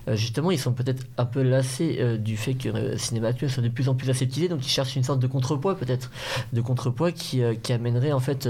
justement, 0.09 0.51
ils 0.51 0.59
sont 0.59 0.73
peut-être 0.73 1.05
un 1.17 1.25
peu 1.25 1.43
lassés 1.43 2.19
du 2.19 2.37
fait 2.37 2.55
que 2.55 2.69
le 2.69 2.97
cinéma 2.97 3.29
actuel 3.29 3.51
soit 3.51 3.63
de 3.63 3.69
plus 3.69 3.89
en 3.89 3.95
plus 3.95 4.11
aseptisé, 4.11 4.49
donc 4.49 4.65
ils 4.65 4.71
cherchent 4.71 4.97
une 4.97 5.05
sorte 5.05 5.21
de 5.21 5.27
contrepoids 5.27 5.77
peut-être, 5.77 6.11
de 6.53 6.61
contrepoids 6.61 7.13
qui, 7.13 7.43
qui 7.63 7.73
amènerait 7.73 8.13
en 8.13 8.21
fait, 8.21 8.49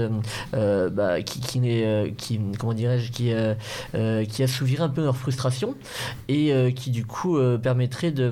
bah, 0.53 1.21
qui, 1.21 1.39
qui, 1.39 1.59
n'est, 1.59 2.13
qui 2.17 2.39
comment 2.57 2.73
dirais-je, 2.73 3.11
qui, 3.11 3.31
qui 4.27 4.43
assouvirait 4.43 4.83
un 4.83 4.89
peu 4.89 5.03
leur 5.03 5.17
frustration 5.17 5.75
et 6.27 6.73
qui 6.75 6.91
du 6.91 7.05
coup 7.05 7.39
permettrait 7.61 8.11
de, 8.11 8.31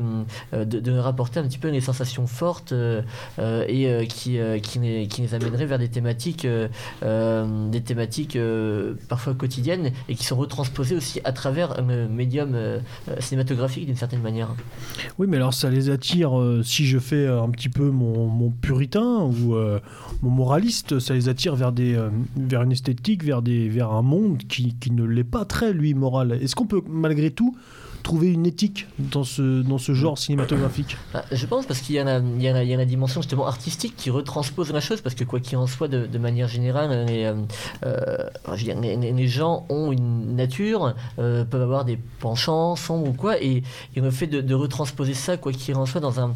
de, 0.80 0.92
de 0.92 0.98
rapporter 0.98 1.40
un 1.40 1.44
petit 1.44 1.58
peu 1.58 1.70
les 1.70 1.82
sensations 1.82 2.28
fortes 2.28 2.72
euh, 2.72 3.02
euh, 3.40 3.66
et 3.68 3.88
euh, 3.88 4.06
qui, 4.06 4.40
qui, 4.62 4.80
les, 5.22 5.34
amènerait 5.34 5.66
vers 5.66 5.80
des 5.80 5.90
thématiques, 5.90 6.48
des 7.02 7.82
thématiques 7.82 8.38
parfois 9.10 9.34
quotidiennes 9.34 9.92
et 10.10 10.16
qui 10.16 10.24
sont 10.24 10.36
retransposées 10.36 10.96
aussi 10.96 11.20
à 11.24 11.32
travers 11.32 11.80
un 11.80 12.08
médium 12.08 12.56
cinématographique 13.20 13.86
d'une 13.86 13.96
certaine 13.96 14.22
manière. 14.22 14.56
Oui, 15.18 15.28
mais 15.30 15.38
alors 15.38 15.54
ça 15.54 15.70
les 15.70 15.90
attire, 15.90 16.32
si 16.64 16.86
je 16.86 17.00
fais 17.00 17.28
un 17.28 17.50
petit 17.50 17.70
peu 17.70 17.90
mon, 17.90 18.52
puritain 18.62 19.22
ou 19.24 19.56
mon 20.22 20.30
moraliste, 20.30 21.00
ça 21.00 21.14
les 21.14 21.30
attire 21.30 21.56
vers, 21.56 21.72
des, 21.72 22.00
vers 22.36 22.64
une 22.64 22.72
esthétique, 22.72 23.24
vers, 23.24 23.42
des, 23.42 23.70
vers 23.70 23.92
un 23.92 24.02
monde 24.02 24.38
qui, 24.38 24.76
qui 24.76 24.92
ne 24.92 25.04
l'est 25.04 25.24
pas 25.24 25.46
très, 25.46 25.74
lui, 25.74 25.94
moral. 25.94 26.34
Est-ce 26.42 26.56
qu'on 26.56 26.68
peut 26.68 26.82
malgré 26.88 27.32
tout 27.32 27.56
retrouver 28.08 28.32
une 28.32 28.46
éthique 28.46 28.88
dans 29.00 29.26
ce, 29.26 29.62
dans 29.64 29.78
ce 29.78 29.94
genre 29.94 30.18
cinématographique? 30.18 30.96
Bah, 31.14 31.26
Je 31.30 31.46
pense 31.46 31.66
parce 31.66 31.82
qu'il 31.82 31.96
y, 31.96 32.00
a, 32.00 32.20
il 32.20 32.42
y, 32.42 32.46
y 32.46 32.48
a 32.74 32.78
la 32.78 32.86
dimension 32.86 33.22
justement 33.22 33.46
artistique 33.46 33.96
qui 33.98 34.10
retranspose 34.10 34.72
la 34.72 34.80
chose, 34.80 35.02
parce 35.02 35.14
que 35.14 35.26
quoi 35.26 35.42
qu'il 35.42 35.58
en 35.58 35.68
soit, 35.68 35.90
de, 35.90 36.06
de 36.06 36.18
manière 36.18 36.48
générale, 36.48 37.06
les, 37.06 37.26
euh, 37.26 37.36
euh 37.86 38.30
les, 38.56 39.28
gens 39.28 39.66
ont 39.68 39.92
une 39.92 40.38
nature, 40.38 40.96
euh, 41.20 41.44
peuvent 41.44 41.62
avoir 41.62 41.84
des 41.84 42.00
penchants, 42.22 42.78
sombres 42.78 43.10
ou 43.10 43.14
quoi, 43.14 43.42
et, 43.42 43.64
le 43.96 44.10
fait 44.10 44.28
de, 44.28 44.40
de, 44.40 44.56
retransposer 44.56 45.14
ça, 45.14 45.36
quoi 45.36 45.52
qu'il 45.52 45.76
en 45.76 45.86
soit, 45.86 46.00
dans 46.00 46.22
un, 46.22 46.34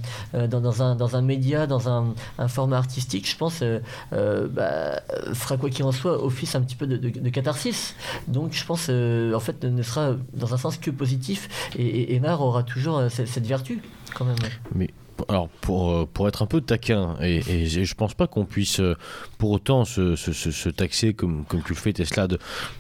dans, 0.48 0.82
un, 0.82 0.96
dans 0.96 1.16
un 1.16 1.22
média, 1.22 1.68
dans 1.68 1.88
un, 1.88 2.14
un 2.38 2.48
format 2.50 2.78
artistique, 2.78 3.30
je 3.30 3.38
pense, 3.38 3.64
bah, 4.12 5.02
fera 5.34 5.56
quoi 5.56 5.70
qu'il 5.70 5.86
en 5.86 5.94
soit 5.94 6.22
office 6.22 6.54
un 6.56 6.62
petit 6.62 6.76
peu 6.76 6.86
de, 6.86 6.98
de 6.98 7.30
catharsis. 7.30 7.96
Donc 8.28 8.52
je 8.52 8.66
pense, 8.66 8.90
en 8.90 9.40
fait, 9.40 9.64
ne 9.64 9.84
sera 9.84 10.16
dans 10.34 10.54
un 10.54 10.58
sens 10.58 10.78
que 10.78 10.92
positif, 10.92 11.48
et, 11.78 12.16
et, 12.16 12.22
aura 12.26 12.64
toujours 12.64 13.02
cette, 13.10 13.28
cette 13.28 13.48
vertu 13.48 13.82
quand 14.14 14.26
même. 14.26 14.88
Alors 15.28 15.50
pour, 15.62 15.92
euh, 15.92 16.08
pour 16.12 16.28
être 16.28 16.42
un 16.42 16.46
peu 16.46 16.62
taquin, 16.62 17.16
et, 17.22 17.42
et 17.48 17.66
je 17.68 17.96
pense 17.96 18.14
pas 18.14 18.28
qu'on 18.28 18.46
puisse 18.46 18.80
euh, 18.80 18.96
pour 19.38 19.52
autant 19.52 19.86
se, 19.86 20.70
taxer 20.70 21.14
comme, 21.14 21.46
comme 21.46 21.62
tu 21.64 21.74
le 21.74 21.78
fais 21.78 21.94
Tesla 21.94 22.28
de, 22.28 22.40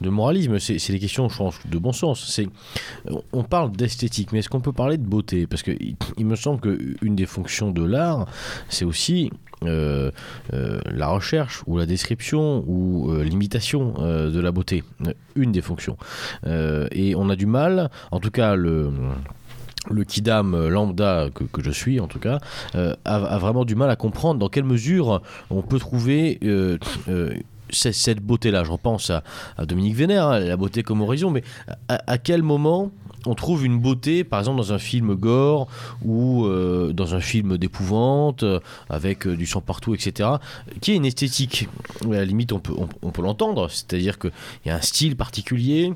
moralisme, 0.10 0.60
c'est 0.60 0.92
des 0.92 1.00
questions 1.00 1.30
je 1.30 1.38
pense 1.38 1.60
de 1.66 1.78
bon 1.78 1.94
sens. 1.94 2.26
C'est 2.30 2.48
On 3.32 3.44
parle 3.44 3.72
d'esthétique, 3.72 4.32
mais 4.32 4.40
est-ce 4.40 4.50
qu'on 4.50 4.62
peut 4.62 4.74
parler 4.74 4.98
de 4.98 5.06
beauté? 5.06 5.48
Parce 5.48 5.64
qu'il 5.64 5.96
il 6.18 6.26
me 6.26 6.36
semble 6.36 6.60
qu'une 6.60 7.16
des 7.16 7.26
fonctions 7.26 7.72
de 7.72 7.84
l'art, 7.84 8.28
c'est 8.70 8.86
aussi 8.86 9.32
euh, 9.64 10.12
la 10.52 11.08
recherche 11.08 11.64
ou 11.68 11.78
la 11.78 11.86
description 11.86 12.64
ou 12.68 13.14
l'imitation 13.22 13.94
de 14.00 14.40
la 14.40 14.52
beauté. 14.52 14.84
Une 15.36 15.52
des 15.52 15.62
fonctions. 15.62 15.98
et 16.46 17.16
on 17.16 17.30
a 17.30 17.36
du 17.36 17.46
mal, 17.46 17.90
en 18.12 18.20
tout 18.20 18.32
cas 18.32 18.56
le 18.56 18.92
le 19.90 20.04
kidam 20.04 20.68
lambda 20.68 21.30
que, 21.34 21.64
je 21.64 21.72
suis 21.72 22.00
en 22.00 22.08
tout 22.08 22.20
cas 22.20 22.40
euh, 22.76 22.96
a, 23.06 23.38
vraiment 23.40 23.66
du 23.66 23.76
mal 23.76 23.90
à 23.90 23.96
comprendre 23.96 24.40
dans 24.40 24.50
quelle 24.50 24.64
mesure 24.64 25.22
on 25.50 25.62
peut 25.62 25.80
trouver 25.80 26.38
euh, 26.44 26.78
euh, 27.10 27.34
cette 27.72 28.22
beauté-là. 28.22 28.64
Je 28.64 28.72
repense 28.72 29.10
à, 29.10 29.24
Dominique 29.66 29.96
Vénère, 29.96 30.28
hein, 30.28 30.40
la 30.40 30.58
beauté 30.58 30.84
comme 30.84 31.02
horizon, 31.02 31.32
mais 31.32 31.44
à, 31.88 32.18
quel 32.18 32.44
moment 32.44 32.92
on 33.26 33.36
trouve 33.36 33.66
une 33.66 33.80
beauté, 33.80 34.24
par 34.24 34.40
exemple, 34.40 34.58
dans 34.58 34.74
un 34.74 34.80
film 34.80 35.16
gore 35.16 35.68
ou 36.04 36.46
euh, 36.46 36.92
dans 36.92 37.14
un 37.14 37.20
film 37.20 37.58
d'épouvante, 37.58 38.44
avec 38.90 39.28
euh, 39.28 39.38
du 39.38 39.46
sang 39.46 39.62
partout, 39.62 39.94
etc., 39.94 40.30
qui 40.82 40.94
est 40.94 40.96
une 40.96 41.06
esthétique? 41.06 41.70
À 42.04 42.08
la 42.08 42.26
limite, 42.26 42.52
on 42.52 42.60
peut 42.60 43.22
l'entendre, 43.22 43.70
c'est-à-dire 43.70 44.18
qu'il 44.18 44.32
y 44.66 44.70
a 44.70 44.76
un 44.76 44.82
style 44.82 45.16
particulier, 45.16 45.94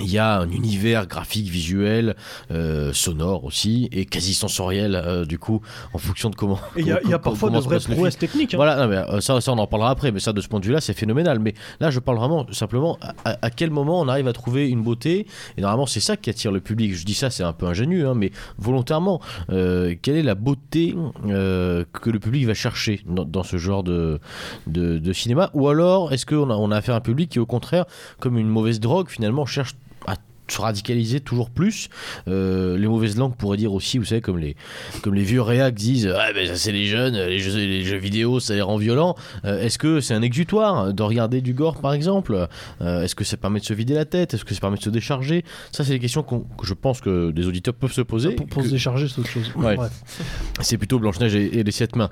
il 0.00 0.10
y 0.10 0.18
a 0.18 0.38
un 0.38 0.48
univers 0.48 1.06
graphique, 1.06 1.48
visuel, 1.48 2.16
euh, 2.50 2.94
sonore 2.94 3.44
aussi, 3.44 3.90
et 3.92 4.06
quasi 4.06 4.32
sensoriel, 4.32 4.94
euh, 4.94 5.26
du 5.26 5.38
coup, 5.38 5.60
en 5.92 5.98
fonction 5.98 6.30
de 6.30 6.34
comment. 6.34 6.58
Il 6.76 6.86
y 6.86 6.92
a, 6.92 7.00
y 7.08 7.12
a 7.12 7.18
parfois 7.18 7.50
de 7.50 7.58
vraies 7.58 7.78
prouesses 7.78 8.16
techniques. 8.16 8.54
Hein. 8.54 8.56
Voilà, 8.56 8.76
non, 8.76 8.88
mais, 8.88 8.96
euh, 8.96 9.20
ça, 9.20 9.38
ça, 9.42 9.52
on 9.52 9.58
en 9.58 9.66
parlera 9.66 9.90
après, 9.90 10.10
mais 10.10 10.20
ça, 10.20 10.32
de 10.32 10.40
ce 10.40 10.48
point 10.48 10.60
de 10.60 10.64
vue-là, 10.64 10.80
c'est 10.80 10.94
phénoménal. 10.94 11.40
Mais 11.40 11.52
là, 11.78 11.90
je 11.90 12.00
parle 12.00 12.16
vraiment 12.16 12.46
simplement 12.52 12.98
à, 13.02 13.36
à, 13.42 13.50
quel 13.50 13.70
moment 13.70 14.00
on 14.00 14.08
arrive 14.08 14.28
à 14.28 14.32
trouver 14.32 14.70
une 14.70 14.82
beauté, 14.82 15.26
et 15.58 15.60
normalement, 15.60 15.86
c'est 15.86 16.00
ça 16.00 16.16
qui 16.16 16.30
attire 16.30 16.52
le 16.52 16.60
public. 16.60 16.94
Je 16.94 17.04
dis 17.04 17.14
ça, 17.14 17.28
c'est 17.28 17.44
un 17.44 17.52
peu 17.52 17.66
ingénieux, 17.66 18.08
hein, 18.08 18.14
mais 18.14 18.32
volontairement. 18.56 19.20
Euh, 19.50 19.94
quelle 20.00 20.16
est 20.16 20.22
la 20.22 20.34
beauté 20.34 20.94
que 21.24 22.10
le 22.10 22.18
public 22.18 22.46
va 22.46 22.54
chercher 22.54 23.02
dans, 23.06 23.24
dans 23.24 23.42
ce 23.42 23.58
genre 23.58 23.82
de, 23.82 24.20
de, 24.66 24.98
de, 24.98 25.12
cinéma? 25.12 25.50
Ou 25.52 25.68
alors, 25.68 26.14
est-ce 26.14 26.24
qu'on 26.24 26.48
a, 26.48 26.54
on 26.54 26.70
a 26.70 26.76
affaire 26.76 26.94
à 26.94 26.98
un 26.98 27.02
public 27.02 27.28
qui, 27.28 27.38
au 27.38 27.46
contraire, 27.46 27.84
comme 28.20 28.38
une 28.38 28.48
mauvaise 28.48 28.80
drogue, 28.80 29.08
finalement, 29.10 29.44
cherche 29.44 29.74
à 30.06 30.16
se 30.52 30.60
radicaliser 30.60 31.20
toujours 31.20 31.50
plus. 31.50 31.88
Euh, 32.28 32.76
les 32.78 32.86
mauvaises 32.86 33.16
langues 33.16 33.34
pourraient 33.36 33.56
dire 33.56 33.72
aussi, 33.72 33.98
vous 33.98 34.04
savez, 34.04 34.20
comme 34.20 34.38
les, 34.38 34.56
comme 35.02 35.14
les 35.14 35.22
vieux 35.22 35.42
réacs 35.42 35.74
disent 35.74 36.12
Ah, 36.14 36.32
ben 36.32 36.46
ça 36.46 36.56
c'est 36.56 36.72
les 36.72 36.86
jeunes, 36.86 37.14
les 37.14 37.38
jeux, 37.38 37.56
les 37.56 37.84
jeux 37.84 37.96
vidéo 37.96 38.40
ça 38.40 38.54
les 38.54 38.62
rend 38.62 38.76
violents. 38.76 39.16
Euh, 39.44 39.62
Est-ce 39.62 39.78
que 39.78 40.00
c'est 40.00 40.14
un 40.14 40.22
exutoire 40.22 40.92
de 40.92 41.02
regarder 41.02 41.40
du 41.40 41.54
gore 41.54 41.76
par 41.80 41.92
exemple? 41.92 42.48
Euh, 42.80 43.02
Est-ce 43.02 43.14
que 43.14 43.24
ça 43.24 43.36
permet 43.36 43.60
de 43.60 43.64
se 43.64 43.74
vider 43.74 43.94
la 43.94 44.04
tête? 44.04 44.34
Est-ce 44.34 44.44
que 44.44 44.54
ça 44.54 44.60
permet 44.60 44.76
de 44.76 44.82
se 44.82 44.90
décharger? 44.90 45.44
Ça, 45.72 45.84
c'est 45.84 45.92
des 45.92 45.98
questions 45.98 46.22
qu 46.22 46.36
que 46.58 46.66
je 46.66 46.74
pense 46.74 47.00
que 47.00 47.30
des 47.30 47.46
auditeurs 47.46 47.74
peuvent 47.74 47.92
se 47.92 48.02
poser. 48.02 48.32
Pour, 48.32 48.46
pour 48.46 48.62
que... 48.62 48.68
se 48.68 48.74
décharger, 48.74 49.08
c'est 49.08 49.20
autre 49.20 49.30
chose. 49.30 49.50
Ouais. 49.56 49.76
C'est 50.60 50.76
plutôt 50.76 50.98
Blanche-Neige 50.98 51.34
et, 51.34 51.58
et, 51.58 51.64
les 51.64 51.72
sept 51.72 51.96
mains. 51.96 52.10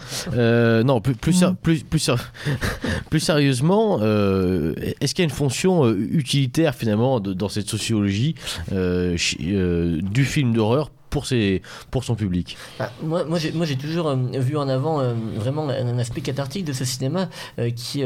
Non, 0.83 1.01
plus, 1.01 1.15
plus, 1.15 1.45
plus, 1.63 1.83
plus, 1.85 2.11
plus, 3.11 3.21
sérieusement, 3.21 3.99
est-ce 3.99 5.15
qu'il 5.15 5.23
y 5.23 5.27
a 5.27 5.29
une 5.29 5.31
fonction 5.31 5.89
utilitaire 5.91 6.75
finalement 6.75 7.21
de, 7.21 7.33
dans 7.33 7.49
cette 7.49 7.69
sociologie? 7.69 8.30
Euh, 8.73 9.17
euh, 9.43 10.01
du 10.03 10.25
film 10.25 10.53
d'horreur 10.53 10.91
pour, 11.11 11.27
ses, 11.27 11.61
pour 11.91 12.05
son 12.05 12.15
public. 12.15 12.57
Ah, 12.79 12.91
Moi, 13.03 13.25
moi 13.25 13.39
j'ai 13.39 13.77
toujours 13.77 14.09
euh, 14.09 14.17
vu 14.35 14.57
en 14.57 14.69
avant 14.69 15.01
euh, 15.01 15.15
vraiment 15.37 15.69
un, 15.69 15.99
aspect 15.99 16.21
cathartique 16.21 16.65
de 16.65 16.73
ce 16.73 16.85
cinéma 16.85 17.29
euh, 17.59 17.71
qui, 17.71 18.05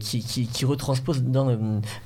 qui, 0.00 0.24
qui, 0.24 0.46
qui, 0.46 0.64
retranspose 0.64 1.22
dans, 1.22 1.46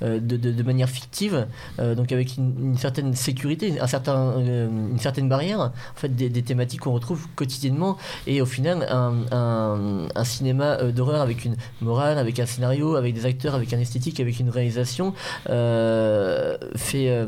de, 0.00 0.62
manière 0.62 0.88
fictive, 0.88 1.46
donc 1.78 2.12
avec 2.12 2.36
une, 2.36 2.76
certaine 2.76 3.14
sécurité, 3.14 3.80
un 3.80 3.86
certain, 3.86 4.38
une 4.38 4.98
certaine 4.98 5.28
barrière, 5.28 5.60
en 5.60 5.72
fait, 5.94 6.14
des, 6.14 6.42
thématiques 6.42 6.80
qu'on 6.80 6.92
retrouve 6.92 7.28
quotidiennement, 7.36 7.96
et 8.26 8.42
au 8.42 8.46
final, 8.46 8.86
un, 8.90 10.08
un, 10.14 10.24
cinéma 10.24 10.76
d'horreur 10.92 11.20
avec 11.20 11.44
une 11.44 11.56
morale, 11.80 12.18
avec 12.18 12.40
un 12.40 12.46
scénario, 12.46 12.96
avec 12.96 13.14
des 13.14 13.24
acteurs, 13.24 13.54
avec 13.54 13.72
un 13.72 13.78
esthétique, 13.78 14.18
avec 14.20 14.40
une 14.40 14.50
réalisation, 14.50 15.14
fait, 15.46 17.26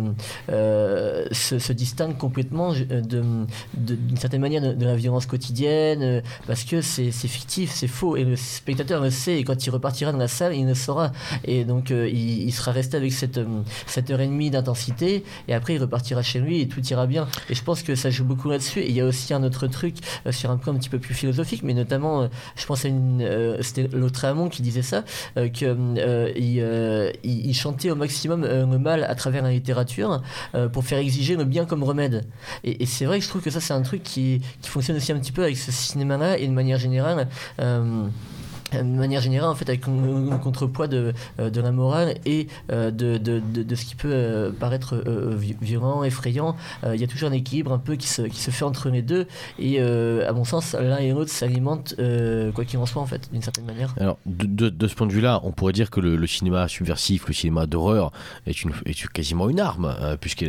se 0.48 1.72
distingue 1.72 2.16
complètement 2.16 2.72
d'une 3.12 4.16
certaine 4.16 4.40
manière 4.40 4.62
de, 4.62 4.84
la 4.84 4.96
violence 4.96 5.26
quotidienne, 5.26 6.02
euh, 6.02 6.20
parce 6.46 6.64
que 6.64 6.80
c'est 6.80 7.10
fictif, 7.10 7.70
c'est 7.72 7.86
faux, 7.86 8.16
et 8.16 8.24
le 8.24 8.36
spectateur 8.36 9.02
le 9.02 9.10
sait, 9.10 9.38
et 9.38 9.44
quand 9.44 9.66
il 9.66 9.70
repartira 9.70 10.12
dans 10.12 10.18
la 10.18 10.28
salle, 10.28 10.54
il 10.54 10.66
le 10.66 10.74
saura. 10.74 11.12
Et 11.44 11.64
donc 11.64 11.90
euh, 11.90 12.08
il, 12.08 12.52
sera 12.52 12.72
resté 12.72 12.96
avec 12.96 13.12
cette, 13.12 13.38
euh, 13.38 13.62
cette 13.86 14.10
heure 14.10 14.20
et 14.20 14.26
demie 14.26 14.50
d'intensité, 14.50 15.24
et 15.48 15.54
après 15.54 15.74
il 15.74 15.78
repartira 15.78 16.22
chez 16.22 16.40
lui, 16.40 16.60
et 16.60 16.68
tout 16.68 16.84
ira 16.86 17.06
bien. 17.06 17.28
Et 17.48 17.54
je 17.54 17.62
pense 17.62 17.82
que 17.82 17.94
ça 17.94 18.10
joue 18.10 18.24
beaucoup 18.24 18.50
là-dessus. 18.50 18.80
Et 18.80 18.88
il 18.88 18.94
y 18.94 19.00
a 19.00 19.06
aussi 19.06 19.32
un 19.34 19.42
autre 19.42 19.66
truc 19.66 19.96
sur 20.30 20.50
un 20.50 20.56
point 20.56 20.74
un 20.74 20.76
petit 20.76 20.88
peu 20.88 20.98
plus 20.98 21.14
philosophique, 21.14 21.62
mais 21.62 21.74
notamment, 21.74 22.28
je 22.56 22.66
pense 22.66 22.84
à 22.84 22.88
une. 22.88 23.56
C'était 23.60 23.88
l'autre 23.92 24.24
Amon 24.24 24.48
qui 24.48 24.62
disait 24.62 24.82
ça, 24.82 25.04
qu'il 25.52 25.76
il, 27.24 27.54
chantait 27.54 27.90
au 27.90 27.96
maximum 27.96 28.42
le 28.42 28.78
mal 28.78 29.04
à 29.04 29.14
travers 29.14 29.42
la 29.42 29.50
littérature 29.50 30.22
pour 30.72 30.84
faire 30.84 30.98
exiger 30.98 31.36
le 31.36 31.44
bien 31.44 31.64
comme 31.64 31.82
remède. 31.82 32.24
Et 32.64 32.86
c'est 32.86 33.01
vrai 33.06 33.18
que 33.18 33.24
je 33.24 33.28
trouve 33.28 33.42
que 33.42 33.50
ça, 33.50 33.60
c'est 33.60 33.72
un 33.72 33.82
truc 33.82 34.02
qui, 34.02 34.40
qui, 34.60 34.68
fonctionne 34.68 34.96
aussi 34.96 35.12
un 35.12 35.18
petit 35.18 35.32
peu 35.32 35.42
avec 35.42 35.56
ce 35.56 35.72
cinéma-là 35.72 36.38
et 36.38 36.46
de 36.46 36.52
manière 36.52 36.78
générale. 36.78 37.28
Euh, 37.60 38.06
de 38.72 38.82
manière 38.82 39.20
générale, 39.20 39.50
en 39.50 39.54
fait, 39.54 39.68
avec 39.68 39.86
un, 39.88 40.38
contrepoids 40.38 40.88
de, 40.88 41.12
euh, 41.38 41.50
de 41.50 41.60
la 41.60 41.72
morale 41.72 42.14
et 42.24 42.48
euh, 42.70 42.90
de, 42.90 43.18
de, 43.18 43.40
de, 43.40 43.62
de, 43.62 43.74
ce 43.74 43.84
qui 43.84 43.94
peut 43.94 44.10
euh, 44.12 44.50
paraître 44.50 45.02
violent, 45.60 46.04
effrayant, 46.04 46.56
il 46.86 47.00
y 47.00 47.04
a 47.04 47.06
toujours 47.06 47.28
un 47.28 47.32
équilibre 47.32 47.72
un 47.72 47.78
peu 47.78 47.96
qui 47.96 48.08
se, 48.08 48.22
qui 48.22 48.40
se 48.40 48.50
fait 48.50 48.64
entre 48.64 48.88
les 48.88 49.02
deux. 49.02 49.26
Et 49.58 49.80
à 49.80 50.32
mon 50.32 50.44
sens, 50.44 50.74
l'un 50.74 50.98
et 50.98 51.10
l'autre 51.10 51.30
s'alimentent, 51.30 51.94
quoi 52.54 52.64
qu'il 52.64 52.78
en 52.78 52.86
soit, 52.86 53.02
en 53.02 53.06
fait, 53.06 53.28
d'une 53.32 53.42
certaine 53.42 53.64
manière. 53.64 53.94
Alors, 53.98 54.18
de, 54.26 54.88
ce 54.88 54.94
point 54.94 55.06
de 55.06 55.12
vue-là, 55.12 55.40
on 55.44 55.52
pourrait 55.52 55.72
dire 55.72 55.90
que 55.90 56.00
le, 56.00 56.26
cinéma 56.26 56.68
subversif, 56.68 57.26
le 57.26 57.34
cinéma 57.34 57.66
d'horreur, 57.66 58.12
est, 58.46 58.56
est 58.86 59.08
quasiment 59.12 59.48
une 59.48 59.60
arme, 59.60 59.94
euh, 60.00 60.16
puisque 60.16 60.46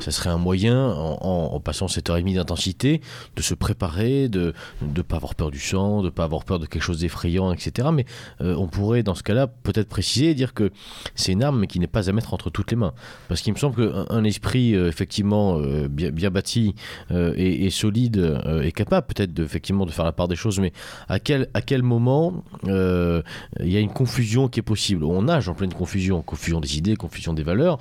ça 0.00 0.10
serait 0.10 0.30
un 0.30 0.38
moyen, 0.38 0.88
en, 0.88 1.18
en, 1.20 1.54
en 1.54 1.60
passant 1.60 1.88
cette 1.88 2.10
heure 2.10 2.16
et 2.16 2.20
demie 2.20 2.34
d'intensité, 2.34 3.00
de 3.36 3.42
se 3.42 3.54
préparer, 3.54 4.28
de 4.28 4.54
ne 4.82 5.02
pas 5.02 5.16
avoir 5.16 5.34
peur 5.34 5.50
du 5.50 5.60
sang, 5.60 6.00
de 6.00 6.06
ne 6.06 6.10
pas 6.10 6.24
avoir 6.24 6.44
peur 6.44 6.58
de 6.58 6.66
quelque 6.66 6.82
chose 6.82 7.00
d'effrayant, 7.00 7.52
etc 7.52 7.63
Mais 7.92 8.04
euh, 8.40 8.54
on 8.56 8.66
pourrait, 8.66 9.02
dans 9.02 9.14
ce 9.14 9.22
cas-là, 9.22 9.46
peut-être 9.46 9.88
préciser 9.88 10.30
et 10.30 10.34
dire 10.34 10.54
que 10.54 10.70
c'est 11.14 11.32
une 11.32 11.42
arme, 11.42 11.60
mais 11.60 11.66
qui 11.66 11.78
n'est 11.78 11.86
pas 11.86 12.08
à 12.08 12.12
mettre 12.12 12.34
entre 12.34 12.50
toutes 12.50 12.70
les 12.70 12.76
mains. 12.76 12.94
Parce 13.28 13.40
qu'il 13.40 13.52
me 13.52 13.58
semble 13.58 13.76
qu'un 13.76 14.06
un 14.10 14.24
esprit, 14.24 14.74
euh, 14.74 14.88
effectivement, 14.88 15.58
euh, 15.58 15.88
bien, 15.88 16.30
bâti 16.30 16.74
et, 17.10 17.70
solide 17.70 18.40
est 18.62 18.72
capable 18.72 19.06
peut-être 19.06 19.32
de, 19.32 19.44
effectivement 19.44 19.86
de 19.86 19.90
faire 19.90 20.04
la 20.04 20.12
part 20.12 20.28
des 20.28 20.36
choses, 20.36 20.58
mais 20.58 20.72
à 21.08 21.18
quel, 21.18 21.82
moment 21.82 22.44
il 22.66 23.22
y 23.68 23.76
a 23.76 23.80
une 23.80 23.92
confusion 23.92 24.48
qui 24.48 24.60
est 24.60 24.64
possible? 24.64 25.04
On 25.04 25.22
nage 25.22 25.48
en 25.48 25.54
pleine 25.54 25.72
confusion, 25.72 26.22
confusion 26.22 26.60
des 26.60 26.78
idées, 26.78 26.96
confusion 26.96 27.34
des 27.34 27.42
valeurs. 27.42 27.78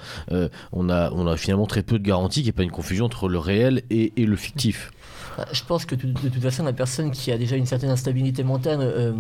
on, 0.72 0.90
a, 0.90 1.38
finalement 1.38 1.66
très 1.66 1.84
peu 1.84 2.00
de 2.00 2.04
garanties 2.04 2.42
qu'il 2.42 2.46
n'y 2.46 2.50
ait 2.50 2.54
pas 2.54 2.64
une 2.64 2.72
confusion 2.72 3.06
entre 3.06 3.28
le 3.28 3.40
réel 3.40 3.84
et 3.90 4.12
le 4.18 4.36
fictif. 4.36 4.92
Je 5.52 5.64
pense 5.64 5.86
que 5.86 5.96
de, 5.96 6.08
de 6.08 6.30
toute 6.30 6.42
façon, 6.42 6.64
la 6.64 6.74
personne 6.74 7.12
qui 7.12 7.32
a 7.32 7.38
déjà 7.38 7.56
une 7.56 7.66
certaine 7.66 7.90
instabilité 7.90 8.44
mentale 8.44 8.80
euh, 8.82 9.14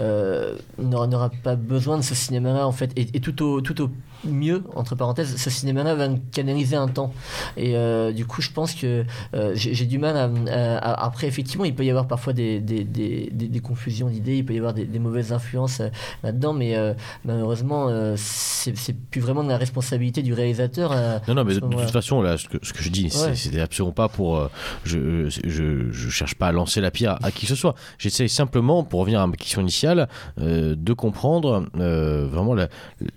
euh, 0.00 0.56
n'aura 0.78 1.30
pas 1.30 1.56
besoin 1.56 1.96
de 1.98 2.02
ce 2.02 2.14
cinéma-là, 2.14 2.66
en 2.66 2.72
fait. 2.72 2.92
Et, 2.96 3.08
et 3.14 3.20
tout, 3.20 3.42
au, 3.42 3.60
tout 3.60 3.82
au 3.82 3.90
mieux, 4.24 4.64
entre 4.74 4.94
parenthèses, 4.94 5.36
ce 5.36 5.50
cinéma-là 5.50 5.94
va 5.94 6.08
canaliser 6.32 6.76
un 6.76 6.88
temps. 6.88 7.12
Et 7.56 7.76
euh, 7.76 8.12
du 8.12 8.26
coup, 8.26 8.42
je 8.42 8.50
pense 8.50 8.74
que 8.74 9.04
euh, 9.34 9.52
j'ai 9.54 9.86
du 9.86 9.98
mal 9.98 10.16
à, 10.16 11.04
Après, 11.04 11.26
effectivement, 11.26 11.64
il 11.64 11.74
peut 11.74 11.84
y 11.84 11.90
avoir 11.90 12.06
parfois 12.06 12.32
des, 12.32 12.60
des, 12.60 12.84
des, 12.84 13.30
des 13.32 13.60
confusions 13.60 14.08
d'idées, 14.08 14.38
il 14.38 14.44
peut 14.44 14.54
y 14.54 14.58
avoir 14.58 14.74
des, 14.74 14.86
mauvaises 14.98 15.32
influences 15.32 15.80
euh, 15.80 15.88
là-dedans, 16.22 16.52
mais 16.52 16.76
malheureusement, 17.24 17.88
c'est 18.16 18.96
plus 19.10 19.20
vraiment 19.20 19.44
de 19.44 19.48
la 19.48 19.56
responsabilité 19.56 20.22
du 20.22 20.32
réalisateur. 20.32 20.94
non, 21.28 21.34
non, 21.34 21.44
mais 21.44 21.54
de, 21.54 21.60
toute 21.60 21.90
façon, 21.90 22.20
là, 22.22 22.36
ce 22.36 22.48
que, 22.48 22.58
ce 22.62 22.72
que 22.72 22.82
je 22.82 22.90
dis, 22.90 23.10
c'était 23.10 23.60
absolument 23.60 23.92
pas 23.92 24.08
pour. 24.08 24.48
je, 24.84 25.28
je, 25.28 25.90
je, 25.90 26.08
cherche 26.08 26.34
pas 26.34 26.48
à 26.48 26.52
lancer 26.52 26.80
la 26.80 26.90
pierre 26.90 27.18
à 27.22 27.30
qui 27.30 27.42
que 27.42 27.46
ce 27.48 27.54
soit. 27.54 27.74
J'essaye 27.98 28.28
simplement, 28.28 28.82
pour 28.82 29.00
revenir 29.00 29.20
à 29.20 29.26
ma 29.26 29.36
question 29.36 29.60
initiale, 29.60 30.08
de 30.38 30.92
comprendre 30.92 31.66
vraiment 31.74 32.54
la, 32.54 32.68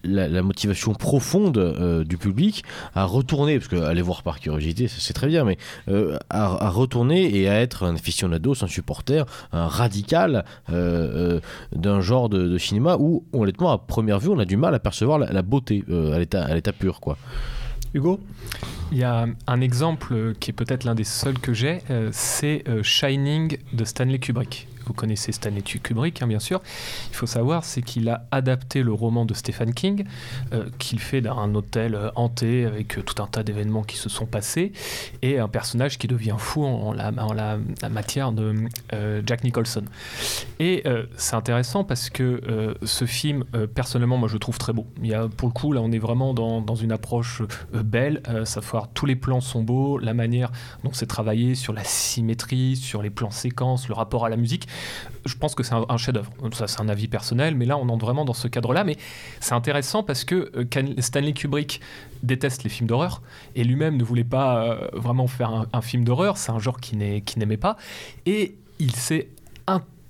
la, 0.03 0.27
la 0.27 0.41
motivation 0.41 0.90
profonde 0.93 1.57
euh, 1.57 2.03
du 2.03 2.17
public 2.17 2.63
à 2.95 3.05
retourner, 3.05 3.59
parce 3.59 3.67
qu'aller 3.67 4.01
voir 4.01 4.23
par 4.23 4.39
curiosité, 4.39 4.87
c'est 4.87 5.13
très 5.13 5.27
bien, 5.27 5.43
mais 5.43 5.57
euh, 5.89 6.17
à, 6.29 6.69
retourner 6.69 7.35
et 7.35 7.49
à 7.49 7.59
être 7.59 7.85
un 7.85 7.95
aficionado, 7.95 8.53
un 8.61 8.67
supporter, 8.67 9.25
un 9.51 9.67
radical 9.67 10.45
euh, 10.71 11.39
d'un 11.75 12.01
genre 12.01 12.29
de, 12.29 12.57
cinéma 12.57 12.97
où, 12.99 13.23
honnêtement, 13.33 13.71
à 13.71 13.77
première 13.77 14.19
vue, 14.19 14.29
on 14.29 14.39
a 14.39 14.45
du 14.45 14.57
mal 14.57 14.75
à 14.75 14.79
percevoir 14.79 15.19
la, 15.19 15.41
beauté 15.41 15.83
à 15.89 16.19
l'état 16.53 16.73
pur, 16.73 16.99
quoi. 16.99 17.17
Hugo? 17.93 18.19
Il 18.91 18.97
y 18.97 19.03
a 19.03 19.25
un 19.47 19.61
exemple 19.61 20.33
qui 20.39 20.51
est 20.51 20.53
peut-être 20.53 20.83
l'un 20.83 20.95
des 20.95 21.03
seuls 21.03 21.39
que 21.39 21.53
j'ai, 21.53 21.79
c'est 22.11 22.63
Shining 22.83 23.57
de 23.73 23.85
Stanley 23.85 24.19
Kubrick 24.19 24.67
vous 24.91 24.95
connaissez 24.95 25.31
Stanley 25.31 25.61
Kubrick, 25.61 26.21
hein, 26.21 26.27
bien 26.27 26.39
sûr. 26.39 26.61
Il 27.11 27.15
faut 27.15 27.25
savoir, 27.25 27.63
c'est 27.63 27.81
qu'il 27.81 28.09
a 28.09 28.27
adapté 28.31 28.83
le 28.83 28.91
roman 28.91 29.23
de 29.25 29.33
Stephen 29.33 29.73
King, 29.73 30.03
euh, 30.51 30.65
qu'il 30.79 30.99
fait 30.99 31.21
d'un 31.21 31.55
hôtel 31.55 31.95
euh, 31.95 32.09
hanté 32.15 32.65
avec 32.65 32.97
euh, 32.97 33.01
tout 33.01 33.23
un 33.23 33.27
tas 33.27 33.41
d'événements 33.43 33.83
qui 33.83 33.95
se 33.95 34.09
sont 34.09 34.25
passés, 34.25 34.73
et 35.21 35.39
un 35.39 35.47
personnage 35.47 35.97
qui 35.97 36.07
devient 36.07 36.35
fou 36.37 36.65
en 36.65 36.91
la, 36.91 37.11
matière 37.89 38.33
de 38.33 38.53
Jack 39.25 39.43
Nicholson. 39.43 39.83
Et 40.59 40.83
c'est 41.15 41.35
intéressant 41.35 41.83
parce 41.83 42.09
que 42.09 42.75
ce 42.83 43.05
film, 43.05 43.43
personnellement, 43.73 44.17
moi 44.17 44.27
je 44.27 44.33
le 44.33 44.39
trouve 44.39 44.57
très 44.57 44.73
beau. 44.73 44.87
Il 45.01 45.07
y 45.07 45.13
a, 45.13 45.27
pour 45.27 45.47
le 45.47 45.53
coup, 45.53 45.71
là, 45.73 45.81
on 45.81 45.91
est 45.91 45.99
vraiment 45.99 46.33
dans, 46.33 46.61
dans 46.61 46.75
une 46.75 46.91
approche 46.91 47.41
belle, 47.73 48.21
savoir 48.45 48.89
tous 48.93 49.05
les 49.05 49.15
plans 49.15 49.41
sont 49.41 49.63
beaux, 49.63 49.97
la 49.97 50.13
manière 50.13 50.51
dont 50.83 50.91
c'est 50.93 51.05
travaillé 51.05 51.55
sur 51.55 51.73
la 51.73 51.83
symétrie, 51.83 52.75
sur 52.75 53.01
les 53.01 53.09
plans 53.09 53.31
séquences, 53.31 53.87
le 53.87 53.93
rapport 53.93 54.25
à 54.25 54.29
la 54.29 54.37
musique 54.37 54.67
je 55.25 55.35
pense 55.35 55.55
que 55.55 55.63
c'est 55.63 55.75
un, 55.75 55.97
chef-d'œuvre. 55.97 56.31
Ça, 56.53 56.67
c'est 56.67 56.81
un 56.81 56.89
avis 56.89 57.07
personnel, 57.07 57.55
mais 57.55 57.65
là, 57.65 57.77
on 57.77 57.87
entre 57.89 58.05
vraiment 58.05 58.25
dans 58.25 58.33
ce 58.33 58.47
cadre-là. 58.47 58.83
Mais 58.83 58.97
c'est 59.39 59.53
intéressant 59.53 60.03
parce 60.03 60.23
que 60.23 60.51
euh, 60.55 61.01
Stanley 61.01 61.33
Kubrick 61.33 61.81
déteste 62.23 62.63
les 62.63 62.69
films 62.69 62.87
d'horreur 62.87 63.21
et 63.55 63.63
lui-même 63.63 63.97
ne 63.97 64.03
voulait 64.03 64.23
pas 64.23 64.63
euh, 64.63 64.87
vraiment 64.93 65.27
faire 65.27 65.67
un, 65.71 65.81
film 65.81 66.03
d'horreur. 66.03 66.37
C'est 66.37 66.51
un 66.51 66.59
genre 66.59 66.79
qu'il 66.79 66.97
n'aimait 66.99 67.57
pas. 67.57 67.77
Et 68.25 68.55
il 68.79 68.95
s'est 68.95 69.29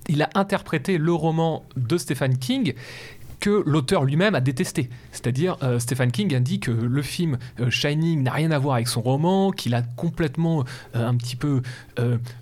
il 0.08 0.22
a 0.22 0.30
interprété 0.34 0.98
le 0.98 1.12
roman 1.12 1.64
de 1.76 1.96
Stephen 1.96 2.38
King 2.38 2.74
que 3.42 3.64
l'auteur 3.66 4.04
lui-même 4.04 4.36
a 4.36 4.40
détesté. 4.40 4.88
C'est-à-dire, 5.10 5.56
euh, 5.64 5.80
Stephen 5.80 6.12
King 6.12 6.32
a 6.32 6.38
dit 6.38 6.60
que 6.60 6.70
le 6.70 7.02
film 7.02 7.38
euh, 7.58 7.70
Shining 7.70 8.22
n'a 8.22 8.30
rien 8.30 8.52
à 8.52 8.58
voir 8.58 8.76
avec 8.76 8.86
son 8.86 9.02
roman, 9.02 9.50
qu'il 9.50 9.74
a 9.74 9.82
complètement 9.82 10.64
euh, 10.94 11.08
un 11.08 11.16
petit 11.16 11.34
peu 11.34 11.60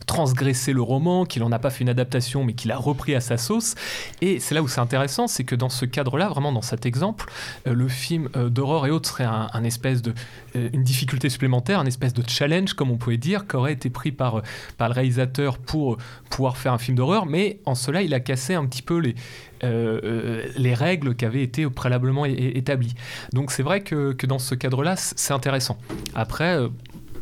transgressé 0.06 0.72
le 0.72 0.82
roman, 0.82 1.24
qu'il 1.24 1.42
n'en 1.42 1.52
a 1.52 1.58
pas 1.58 1.70
fait 1.70 1.82
une 1.82 1.88
adaptation, 1.88 2.44
mais 2.44 2.52
qu'il 2.52 2.70
a 2.70 2.76
repris 2.76 3.14
à 3.14 3.20
sa 3.20 3.38
sauce. 3.38 3.74
Et 4.20 4.40
c'est 4.40 4.54
là 4.54 4.62
où 4.62 4.68
c'est 4.68 4.80
intéressant, 4.80 5.26
c'est 5.26 5.44
que 5.44 5.54
dans 5.54 5.70
ce 5.70 5.86
cadre-là, 5.86 6.28
vraiment 6.28 6.52
dans 6.52 6.62
cet 6.62 6.84
exemple, 6.84 7.30
le 7.64 7.88
film 7.88 8.28
d'horreur 8.28 8.86
et 8.86 8.90
autres 8.90 9.08
serait 9.08 9.24
un, 9.24 9.64
espèce 9.64 10.02
de 10.02 10.14
une 10.54 10.84
difficulté 10.84 11.30
supplémentaire, 11.30 11.80
un 11.80 11.86
espèce 11.86 12.12
de 12.14 12.22
challenge, 12.28 12.74
comme 12.74 12.90
on 12.90 12.96
pouvait 12.96 13.16
dire, 13.16 13.46
qui 13.46 13.56
aurait 13.56 13.72
été 13.72 13.90
pris 13.90 14.12
par, 14.12 14.42
par 14.78 14.88
le 14.88 14.94
réalisateur 14.94 15.58
pour 15.58 15.96
pouvoir 16.28 16.56
faire 16.56 16.72
un 16.72 16.78
film 16.78 16.96
d'horreur, 16.96 17.26
mais 17.26 17.58
en 17.64 17.74
cela, 17.74 18.02
il 18.02 18.14
a 18.14 18.20
cassé 18.20 18.54
un 18.54 18.66
petit 18.66 18.82
peu 18.82 18.98
les, 18.98 19.14
euh, 19.62 20.00
euh, 20.02 20.48
les 20.56 20.74
règles 20.74 21.14
qui 21.14 21.24
avaient 21.24 21.42
été 21.42 21.68
préalablement 21.68 22.24
établies. 22.24 22.94
Donc 23.32 23.50
c'est 23.50 23.62
vrai 23.62 23.82
que, 23.82 24.14
dans 24.26 24.38
ce 24.38 24.54
cadre-là, 24.54 24.96
c'est 24.96 25.34
intéressant. 25.34 25.78
Après, 26.14 26.56
euh, 26.56 26.68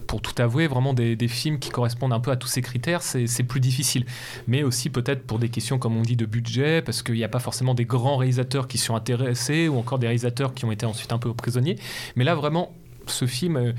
pour 0.07 0.23
tout 0.23 0.41
avouer, 0.41 0.69
vraiment 0.69 0.95
des, 0.95 1.17
films 1.29 1.59
qui 1.59 1.71
correspondent 1.71 2.13
un 2.13 2.21
peu 2.21 2.31
à 2.31 2.37
tous 2.37 2.49
ces 2.49 2.63
critères, 2.63 3.03
c'est 3.03 3.43
plus 3.43 3.61
difficile. 3.61 4.07
Mais 4.47 4.63
aussi 4.63 4.89
peut-être 4.89 5.27
pour 5.27 5.39
des 5.39 5.49
questions, 5.49 5.79
comme 5.79 5.97
on 5.97 6.03
dit, 6.03 6.17
de 6.17 6.27
budget, 6.27 6.81
parce 6.81 7.03
qu'il 7.03 7.17
n'y 7.17 7.25
a 7.25 7.29
pas 7.29 7.41
forcément 7.41 7.75
des 7.75 7.85
grands 7.85 8.17
réalisateurs 8.17 8.69
qui 8.69 8.79
sont 8.79 8.95
intéressés, 8.95 9.69
ou 9.69 9.77
encore 9.77 9.99
des 9.99 10.07
réalisateurs 10.07 10.55
qui 10.55 10.65
ont 10.65 10.73
été 10.73 10.87
ensuite 10.87 11.13
un 11.13 11.19
peu 11.19 11.35
prisonniers. 11.35 11.77
Mais 12.17 12.25
là, 12.25 12.35
vraiment, 12.35 12.73
ce 13.07 13.27
film 13.27 13.75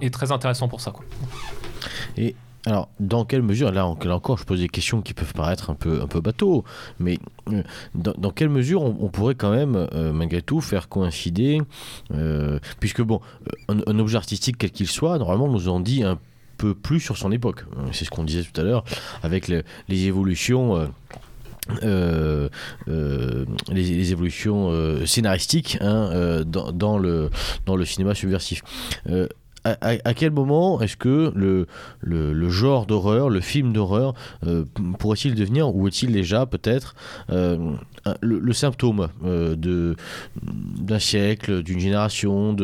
est 0.00 0.10
très 0.10 0.32
intéressant 0.32 0.68
pour 0.68 0.80
ça. 0.80 0.92
Et 2.16 2.34
alors, 2.66 2.90
dans 3.00 3.24
quelle 3.24 3.42
mesure, 3.42 3.72
là, 3.72 3.86
encore, 3.86 4.36
je 4.36 4.44
pose 4.44 4.60
des 4.60 4.68
questions 4.68 5.00
qui 5.00 5.14
peuvent 5.14 5.32
paraître 5.32 5.70
un 5.70 5.74
peu, 5.74 6.02
un 6.02 6.06
peu 6.06 6.20
bateau, 6.20 6.62
mais 6.98 7.18
euh, 7.50 7.62
dans, 7.94 8.30
quelle 8.30 8.50
mesure 8.50 8.82
on, 8.82 9.08
pourrait 9.08 9.34
quand 9.34 9.50
même, 9.50 9.88
euh, 9.94 10.12
malgré 10.12 10.42
tout, 10.42 10.60
faire 10.60 10.90
coïncider, 10.90 11.62
euh, 12.12 12.58
puisque 12.78 13.00
bon, 13.00 13.22
un, 13.68 13.98
objet 13.98 14.18
artistique 14.18 14.56
quel 14.58 14.72
qu'il 14.72 14.88
soit, 14.88 15.16
normalement, 15.18 15.48
nous 15.48 15.68
en 15.68 15.80
dit 15.80 16.02
un 16.02 16.18
peu 16.58 16.74
plus 16.74 17.00
sur 17.00 17.16
son 17.16 17.32
époque. 17.32 17.64
C'est 17.92 18.04
ce 18.04 18.10
qu'on 18.10 18.24
disait 18.24 18.42
tout 18.42 18.60
à 18.60 18.64
l'heure, 18.64 18.84
avec 19.22 19.48
les, 19.48 19.64
évolutions. 19.88 20.86
les, 21.80 22.50
évolutions 24.12 24.70
scénaristiques 25.06 25.78
hein, 25.80 26.42
dans, 26.44 26.98
le, 26.98 27.30
dans 27.64 27.76
le 27.76 27.86
cinéma 27.86 28.14
subversif 28.14 28.62
à, 29.64 30.14
quel 30.14 30.30
moment 30.30 30.80
est-ce 30.80 30.96
que 30.96 31.32
le, 31.34 31.66
le, 32.00 32.48
genre 32.48 32.86
d'horreur, 32.86 33.28
le 33.28 33.40
film 33.40 33.72
d'horreur, 33.72 34.14
euh, 34.46 34.64
pourrait-il 34.98 35.34
devenir, 35.34 35.74
ou 35.74 35.86
est-il 35.88 36.12
déjà 36.12 36.46
peut-être 36.46 36.94
euh, 37.30 37.74
le, 38.20 38.52
symptôme 38.52 39.08
euh, 39.24 39.94
d'un 40.42 40.98
siècle, 40.98 41.62
d'une 41.62 41.80
génération, 41.80 42.54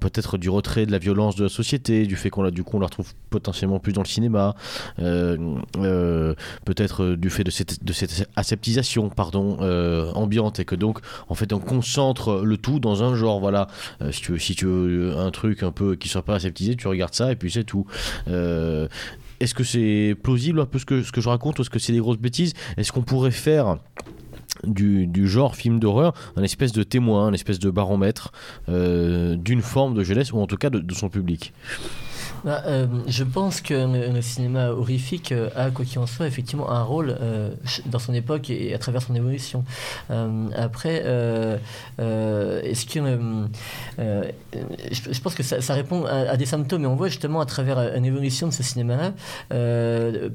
peut-être 0.00 0.38
du 0.38 0.48
retrait 0.48 0.86
de 0.86 0.92
la 0.92 0.98
violence 0.98 1.36
de 1.36 1.44
la 1.44 1.48
société, 1.48 2.06
du 2.06 2.16
fait 2.16 2.30
qu'on 2.30 2.42
la, 2.42 2.50
du 2.50 2.62
la 2.62 2.86
retrouve 2.86 3.12
potentiellement 3.30 3.78
plus 3.78 3.92
dans 3.92 4.02
le 4.02 4.08
cinéma, 4.08 4.54
peut-être 4.96 6.34
du 7.14 7.30
fait 7.30 7.44
de 7.44 7.50
cette, 7.50 7.84
de 7.84 7.92
cette 7.92 8.28
aseptisation 8.36 9.08
pardon 9.08 9.58
ambiante 10.14 10.60
et 10.60 10.64
que 10.64 10.74
donc 10.74 10.98
en 11.28 11.34
fait 11.34 11.52
on 11.52 11.58
concentre 11.58 12.42
le 12.44 12.56
tout 12.56 12.78
dans 12.78 13.02
un 13.02 13.14
genre. 13.14 13.40
Voilà, 13.40 13.68
si 14.10 14.20
tu 14.20 14.32
veux, 14.32 14.38
si 14.38 14.54
tu 14.54 14.66
veux 14.66 15.16
un 15.16 15.30
truc 15.30 15.62
un 15.62 15.72
peu 15.72 15.96
qui 15.96 16.08
soit 16.08 16.22
pas 16.22 16.34
aseptisé, 16.34 16.76
tu 16.76 16.88
regardes 16.88 17.14
ça 17.14 17.32
et 17.32 17.36
puis 17.36 17.50
c'est 17.50 17.64
tout. 17.64 17.86
Euh, 18.28 18.88
est-ce 19.40 19.54
que 19.54 19.64
c'est 19.64 20.14
plausible 20.22 20.60
un 20.60 20.66
peu 20.66 20.78
ce 20.78 20.84
que, 20.84 21.02
ce 21.02 21.10
que 21.10 21.20
je 21.20 21.28
raconte 21.28 21.58
ou 21.58 21.62
est-ce 21.62 21.70
que 21.70 21.78
c'est 21.78 21.92
des 21.92 21.98
grosses 21.98 22.18
bêtises? 22.18 22.52
Est-ce 22.76 22.92
qu'on 22.92 23.02
pourrait 23.02 23.32
faire 23.32 23.78
du, 24.64 25.28
genre 25.28 25.56
film 25.56 25.78
d'horreur, 25.78 26.14
un 26.36 26.42
espèce 26.42 26.72
de 26.72 26.82
témoin, 26.82 27.26
un 27.26 27.32
espèce 27.32 27.58
de 27.58 27.70
baromètre 27.70 28.32
euh, 28.68 29.36
d'une 29.36 29.62
forme 29.62 29.94
de 29.94 30.02
jeunesse 30.02 30.32
ou 30.32 30.38
en 30.38 30.46
tout 30.46 30.56
cas 30.56 30.70
de 30.70 30.94
son 30.94 31.08
public 31.08 31.52
bah, 32.44 32.62
euh, 32.66 32.86
je 33.06 33.22
pense 33.22 33.60
que 33.60 33.74
le, 34.12 34.20
cinéma 34.20 34.70
horrifique 34.70 35.32
euh, 35.32 35.48
a, 35.54 35.70
quoi 35.70 35.84
qu'il 35.84 35.98
en 36.00 36.06
soit, 36.06 36.26
effectivement 36.26 36.70
un 36.70 36.82
rôle 36.82 37.16
euh, 37.20 37.50
dans 37.86 37.98
son 37.98 38.14
époque 38.14 38.50
et 38.50 38.74
à 38.74 38.78
travers 38.78 39.02
son 39.02 39.14
évolution. 39.14 39.64
après, 40.56 40.96
est-ce 41.98 42.86
que. 42.86 43.00
Je, 43.98 45.20
pense 45.20 45.34
que 45.34 45.42
ça, 45.42 45.74
répond 45.74 46.04
à, 46.04 46.36
des 46.36 46.46
symptômes, 46.46 46.82
et 46.84 46.86
on 46.86 46.96
voit 46.96 47.08
justement 47.08 47.40
à 47.40 47.46
travers 47.46 47.78
une 47.96 48.04
évolution 48.04 48.48
de 48.48 48.52
ce 48.52 48.62
cinéma-là, 48.62 49.12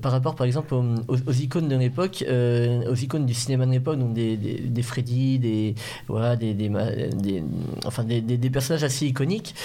par 0.01 0.11
rapport 0.11 0.35
par 0.35 0.45
exemple 0.45 0.73
aux, 0.73 1.31
icônes 1.33 1.67
de 1.67 1.75
l'époque, 1.75 2.23
aux 2.27 2.95
icônes 2.95 3.25
du 3.25 3.33
cinéma 3.33 3.65
de 3.65 3.71
l'époque, 3.71 3.99
donc 3.99 4.13
des, 4.13 4.37
des, 4.37 4.81
Freddy, 4.81 5.39
des, 5.39 5.75
voilà, 6.07 6.35
des, 6.35 6.53
des, 6.53 6.69
des, 6.69 8.37
des, 8.37 8.49
personnages 8.49 8.83
assez 8.83 9.05
iconiques 9.05 9.55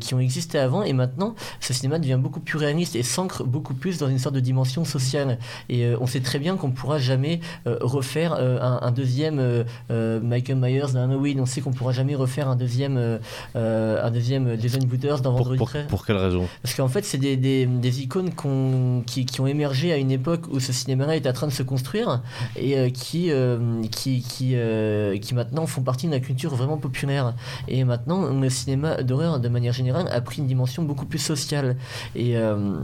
qui 0.00 0.14
ont 0.14 0.20
existé 0.20 0.58
avant, 0.58 0.82
et 0.82 0.92
maintenant, 0.92 1.34
ce 1.70 1.78
cinéma 1.78 2.00
devient 2.00 2.18
beaucoup 2.20 2.40
plus 2.40 2.58
réaliste 2.58 2.96
et 2.96 3.04
s'ancre 3.04 3.44
beaucoup 3.44 3.74
plus 3.74 3.98
dans 3.98 4.08
une 4.08 4.18
sorte 4.18 4.34
de 4.34 4.40
dimension 4.40 4.84
sociale. 4.84 5.38
Et 5.68 5.84
euh, 5.84 5.96
on 6.00 6.06
sait 6.08 6.18
très 6.18 6.40
bien 6.40 6.56
qu'on 6.56 6.66
ne 6.68 6.72
pourra 6.72 6.98
jamais 6.98 7.38
euh, 7.68 7.78
refaire 7.80 8.34
euh, 8.36 8.58
un, 8.60 8.90
deuxième 8.90 9.64
Michael 9.88 10.56
Myers 10.56 10.92
dans 10.92 11.04
Halloween. 11.04 11.40
On 11.40 11.46
sait 11.46 11.60
qu'on 11.60 11.70
ne 11.70 11.76
pourra 11.76 11.92
jamais 11.92 12.16
refaire 12.16 12.48
un 12.48 12.56
deuxième, 12.56 13.20
un 13.54 14.10
deuxième 14.10 14.60
Jason 14.60 14.80
Wooders 14.80 15.20
dans 15.20 15.32
Vendredi 15.32 15.58
pour, 15.58 15.70
pour, 15.88 16.04
quelle 16.04 16.16
raison? 16.16 16.48
Parce 16.62 16.74
qu'en 16.74 16.88
fait, 16.88 17.04
c'est 17.04 17.18
des, 17.18 17.36
des, 17.36 17.66
des, 17.66 18.02
icônes 18.02 18.30
qui, 19.06 19.24
qui, 19.26 19.40
ont 19.40 19.46
émergé 19.46 19.92
à 19.92 19.96
une 19.96 20.10
époque 20.10 20.46
où 20.50 20.58
ce 20.58 20.72
cinéma-là 20.72 21.14
est 21.16 21.26
en 21.28 21.32
train 21.32 21.46
de 21.46 21.52
se 21.52 21.62
construire 21.62 22.22
et 22.56 22.90
qui, 22.90 23.30
qui, 23.92 24.22
qui, 24.22 24.56
qui 25.20 25.34
maintenant 25.34 25.66
font 25.66 25.82
partie 25.82 26.08
de 26.08 26.12
la 26.12 26.20
culture 26.20 26.54
vraiment 26.56 26.78
populaire. 26.78 27.34
Et 27.68 27.84
maintenant, 27.84 28.32
le 28.32 28.50
cinéma 28.50 29.02
d'horreur, 29.04 29.38
de 29.38 29.48
manière 29.48 29.72
générale, 29.72 30.08
a 30.10 30.20
pris 30.20 30.38
une 30.38 30.48
dimension 30.48 30.82
beaucoup 30.82 31.06
plus 31.06 31.18
sociale. 31.18 31.59
Et. 32.14 32.36
Euh, 32.36 32.80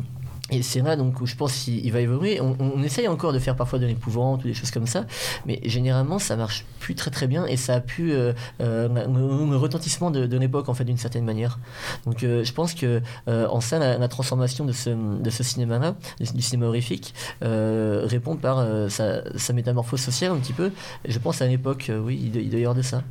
et 0.50 0.62
c'est 0.62 0.80
là 0.80 0.94
donc 0.94 1.20
où 1.20 1.26
je 1.26 1.34
pense 1.34 1.52
qu'il 1.52 1.92
va 1.92 2.00
évoluer. 2.00 2.40
On, 2.40 2.82
essaye 2.82 3.08
encore 3.08 3.32
de 3.32 3.38
faire 3.40 3.56
parfois 3.56 3.80
de 3.80 3.86
l'épouvante 3.86 4.44
ou 4.44 4.46
des 4.46 4.54
choses 4.54 4.70
comme 4.70 4.86
ça, 4.86 5.04
mais 5.44 5.60
généralement 5.64 6.20
ça 6.20 6.36
marche 6.36 6.64
plus 6.78 6.94
très 6.94 7.10
très 7.10 7.26
bien 7.26 7.46
et 7.46 7.56
ça 7.56 7.74
a 7.74 7.80
pu 7.80 8.12
euh, 8.12 8.32
euh, 8.60 8.88
le 8.88 9.56
retentissement 9.56 10.12
de, 10.12 10.36
l'époque 10.36 10.68
en 10.68 10.74
fait 10.74 10.84
d'une 10.84 10.98
certaine 10.98 11.24
manière. 11.24 11.58
Donc 12.04 12.22
euh, 12.22 12.44
je 12.44 12.52
pense 12.52 12.74
que 12.74 13.02
euh, 13.28 13.48
en 13.48 13.60
ça 13.60 13.78
la, 13.78 14.08
transformation 14.08 14.64
de 14.64 14.72
ce, 14.72 14.90
de 14.90 15.30
ce 15.30 15.42
cinéma-là, 15.42 15.96
du, 16.20 16.42
cinéma 16.42 16.66
horrifique, 16.66 17.12
euh, 17.42 18.02
répond 18.04 18.36
par 18.36 18.64
sa, 18.88 19.52
métamorphose 19.52 20.00
sociale 20.00 20.30
un 20.30 20.36
petit 20.36 20.52
peu. 20.52 20.70
Je 21.06 21.18
pense 21.18 21.42
à 21.42 21.46
l'époque, 21.46 21.90
oui, 22.04 22.30
il, 22.34 22.50
doit 22.50 22.60
y 22.60 22.76
de 22.76 22.82
ça. 22.82 23.02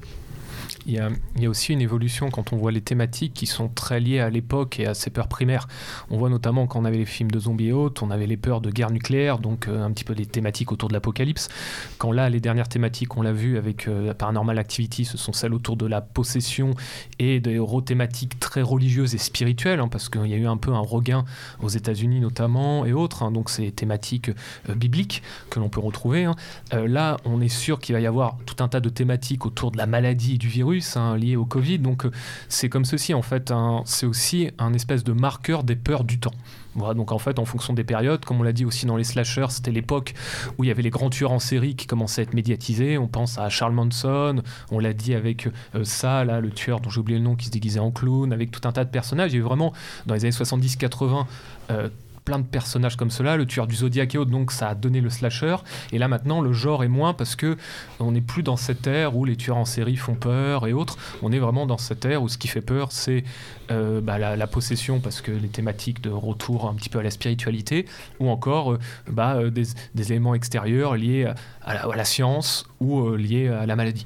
Il 0.86 0.94
y, 0.94 1.00
a, 1.00 1.50
aussi 1.50 1.74
une 1.74 1.82
évolution 1.82 2.30
quand 2.30 2.54
on 2.54 2.58
voit 2.58 2.72
les 2.72 2.82
thématiques 2.82 3.34
qui 3.34 3.46
sont 3.46 3.68
très 3.70 4.00
liées 4.00 4.20
à 4.20 4.30
l'époque 4.30 4.80
et 4.80 4.86
à 4.86 4.94
ses 4.94 5.10
peurs 5.10 5.28
primaires. 5.28 5.68
On 6.10 6.18
voit 6.18 6.30
notamment 6.30 6.68
quand 6.68 6.80
on 6.80 6.86
avait 6.86 6.98
les 6.98 7.06
films 7.06 7.32
de 7.32 7.40
zombies 7.40 7.68
et 7.68 7.74
autres, 7.74 8.04
on 8.04 8.12
avait 8.12 8.28
les 8.28 8.38
peurs 8.38 8.62
de 8.62 8.70
guerre 8.70 8.92
nucléaire, 8.92 9.40
donc 9.40 9.68
euh, 9.68 9.84
un 9.84 9.92
petit 9.92 10.04
peu 10.04 10.16
des 10.16 10.26
thématiques 10.26 10.72
autour 10.72 10.90
de 10.90 10.94
l'apocalypse. 10.94 11.50
Quand 11.98 12.12
là, 12.12 12.30
les 12.30 12.40
dernières 12.40 12.70
thématiques, 12.70 13.18
on 13.18 13.22
l'a 13.22 13.34
vu 13.34 13.58
avec 13.58 13.88
euh, 13.88 14.14
Paranormal 14.14 14.58
Activity, 14.58 15.06
ce 15.06 15.18
sont 15.18 15.34
celles 15.34 15.54
autour 15.54 15.78
de 15.78 15.86
la 15.86 16.02
possession 16.02 16.72
et 17.20 17.40
des 17.40 17.60
thématiques 17.86 18.40
très 18.40 18.62
religieuses 18.62 19.16
et 19.16 19.18
spirituelles, 19.18 19.80
hein, 19.80 19.88
parce 19.88 20.10
qu'il 20.10 20.28
y 20.28 20.34
a 20.34 20.38
eu 20.38 20.48
un 20.48 20.58
peu 20.58 20.72
un 20.72 20.80
regain 20.80 21.26
aux 21.62 21.70
États-Unis 21.70 22.20
notamment 22.20 22.86
et 22.86 22.94
autres. 22.94 23.24
Hein, 23.24 23.32
donc 23.32 23.50
c'est 23.50 23.72
thématiques 23.72 24.30
euh, 24.70 24.76
bibliques 24.76 25.22
que 25.50 25.60
l'on 25.60 25.70
peut 25.70 25.80
retrouver. 25.80 26.26
Hein. 26.26 26.36
Euh, 26.74 26.88
là, 26.88 27.18
on 27.26 27.42
est 27.42 27.50
sûr 27.50 27.80
qu'il 27.80 27.94
va 27.94 28.02
y 28.02 28.08
avoir 28.08 28.38
tout 28.46 28.64
un 28.64 28.68
tas 28.68 28.80
de 28.80 28.90
thématiques 28.90 29.46
autour 29.46 29.72
de 29.72 29.78
la 29.78 29.86
maladie 29.86 30.36
et 30.36 30.38
du 30.38 30.48
virus 30.48 30.75
hein, 30.96 31.18
lié 31.18 31.36
au 31.36 31.46
Covid. 31.46 31.80
Donc 31.80 32.06
c'est 32.50 32.70
comme 32.70 32.86
ceci 32.86 33.14
en 33.14 33.22
fait. 33.22 33.54
C'est 33.86 34.06
aussi 34.06 34.50
un 34.58 34.74
espèce 34.74 35.04
de 35.04 35.14
marqueur 35.14 35.64
des 35.64 35.76
peurs 35.76 36.04
du 36.04 36.20
temps. 36.20 36.34
Voilà, 36.76 36.94
donc 36.94 37.14
en 37.14 37.20
fait, 37.20 37.40
en 37.40 37.46
fonction 37.46 37.74
des 37.74 37.86
périodes, 37.86 38.26
comme 38.26 38.42
on 38.42 38.44
l'a 38.44 38.52
dit 38.52 38.66
aussi 38.66 38.86
dans 38.86 38.98
les 38.98 39.06
slashers, 39.06 39.48
c'était 39.50 39.72
l'époque 39.72 40.14
où 40.58 40.66
il 40.66 40.68
y 40.68 40.72
avait 40.72 40.82
les 40.82 40.90
grands 40.90 41.10
tueurs 41.10 41.32
en 41.32 41.40
série 41.40 41.76
qui 41.76 41.88
commençaient 41.88 42.22
à 42.22 42.24
être 42.24 42.34
médiatisés. 42.34 42.98
On 42.98 43.08
pense 43.08 43.38
à 43.38 43.50
Charles 43.50 43.74
Manson, 43.74 44.42
on 44.72 44.80
l'a 44.80 44.92
dit 44.92 45.16
avec 45.16 45.48
euh, 45.48 45.84
ça, 45.84 46.26
là, 46.26 46.42
le 46.42 46.52
tueur 46.52 46.82
dont 46.82 46.90
j'ai 46.90 47.00
oublié 47.00 47.18
le 47.18 47.24
nom 47.24 47.36
qui 47.36 47.46
se 47.46 47.52
déguisait 47.52 47.80
en 47.80 47.92
clown, 47.92 48.34
avec 48.34 48.52
tout 48.52 48.68
un 48.68 48.74
tas 48.74 48.84
de 48.84 48.90
personnages. 48.90 49.32
Il 49.32 49.36
y 49.36 49.38
a 49.38 49.40
eu 49.40 49.44
vraiment, 49.44 49.72
dans 50.06 50.16
les 50.16 50.26
années 50.26 50.36
70-80, 50.36 51.26
euh, 51.72 51.90
plein 52.26 52.40
de 52.40 52.46
personnages 52.46 52.98
comme 52.98 53.12
cela, 53.12 53.38
le 53.38 53.46
tueur 53.46 53.68
du 53.68 53.76
Zodiac 53.76 54.16
et 54.16 54.18
autres, 54.18 54.32
donc 54.32 54.52
ça 54.52 54.70
a 54.70 54.76
donné 54.76 55.00
le 55.00 55.10
slasher. 55.10 55.58
Et 55.92 56.00
là 56.00 56.08
maintenant, 56.08 56.42
le 56.42 56.52
genre 56.52 56.84
est 56.84 56.90
moins 56.90 57.14
parce 57.14 57.36
que 57.36 57.56
on 58.00 58.12
n'est 58.12 58.22
plus 58.22 58.44
dans 58.44 58.58
cette 58.58 58.88
ère 58.88 59.16
où 59.16 59.24
les 59.26 59.36
tueurs 59.36 59.58
en 59.58 59.66
série 59.66 59.96
font 59.96 60.16
peur 60.16 60.68
et 60.68 60.74
autres. 60.74 60.98
On 61.22 61.32
est 61.32 61.40
vraiment 61.40 61.66
dans 61.66 61.78
cette 61.78 62.04
ère 62.06 62.24
où 62.24 62.28
ce 62.28 62.38
qui 62.38 62.48
fait 62.48 62.62
peur, 62.62 62.92
c'est 62.92 63.24
euh, 63.72 64.00
bah, 64.02 64.20
la, 64.20 64.48
possession 64.48 65.00
parce 65.00 65.22
que 65.22 65.32
les 65.32 65.48
thématiques 65.48 66.02
de 66.02 66.12
retour 66.12 66.68
un 66.70 66.76
petit 66.76 66.90
peu 66.90 67.00
à 67.00 67.04
la 67.04 67.10
spiritualité, 67.10 67.86
ou 68.20 68.30
encore 68.30 68.74
euh, 68.74 68.80
bah, 69.10 69.38
euh, 69.38 69.50
des, 69.50 70.12
éléments 70.12 70.36
extérieurs 70.36 70.96
liés 70.96 71.32
à, 71.64 71.96
la, 71.96 72.06
science 72.06 72.68
ou 72.80 73.16
liés 73.16 73.48
à 73.48 73.66
la 73.66 73.76
maladie. 73.76 74.06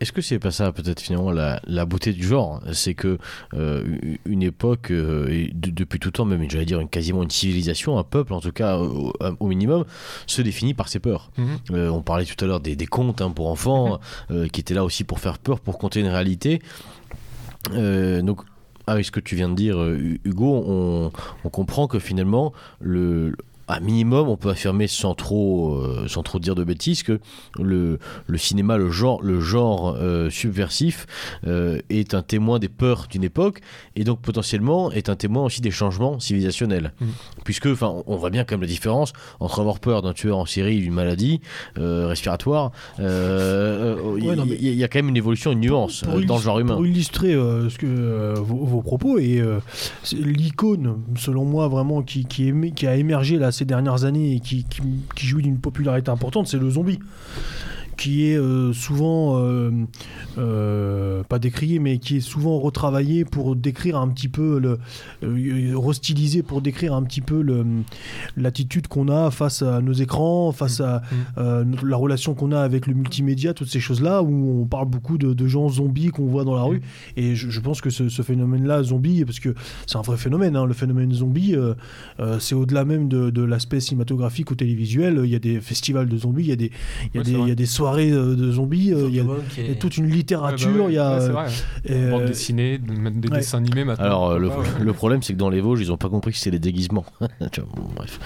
Est-ce 0.00 0.12
que 0.12 0.20
c'est 0.20 0.38
pas 0.38 0.52
ça 0.52 0.70
peut-être 0.70 1.00
finalement 1.00 1.32
la, 1.32 1.86
beauté 1.86 2.12
du 2.12 2.24
genre? 2.24 2.62
C'est 2.72 2.94
que 2.94 3.18
une 3.52 4.42
époque, 4.42 4.92
depuis 4.92 5.98
tout 5.98 6.12
temps 6.12 6.24
même, 6.24 6.48
j'allais 6.48 6.64
dire 6.64 6.80
une, 6.80 6.88
quasiment 6.88 7.22
une 7.24 7.30
civilisation, 7.44 7.90
un 7.98 8.06
peuple 8.16 8.32
en 8.38 8.40
tout 8.46 8.52
cas 8.60 8.72
au, 8.78 9.12
au 9.44 9.46
minimum, 9.54 9.82
se 10.26 10.42
définit 10.42 10.74
par 10.80 10.88
ses 10.92 11.00
peurs. 11.06 11.24
Mm 11.38 11.44
-hmm. 11.44 11.88
on 11.98 12.02
parlait 12.10 12.26
tout 12.32 12.40
à 12.44 12.46
l'heure 12.48 12.62
des, 12.66 12.74
des, 12.82 12.90
contes 12.96 13.20
hein, 13.22 13.30
pour 13.36 13.46
enfants, 13.54 13.86
mm 13.86 13.98
-hmm. 14.34 14.50
qui 14.52 14.58
étaient 14.62 14.78
là 14.80 14.84
aussi 14.88 15.02
pour 15.10 15.18
faire 15.24 15.38
peur, 15.46 15.58
pour 15.66 15.76
compter 15.82 15.98
une 16.04 16.12
réalité. 16.20 16.52
donc 18.28 18.38
avec 18.92 19.02
ce 19.08 19.12
que 19.16 19.22
tu 19.28 19.34
viens 19.38 19.50
de 19.54 19.58
dire, 19.64 19.76
Hugo, 20.28 20.52
on, 20.76 21.10
on 21.46 21.50
comprend 21.58 21.84
que 21.92 21.98
finalement, 22.10 22.46
le, 22.80 23.32
à 23.68 23.80
minimum, 23.80 24.28
on 24.28 24.36
peut 24.36 24.50
affirmer 24.50 24.86
sans 24.86 25.14
trop, 25.14 25.74
euh, 25.74 26.06
sans 26.08 26.22
trop 26.22 26.38
dire 26.38 26.54
de 26.54 26.64
bêtises 26.64 27.02
que 27.02 27.20
le, 27.58 27.98
le 28.26 28.38
cinéma, 28.38 28.76
le 28.76 28.90
genre, 28.90 29.22
le 29.22 29.40
genre 29.40 29.96
euh, 29.98 30.28
subversif 30.30 31.06
euh, 31.46 31.80
est 31.88 32.14
un 32.14 32.22
témoin 32.22 32.58
des 32.58 32.68
peurs 32.68 33.06
d'une 33.10 33.24
époque 33.24 33.60
et 33.96 34.04
donc 34.04 34.20
potentiellement 34.20 34.92
est 34.92 35.08
un 35.08 35.16
témoin 35.16 35.44
aussi 35.44 35.60
des 35.60 35.70
changements 35.70 36.20
civilisationnels. 36.20 36.92
Mmh. 37.00 37.06
Puisque, 37.44 37.66
enfin, 37.66 38.02
on 38.06 38.16
voit 38.16 38.30
bien 38.30 38.44
quand 38.44 38.54
même 38.54 38.62
la 38.62 38.66
différence 38.66 39.12
entre 39.40 39.60
avoir 39.60 39.80
peur 39.80 40.02
d'un 40.02 40.12
tueur 40.12 40.38
en 40.38 40.46
série, 40.46 40.80
d'une 40.80 40.94
maladie 40.94 41.40
respiratoire. 41.76 42.72
Il 42.98 43.04
ouais, 43.04 44.36
y, 44.58 44.74
y, 44.74 44.84
a 44.84 44.88
quand 44.88 44.98
même 44.98 45.08
une 45.08 45.16
évolution, 45.16 45.52
une 45.52 45.60
nuance 45.60 46.02
pour, 46.02 46.14
pour 46.14 46.24
dans 46.24 46.36
le 46.36 46.42
genre 46.42 46.58
humain. 46.58 46.74
Pour 46.74 46.86
illustrer 46.86 47.32
ce 47.32 47.76
que 47.78 48.34
vos, 48.38 48.64
vos, 48.64 48.82
propos 48.82 49.18
et 49.18 49.42
l'icône, 50.12 51.02
selon 51.16 51.44
moi, 51.44 51.68
vraiment 51.68 52.02
qui, 52.02 52.24
qui 52.24 52.86
a 52.86 52.96
émergé 52.96 53.38
là 53.38 53.52
ces 53.54 53.64
dernières 53.64 54.04
années 54.04 54.34
et 54.34 54.40
qui, 54.40 54.66
jouit 55.16 55.42
d'une 55.42 55.58
popularité 55.58 56.10
importante, 56.10 56.46
c'est 56.46 56.58
le 56.58 56.68
zombie 56.70 56.98
qui 57.96 58.26
est 58.26 58.36
euh, 58.36 58.72
souvent 58.72 59.38
euh, 59.38 59.70
euh, 60.38 61.22
pas 61.24 61.38
décrié 61.38 61.78
mais 61.78 61.98
qui 61.98 62.16
est 62.16 62.20
souvent 62.20 62.58
retravaillé 62.58 63.24
pour 63.24 63.56
décrire 63.56 63.96
un 63.96 64.08
petit 64.08 64.28
peu 64.28 64.58
le 65.22 65.76
restylisé 65.76 66.42
pour 66.42 66.60
décrire 66.60 66.94
un 66.94 67.02
petit 67.02 67.20
peu 67.20 67.44
l'attitude 68.36 68.88
qu'on 68.88 69.08
a 69.08 69.30
face 69.30 69.62
à 69.62 69.80
nos 69.80 69.92
écrans 69.92 70.52
face 70.52 70.80
à 70.80 71.02
mmh. 71.36 71.86
la 71.86 71.96
relation 71.96 72.34
qu'on 72.34 72.52
a 72.52 72.60
avec 72.60 72.86
le 72.86 72.94
multimédia 72.94 73.54
toutes 73.54 73.70
ces 73.70 73.80
choses 73.80 74.02
là 74.02 74.22
où 74.22 74.62
on 74.62 74.66
parle 74.66 74.88
beaucoup 74.88 75.18
de, 75.18 75.32
de 75.32 75.46
gens 75.46 75.68
zombies 75.68 76.08
qu'on 76.08 76.26
voit 76.26 76.44
dans 76.44 76.54
la 76.54 76.62
rue. 76.62 76.80
Et 77.16 77.34
je, 77.34 77.50
je 77.50 77.60
pense 77.60 77.80
que 77.80 77.90
ce, 77.90 78.08
ce, 78.08 78.22
phénomène 78.22 78.66
là 78.66 78.82
zombie 78.82 79.24
parce 79.24 79.40
que 79.40 79.54
c'est 79.86 79.96
un 79.96 80.02
vrai 80.02 80.16
phénomène 80.16 80.56
hein, 80.56 80.66
le 80.66 80.72
phénomène 80.72 81.12
zombie 81.12 81.54
c'est 82.38 82.54
au-delà 82.54 82.84
même 82.84 83.08
de, 83.08 83.30
de 83.30 83.42
l'aspect 83.42 83.80
cinématographique 83.80 84.50
ou 84.50 84.54
télévisuel. 84.54 85.20
Il 85.24 85.30
y 85.30 85.36
a 85.36 85.38
des 85.38 85.60
festivals 85.60 86.08
de 86.08 86.16
zombies 86.16 86.44
il 86.44 86.48
y 86.48 86.52
a 86.52 86.56
des, 86.56 86.70
il 87.12 87.16
y 87.16 87.18
a 87.18 87.20
ouais, 87.20 87.24
des, 87.24 87.32
il 87.32 87.48
y 87.48 87.52
a 87.52 87.54
des 87.54 87.66
soirées 87.66 87.83
de 87.92 88.52
zombies. 88.52 88.88
Il 88.88 89.14
y, 89.14 89.20
a, 89.20 89.24
il 89.58 89.68
y, 89.68 89.70
a 89.70 89.74
toute 89.74 89.96
une 89.96 90.08
littérature. 90.08 90.88
Il 90.88 90.94
y 90.94 90.98
a 90.98 91.20
euh, 91.90 92.10
bande 92.10 92.26
dessinée, 92.26 92.78
même 92.78 93.20
des 93.20 93.28
ouais. 93.28 93.38
dessins 93.38 93.58
animés 93.58 93.84
maintenant. 93.84 94.04
Alors 94.04 94.38
le, 94.38 94.50
le, 94.80 94.92
problème, 94.92 95.22
c'est 95.22 95.32
que 95.32 95.38
dans 95.38 95.50
les 95.50 95.60
Vosges, 95.60 95.80
ils 95.80 95.92
ont 95.92 95.96
pas 95.96 96.08
compris 96.08 96.32
que 96.32 96.38
c'est 96.38 96.50
les 96.50 96.58
déguisements. 96.58 97.04
bref, 97.20 98.18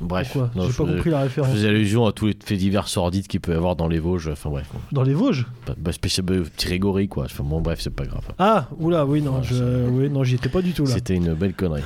bref. 0.00 0.36
J'ai 0.54 0.72
pas 0.72 0.84
compris 0.84 1.10
la 1.10 1.20
référence. 1.20 1.50
Je 1.50 1.56
faisais 1.56 1.68
allusion 1.68 2.06
à 2.06 2.12
tous 2.12 2.26
les 2.26 2.36
faits 2.42 2.58
divers 2.58 2.88
sordides 2.88 3.26
qu'il 3.26 3.40
peut 3.40 3.52
y 3.52 3.56
avoir 3.56 3.76
dans 3.76 3.88
les 3.88 3.98
Vosges. 3.98 4.28
Enfin 4.28 4.50
bref. 4.50 4.68
Dans 4.92 5.02
les 5.02 5.14
Vosges 5.14 5.46
bah, 5.78 5.92
spécial 5.92 6.26
petit 6.26 6.68
rigory 6.68 7.08
quoi. 7.08 7.24
Enfin 7.24 7.44
bon 7.44 7.60
bref, 7.60 7.80
c'est 7.80 7.94
pas 7.94 8.04
grave. 8.04 8.24
Ah 8.38 8.68
oula 8.78 9.06
oui 9.06 9.22
non, 9.22 9.42
je, 9.42 9.88
oui, 9.88 10.08
non 10.10 10.24
j'y 10.24 10.36
étais 10.36 10.48
pas 10.48 10.62
du 10.62 10.72
tout 10.72 10.84
là. 10.84 10.94
C'était 10.94 11.14
une 11.14 11.34
belle 11.34 11.54
connerie. 11.54 11.82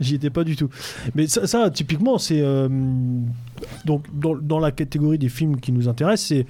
j'y 0.00 0.16
étais 0.16 0.30
pas 0.30 0.44
du 0.44 0.56
tout. 0.56 0.68
Mais 1.14 1.26
ça, 1.26 1.46
ça 1.46 1.70
typiquement 1.70 2.18
c'est 2.18 2.40
euh, 2.40 2.68
donc 3.84 4.04
dans, 4.12 4.58
la 4.58 4.72
catégorie 4.72 5.18
des 5.18 5.28
films 5.28 5.60
qui 5.60 5.72
nous 5.72 5.88
intéressent 5.88 6.28
c'est 6.28 6.46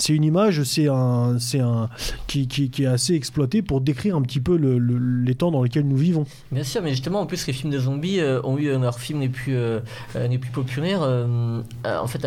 c'est 0.00 0.14
une 0.14 0.24
image 0.24 0.62
c'est 0.62 0.88
un 0.88 1.38
c'est 1.38 1.60
un 1.60 1.88
qui, 2.26 2.70
est 2.78 2.86
assez 2.86 3.14
exploité 3.14 3.62
pour 3.62 3.80
décrire 3.80 4.16
un 4.16 4.22
petit 4.22 4.40
peu 4.40 4.56
le, 4.56 4.78
le, 4.78 4.98
les 4.98 5.34
temps 5.34 5.50
dans 5.50 5.62
lesquels 5.62 5.86
nous 5.86 5.96
vivons. 5.96 6.24
Bien 6.50 6.64
sûr 6.64 6.82
mais 6.82 6.90
justement 6.90 7.20
en 7.20 7.26
plus 7.26 7.46
les 7.46 7.52
films 7.52 7.72
de 7.72 7.78
zombies 7.78 8.20
euh, 8.20 8.40
ont 8.44 8.56
eu 8.56 8.68
euh, 8.68 8.78
leurs 8.78 8.98
films 8.98 9.20
les 9.20 9.28
plus 9.28 9.56
euh, 9.56 9.80
les 10.14 10.38
plus 10.38 10.50
populaires 10.50 11.02
euh, 11.02 11.60
en 11.84 12.06
fait 12.06 12.26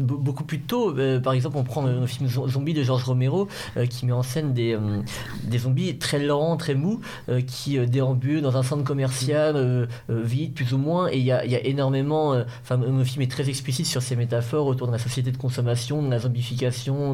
beaucoup 0.00 0.44
plus 0.44 0.60
tôt. 0.60 0.96
Euh, 0.98 1.20
par 1.20 1.32
exemple 1.32 1.56
on 1.56 1.64
prend 1.64 1.82
le 1.82 2.06
film 2.06 2.28
zombie 2.28 2.74
de 2.74 2.82
Georges 2.82 3.04
Romero 3.04 3.48
euh, 3.76 3.86
qui 3.86 4.06
met 4.06 4.12
en 4.12 4.22
scène 4.22 4.52
des, 4.52 4.76
des 5.44 5.58
zombies 5.58 5.96
très 5.98 6.18
lents 6.18 6.56
très 6.56 6.74
mous 6.74 7.00
qui 7.46 7.78
déambulent 7.86 8.42
dans 8.42 8.56
un 8.56 8.62
centre 8.62 8.84
commercial 8.84 9.88
vide 10.08 10.54
plus 10.54 10.72
ou 10.72 10.78
moins. 10.78 11.08
Et 11.10 11.18
il 11.18 11.24
y 11.24 11.32
a, 11.32 11.44
y 11.46 11.54
a 11.54 11.64
énormément 11.64 12.34
enfin 12.62 12.76
le 12.76 13.04
film 13.04 13.22
est 13.22 13.30
très 13.30 13.48
explicite 13.48 13.86
sur 13.86 14.02
ces 14.02 14.16
métaphores 14.16 14.66
autour 14.66 14.86
de 14.86 14.92
la 14.92 14.98
société 14.98 15.30
de 15.30 15.36
consommation 15.36 16.02
de 16.02 16.10
la 16.10 16.18
zombification 16.18 16.63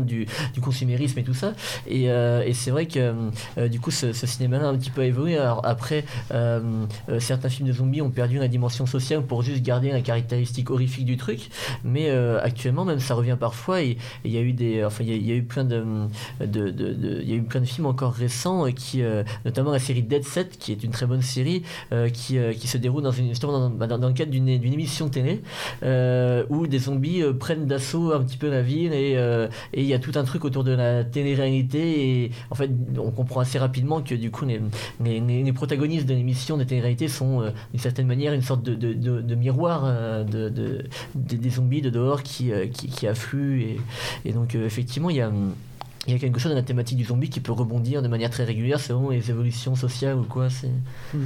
du, 0.01 0.27
consumérisme 0.60 1.18
et 1.18 1.24
tout 1.24 1.35
ça. 1.35 1.52
Et, 1.86 2.10
euh, 2.10 2.52
c'est 2.52 2.70
vrai 2.70 2.86
que 2.86 3.14
euh, 3.59 3.68
du 3.68 3.81
coup 3.81 3.90
ce, 3.90 4.12
ce 4.12 4.27
cinéma 4.27 4.59
là 4.59 4.66
a 4.66 4.70
un 4.70 4.77
petit 4.77 4.90
peu 4.90 5.02
évolué. 5.05 5.39
Alors 5.39 5.62
après 5.64 6.05
euh, 6.32 6.86
certains 7.18 7.48
films 7.48 7.68
de 7.68 7.72
zombies 7.72 8.02
ont 8.02 8.10
perdu 8.10 8.39
la 8.39 8.48
dimension 8.48 8.86
sociale 8.86 9.22
pour 9.22 9.43
juste 9.43 9.62
garder 9.62 9.90
la 9.90 10.01
caractéristique 10.01 10.70
horrifique 10.70 11.06
du 11.06 11.16
truc. 11.16 11.48
Mais 11.85 12.10
actuellement 12.10 12.85
même 12.85 13.01
ça 13.01 13.14
revient 13.14 13.36
parfois. 13.39 13.82
Et 13.82 13.97
il 14.24 14.32
y 14.32 14.36
a 14.36 14.40
eu 14.40 14.52
des 14.52 14.85
enfin 14.85 15.05
il 15.05 15.27
y, 15.27 15.32
a 15.32 15.35
eu 15.35 15.43
plein 15.43 15.64
de 15.64 15.85
de, 16.40 16.70
de, 16.70 17.22
y 17.22 17.32
a 17.32 17.36
eu 17.36 17.43
plein 17.43 17.60
de 17.60 17.66
films 17.66 17.86
encore 17.86 18.12
récents 18.12 18.70
qui 18.72 19.02
notamment 19.44 19.70
la 19.70 19.78
série 19.78 20.02
Dead 20.02 20.24
Set 20.24 20.59
qui 20.59 20.72
est 20.72 20.82
une 20.85 20.90
très 20.90 21.06
bonne 21.06 21.22
série 21.22 21.62
qui, 22.12 22.39
qui 22.59 22.68
se 22.68 22.78
déroule 22.78 23.02
dans 23.02 23.12
une 23.12 23.32
dans, 23.32 23.70
dans, 23.70 23.98
dans 23.98 24.09
le 24.09 24.14
cadre 24.14 24.31
d'une 24.31 24.48
émission 24.48 25.09
télé 25.09 25.43
où 26.51 26.66
des 26.66 26.78
zombies 26.78 27.22
prennent 27.39 27.66
d'assaut 27.66 28.12
un 28.12 28.22
petit 28.22 28.36
peu 28.36 28.51
la 28.51 28.62
ville 28.62 28.93
et 28.93 29.16
euh, 29.31 29.48
et 29.73 29.82
il 29.82 29.86
y 29.86 29.94
a 29.94 29.98
tout 29.98 30.12
un 30.16 30.24
truc 30.24 30.44
autour 30.44 30.65
de 30.65 30.73
la 30.73 31.05
télé-réalité 31.05 32.24
et 32.24 32.31
en 32.51 32.55
fait 32.55 32.70
on 32.98 33.11
comprend 33.11 33.40
assez 33.40 33.59
rapidement 33.59 34.02
que 34.02 34.15
du 34.15 34.31
coup 34.31 34.44
les, 34.47 35.52
protagonistes 35.52 36.07
de 36.07 36.15
l'émission 36.15 36.57
de 36.57 36.65
télé-réalité 36.65 37.09
sont 37.09 37.43
euh, 37.43 37.51
d'une 37.73 37.81
certaine 37.81 38.07
manière 38.07 38.32
une 38.32 38.43
sorte 38.43 38.62
de, 38.62 39.35
miroir 39.35 39.82
euh, 39.85 40.24
de, 40.24 40.48
de, 40.48 40.85
des 41.15 41.51
zombies 41.51 41.82
de 41.82 41.90
dehors 41.90 42.23
qui, 42.23 42.51
qui, 42.73 42.89
qui 42.89 43.07
affluent 43.07 43.77
et, 44.24 44.32
donc 44.32 44.55
effectivement 44.55 45.11
il 45.11 45.16
y 45.16 45.20
a 45.20 45.31
il 46.07 46.15
y 46.15 46.16
a 46.16 46.19
quelque 46.19 46.40
chose 46.40 46.51
dans 46.51 46.57
la 46.57 46.62
thématique 46.62 46.97
du 46.97 47.05
zombie 47.05 47.28
qui 47.28 47.40
peut 47.40 47.52
rebondir 47.52 48.01
de 48.02 48.09
manière 48.09 48.31
très 48.31 48.44
régulière 48.44 48.81
selon 48.81 49.11
les 49.11 49.31
évolutions 49.31 49.77
sociales 49.77 50.16
ou 50.16 50.24
quoi 50.24 50.48
c'est 50.48 50.70
mmh. 51.12 51.19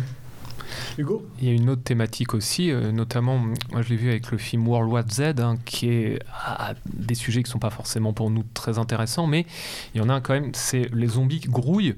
Il 1.41 1.49
y 1.49 1.51
a 1.51 1.55
une 1.55 1.71
autre 1.71 1.83
thématique 1.83 2.35
aussi, 2.35 2.71
euh, 2.71 2.93
notamment, 2.93 3.39
moi 3.39 3.83
je 3.83 3.89
l'ai 3.89 3.97
vu 3.97 4.11
avec 4.11 4.31
le 4.31 4.39
film 4.39 4.67
World 4.69 4.91
War 4.91 5.05
Z, 5.11 5.21
hein, 5.39 5.57
qui 5.65 5.89
est 5.89 6.19
à 6.33 6.75
des 6.87 7.15
sujets 7.15 7.43
qui 7.43 7.49
ne 7.49 7.53
sont 7.53 7.59
pas 7.59 7.71
forcément 7.71 8.13
pour 8.13 8.31
nous 8.31 8.45
très 8.55 8.79
intéressants, 8.79 9.27
mais 9.27 9.47
il 9.95 9.99
y 9.99 10.05
en 10.05 10.09
a 10.09 10.21
quand 10.21 10.35
même, 10.35 10.51
c'est 10.55 10.89
les 10.93 11.09
zombies 11.09 11.41
grouilles, 11.41 11.95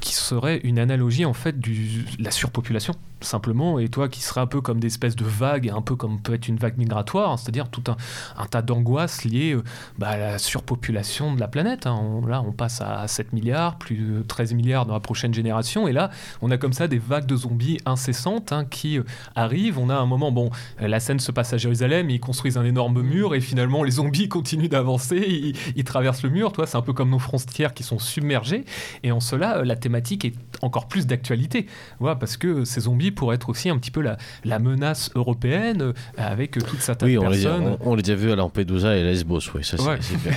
qui 0.00 0.14
serait 0.14 0.60
une 0.64 0.78
analogie 0.78 1.24
en 1.24 1.34
fait 1.34 1.58
de 1.58 1.70
la 2.18 2.30
surpopulation 2.30 2.94
simplement, 3.20 3.78
et 3.78 3.88
toi 3.88 4.08
qui 4.08 4.22
serais 4.22 4.40
un 4.40 4.46
peu 4.46 4.60
comme 4.60 4.80
des 4.80 4.86
espèces 4.88 5.16
de 5.16 5.24
vagues, 5.24 5.70
un 5.74 5.82
peu 5.82 5.96
comme 5.96 6.20
peut 6.20 6.34
être 6.34 6.48
une 6.48 6.56
vague 6.56 6.78
migratoire, 6.78 7.32
hein, 7.32 7.36
c'est-à-dire 7.36 7.68
tout 7.68 7.82
un, 7.88 8.46
tas 8.46 8.62
d'angoisses 8.62 9.24
liées 9.24 9.54
euh, 9.54 9.62
bah, 9.98 10.08
à 10.08 10.16
la 10.16 10.38
surpopulation 10.38 11.34
de 11.34 11.40
la 11.40 11.48
planète. 11.48 11.86
hein. 11.86 12.20
Là, 12.26 12.42
on 12.46 12.52
passe 12.52 12.80
à 12.80 13.06
7 13.08 13.32
milliards, 13.32 13.76
plus 13.76 13.96
de 13.96 14.22
13 14.22 14.54
milliards 14.54 14.86
dans 14.86 14.94
la 14.94 15.00
prochaine 15.00 15.34
génération, 15.34 15.88
et 15.88 15.92
là, 15.92 16.10
on 16.42 16.50
a 16.50 16.58
comme 16.58 16.72
ça 16.72 16.88
des 16.88 16.98
vagues 16.98 17.26
de 17.26 17.36
zombies 17.36 17.78
incessantes 17.86 18.52
hein, 18.52 18.64
qui 18.64 18.98
euh, 18.98 19.04
arrivent. 19.34 19.78
On 19.78 19.90
a 19.90 19.96
un 19.96 20.06
moment, 20.06 20.32
bon, 20.32 20.50
la 20.80 21.00
scène 21.00 21.20
se 21.20 21.32
passe 21.32 21.52
à 21.52 21.56
Jérusalem, 21.56 22.10
ils 22.10 22.20
construisent 22.20 22.58
un 22.58 22.64
énorme 22.64 23.02
mur, 23.02 23.34
et 23.34 23.40
finalement, 23.40 23.82
les 23.82 23.92
zombies 23.92 24.28
continuent 24.28 24.68
d'avancer, 24.68 25.16
ils, 25.16 25.56
ils 25.76 25.84
traversent 25.84 26.22
le 26.22 26.30
mur, 26.30 26.52
toi, 26.52 26.66
c'est 26.66 26.76
un 26.76 26.82
peu 26.82 26.92
comme 26.92 27.10
nos 27.10 27.18
frontières 27.18 27.74
qui 27.74 27.82
sont 27.82 27.98
submergées, 27.98 28.64
et 29.02 29.12
en 29.12 29.20
cela, 29.20 29.58
euh, 29.58 29.64
la 29.64 29.76
thématique 29.76 30.24
est 30.24 30.34
encore 30.62 30.88
plus 30.88 31.06
d'actualité. 31.06 31.66
Voilà, 32.00 32.16
parce 32.16 32.36
que 32.36 32.64
ces 32.64 32.82
zombies 32.82 33.07
pourraient 33.14 33.36
être 33.36 33.48
aussi 33.48 33.68
un 33.70 33.78
petit 33.78 33.90
peu 33.90 34.00
la, 34.00 34.16
la 34.44 34.58
menace 34.58 35.10
européenne 35.14 35.82
euh, 35.82 35.92
avec 36.16 36.56
euh, 36.56 36.60
toute 36.60 36.80
cette 36.80 37.02
Oui, 37.02 37.18
on 37.18 37.28
les, 37.28 37.46
a, 37.46 37.50
personnes. 37.50 37.76
on, 37.84 37.92
on 37.92 37.94
les 37.94 38.10
a 38.10 38.14
vus 38.14 38.30
à 38.32 38.36
Lampedusa 38.36 38.96
et 38.96 39.00
à 39.00 39.04
Lesbos, 39.04 39.40
oui, 39.54 39.64
ça 39.64 39.76
c'est 39.76 39.82
Ouais. 39.86 39.98
clair. 39.98 40.34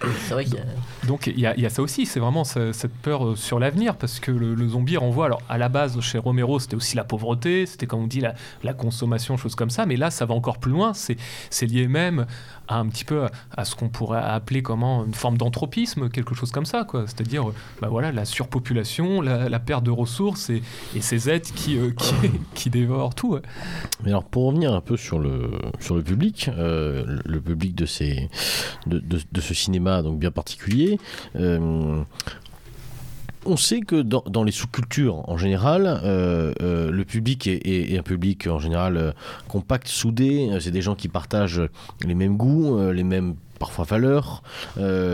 Vrai 0.30 0.44
Donc 1.06 1.26
il 1.26 1.38
y, 1.40 1.46
a- 1.46 1.56
il 1.56 1.62
y 1.62 1.66
a 1.66 1.70
ça 1.70 1.82
aussi, 1.82 2.06
c'est 2.06 2.20
vraiment 2.20 2.44
ce- 2.44 2.72
cette 2.72 2.92
peur 2.94 3.26
euh, 3.26 3.36
sur 3.36 3.58
l'avenir, 3.58 3.96
parce 3.96 4.20
que 4.20 4.30
le, 4.30 4.54
le 4.54 4.68
zombie 4.68 4.96
renvoie, 4.96 5.26
alors 5.26 5.42
à 5.48 5.58
la 5.58 5.68
base 5.68 5.98
chez 6.00 6.18
Romero 6.18 6.60
c'était 6.60 6.76
aussi 6.76 6.96
la 6.96 7.04
pauvreté, 7.04 7.66
c'était 7.66 7.86
comme 7.86 8.02
on 8.04 8.06
dit 8.06 8.20
la, 8.20 8.34
la 8.62 8.72
consommation, 8.74 9.36
choses 9.36 9.54
comme 9.56 9.70
ça, 9.70 9.86
mais 9.86 9.96
là 9.96 10.10
ça 10.10 10.24
va 10.24 10.34
encore 10.34 10.58
plus 10.58 10.70
loin, 10.72 10.94
c'est 10.94 11.16
c'est 11.50 11.66
lié 11.66 11.88
même 11.88 12.26
un 12.76 12.88
petit 12.88 13.04
peu 13.04 13.26
à, 13.56 13.64
ce 13.64 13.74
qu'on 13.74 13.88
pourrait 13.88 14.22
appeler 14.22 14.62
comment 14.62 15.04
une 15.04 15.14
forme 15.14 15.38
d'anthropisme, 15.38 16.08
quelque 16.08 16.34
chose 16.34 16.50
comme 16.50 16.66
ça, 16.66 16.84
quoi. 16.84 17.04
C'est-à-dire, 17.06 17.48
euh, 17.48 17.54
bah 17.80 17.88
voilà, 17.88 18.12
la 18.12 18.24
surpopulation, 18.24 19.20
la, 19.20 19.58
perte 19.58 19.84
de 19.84 19.90
ressources 19.90 20.50
et, 20.50 20.62
et 20.94 21.00
ces 21.00 21.28
êtres 21.28 21.52
qui, 21.54 21.76
euh, 21.78 21.90
qui, 22.54 22.70
dévorent 22.70 23.14
tout. 23.14 23.38
Mais 24.04 24.10
alors 24.10 24.24
pour 24.24 24.46
revenir 24.46 24.72
un 24.72 24.80
peu 24.80 24.96
sur 24.96 25.18
le, 25.18 25.50
sur 25.80 25.94
le 25.96 26.02
public, 26.02 26.50
euh, 26.56 27.18
le, 27.24 27.40
public 27.40 27.74
de, 27.74 27.86
ces, 27.86 28.28
de- 28.86 29.00
de 29.00 29.40
ce 29.40 29.54
cinéma 29.54 30.02
donc 30.02 30.18
bien 30.18 30.30
particulier, 30.30 30.98
euh, 31.36 32.02
on 33.44 33.56
sait 33.56 33.80
que 33.80 34.02
dans, 34.02 34.42
les 34.42 34.52
sous-cultures 34.52 35.28
en 35.28 35.36
général, 35.36 36.00
euh, 36.04 36.52
euh, 36.62 36.90
le 36.90 37.04
public 37.04 37.46
est, 37.46 37.96
un 37.98 38.02
public 38.02 38.46
en 38.46 38.58
général 38.58 38.96
euh, 38.96 39.12
compact, 39.48 39.88
soudé, 39.88 40.50
c'est 40.60 40.70
des 40.70 40.82
gens 40.82 40.94
qui 40.94 41.08
partagent 41.08 41.62
les 42.04 42.14
mêmes 42.14 42.36
goûts, 42.36 42.78
les 42.92 43.04
mêmes 43.04 43.34
parfois 43.58 43.84
valeurs, 43.84 44.42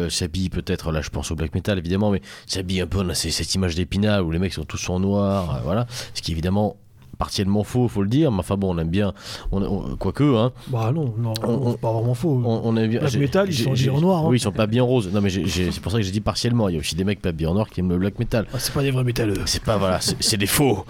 s'habillent 0.08 0.50
peut-être, 0.50 0.92
là 0.92 1.00
je 1.00 1.10
pense 1.10 1.30
au 1.30 1.34
black 1.34 1.54
metal 1.54 1.78
évidemment, 1.78 2.10
mais 2.10 2.22
s'habillent 2.46 2.82
un 2.82 2.86
peu, 2.86 2.98
on 2.98 3.08
a 3.08 3.14
cette 3.14 3.54
image 3.54 3.74
d'épinal 3.74 4.22
où 4.22 4.30
les 4.30 4.38
mecs 4.38 4.52
sont 4.52 4.64
tous 4.64 4.88
en 4.88 5.00
noir, 5.00 5.60
voilà, 5.64 5.86
ce 6.14 6.22
qui 6.22 6.32
évidemment 6.32 6.76
partiellement 7.24 7.64
faux, 7.64 7.88
faut 7.88 8.02
le 8.02 8.08
dire, 8.08 8.30
mais 8.30 8.40
enfin 8.40 8.56
bon, 8.58 8.74
on 8.74 8.78
aime 8.78 8.90
bien, 8.90 9.14
on, 9.50 9.62
on- 9.62 9.96
quoique, 9.96 10.22
hein, 10.36 10.52
Bah 10.68 10.92
non, 10.94 11.14
non, 11.16 11.32
On- 11.42 11.72
c'est 11.72 11.80
pas 11.80 11.90
vraiment 11.90 12.12
faux. 12.12 12.38
on, 12.44 12.60
on 12.64 12.76
aime 12.76 12.90
bien. 12.90 13.00
Black 13.00 13.14
metal, 13.16 13.46
ils 13.48 13.54
sont 13.54 13.94
en 13.96 14.00
noir, 14.00 14.24
hein. 14.24 14.28
Oui, 14.28 14.36
ils 14.36 14.40
sont 14.40 14.52
pas 14.52 14.66
bien 14.66 14.82
roses. 14.82 15.10
Non, 15.10 15.22
mais 15.22 15.30
c'est 15.30 15.80
pour 15.80 15.90
ça 15.90 15.98
que 15.98 16.04
j'ai 16.04 16.10
dit 16.10 16.20
partiellement. 16.20 16.68
Il 16.68 16.74
y 16.74 16.76
a 16.76 16.80
aussi 16.80 16.94
des 16.96 17.04
mecs 17.04 17.22
pas 17.22 17.32
bien 17.32 17.48
en 17.48 17.54
noir 17.54 17.70
qui 17.70 17.80
aiment 17.80 17.88
le 17.88 17.96
black 17.98 18.18
metal. 18.18 18.46
Ah, 18.52 18.58
c'est 18.58 18.74
pas 18.74 18.82
des 18.82 18.90
vrais 18.90 19.04
métalleux. 19.04 19.36
C'est 19.46 19.62
pas, 19.62 19.78
voilà, 19.78 20.00
c'est 20.00 20.36
des 20.36 20.46
faux. 20.46 20.84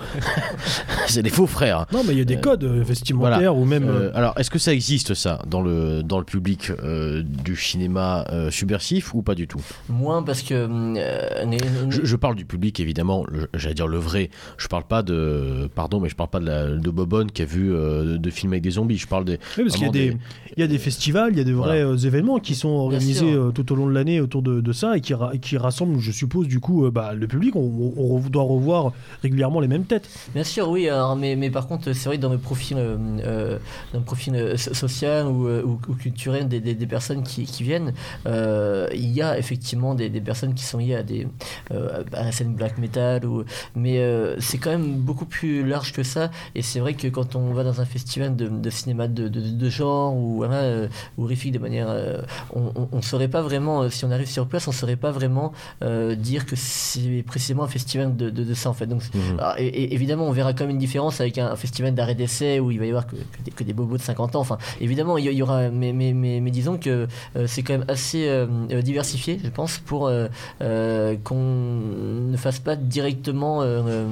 c'est 1.07 1.23
des 1.23 1.31
faux 1.31 1.47
frères. 1.47 1.87
Non, 1.93 2.03
mais 2.05 2.13
il 2.15 2.19
y 2.19 2.23
a 2.23 2.25
des 2.25 2.37
Euh, 2.37 2.41
codes 2.41 2.65
euh, 2.65 2.83
vestimentaires 2.83 3.57
ou 3.57 3.65
même. 3.65 3.89
Euh, 3.89 4.11
alors, 4.15 4.35
est-ce 4.39 4.51
que 4.51 4.59
ça 4.59 4.73
existe 4.73 5.15
ça 5.15 5.41
dans 5.47 5.63
le 5.63 6.03
dans 6.03 6.19
le 6.19 6.25
public 6.25 6.71
euh, 6.83 7.23
du 7.23 7.55
cinéma 7.57 8.25
euh, 8.31 8.51
subversif 8.51 9.15
ou 9.15 9.23
pas 9.23 9.35
du 9.37 9.47
tout? 9.47 9.61
Moins 9.89 10.23
parce 10.25 10.43
que. 10.43 10.55
euh, 10.55 11.91
je, 11.91 12.01
je 12.05 12.17
parle 12.17 12.35
du 12.35 12.45
public 12.45 12.81
évidemment, 12.81 13.25
j'allais 13.55 13.75
dire 13.75 13.87
le 13.87 13.99
vrai. 13.99 14.31
Je 14.57 14.67
parle 14.69 14.85
pas 14.85 15.03
de 15.03 15.69
pardon, 15.75 16.01
mais 16.01 16.09
je 16.09 16.17
parle 16.17 16.24
pas 16.29 16.41
de, 16.41 16.47
la, 16.47 16.67
de 16.71 16.91
Bobonne 16.91 17.31
qui 17.31 17.43
a 17.43 17.45
vu 17.45 17.73
euh, 17.73 18.19
de 18.19 18.31
films 18.31 18.53
avec 18.53 18.63
des 18.63 18.71
zombies. 18.73 18.97
Je 18.99 19.07
parle 19.07 19.25
des 19.25 19.39
Oui, 19.59 19.65
parce 19.65 19.75
qu'il 19.77 19.85
y 19.87 19.89
a 19.89 19.93
des, 19.93 20.17
il 20.57 20.61
y 20.61 20.63
a 20.63 20.67
des 20.67 20.79
festivals, 20.79 21.31
il 21.33 21.39
y 21.39 21.41
a 21.41 21.45
des 21.45 21.53
vrais 21.53 21.83
euh, 21.83 21.97
événements 21.97 22.39
qui 22.39 22.55
sont 22.55 22.69
organisés 22.69 23.33
euh, 23.33 23.51
tout 23.51 23.71
au 23.73 23.77
long 23.77 23.87
de 23.87 23.93
l'année 23.93 24.21
autour 24.21 24.43
de, 24.43 24.61
de 24.61 24.73
ça 24.73 24.97
et 24.97 25.01
qui, 25.01 25.15
ra- 25.15 25.33
qui 25.41 25.57
rassemblent, 25.57 25.99
je 25.99 26.13
suppose, 26.13 26.49
du 26.49 26.61
coup, 26.61 26.85
euh, 26.87 26.91
bah, 26.91 27.13
le 27.15 27.27
public. 27.27 27.55
On, 27.57 28.21
doit 28.31 28.43
revoir 28.43 28.93
régulièrement 29.23 29.61
les 29.61 29.69
mêmes 29.69 29.85
têtes. 29.85 30.09
Bien 30.35 30.45
sûr, 30.45 30.69
oui, 30.71 30.89
alors, 30.89 31.15
mais, 31.17 31.37
mais 31.37 31.51
par 31.51 31.67
contre, 31.67 31.93
c'est 31.93 32.09
vrai 32.09 32.17
que 32.17 32.23
dans 32.23 32.31
le 32.33 32.39
profil, 32.39 32.77
dans 32.77 33.99
le 33.99 34.05
profil 34.05 34.55
so- 34.57 34.75
social 34.75 35.27
ou, 35.27 35.49
ou- 35.49 35.79
ou 35.89 35.95
culturel 35.95 36.49
des, 36.49 36.61
des- 36.61 36.75
des 36.75 36.87
personnes 36.87 37.23
qui, 37.23 37.45
qui 37.45 37.63
viennent, 37.63 37.93
euh, 38.27 38.89
il 38.95 39.11
y 39.11 39.23
a 39.23 39.39
effectivement 39.39 39.95
des, 39.95 40.09
des 40.09 40.21
personnes 40.21 40.55
qui 40.55 40.65
sont 40.65 40.79
liées 40.79 40.95
à, 40.95 41.03
des, 41.03 41.27
euh, 41.73 42.03
à 42.13 42.25
la 42.25 42.33
scène 42.33 42.55
black 42.55 42.79
metal, 42.79 43.25
ou, 43.27 43.45
mais 43.75 43.99
euh, 43.99 44.37
c'est 44.41 44.59
quand 44.59 44.71
même 44.71 44.95
beaucoup 44.97 45.27
plus 45.27 45.67
large 45.67 45.93
que 45.93 46.03
ça. 46.05 46.31
Et 46.55 46.63
c'est 46.63 46.81
vrai 46.81 46.95
que 46.95 47.09
quand 47.09 47.37
on 47.37 47.53
va 47.53 47.65
dans 47.65 47.81
un 47.81 47.85
festival 47.85 48.37
de, 48.37 48.49
de 48.49 48.71
cinéma 48.71 49.09
de, 49.09 49.29
de, 49.29 49.41
de 49.41 49.71
genre 49.71 50.15
ou 50.15 50.37
voilà, 50.37 50.57
euh, 50.57 50.89
horrifique 51.19 51.53
de 51.53 51.59
manière. 51.59 51.87
euh, 51.89 52.19
on 52.55 52.97
ne 52.97 53.03
saurait 53.03 53.29
pas 53.29 53.43
vraiment, 53.43 53.83
euh, 53.83 53.89
si 53.91 54.05
on 54.05 54.11
arrive 54.11 54.29
sur 54.29 54.47
place, 54.47 54.67
on 54.69 54.71
ne 54.71 54.77
saurait 54.77 54.97
pas 54.97 55.11
vraiment 55.11 55.53
dire 56.17 56.47
que 56.47 56.57
c'est 56.57 57.23
précisément 57.27 57.65
un 57.65 57.69
festival 57.69 58.17
de, 58.17 58.55
ça 58.55 58.71
en 58.71 58.75
fait. 58.75 58.87
Donc, 58.87 59.03
Mhm. 59.15 59.39
alors, 59.39 59.55
et, 59.59 59.67
et 59.67 59.95
évidemment, 59.95 60.27
on 60.27 60.33
verra 60.33 60.53
quand 60.53 60.65
même 60.65 60.71
une 60.71 60.79
différence 60.79 61.21
avec 61.21 61.39
un, 61.39 61.47
un 61.53 61.57
festival 61.57 61.95
d'arrêt 61.95 62.15
d'essai 62.15 62.61
où 62.61 62.71
il 62.71 62.79
va 62.79 62.87
y 62.87 62.89
avoir 62.89 63.07
que, 63.07 63.17
que 63.17 63.43
des, 63.45 63.51
que 63.51 63.65
des 63.65 63.73
bobos 63.73 63.97
de 63.97 64.03
50 64.03 64.37
ans. 64.37 64.41
Enfin, 64.41 64.59
évidemment, 64.81 65.19
il 65.19 65.25
y, 65.33 65.43
aura. 65.43 65.71
Mais, 65.71 65.93
mais, 65.93 66.13
mais, 66.13 66.41
mais 66.41 66.51
disons 66.51 66.79
que 66.79 67.07
c'est 67.47 67.63
quand 67.63 67.75
même 67.79 67.85
assez 67.89 68.29
diversifié, 68.83 69.41
je 69.43 69.51
pense, 69.51 69.79
pour 69.79 70.11
qu'on 71.25 71.35
ne 72.31 72.37
fasse 72.37 72.59
pas 72.61 72.77
directement 72.77 73.63
euh, 73.63 74.07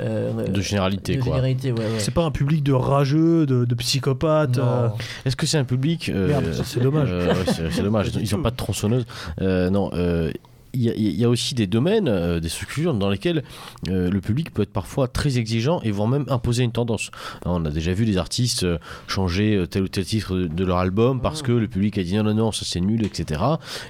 euh, 0.00 0.46
de 0.48 0.60
généralité 0.60 1.16
de 1.16 1.22
quoi. 1.22 1.35
Généralité. 1.36 1.72
Ouais, 1.72 1.78
ouais. 1.80 1.98
C'est 1.98 2.12
pas 2.14 2.24
un 2.24 2.30
public 2.30 2.62
de 2.62 2.72
rageux, 2.72 3.46
de, 3.46 3.64
de 3.64 3.74
psychopathes. 3.76 4.58
Non. 4.58 4.64
euh, 4.64 4.88
Est-ce 5.24 5.36
que 5.36 5.46
c'est 5.46 5.58
un 5.58 5.64
public 5.64 6.08
euh, 6.08 6.52
c'est 6.64 6.80
dommage. 6.82 7.08
euh, 7.10 7.28
ouais, 7.34 7.70
c'est 7.72 7.82
dommage. 7.82 8.08
Ils 8.20 8.34
n'ont 8.36 8.42
pas 8.42 8.50
de 8.50 8.56
tronçonneuse. 8.56 9.06
Euh, 9.40 9.70
non. 9.70 9.90
euh, 9.94 10.30
il 10.78 10.82
y, 10.82 10.90
a- 10.90 10.94
il 10.94 11.16
y 11.18 11.24
a 11.24 11.28
aussi 11.30 11.54
des 11.54 11.66
domaines, 11.66 12.06
euh, 12.06 12.38
des 12.38 12.50
structures 12.50 12.92
dans 12.92 13.08
lesquelles 13.08 13.44
euh, 13.88 14.10
le 14.10 14.20
public 14.20 14.52
peut 14.52 14.60
être 14.60 14.72
parfois 14.74 15.08
très 15.08 15.38
exigeant 15.38 15.80
et 15.82 15.90
voire 15.90 16.06
même 16.06 16.26
imposer 16.28 16.64
une 16.64 16.72
tendance. 16.72 17.10
Alors, 17.46 17.56
on 17.56 17.64
a 17.64 17.70
déjà 17.70 17.94
vu 17.94 18.04
des 18.04 18.18
artistes 18.18 18.64
euh, 18.64 18.76
changer 19.06 19.56
euh, 19.56 19.66
tel 19.66 19.84
ou 19.84 19.88
tel 19.88 20.04
titre 20.04 20.36
de, 20.36 20.46
de 20.46 20.64
leur 20.66 20.76
album 20.76 21.22
parce 21.22 21.40
que 21.40 21.52
le 21.52 21.66
public 21.66 21.96
a 21.96 22.02
dit 22.02 22.14
non, 22.16 22.24
non, 22.24 22.34
non, 22.34 22.52
ça 22.52 22.66
c'est 22.66 22.80
nul, 22.82 23.06
etc. 23.06 23.40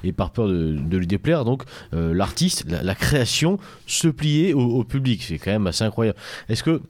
Et 0.05 0.13
par 0.13 0.31
peur 0.31 0.47
de, 0.47 0.77
de 0.79 0.97
lui 0.97 1.09
déplaire, 1.09 1.45
donc 1.45 1.65
euh, 1.93 2.15
l'artiste, 2.15 2.65
la, 2.71 2.85
la 2.85 2.95
création 2.95 3.59
se 3.89 4.07
au, 4.55 4.61
au 4.61 4.85
public. 4.85 5.25
C'est 5.25 5.39
quand 5.39 5.51
même 5.51 5.67
assez 5.67 5.83
incroyable. 5.83 6.19
Est-ce 6.49 6.63
que 6.63 6.81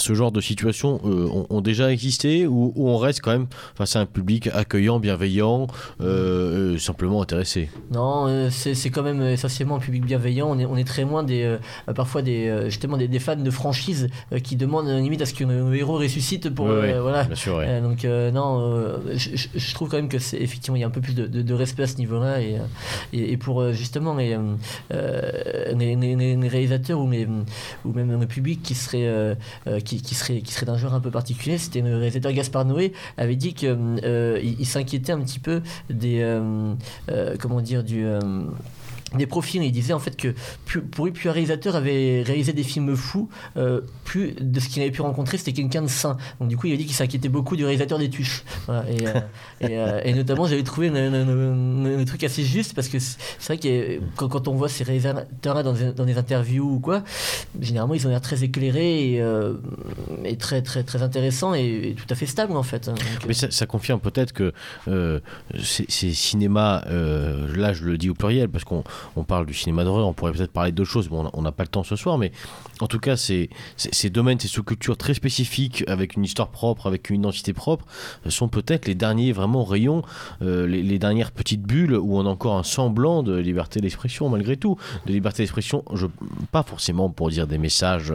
ce 0.00 0.14
genre 0.14 0.32
de 0.32 0.40
situations 0.40 1.00
euh, 1.04 1.26
ont, 1.28 1.46
ont 1.50 1.60
déjà 1.60 1.90
existé 1.92 2.46
ou, 2.46 2.72
ou 2.76 2.88
on 2.88 2.96
reste 2.98 3.20
quand 3.20 3.32
même 3.32 3.46
face 3.74 3.96
à 3.96 4.00
un 4.00 4.06
public 4.06 4.48
accueillant, 4.52 4.98
bienveillant, 5.00 5.66
euh, 6.00 6.74
euh, 6.74 6.78
simplement 6.78 7.20
intéressé? 7.22 7.68
Non, 7.90 8.26
euh, 8.28 8.50
c'est 8.50 8.90
quand 8.90 9.02
même 9.02 9.22
essentiellement 9.22 9.76
un 9.76 9.80
public 9.80 10.04
bienveillant. 10.04 10.48
On 10.50 10.58
est, 10.58 10.66
on 10.66 10.76
est 10.76 10.84
très 10.84 11.02
loin 11.02 11.22
des, 11.22 11.56
parfois 11.94 12.22
des, 12.22 12.64
justement 12.66 12.96
des, 12.96 13.08
des 13.08 13.18
fans 13.18 13.36
de 13.36 13.50
franchise 13.50 14.08
qui 14.42 14.56
demandent 14.56 14.88
limite 14.88 15.22
à 15.22 15.26
ce 15.26 15.34
que 15.34 15.44
nos 15.44 15.72
héros 15.72 15.98
ressuscitent 15.98 16.50
pour. 16.50 16.66
Ouais, 16.66 16.98
voilà. 16.98 17.24
Bien 17.24 17.34
sûr, 17.36 17.60
donc 17.82 18.04
non, 18.04 18.92
je, 19.14 19.74
trouve 19.74 19.88
quand 19.88 19.96
même 19.96 20.08
que 20.08 20.18
c'est 20.18 20.38
effectivement 20.38 20.76
il 20.76 20.80
y 20.80 20.84
a 20.84 20.86
un 20.86 20.90
peu 20.90 21.00
plus 21.00 21.14
de, 21.14 21.26
de- 21.26 21.42
de 21.42 21.54
respect 21.54 21.82
à 21.84 21.86
ce 21.86 21.96
niveau-là 21.96 22.40
et, 22.40 22.56
et, 23.12 23.32
et 23.32 23.36
pour 23.36 23.72
justement 23.72 24.14
les, 24.14 24.36
les, 24.90 25.96
les- 25.96 26.48
réalisateurs 26.48 26.98
ou, 27.00 27.10
les, 27.10 27.26
ou 27.84 27.92
même 27.92 28.18
le 28.20 28.26
public 28.26 28.62
qui 28.62 28.74
serait 28.74 29.36
qui, 29.82 30.14
serait 30.14 30.40
qui 30.40 30.52
serait 30.52 30.66
d'un 30.66 30.76
genre 30.76 30.94
un 30.94 31.00
peu 31.00 31.10
particulier, 31.10 31.58
c'était 31.58 31.80
le 31.80 31.96
réalisateur 31.96 32.32
Gaspard 32.32 32.64
Noé 32.64 32.92
avait 33.16 33.36
dit 33.36 33.54
que 33.54 33.66
euh, 34.04 34.40
il, 34.42 34.66
s'inquiétait 34.66 35.12
un 35.12 35.20
petit 35.20 35.38
peu 35.38 35.62
des 35.90 36.20
euh, 36.22 36.74
euh, 37.10 37.36
comment 37.38 37.60
dire 37.60 37.84
du 37.84 38.06
des 39.16 39.26
profils, 39.26 39.62
il 39.62 39.72
disait 39.72 39.92
en 39.92 39.98
fait 39.98 40.16
que 40.16 40.34
plus, 40.64 40.80
pour 40.80 41.06
lui, 41.06 41.12
plus 41.12 41.28
un 41.28 41.32
réalisateur 41.32 41.76
avait 41.76 42.22
réalisé 42.22 42.52
des 42.52 42.62
films 42.62 42.94
fous, 42.96 43.28
euh, 43.56 43.80
plus 44.04 44.34
de 44.40 44.60
ce 44.60 44.68
qu'il 44.68 44.82
avait 44.82 44.90
pu 44.90 45.02
rencontrer, 45.02 45.38
c'était 45.38 45.52
quelqu'un 45.52 45.82
de 45.82 45.88
sain. 45.88 46.16
Donc 46.40 46.48
du 46.48 46.56
coup, 46.56 46.66
il 46.66 46.74
a 46.74 46.76
dit 46.76 46.86
qu'il 46.86 46.94
s'inquiétait 46.94 47.28
beaucoup 47.28 47.56
du 47.56 47.64
réalisateur 47.64 47.98
des 47.98 48.10
tuches. 48.10 48.44
Voilà, 48.66 48.84
et, 48.90 49.06
euh, 49.06 49.12
et, 49.60 49.78
euh, 49.78 50.00
et 50.04 50.14
notamment, 50.14 50.46
j'avais 50.46 50.62
trouvé 50.62 50.90
le, 50.90 52.04
truc 52.04 52.24
assez 52.24 52.42
juste 52.42 52.74
parce 52.74 52.88
que 52.88 52.98
c'est 52.98 53.46
vrai 53.46 53.58
que 53.58 54.00
quand, 54.16 54.28
quand 54.28 54.48
on 54.48 54.54
voit 54.54 54.68
ces 54.68 54.84
réalisateurs-là 54.84 55.62
dans, 55.62 55.72
des- 55.72 55.92
dans 55.92 56.04
des 56.04 56.18
interviews 56.18 56.74
ou 56.74 56.80
quoi, 56.80 57.04
généralement, 57.60 57.94
ils 57.94 58.06
ont 58.06 58.10
l'air 58.10 58.20
très 58.20 58.42
éclairés 58.44 59.14
et, 59.14 59.24
et 60.24 60.36
très, 60.36 60.62
très, 60.62 60.82
très 60.82 61.02
intéressants 61.02 61.54
et, 61.54 61.94
tout 61.96 62.06
à 62.10 62.14
fait 62.14 62.26
stables 62.26 62.56
en 62.56 62.62
fait. 62.62 62.86
Donc, 62.86 62.98
euh, 63.00 63.26
Mais 63.28 63.34
ça, 63.34 63.50
ça 63.50 63.66
confirme 63.66 64.00
peut-être 64.00 64.32
que 64.32 64.52
ces, 65.62 65.84
ces 65.88 66.12
cinémas, 66.12 66.82
là 66.88 67.72
je 67.72 67.84
le 67.84 67.98
dis 67.98 68.10
au 68.10 68.14
pluriel 68.14 68.48
parce 68.48 68.64
qu'on 68.64 68.84
on 69.16 69.24
parle 69.24 69.46
du 69.46 69.54
cinéma 69.54 69.84
d'horreur, 69.84 70.06
on 70.06 70.12
pourrait 70.12 70.32
peut-être 70.32 70.52
parler 70.52 70.72
d'autres 70.72 70.90
choses, 70.90 71.08
bon, 71.08 71.30
on 71.32 71.42
n'a 71.42 71.52
pas 71.52 71.64
le 71.64 71.68
temps 71.68 71.82
ce 71.82 71.96
soir, 71.96 72.18
mais 72.18 72.32
en 72.80 72.86
tout 72.86 72.98
cas, 72.98 73.16
ces, 73.16 73.50
ces 73.76 74.10
domaines, 74.10 74.40
ces 74.40 74.48
sous-cultures 74.48 74.96
très 74.96 75.14
spécifiques, 75.14 75.84
avec 75.86 76.16
une 76.16 76.24
histoire 76.24 76.48
propre, 76.48 76.86
avec 76.86 77.10
une 77.10 77.20
identité 77.20 77.52
propre, 77.52 77.84
sont 78.28 78.48
peut-être 78.48 78.86
les 78.86 78.94
derniers 78.94 79.32
vraiment 79.32 79.64
rayons, 79.64 80.02
les, 80.40 80.66
les, 80.66 80.98
dernières 80.98 81.30
petites 81.30 81.62
bulles 81.62 81.94
où 81.94 82.18
on 82.18 82.26
a 82.26 82.28
encore 82.28 82.56
un 82.56 82.62
semblant 82.62 83.22
de 83.22 83.36
liberté 83.36 83.80
d'expression, 83.80 84.28
malgré 84.28 84.56
tout. 84.56 84.76
De 85.06 85.12
liberté 85.12 85.42
d'expression, 85.42 85.84
pas 86.50 86.62
forcément 86.62 87.10
pour 87.10 87.30
dire 87.30 87.46
des 87.46 87.58
messages 87.58 88.12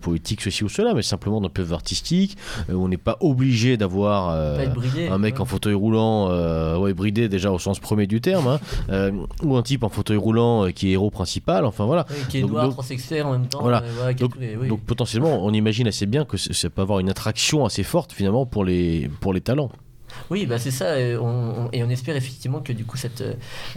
politiques, 0.00 0.40
ceci 0.42 0.64
ou 0.64 0.68
cela, 0.68 0.94
mais 0.94 1.02
simplement 1.02 1.40
d'un 1.40 1.48
peu 1.48 1.64
artistique, 1.72 2.36
où 2.68 2.74
on 2.74 2.88
n'est 2.88 2.96
pas 2.96 3.16
obligé 3.20 3.76
d'avoir 3.76 4.30
un 4.30 5.18
mec 5.18 5.40
en 5.40 5.44
fauteuil 5.44 5.74
roulant, 5.74 6.28
ouais, 6.78 6.92
bridé 6.94 7.28
déjà 7.28 7.50
au 7.50 7.58
sens 7.58 7.80
premier 7.80 8.06
du 8.06 8.20
terme, 8.20 8.46
hein, 8.46 8.60
euh, 8.90 9.12
ou 9.42 9.56
un 9.56 9.62
type 9.62 9.84
en 9.84 9.88
fauteuil 9.88 10.16
roulant 10.22 10.66
euh, 10.66 10.70
qui 10.70 10.88
est 10.88 10.92
héros 10.92 11.10
principal, 11.10 11.64
enfin 11.64 11.84
voilà. 11.84 12.06
qui 12.28 12.38
est 12.38 12.42
noir, 12.42 12.70
transsexuel 12.70 13.24
en 13.24 13.32
même 13.32 13.46
temps. 13.46 13.60
Voilà. 13.62 13.82
Euh, 13.82 14.12
donc, 14.68 14.80
potentiellement, 14.80 15.44
on 15.44 15.52
imagine 15.52 15.86
assez 15.86 16.06
bien 16.06 16.24
que 16.24 16.36
ça 16.36 16.70
peut 16.70 16.82
avoir 16.82 17.00
une 17.00 17.10
attraction 17.10 17.64
assez 17.64 17.82
forte 17.82 18.12
finalement 18.12 18.46
pour 18.46 18.64
les, 18.64 19.10
pour 19.20 19.32
les 19.32 19.40
talents. 19.40 19.70
Oui, 20.30 20.46
bah 20.46 20.58
c'est 20.58 20.70
ça, 20.70 20.98
et 20.98 21.16
on, 21.16 21.70
espère 21.90 22.16
effectivement 22.16 22.60
que 22.60 22.72
du 22.72 22.84
coup 22.84 22.96
cette, 22.96 23.20
euh, 23.20 23.34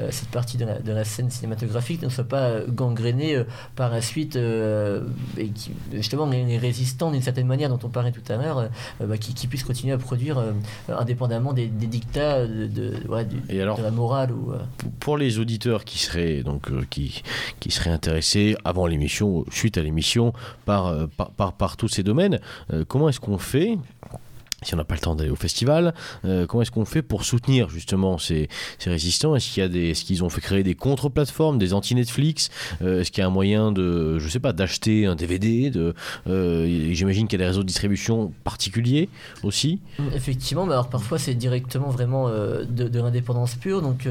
cette 0.09 0.29
partie 0.29 0.57
de 0.57 0.65
la, 0.65 1.03
scène 1.03 1.29
cinématographique 1.29 2.01
ne 2.01 2.09
soit 2.09 2.23
pas 2.23 2.61
gangrénée 2.67 3.35
euh, 3.35 3.43
par 3.75 3.89
la 3.89 4.01
suite 4.01 4.35
et 4.35 5.47
qui, 5.49 5.71
justement 5.91 6.25
les 6.27 6.57
résistants 6.57 7.11
d'une 7.11 7.21
certaine 7.21 7.47
manière 7.47 7.69
dont 7.69 7.79
on 7.83 7.89
parlait 7.89 8.11
tout 8.11 8.31
à 8.31 8.37
l'heure, 8.37 8.69
bah, 8.99 9.17
qui, 9.17 9.33
qui, 9.33 9.47
puissent 9.47 9.63
continuer 9.63 9.93
à 9.93 9.97
produire 9.97 10.41
indépendamment 10.89 11.53
des, 11.53 11.67
dictats 11.67 12.45
de, 12.47 12.67
de, 12.67 13.81
la 13.81 13.91
morale. 13.91 14.31
Ou, 14.31 14.53
Pour 14.99 15.17
les 15.17 15.39
auditeurs 15.39 15.83
qui 15.83 15.99
seraient, 15.99 16.43
donc, 16.43 16.69
qui, 16.89 17.21
qui 17.59 17.71
seraient 17.71 17.91
intéressés 17.91 18.55
avant 18.63 18.87
l'émission, 18.87 19.45
suite 19.51 19.77
à 19.77 19.81
l'émission, 19.81 20.33
par, 20.65 20.93
par, 21.35 21.53
par, 21.53 21.77
tous 21.77 21.87
ces 21.87 22.03
domaines, 22.03 22.39
comment 22.87 23.09
est-ce 23.09 23.19
qu'on 23.19 23.37
fait 23.37 23.77
si 24.63 24.73
on 24.73 24.77
n'a 24.77 24.85
pas 24.85 24.95
le 24.95 25.01
temps 25.01 25.15
d'aller 25.15 25.29
au 25.29 25.35
festival, 25.35 25.93
euh, 26.23 26.45
comment 26.47 26.61
est-ce 26.61 26.71
qu'on 26.71 26.85
fait 26.85 27.01
pour 27.01 27.25
soutenir 27.25 27.69
justement 27.69 28.17
ces, 28.17 28.47
résistants? 28.85 29.35
Est-ce 29.35 29.51
qu'il 29.51 29.61
y 29.61 29.65
a 29.65 29.69
des, 29.69 29.93
ce 29.93 30.05
qu'ils 30.05 30.23
ont 30.23 30.29
fait 30.29 30.41
créer 30.41 30.63
des 30.63 30.75
contre-plateformes, 30.75 31.57
des 31.57 31.73
anti-Netflix? 31.73 32.49
Euh, 32.81 33.01
Est-ce 33.01 33.11
qu'il 33.11 33.21
y 33.21 33.23
a 33.23 33.27
un 33.27 33.31
moyen 33.31 33.71
de, 33.71 34.17
je 34.17 34.29
sais 34.29 34.39
pas, 34.39 34.53
d'acheter 34.53 35.05
un 35.05 35.15
DVD 35.15 35.71
euh, 36.27 36.93
J'imagine 36.93 37.27
qu'il 37.27 37.39
y 37.39 37.41
a 37.41 37.45
des 37.45 37.49
réseaux 37.49 37.63
de 37.63 37.67
distribution 37.67 38.31
particuliers 38.43 39.09
aussi. 39.43 39.81
Effectivement, 40.13 40.65
mais 40.65 40.73
alors 40.73 40.89
parfois 40.89 41.19
c'est 41.19 41.35
directement 41.35 41.89
vraiment 41.89 42.29
de, 42.29 42.99
l'indépendance 42.99 43.55
pure. 43.55 43.81
Donc 43.81 44.07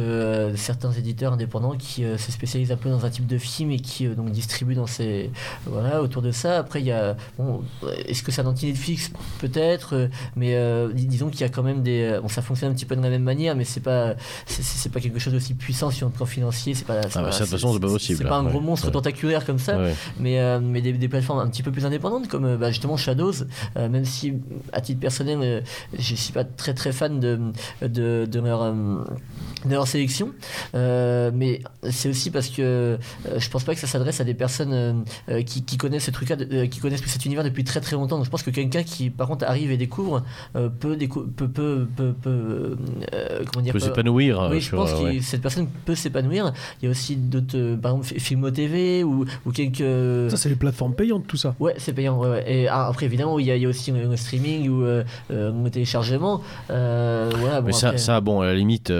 certains 0.56 0.92
éditeurs 0.92 1.32
indépendants 1.32 1.76
qui 1.76 2.02
se 2.02 2.32
spécialisent 2.32 2.72
un 2.72 2.76
peu 2.76 2.90
dans 2.90 3.06
un 3.06 3.10
type 3.10 3.26
de 3.26 3.38
film 3.38 3.70
et 3.70 3.78
qui 3.78 4.06
donc 4.08 4.30
distribuent 4.30 4.74
dans 4.74 4.86
ces 4.86 5.30
voilà 5.66 6.02
autour 6.02 6.22
de 6.22 6.30
ça. 6.30 6.58
Après 6.58 6.80
il 6.80 6.86
y 6.86 6.92
a 6.92 7.16
bon, 7.38 7.62
est-ce 8.06 8.22
que 8.22 8.30
c'est 8.30 8.42
un 8.42 8.46
anti-Netflix? 8.46 9.10
Peut-être, 9.38 10.08
mais 10.36 10.54
euh, 10.54 10.92
disons 10.92 11.28
qu'il 11.28 11.40
y 11.40 11.44
a 11.44 11.48
quand 11.48 11.62
même 11.62 11.82
des. 11.82 12.02
Euh, 12.02 12.20
bon, 12.20 12.28
ça 12.28 12.42
fonctionne 12.42 12.72
un 12.72 12.74
petit 12.74 12.84
peu 12.84 12.96
de 12.96 13.02
la 13.02 13.10
même 13.10 13.22
manière, 13.22 13.54
mais 13.56 13.64
c'est 13.64 13.80
pas, 13.80 14.14
c'est 14.46 14.90
pas 14.90 15.00
quelque 15.00 15.18
chose 15.18 15.32
d'aussi 15.32 15.54
puissant 15.54 15.90
sur 15.90 16.08
le 16.08 16.12
plan 16.12 16.26
financier. 16.26 16.74
C'est 16.74 16.86
pas. 16.86 17.00
Ah 17.14 17.22
bah, 17.22 17.30
de 17.30 17.36
toute 17.36 17.46
façon, 17.46 17.72
c'est 17.72 17.80
pas 17.80 17.88
possible. 17.88 18.18
C'est 18.18 18.28
pas 18.28 18.38
un 18.38 18.44
gros 18.44 18.60
monstre 18.60 18.90
tentaculaire 18.90 19.44
comme 19.44 19.58
ça, 19.58 19.78
mais, 20.18 20.40
euh, 20.40 20.60
mais 20.60 20.80
des, 20.80 20.92
des, 20.92 21.08
plateformes 21.08 21.38
un 21.38 21.48
petit 21.48 21.62
peu 21.62 21.70
plus 21.70 21.86
indépendantes, 21.86 22.28
comme 22.28 22.56
bah, 22.56 22.70
justement 22.70 22.96
Shadows, 22.96 23.44
même 23.76 24.04
si 24.04 24.34
à 24.72 24.80
titre 24.80 25.00
personnel, 25.00 25.64
je 25.96 26.14
suis 26.14 26.32
pas 26.32 26.44
très 26.44 26.74
très 26.74 26.92
fan 26.92 27.20
de, 27.20 27.38
de, 27.82 28.26
de 28.30 28.40
leur, 28.40 28.72
de 28.72 29.70
leur 29.70 29.86
sélection, 29.86 30.32
mais 30.72 31.60
c'est 31.90 32.08
aussi 32.08 32.30
parce 32.30 32.48
que 32.48 32.98
je 33.36 33.48
pense 33.48 33.64
pas 33.64 33.74
que 33.74 33.80
ça 33.80 33.86
s'adresse 33.86 34.20
à 34.20 34.24
des 34.24 34.34
personnes 34.34 35.04
qui, 35.46 35.64
qui, 35.64 35.76
connaissent 35.76 36.04
ce 36.04 36.10
truc-là, 36.10 36.66
qui 36.66 36.80
connaissent 36.80 37.04
cet 37.06 37.24
univers 37.24 37.44
depuis 37.44 37.64
très 37.64 37.80
très 37.80 37.96
longtemps. 37.96 38.16
Donc 38.16 38.24
je 38.24 38.30
pense 38.30 38.42
que 38.42 38.50
quelqu'un 38.50 38.82
qui 38.82 39.10
par 39.10 39.28
contre 39.28 39.44
arrive 39.44 39.70
et 39.70 39.76
découvre 39.76 40.23
peut, 40.54 40.70
peut, 40.70 41.48
peut, 41.48 41.86
peut, 41.96 42.14
peut 42.22 42.76
euh, 43.12 43.44
comment 43.52 43.62
dire, 43.62 43.72
peut 43.72 43.78
s'épanouir. 43.78 44.48
Oui, 44.50 44.60
je 44.60 44.70
pense 44.70 44.92
que 44.92 45.20
cette 45.20 45.42
personne 45.42 45.68
peut 45.84 45.94
s'épanouir. 45.94 46.52
Il 46.80 46.86
y 46.86 46.88
a 46.88 46.90
aussi 46.90 47.16
d'autres, 47.16 47.76
par 47.76 47.96
exemple, 47.96 48.20
Filmo 48.20 48.50
TV 48.50 49.04
ou, 49.04 49.24
ou 49.46 49.52
quelques. 49.52 50.30
Ça, 50.30 50.36
c'est 50.36 50.48
les 50.48 50.56
plateformes 50.56 50.94
payantes, 50.94 51.26
tout 51.26 51.36
ça. 51.36 51.54
Ouais, 51.58 51.74
c'est 51.78 51.92
payant. 51.92 52.18
Ouais, 52.18 52.44
Et 52.46 52.68
ah, 52.68 52.86
après, 52.88 53.06
évidemment, 53.06 53.38
il 53.38 53.46
y, 53.46 53.50
a, 53.50 53.56
il 53.56 53.62
y 53.62 53.66
a 53.66 53.68
aussi 53.68 53.92
le 53.92 54.16
streaming 54.16 54.68
ou 54.68 54.82
euh, 54.84 55.04
le 55.30 55.68
téléchargement. 55.70 56.42
voilà, 56.68 57.60
bon, 57.60 57.66
Mais 57.66 57.72
ça, 57.72 57.96
ça, 57.98 58.20
bon, 58.20 58.40
à 58.40 58.46
la 58.46 58.54
limite, 58.54 58.92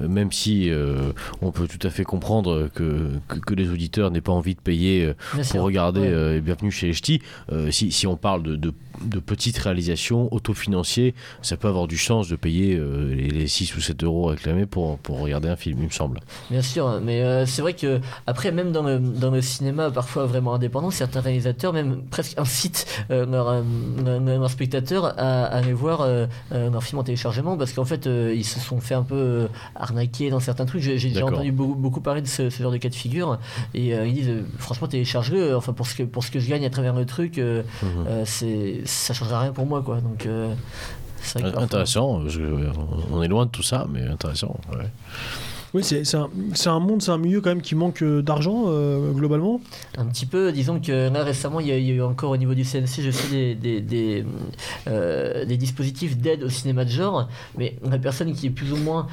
même 0.00 0.32
si 0.32 0.70
on 1.42 1.50
peut 1.50 1.66
tout 1.66 1.84
à 1.86 1.90
fait 1.90 2.04
comprendre 2.04 2.68
que, 2.74 3.10
que, 3.28 3.54
les 3.54 3.70
auditeurs 3.70 4.10
n'aient 4.10 4.20
pas 4.20 4.32
envie 4.32 4.54
de 4.54 4.60
payer 4.60 5.12
pour 5.50 5.60
regarder 5.62 6.40
Bienvenue 6.40 6.70
chez 6.70 6.88
les 6.88 6.92
Ch'tis, 6.92 7.22
si, 7.70 7.92
si 7.92 8.06
on 8.06 8.16
parle 8.16 8.42
de, 8.42 8.72
de, 9.02 9.18
petites 9.18 9.58
réalisations 9.58 10.32
autofinancées 10.32 10.64
financier, 10.64 11.14
ça 11.42 11.56
peut 11.56 11.68
avoir 11.68 11.86
du 11.86 11.98
sens 11.98 12.28
de 12.28 12.36
payer 12.36 12.76
euh, 12.76 13.14
les, 13.14 13.46
6 13.46 13.76
ou 13.76 13.80
7 13.80 14.02
euros 14.04 14.26
réclamés 14.26 14.66
pour, 14.66 14.98
pour 14.98 15.20
regarder 15.20 15.48
un 15.48 15.56
film, 15.56 15.78
il 15.80 15.86
me 15.86 15.90
semble. 15.90 16.20
Bien 16.50 16.62
sûr, 16.62 17.00
mais 17.02 17.22
euh, 17.22 17.44
c'est 17.44 17.60
vrai 17.60 17.74
que 17.74 18.00
après, 18.26 18.50
même 18.50 18.72
dans 18.72 18.82
le, 18.82 18.98
dans 18.98 19.30
le 19.30 19.42
cinéma, 19.42 19.90
parfois 19.90 20.26
vraiment 20.26 20.54
indépendant, 20.54 20.90
certains 20.90 21.20
réalisateurs 21.20 21.72
même 21.72 22.02
presque 22.10 22.38
incitent 22.38 22.86
euh, 23.10 23.26
leurs 23.26 24.50
spectateurs 24.50 25.18
à, 25.18 25.44
aller 25.44 25.72
voir 25.72 26.06
leur 26.50 26.82
film 26.82 27.00
en 27.00 27.04
téléchargement 27.04 27.56
parce 27.56 27.72
qu'en 27.72 27.84
fait, 27.84 28.06
ils 28.06 28.44
se 28.44 28.60
sont 28.60 28.80
fait 28.80 28.94
un 28.94 29.02
peu 29.02 29.48
arnaquer 29.74 30.30
dans 30.30 30.40
certains 30.40 30.66
trucs. 30.66 30.82
J'ai 30.82 30.96
déjà 30.96 31.26
entendu 31.26 31.52
beaucoup, 31.52 31.74
beaucoup, 31.74 32.00
parler 32.00 32.22
de 32.22 32.26
ce, 32.26 32.48
genre 32.50 32.72
de 32.72 32.76
cas 32.76 32.88
de 32.88 32.94
figure 32.94 33.38
et 33.74 33.90
ils 33.90 34.14
disent 34.14 34.44
franchement, 34.58 34.88
télécharge-le. 34.88 35.56
Enfin, 35.56 35.72
pour 35.72 35.86
ce, 35.86 35.94
que, 35.96 36.02
pour 36.02 36.24
ce 36.24 36.30
que 36.30 36.38
je 36.38 36.48
gagne 36.48 36.64
à 36.64 36.70
travers 36.70 36.94
le 36.94 37.06
truc, 37.06 37.38
mhm. 37.38 37.64
c'est 38.24 38.82
ça 38.84 39.14
changera 39.14 39.40
rien 39.40 39.52
pour 39.52 39.66
moi, 39.66 39.82
quoi. 39.82 40.00
Donc, 40.00 40.26
Intéressant, 41.56 42.22
on 43.10 43.22
est 43.22 43.28
loin 43.28 43.46
de 43.46 43.50
tout 43.50 43.62
ça, 43.62 43.86
mais 43.90 44.02
intéressant. 44.02 44.58
Oui, 45.74 45.82
c'est 45.82 46.14
un, 46.14 46.30
un, 46.66 46.78
monde, 46.78 47.02
c'est 47.02 47.10
un 47.10 47.18
milieu 47.18 47.40
quand 47.40 47.48
même 47.48 47.60
qui 47.60 47.74
manque 47.74 48.00
euh, 48.02 48.22
d'argent 48.22 48.66
euh, 48.68 49.10
globalement 49.10 49.60
Un 49.98 50.06
petit 50.06 50.24
peu, 50.24 50.52
disons 50.52 50.78
que 50.78 51.12
là 51.12 51.24
récemment 51.24 51.58
il 51.58 51.66
y, 51.66 51.72
a, 51.72 51.76
eu 51.76 52.00
encore 52.00 52.30
au 52.30 52.36
niveau 52.36 52.54
du 52.54 52.62
CNC, 52.62 53.00
je 53.00 53.10
sais, 53.10 53.28
des, 53.28 53.54
des, 53.56 53.80
des, 53.80 54.24
euh, 54.86 55.44
des 55.44 55.56
dispositifs 55.56 56.16
d'aide 56.16 56.44
au 56.44 56.48
cinéma 56.48 56.84
de 56.84 56.90
genre, 56.90 57.28
mais 57.58 57.76
la 57.82 57.98
personne 57.98 58.32
qui 58.34 58.46
est 58.46 58.50
plus 58.50 58.72
ou 58.72 58.76
moins, 58.76 59.08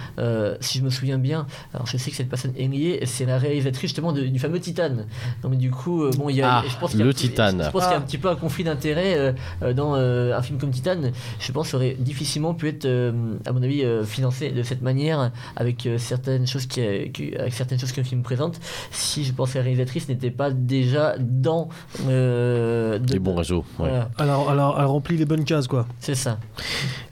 si 0.60 0.78
je 0.78 0.84
me 0.84 0.92
souviens 0.92 1.18
bien, 1.18 1.48
alors 1.74 1.88
je 1.88 1.98
sais 1.98 2.12
que 2.12 2.18
cette 2.18 2.30
personne 2.30 2.54
est 2.56 2.68
liée, 2.68 3.00
c'est 3.06 3.26
la 3.26 3.40
réalisatrice 3.40 3.82
justement 3.82 4.12
du 4.12 4.38
fameux 4.38 4.60
Titane. 4.60 5.08
Donc 5.42 5.58
du 5.58 5.72
coup, 5.72 6.08
bon, 6.16 6.30
il 6.30 6.36
y 6.36 6.42
a, 6.44 6.60
ah, 6.60 6.64
je 6.68 6.78
pense 6.78 6.94
le 6.94 7.12
Titane. 7.12 7.64
Je 7.66 7.72
pense 7.72 7.84
qu'il 7.84 7.92
y 7.92 7.96
a 7.96 7.98
un 7.98 8.02
petit 8.02 8.20
peu 8.20 8.30
un 8.30 8.36
conflit 8.36 8.64
d'intérêt 8.64 9.34
dans 9.76 9.96
un 9.96 10.42
film 10.44 10.60
comme 10.60 10.70
Titane. 10.70 11.12
Je 11.40 11.52
pense 11.52 11.74
aurait 11.74 11.96
difficilement 11.98 12.54
pu 12.54 12.68
être, 12.68 12.86
à 12.86 13.52
mon 13.52 13.64
avis, 13.64 13.84
financé 14.06 14.52
de 14.52 14.62
cette 14.62 14.84
manière 14.84 15.32
avec 15.56 15.90
certaines 15.98 16.46
choses 16.52 16.66
qui, 16.66 16.82
avec 16.82 17.54
certaines 17.54 17.80
choses 17.80 17.92
que 17.92 18.02
le 18.02 18.08
film 18.08 18.22
présente, 18.24 18.60
si 18.92 19.24
je 19.24 19.34
pense 19.34 19.54
que 19.54 19.58
la 19.58 19.64
réalisatrice 19.64 20.08
n'était 20.10 20.32
pas 20.32 20.52
déjà 20.52 21.16
dans 21.20 21.70
euh, 22.08 23.00
les 23.10 23.20
bons 23.20 23.36
réseaux. 23.36 23.66
Alors, 24.18 24.50
alors, 24.50 24.78
elle 24.80 24.86
remplit 24.86 25.18
les 25.18 25.26
bonnes 25.26 25.46
cases, 25.46 25.68
quoi. 25.68 25.88
C'est 26.00 26.16
ça. 26.16 26.40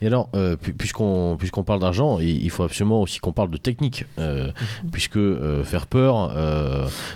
Et 0.01 0.07
alors, 0.07 0.29
euh, 0.35 0.55
puisqu'on 0.55 1.35
puisqu'on 1.37 1.63
parle 1.63 1.79
d'argent, 1.79 2.19
il 2.19 2.49
faut 2.49 2.63
absolument 2.63 3.01
aussi 3.01 3.19
qu'on 3.19 3.33
parle 3.33 3.51
de 3.51 3.57
technique, 3.57 4.05
euh, 4.17 4.47
mhm. 4.83 4.91
puisque 4.91 5.17
euh, 5.17 5.63
faire 5.63 5.87
peur, 5.87 6.31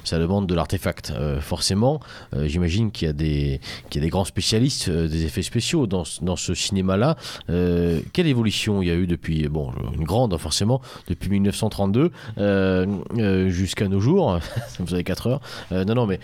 ça 0.04 0.20
demande 0.20 0.48
de 0.48 0.54
l'artefact. 0.54 1.14
forcément, 1.40 2.00
j'imagine 2.44 2.91
qu'il 2.91 3.08
y 3.08 3.10
a 3.10 3.14
des 3.14 3.60
qu'il 3.90 4.02
y 4.02 4.04
a 4.04 4.06
des 4.06 4.10
grands 4.10 4.26
spécialistes 4.26 4.90
des 4.90 5.26
effets 5.26 5.41
spéciaux 5.41 5.88
dans, 5.88 6.04
dans 6.22 6.36
ce 6.36 6.54
cinéma-là. 6.54 7.16
quelle 7.48 8.28
évolution 8.28 8.82
il 8.82 8.88
y 8.88 8.91
a 8.91 8.95
eu 8.95 9.08
depuis 9.08 9.48
bon 9.48 9.72
une 9.94 10.04
grande 10.04 10.38
forcément 10.38 10.82
depuis 11.08 11.30
1932 11.30 12.12
euh, 12.38 12.85
euh, 13.18 13.49
jusqu'à 13.49 13.88
nos 13.88 13.99
jours. 13.99 14.40
vous 14.80 14.94
avez 14.94 15.03
4 15.03 15.27
heures. 15.27 15.41
Euh, 15.72 15.85
non, 15.85 15.95
non, 15.95 16.06
mais 16.06 16.19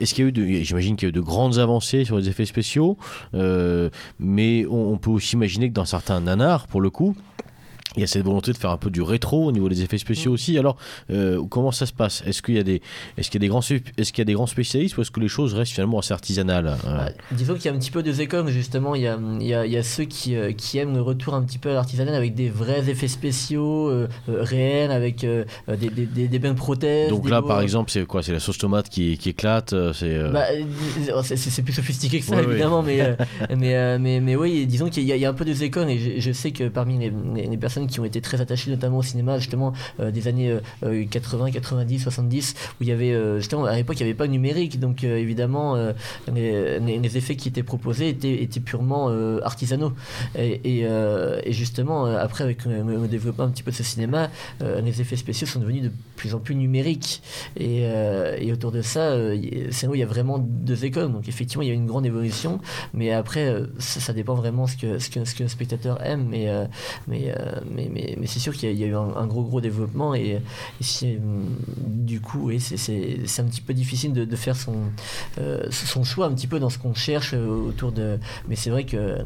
est-ce 0.00 0.14
qu'il 0.14 0.24
y 0.24 0.26
a 0.26 0.30
eu, 0.30 0.64
j'imagine 0.64 0.96
qu'il 0.96 1.06
y 1.06 1.08
a 1.08 1.10
eu 1.10 1.12
de 1.12 1.20
grandes 1.20 1.58
avancées 1.58 2.04
sur 2.04 2.18
les 2.18 2.28
effets 2.28 2.46
spéciaux, 2.46 2.96
mais 4.18 4.66
on, 4.66 4.92
on 4.92 4.96
peut 4.98 5.10
aussi 5.10 5.36
imaginer 5.36 5.68
que 5.68 5.74
dans 5.74 5.84
certains 5.84 6.20
nanars, 6.20 6.66
pour 6.66 6.80
le 6.80 6.90
coup, 6.90 7.16
il 7.96 8.00
y 8.00 8.04
a 8.04 8.06
cette 8.06 8.24
volonté 8.24 8.52
de 8.52 8.56
faire 8.56 8.70
un 8.70 8.76
peu 8.76 8.90
du 8.90 9.02
rétro 9.02 9.46
au 9.46 9.52
niveau 9.52 9.68
des 9.68 9.82
effets 9.82 9.98
spéciaux 9.98 10.32
mm. 10.32 10.34
aussi. 10.34 10.58
Alors, 10.58 10.76
euh, 11.10 11.42
comment 11.48 11.72
ça 11.72 11.86
se 11.86 11.92
passe? 11.92 12.22
Est-ce 12.26 12.42
qu'il 12.42 12.54
y 12.54 12.58
a 12.58 12.62
des, 12.62 12.82
est-ce 13.16 13.30
qu'il 13.30 13.40
y 13.40 13.44
a 13.44 13.46
des 13.46 13.48
grands, 13.48 13.60
est-ce 13.60 14.12
qu'il 14.12 14.18
y 14.18 14.22
a 14.22 14.24
des 14.24 14.32
grands 14.32 14.46
spécialistes 14.46 14.96
ou 14.96 15.02
est-ce 15.02 15.10
que 15.10 15.20
les 15.20 15.28
choses 15.28 15.54
restent 15.54 15.72
finalement 15.72 15.98
assez 15.98 16.12
artisanales? 16.12 16.66
Hein 16.66 16.76
bah, 16.84 17.08
Disons 17.32 17.54
qu'il 17.54 17.66
y 17.66 17.68
a 17.68 17.72
un 17.72 17.78
petit 17.78 17.90
peu 17.90 18.02
de 18.02 18.20
écoles 18.20 18.48
justement. 18.48 18.94
Il 18.94 19.02
y 19.02 19.08
a, 19.08 19.18
il 19.40 19.46
y 19.46 19.54
a, 19.54 19.66
il 19.66 19.72
y 19.72 19.76
a 19.76 19.82
ceux 19.82 20.04
qui, 20.04 20.36
euh, 20.36 20.52
qui, 20.52 20.78
aiment 20.78 20.94
le 20.94 21.02
retour 21.02 21.34
un 21.34 21.42
petit 21.42 21.58
peu 21.58 21.70
à 21.70 21.74
l'artisanal 21.74 22.14
avec 22.14 22.34
des 22.34 22.48
vrais 22.48 22.88
effets 22.88 23.08
spéciaux 23.08 23.88
euh, 23.88 24.08
réels, 24.28 24.90
avec 24.90 25.20
des, 25.24 25.44
des, 25.90 26.28
des, 26.28 26.38
bains 26.38 26.52
de 26.52 26.58
prothèses. 26.58 27.10
Donc 27.10 27.28
là, 27.28 27.42
par 27.42 27.60
exemple, 27.60 27.90
c'est 27.90 28.04
quoi? 28.06 28.22
C'est 28.22 28.32
la 28.32 28.40
sauce 28.40 28.58
tomate 28.58 28.88
qui, 28.88 29.18
qui 29.18 29.30
éclate 29.30 29.74
C'est 29.92 30.30
bah, 30.30 30.46
plus 31.64 31.72
sophistiqué 31.72 32.20
que 32.20 32.24
ça 32.24 32.42
évidemment, 32.42 32.82
mais, 32.82 33.16
mais, 33.56 33.98
mais, 33.98 34.20
mais, 34.20 34.36
oui, 34.36 34.66
disons 34.66 34.88
qu'il 34.88 35.04
y, 35.04 35.06
y, 35.06 35.24
a 35.24 35.28
un 35.28 35.34
peu 35.34 35.44
de 35.44 35.62
écoles 35.62 35.90
et 35.90 35.98
je, 35.98 36.20
je 36.20 36.32
sais 36.32 36.50
que 36.50 36.68
parmi 36.68 36.98
les, 36.98 37.12
les 37.46 37.56
personnes 37.56 37.83
qui 37.86 38.00
ont 38.00 38.04
été 38.04 38.20
très 38.20 38.40
attachés 38.40 38.70
notamment 38.70 38.98
au 38.98 39.02
cinéma 39.02 39.38
justement 39.38 39.72
des 39.98 40.28
années 40.28 40.56
80, 41.10 41.50
90, 41.50 41.98
70 42.00 42.54
où 42.80 42.82
il 42.82 42.88
y 42.88 42.92
avait 42.92 43.14
justement 43.38 43.64
à 43.64 43.76
l'époque 43.76 43.96
il 44.00 44.04
n'y 44.04 44.10
avait 44.10 44.16
pas 44.16 44.26
numérique. 44.26 44.80
Donc 44.80 45.04
évidemment 45.04 45.76
les, 46.32 47.16
effets 47.16 47.36
qui 47.36 47.48
étaient 47.48 47.62
proposés 47.62 48.08
étaient, 48.08 48.60
purement 48.60 49.08
artisanaux. 49.42 49.92
Et, 50.36 50.86
justement 51.48 52.06
après 52.06 52.44
avec 52.44 52.64
le 52.64 53.06
développement 53.08 53.44
un 53.44 53.50
petit 53.50 53.62
peu 53.62 53.70
de 53.70 53.76
ce 53.76 53.82
cinéma 53.82 54.30
les 54.60 55.00
effets 55.00 55.16
spéciaux 55.16 55.46
sont 55.46 55.60
devenus 55.60 55.82
de 55.82 55.92
plus 56.16 56.34
en 56.34 56.38
plus 56.38 56.54
numériques. 56.54 57.22
Et, 57.58 57.86
autour 58.52 58.72
de 58.72 58.82
ça 58.82 59.16
c'est 59.70 59.86
il 59.92 59.98
y 59.98 60.02
a 60.02 60.06
vraiment 60.06 60.38
deux 60.38 60.84
écoles. 60.84 61.12
Donc 61.12 61.28
effectivement 61.28 61.62
il 61.62 61.68
y 61.68 61.72
a 61.72 61.74
une 61.74 61.86
grande 61.86 62.06
évolution 62.06 62.60
mais 62.92 63.12
après 63.12 63.54
ça, 63.78 64.12
dépend 64.12 64.34
vraiment 64.34 64.66
ce 64.66 64.76
que 64.76 64.98
ce 64.98 65.10
que, 65.10 65.24
ce 65.24 65.34
que 65.34 65.42
le 65.42 65.48
spectateur 65.48 66.02
aime. 66.04 66.28
Mais, 66.30 66.48
mais, 67.74 67.90
mais, 67.92 68.16
mais 68.18 68.26
c'est 68.26 68.38
sûr 68.38 68.52
qu'il 68.52 68.72
y, 68.72 68.84
a 68.84 68.86
eu 68.86 68.94
un, 68.94 69.26
gros 69.26 69.42
gros 69.42 69.60
développement 69.60 70.14
et, 70.14 70.40
du 70.80 72.20
coup 72.20 72.48
oui, 72.48 72.60
c'est 72.60 73.40
un 73.40 73.44
petit 73.44 73.60
peu 73.60 73.74
difficile 73.74 74.12
de, 74.12 74.24
de 74.24 74.36
faire 74.36 74.56
son, 74.56 74.74
son 75.70 76.04
choix 76.04 76.26
un 76.26 76.32
petit 76.32 76.46
peu 76.46 76.58
dans 76.58 76.70
ce 76.70 76.78
qu'on 76.78 76.94
cherche 76.94 77.34
autour 77.34 77.92
de 77.92 78.18
mais 78.48 78.56
c'est 78.56 78.70
vrai 78.70 78.84
que 78.84 79.18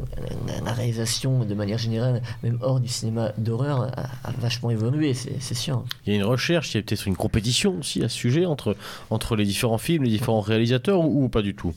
la, 0.63 0.73
réalisation 0.73 1.43
de 1.45 1.53
manière 1.53 1.77
générale 1.77 2.21
même 2.43 2.57
hors 2.61 2.79
du 2.79 2.87
cinéma 2.87 3.31
d'horreur 3.37 3.91
a, 3.97 4.31
vachement 4.39 4.71
évolué 4.71 5.13
c'est 5.13 5.53
sûr. 5.53 5.83
Il 6.05 6.13
y 6.13 6.15
a 6.15 6.19
une 6.19 6.25
recherche 6.25 6.73
il 6.73 6.77
y 6.77 6.79
a 6.79 6.83
peut-être 6.83 7.07
une 7.07 7.15
compétition 7.15 7.77
aussi 7.79 8.03
à 8.03 8.09
ce 8.09 8.15
sujet 8.15 8.45
entre, 8.45 8.75
entre 9.09 9.35
les 9.35 9.45
différents 9.45 9.77
films 9.77 10.03
les 10.03 10.09
différents 10.09 10.41
réalisateurs 10.41 11.01
ou, 11.01 11.29
pas 11.29 11.41
du 11.41 11.53
tout? 11.53 11.73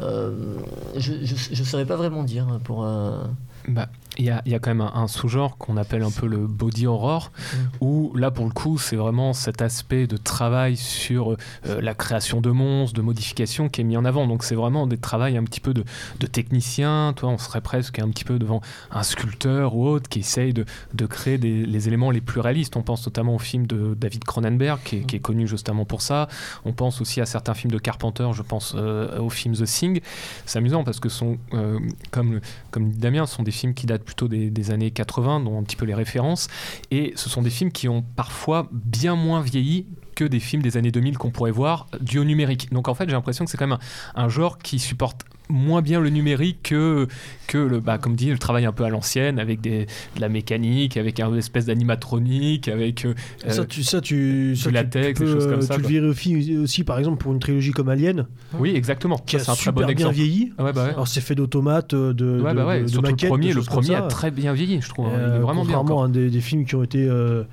Je 0.00 1.60
ne 1.60 1.64
saurais 1.64 1.86
pas 1.86 1.96
vraiment 1.96 2.22
dire 2.22 2.46
hein, 2.48 2.60
pour 2.62 2.84
un 2.84 3.30
bah, 3.68 3.88
il 4.18 4.24
y 4.24 4.30
a, 4.30 4.42
y 4.46 4.54
a, 4.54 4.58
quand 4.58 4.70
même 4.70 4.80
un, 4.80 5.08
sous-genre 5.08 5.56
qu'on 5.58 5.76
appelle 5.76 6.02
un 6.02 6.10
peu 6.10 6.26
le 6.26 6.46
body 6.46 6.86
horror, 6.86 7.32
mm. 7.36 7.56
où 7.80 8.12
là 8.14 8.30
pour 8.30 8.44
le 8.44 8.52
coup 8.52 8.78
c'est 8.78 8.96
vraiment 8.96 9.32
cet 9.32 9.62
aspect 9.62 10.06
de 10.06 10.16
travail 10.16 10.76
sur 10.76 11.32
euh, 11.32 11.80
la 11.80 11.94
création 11.94 12.40
de 12.40 12.50
monstres, 12.50 12.96
de 12.96 13.02
modifications 13.02 13.68
qui 13.68 13.80
est 13.80 13.84
mis 13.84 13.96
en 13.96 14.04
avant. 14.04 14.26
Donc 14.26 14.44
c'est 14.44 14.54
vraiment 14.54 14.86
des 14.86 14.98
travaux 14.98 15.16
un 15.16 15.44
petit 15.44 15.60
peu 15.60 15.72
de, 15.72 15.82
de 16.20 16.26
technicien, 16.26 17.14
toi 17.16 17.30
on 17.30 17.38
serait 17.38 17.62
presque 17.62 17.98
un 17.98 18.08
petit 18.10 18.24
peu 18.24 18.38
devant 18.38 18.60
un 18.90 19.02
sculpteur 19.02 19.74
ou 19.74 19.86
autre 19.86 20.08
qui 20.08 20.20
essaye 20.20 20.52
de, 20.52 20.64
de 20.94 21.06
créer 21.06 21.38
des, 21.38 21.64
les 21.64 21.88
éléments 21.88 22.10
les 22.10 22.20
plus 22.20 22.40
réalistes. 22.40 22.76
On 22.76 22.82
pense 22.82 23.06
notamment 23.06 23.34
au 23.34 23.38
film 23.38 23.66
de 23.66 23.94
David 23.94 24.24
Cronenberg 24.24 24.78
qui 24.84 24.96
est, 24.96 25.00
qui 25.00 25.16
est 25.16 25.20
connu 25.20 25.48
justement 25.48 25.84
pour 25.84 26.02
ça. 26.02 26.28
On 26.64 26.72
pense 26.72 27.00
aussi 27.00 27.20
à 27.20 27.26
certains 27.26 27.54
films 27.54 27.72
de 27.72 27.78
Carpenter, 27.78 28.28
je 28.34 28.42
pense 28.42 28.74
euh, 28.76 29.18
au 29.18 29.30
film 29.30 29.54
The 29.54 29.64
Thing. 29.64 30.00
C'est 30.44 30.58
amusant 30.58 30.84
parce 30.84 31.00
que 31.00 31.08
sont, 31.08 31.38
euh, 31.54 31.78
comme, 32.10 32.40
comme 32.70 32.90
dit 32.90 32.98
Damien, 32.98 33.26
ce 33.26 33.36
sont 33.36 33.42
des 33.42 33.50
films 33.50 33.74
qui 33.74 33.86
datent 33.86 34.04
plutôt 34.06 34.28
des, 34.28 34.70
années 34.70 34.90
80, 34.90 35.40
dont 35.40 35.58
un 35.58 35.62
petit 35.62 35.76
peu 35.76 35.84
les 35.84 35.94
références. 35.94 36.48
Et 36.90 37.12
ce 37.16 37.28
sont 37.28 37.42
des 37.42 37.50
films 37.50 37.72
qui 37.72 37.88
ont 37.88 38.02
parfois 38.02 38.68
bien 38.72 39.16
moins 39.16 39.42
vieilli 39.42 39.86
que 40.14 40.24
des 40.24 40.40
films 40.40 40.62
des 40.62 40.78
années 40.78 40.90
2000 40.90 41.18
qu'on 41.18 41.30
pourrait 41.30 41.50
voir 41.50 41.88
du 42.00 42.18
au 42.18 42.24
numérique. 42.24 42.72
Donc 42.72 42.88
en 42.88 42.94
fait, 42.94 43.04
j'ai 43.06 43.12
l'impression 43.12 43.44
que 43.44 43.50
c'est 43.50 43.58
quand 43.58 43.66
même 43.66 43.78
un, 44.14 44.28
genre 44.28 44.58
qui 44.58 44.78
supporte 44.78 45.26
moins 45.48 45.82
bien 45.82 46.00
le 46.00 46.08
numérique 46.08 46.62
que, 46.64 47.06
que 47.46 47.58
le, 47.58 47.80
bah, 47.80 47.98
comme 47.98 48.16
dit, 48.16 48.30
le 48.30 48.38
travail 48.38 48.64
un 48.64 48.72
peu 48.72 48.84
à 48.84 48.88
l'ancienne, 48.88 49.38
avec 49.38 49.60
des, 49.60 49.86
de 50.16 50.20
la 50.20 50.28
mécanique, 50.28 50.96
avec 50.96 51.20
une 51.20 51.36
espèce 51.36 51.66
d'animatronique, 51.66 52.68
avec 52.68 53.04
euh, 53.04 53.14
ça, 53.48 53.64
tu, 53.64 53.82
ça, 53.82 54.00
tu, 54.00 54.54
du 54.54 54.70
latex, 54.70 55.20
des 55.20 55.26
choses 55.26 55.46
comme 55.46 55.62
ça. 55.62 55.76
Tu 55.76 55.82
le 55.82 55.86
vérifies 55.86 56.56
aussi, 56.58 56.84
par 56.84 56.98
exemple, 56.98 57.18
pour 57.18 57.32
une 57.32 57.38
trilogie 57.38 57.72
comme 57.72 57.88
Alien. 57.88 58.26
Oui, 58.58 58.72
exactement. 58.74 59.18
Qui 59.18 59.36
a 59.36 59.40
un 59.40 59.42
super 59.42 59.56
très 59.56 59.72
bon 59.72 59.92
bien 59.92 60.10
vieilli. 60.10 60.52
Ah 60.58 60.64
ouais, 60.64 60.72
bah 60.72 60.84
ouais. 60.84 60.90
Alors 60.90 61.08
c'est 61.08 61.20
fait 61.20 61.34
d'automates, 61.34 61.94
de, 61.94 62.12
de, 62.12 62.40
ouais, 62.40 62.54
bah 62.54 62.78
de, 62.80 63.00
le 63.00 63.28
premier, 63.28 63.52
le 63.52 63.62
premier 63.62 63.94
a 63.94 64.02
très 64.02 64.30
bien 64.30 64.52
vieilli, 64.52 64.80
je 64.80 64.88
trouve. 64.88 65.06
Euh, 65.06 65.28
il 65.30 65.36
est 65.36 65.40
vraiment 65.40 65.64
bien. 65.64 65.76
Contrairement 65.76 66.08
des, 66.08 66.30
des, 66.30 66.40
films 66.40 66.64
qui 66.64 66.74
ont 66.74 66.82
été 66.82 67.06
euh, 67.06 67.44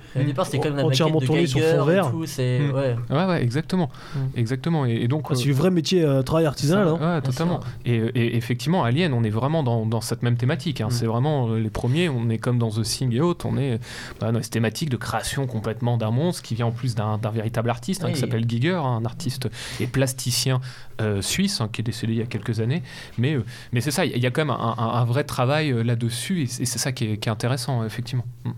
entièrement 0.77 1.19
tournés 1.19 1.47
sur 1.47 1.59
fond 1.59 1.83
vert. 1.83 2.11
Tout, 2.11 2.19
mm. 2.19 2.71
ouais. 2.73 2.95
ouais, 3.09 3.43
exactement, 3.43 3.89
mm. 4.15 4.19
exactement. 4.35 4.85
Et, 4.85 5.07
donc, 5.07 5.25
ah, 5.29 5.35
c'est 5.35 5.43
du 5.43 5.53
vrai 5.53 5.71
métier 5.71 6.07
travail 6.25 6.45
artisanal. 6.45 6.93
Ouais, 6.93 7.21
totalement. 7.21 7.59
Et 7.85 7.97
effectivement 8.37 8.53
effectivement, 8.53 8.83
Alien, 8.83 9.13
on 9.13 9.23
est 9.23 9.31
vraiment 9.31 9.63
dans, 9.63 9.82
cette 10.01 10.23
même 10.23 10.37
thématique. 10.37 10.81
Hein. 10.81 10.87
Mm. 10.87 10.91
C'est 10.91 11.05
vraiment 11.05 11.49
euh, 11.49 11.59
les 11.59 11.69
premiers, 11.69 12.09
on 12.09 12.29
est 12.29 12.37
comme 12.37 12.59
dans 12.59 12.69
The 12.69 12.83
Thing 12.83 13.13
et 13.13 13.21
autres, 13.21 13.45
on 13.45 13.57
est 13.57 13.79
bah, 14.19 14.31
dans 14.31 14.41
cette 14.41 14.51
thématique 14.51 14.89
de 14.89 14.97
création 14.97 15.47
complètement 15.47 15.97
d'un 15.97 16.11
monstre 16.11 16.41
qui 16.41 16.55
vient 16.55 16.67
en 16.67 16.71
plus 16.71 16.95
d'un 16.95 17.17
véritable 17.33 17.69
artiste 17.69 18.03
hein, 18.03 18.11
qui 18.11 18.19
s'appelle 18.19 18.47
Giger, 18.47 18.73
hein, 18.73 19.01
un 19.01 19.05
artiste 19.05 19.49
et 19.79 19.87
plasticien 19.87 20.61
euh, 21.01 21.21
suisse 21.21 21.61
qui 21.71 21.81
est 21.81 21.83
décédé 21.83 22.13
il 22.13 22.19
y 22.19 22.21
a 22.21 22.25
quelques 22.25 22.59
années. 22.59 22.83
Mais, 23.17 23.33
euh, 23.33 23.45
mais 23.71 23.81
c'est 23.81 23.91
ça, 23.91 24.05
il 24.05 24.17
y 24.17 24.25
a 24.25 24.31
quand 24.31 24.45
même 24.45 24.55
un, 24.55 25.05
vrai 25.05 25.23
travail 25.23 25.83
là-dessus 25.83 26.43
et 26.43 26.47
c'est 26.47 26.65
ça 26.65 26.91
qui 26.91 27.05
est, 27.05 27.27
intéressant, 27.27 27.85
effectivement. 27.85 28.25
Mm. 28.45 28.51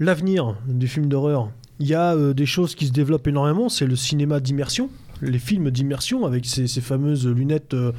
L'avenir 0.00 0.56
du 0.66 0.86
film 0.86 1.06
d'horreur, 1.06 1.50
il 1.80 1.86
y 1.86 1.94
a 1.94 2.14
des 2.32 2.46
choses 2.46 2.74
qui 2.74 2.86
se 2.86 2.92
développent 2.92 3.26
énormément, 3.26 3.68
c'est 3.68 3.86
le 3.86 3.96
cinéma 3.96 4.40
d'immersion 4.40 4.90
les 5.22 5.38
films 5.38 5.70
d'immersion 5.70 6.26
avec 6.26 6.46
ces, 6.46 6.66
fameuses 6.80 7.26
lunettes 7.26 7.74
euh, 7.74 7.92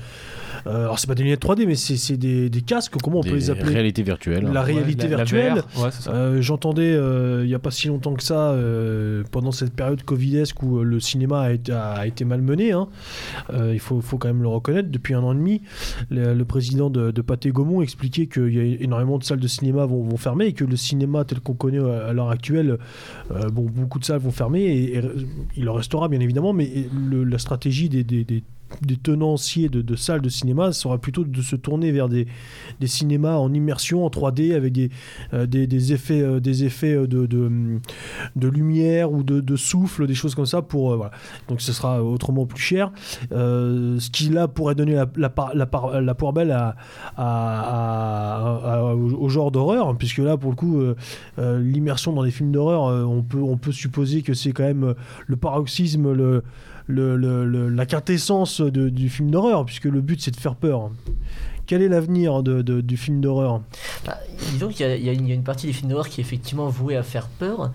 alors, 0.66 1.00
c'est 1.00 1.08
pas 1.08 1.16
des 1.16 1.24
lunettes 1.24 1.44
3D, 1.44 1.66
mais 1.66 1.76
c'est 1.76 2.18
des, 2.18 2.50
des, 2.50 2.62
casques, 2.62 2.96
comment 3.02 3.20
on 3.20 3.24
peut 3.24 3.36
les 3.36 3.50
appeler 3.50 3.74
Réalité 3.74 4.04
virtuelle. 4.04 4.50
La 4.52 4.62
réalité 4.62 5.08
virtuelle. 5.08 5.64
Euh, 6.08 6.42
j'entendais 6.42 6.94
euh, 6.94 7.42
il 7.44 7.48
n'y 7.48 7.54
a 7.54 7.60
pas 7.60 7.72
si 7.72 7.88
longtemps 7.88 8.14
que 8.14 8.24
ça, 8.24 8.56
pendant 9.32 9.52
cette 9.52 9.74
période 9.74 10.04
Covidesque 10.04 10.62
où 10.64 10.84
le 10.84 11.00
cinéma 11.00 11.42
a 11.42 11.52
été, 11.52 11.72
a 11.72 12.06
été 12.08 12.26
malmené, 12.26 12.72
hein. 12.72 12.88
il 13.54 13.80
faut, 13.80 14.02
faut, 14.02 14.18
quand 14.18 14.28
même 14.28 14.42
le 14.42 14.48
reconnaître, 14.48 14.90
depuis 14.90 15.14
un 15.14 15.24
an 15.24 15.34
et 15.34 15.36
demi, 15.36 15.62
le, 16.10 16.44
président 16.44 16.90
de, 16.90 17.12
de 17.12 17.22
Pathé 17.22 17.52
Gaumont 17.52 17.82
expliquait 17.82 18.28
qu'il 18.28 18.54
y 18.54 18.60
a 18.60 18.84
énormément 18.84 19.18
de 19.18 19.24
salles 19.24 19.40
de 19.40 19.48
cinéma 19.48 19.86
vont, 19.86 20.04
vont 20.04 20.18
fermer 20.18 20.46
et 20.46 20.54
que 20.54 20.64
le 20.64 20.76
cinéma 20.76 21.24
tel 21.26 21.40
qu'on 21.40 21.54
connaît 21.54 21.80
à, 21.80 22.14
l'heure 22.14 22.30
actuelle, 22.30 22.78
bon, 23.52 23.64
beaucoup 23.64 24.00
de 24.00 24.06
salles 24.06 24.20
vont 24.20 24.32
fermer 24.32 24.62
et, 24.62 25.02
il 25.56 25.70
en 25.70 25.74
restera 25.74 26.08
bien 26.08 26.20
évidemment, 26.20 26.54
mais 26.54 26.70
la 27.12 27.38
stratégie 27.38 27.90
des, 27.90 28.04
des, 28.04 28.24
des 28.24 28.44
des 28.82 28.98
tenanciers 28.98 29.70
de, 29.70 29.96
salles 29.96 30.22
de 30.22 30.30
cinéma 30.30 30.72
sera 30.72 30.98
plutôt 30.98 31.24
de 31.24 31.42
se 31.42 31.56
tourner 31.56 31.92
vers 31.92 32.08
des, 32.10 32.28
des 32.80 32.88
cinémas 32.88 33.36
en 33.36 33.54
immersion, 33.54 34.06
en 34.06 34.10
3D, 34.10 34.56
avec 34.56 34.74
des, 34.74 34.90
euh, 35.34 35.46
des, 35.46 35.94
effets, 35.94 36.22
euh, 36.22 36.40
des 36.40 36.64
effets 36.64 36.94
euh, 36.94 37.08
de, 37.08 37.26
de, 37.26 38.48
lumière 38.48 39.12
ou 39.12 39.24
de, 39.24 39.56
souffle, 39.56 40.08
des 40.08 40.14
choses 40.14 40.36
comme 40.36 40.46
ça. 40.46 40.62
Donc 41.48 41.62
ce 41.62 41.74
sera 41.74 42.04
autrement 42.04 42.46
plus 42.46 42.62
cher. 42.62 42.92
ce 43.32 44.10
qui 44.10 44.30
là 44.30 44.48
pourrait 44.48 44.76
donner 44.76 44.94
la, 44.94 45.10
la, 45.54 45.66
poire 45.66 46.34
belle 46.34 46.52
à, 47.18 47.86
au 48.96 49.30
genre 49.30 49.52
d'horreur, 49.52 49.98
puisque 49.98 50.20
là 50.20 50.38
pour 50.38 50.52
le 50.52 50.56
coup, 50.56 50.82
l'immersion 51.38 52.14
dans 52.14 52.24
les 52.24 52.32
films 52.32 52.52
d'horreur, 52.52 52.84
on, 53.10 53.24
peut, 53.24 53.42
on 53.42 53.58
peut 53.58 53.72
supposer 53.72 54.22
que 54.22 54.34
c'est 54.34 54.52
quand 54.52 54.64
même 54.64 54.94
le 55.28 55.36
paroxysme, 55.36 56.14
le 56.14 56.44
le, 56.90 57.70
la 57.70 57.86
quintessence 57.86 58.62
du 58.62 59.10
film 59.10 59.32
d'horreur, 59.32 59.66
puisque 59.66 59.86
le 59.86 60.02
but 60.02 60.20
c'est 60.22 60.32
de 60.32 60.40
faire 60.40 60.56
peur. 60.56 60.92
Quel 61.70 61.84
est 61.84 61.88
l'avenir 61.88 62.42
du 62.42 62.98
film 62.98 63.22
d'horreur 63.22 63.62
bah, 64.04 64.18
Disons 64.54 64.70
qu'il 64.70 64.88
y, 64.88 65.10
a 65.10 65.14
une 65.14 65.44
partie 65.44 65.68
des 65.68 65.74
films 65.74 65.90
d'horreur 65.90 66.10
qui 66.10 66.20
est 66.20 66.24
effectivement 66.24 66.68
vouée 66.68 66.96
à 66.96 67.04
faire 67.04 67.28
peur, 67.28 67.72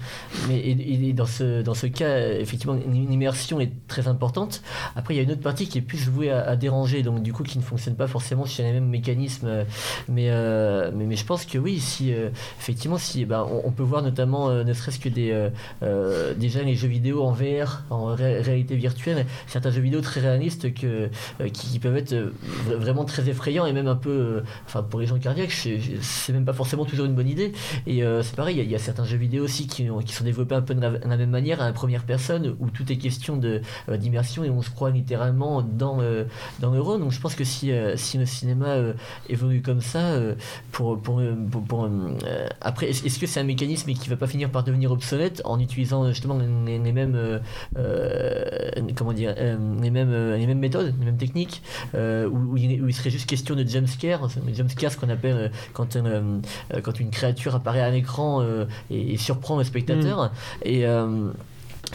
mais 0.48 1.12
dans, 1.12 1.26
ce, 1.26 1.62
dans 1.62 1.74
ce 1.74 1.86
cas, 1.86 2.32
effectivement, 2.32 2.74
une 2.74 3.12
immersion 3.12 3.60
est 3.60 3.70
très 3.86 4.08
importante. 4.08 4.62
Après, 4.96 5.14
il 5.14 5.18
y 5.18 5.20
a 5.20 5.22
une 5.22 5.30
autre 5.30 5.42
partie 5.42 5.68
qui 5.68 5.78
est 5.78 5.80
plus 5.80 6.08
vouée 6.08 6.32
à, 6.32 6.56
déranger, 6.56 7.04
donc 7.04 7.22
du 7.22 7.32
coup 7.32 7.44
qui 7.44 7.56
ne 7.56 7.62
fonctionne 7.62 7.94
pas 7.94 8.08
forcément 8.08 8.46
sur 8.46 8.64
les 8.64 8.72
mêmes 8.72 8.88
mécanismes. 8.88 9.64
Mais, 10.08 10.26
euh, 10.28 10.90
mais, 10.92 11.04
mais, 11.04 11.14
je 11.14 11.24
pense 11.24 11.44
que 11.44 11.58
oui, 11.58 11.78
si 11.78 12.12
euh, 12.12 12.30
effectivement, 12.58 12.98
si 12.98 13.24
bah, 13.24 13.46
on, 13.48 13.70
peut 13.70 13.84
voir 13.84 14.02
notamment, 14.02 14.48
euh, 14.48 14.64
ne 14.64 14.72
serait-ce 14.72 14.98
que 14.98 15.08
des, 15.08 15.50
déjà 16.36 16.64
les 16.64 16.74
jeux 16.74 16.88
vidéo 16.88 17.22
en 17.22 17.30
VR, 17.30 17.84
en 17.90 18.06
réalité 18.06 18.74
virtuelle, 18.74 19.24
certains 19.46 19.70
jeux 19.70 19.82
vidéo 19.82 20.00
très 20.00 20.20
réalistes 20.20 20.74
qui, 20.74 20.86
qui, 21.52 21.78
peuvent 21.78 21.96
être 21.96 22.16
vraiment 22.66 23.04
très 23.04 23.28
effrayants 23.28 23.66
et 23.66 23.72
même 23.72 23.84
un 23.89 23.97
peu, 23.97 24.11
euh, 24.11 24.40
enfin 24.66 24.82
pour 24.82 25.01
les 25.01 25.06
gens 25.06 25.19
cardiaques, 25.19 25.52
c'est 25.52 26.32
même 26.32 26.44
pas 26.44 26.52
forcément 26.52 26.85
toujours 26.85 27.06
une 27.06 27.15
bonne 27.15 27.28
idée. 27.28 27.52
Et 27.86 28.02
euh, 28.02 28.23
c'est 28.23 28.36
pareil, 28.36 28.59
il 28.59 28.70
y, 28.70 28.74
a 28.74 28.78
certains 28.78 29.05
jeux 29.05 29.16
vidéo 29.16 29.44
aussi 29.44 29.66
qui, 29.66 29.89
qui 30.05 30.12
sont 30.12 30.24
développés 30.24 30.55
un 30.55 30.62
peu 30.62 30.74
de 30.74 30.81
la, 30.81 31.16
même 31.16 31.31
manière 31.31 31.61
à 31.61 31.66
la 31.66 31.73
première 31.73 32.05
personne 32.05 32.55
où 32.59 32.70
tout 32.70 32.90
est 32.90 32.97
question 32.97 33.40
euh, 33.43 33.97
d'immersion 33.97 34.44
et 34.44 34.51
on 34.51 34.62
se 34.62 34.70
croit 34.70 34.90
littéralement 34.90 35.62
dans 35.62 35.98
dans 36.61 36.73
le 36.73 36.81
rôle. 36.81 37.01
Donc 37.01 37.12
je 37.12 37.20
pense 37.20 37.35
que 37.35 37.44
si 37.44 37.73
si 37.97 38.19
le 38.19 38.27
cinéma 38.27 38.77
évolue 39.28 39.62
comme 39.62 39.81
ça, 39.81 40.19
pour 40.73 41.01
pour, 41.01 41.20
pour, 41.69 41.89
après 42.61 42.90
est-ce 42.90 43.19
que 43.19 43.27
c'est 43.27 43.40
un 43.40 43.44
mécanisme 43.44 43.93
qui 43.93 44.09
va 44.09 44.16
pas 44.16 44.27
finir 44.27 44.51
par 44.51 44.65
devenir 44.65 44.90
obsolète 44.90 45.43
en 45.44 45.59
utilisant 45.59 46.09
justement 46.09 46.39
les, 46.39 46.93
mêmes 46.93 47.40
comment 48.97 49.12
dire 49.12 49.35
les 49.36 49.90
mêmes 49.90 50.35
les 50.35 50.47
mêmes 50.47 50.59
méthodes, 50.59 50.94
les 50.98 51.05
mêmes 51.05 51.19
techniques 51.19 51.62
où, 51.94 52.56
il, 52.56 52.94
serait 52.94 53.11
juste 53.11 53.28
question 53.28 53.55
de 53.55 53.62
jumpscare, 53.74 54.28
les 54.46 54.55
jumpscares, 54.55 54.92
ce 54.92 54.96
qu'on 54.96 55.09
appelle 55.09 55.36
euh, 55.36 55.48
quand, 55.72 55.96
euh, 55.96 56.40
quand 56.82 57.01
une 57.01 57.10
créature 57.10 57.55
apparaît 57.55 57.80
à 57.80 57.90
l'écran 57.90 58.40
euh, 58.40 58.66
et, 58.90 59.16
surprend 59.16 59.59
le 59.59 59.64
spectateur. 59.64 60.24
Mm. 60.24 60.68
Et 60.68 60.86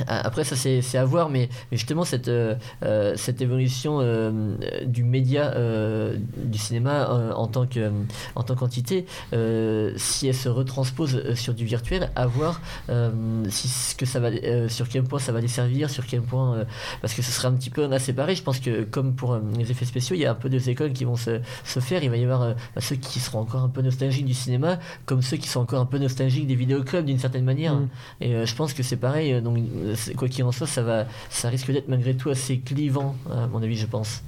après, 0.08 0.44
ça 0.44 0.56
c'est 0.56 0.98
à 0.98 1.06
voir, 1.06 1.30
mais, 1.30 1.50
justement, 1.72 2.04
cette, 2.04 2.28
euh, 2.28 2.56
euh, 2.84 3.14
cette 3.16 3.42
évolution 3.42 4.00
euh, 4.02 4.56
du 4.86 5.04
média, 5.04 5.54
du 6.38 6.58
cinéma 6.58 7.34
en 7.36 7.48
tant 7.48 7.66
qu'entité, 7.66 9.06
si 9.32 10.28
elle 10.28 10.36
se 10.36 10.50
retranspose 10.50 11.34
sur 11.36 11.54
du 11.54 11.66
virtuel, 11.66 12.12
à 12.16 12.28
voir 12.28 12.62
si, 13.50 13.68
ce 13.68 13.96
que 13.96 14.06
ça 14.06 14.20
va, 14.20 14.30
sur 14.70 14.90
quel 14.90 15.04
point 15.04 15.20
ça 15.20 15.32
va 15.32 15.42
desservir, 15.42 15.90
sur 15.90 16.06
quel 16.06 16.22
point. 16.22 16.66
parce 17.02 17.14
que 17.14 17.22
ce 17.22 17.32
sera 17.32 17.50
un 17.50 17.54
petit 17.54 17.70
peu 17.70 17.86
assez 17.92 18.10
séparé. 18.10 18.36
Je 18.36 18.44
pense 18.44 18.60
que, 18.60 18.84
comme 18.84 19.14
pour 19.14 19.40
les 19.58 19.70
effets 19.72 19.86
spéciaux, 19.86 20.16
il 20.16 20.22
y 20.22 20.26
a 20.26 20.32
un 20.32 20.36
peu 20.36 20.50
deux 20.50 20.70
écoles 20.70 20.94
qui 20.94 21.06
vont 21.06 21.16
se, 21.16 21.40
se 21.64 21.80
faire. 21.80 22.04
Il 22.04 22.10
va 22.10 22.18
y 22.18 22.24
avoir 22.24 22.56
bah, 22.76 22.82
ceux 22.82 22.96
qui 22.96 23.20
seront 23.20 23.40
encore 23.40 23.62
un 23.62 23.70
peu 23.70 23.82
nostalgiques 23.82 24.26
du 24.26 24.34
cinéma, 24.34 24.80
comme 25.06 25.22
ceux 25.22 25.38
qui 25.38 25.48
sont 25.48 25.60
encore 25.60 25.82
un 25.82 25.86
peu 25.86 25.98
nostalgiques 25.98 26.48
des 26.48 26.56
vidéoclubs 26.56 27.06
d'une 27.06 27.20
certaine 27.20 27.46
manière. 27.46 27.76
Mm. 27.76 27.90
Et 28.22 28.46
je 28.46 28.56
pense 28.56 28.74
que 28.74 28.84
c'est 28.84 28.98
pareil. 28.98 29.42
Donc, 29.42 29.58
quoi 30.18 30.28
qu'il 30.28 30.44
en 30.44 30.52
soit, 30.52 30.68
ça, 30.68 30.82
va, 30.82 31.06
ça 31.30 31.50
risque 31.50 31.72
d'être 31.72 31.88
malgré 31.88 32.16
tout 32.16 32.30
assez 32.30 32.60
clivant, 32.60 33.16
à 33.32 33.48
mon 33.48 33.62
avis, 33.62 33.76
je 33.76 33.86
pense. 33.86 34.24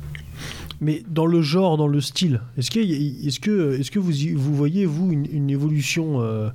Mais 0.81 1.03
dans 1.07 1.27
le 1.27 1.43
genre, 1.43 1.77
dans 1.77 1.87
le 1.87 2.01
style, 2.01 2.41
est-ce 2.57 2.71
que, 2.71 2.79
est 2.79 3.39
que, 3.39 3.79
est 3.79 3.89
que 3.89 3.99
vous, 3.99 4.11
vous 4.35 4.55
voyez, 4.55 4.87
vous, 4.87 5.11
une, 5.11 5.49
évolution 5.51 6.21
euh, 6.21 6.49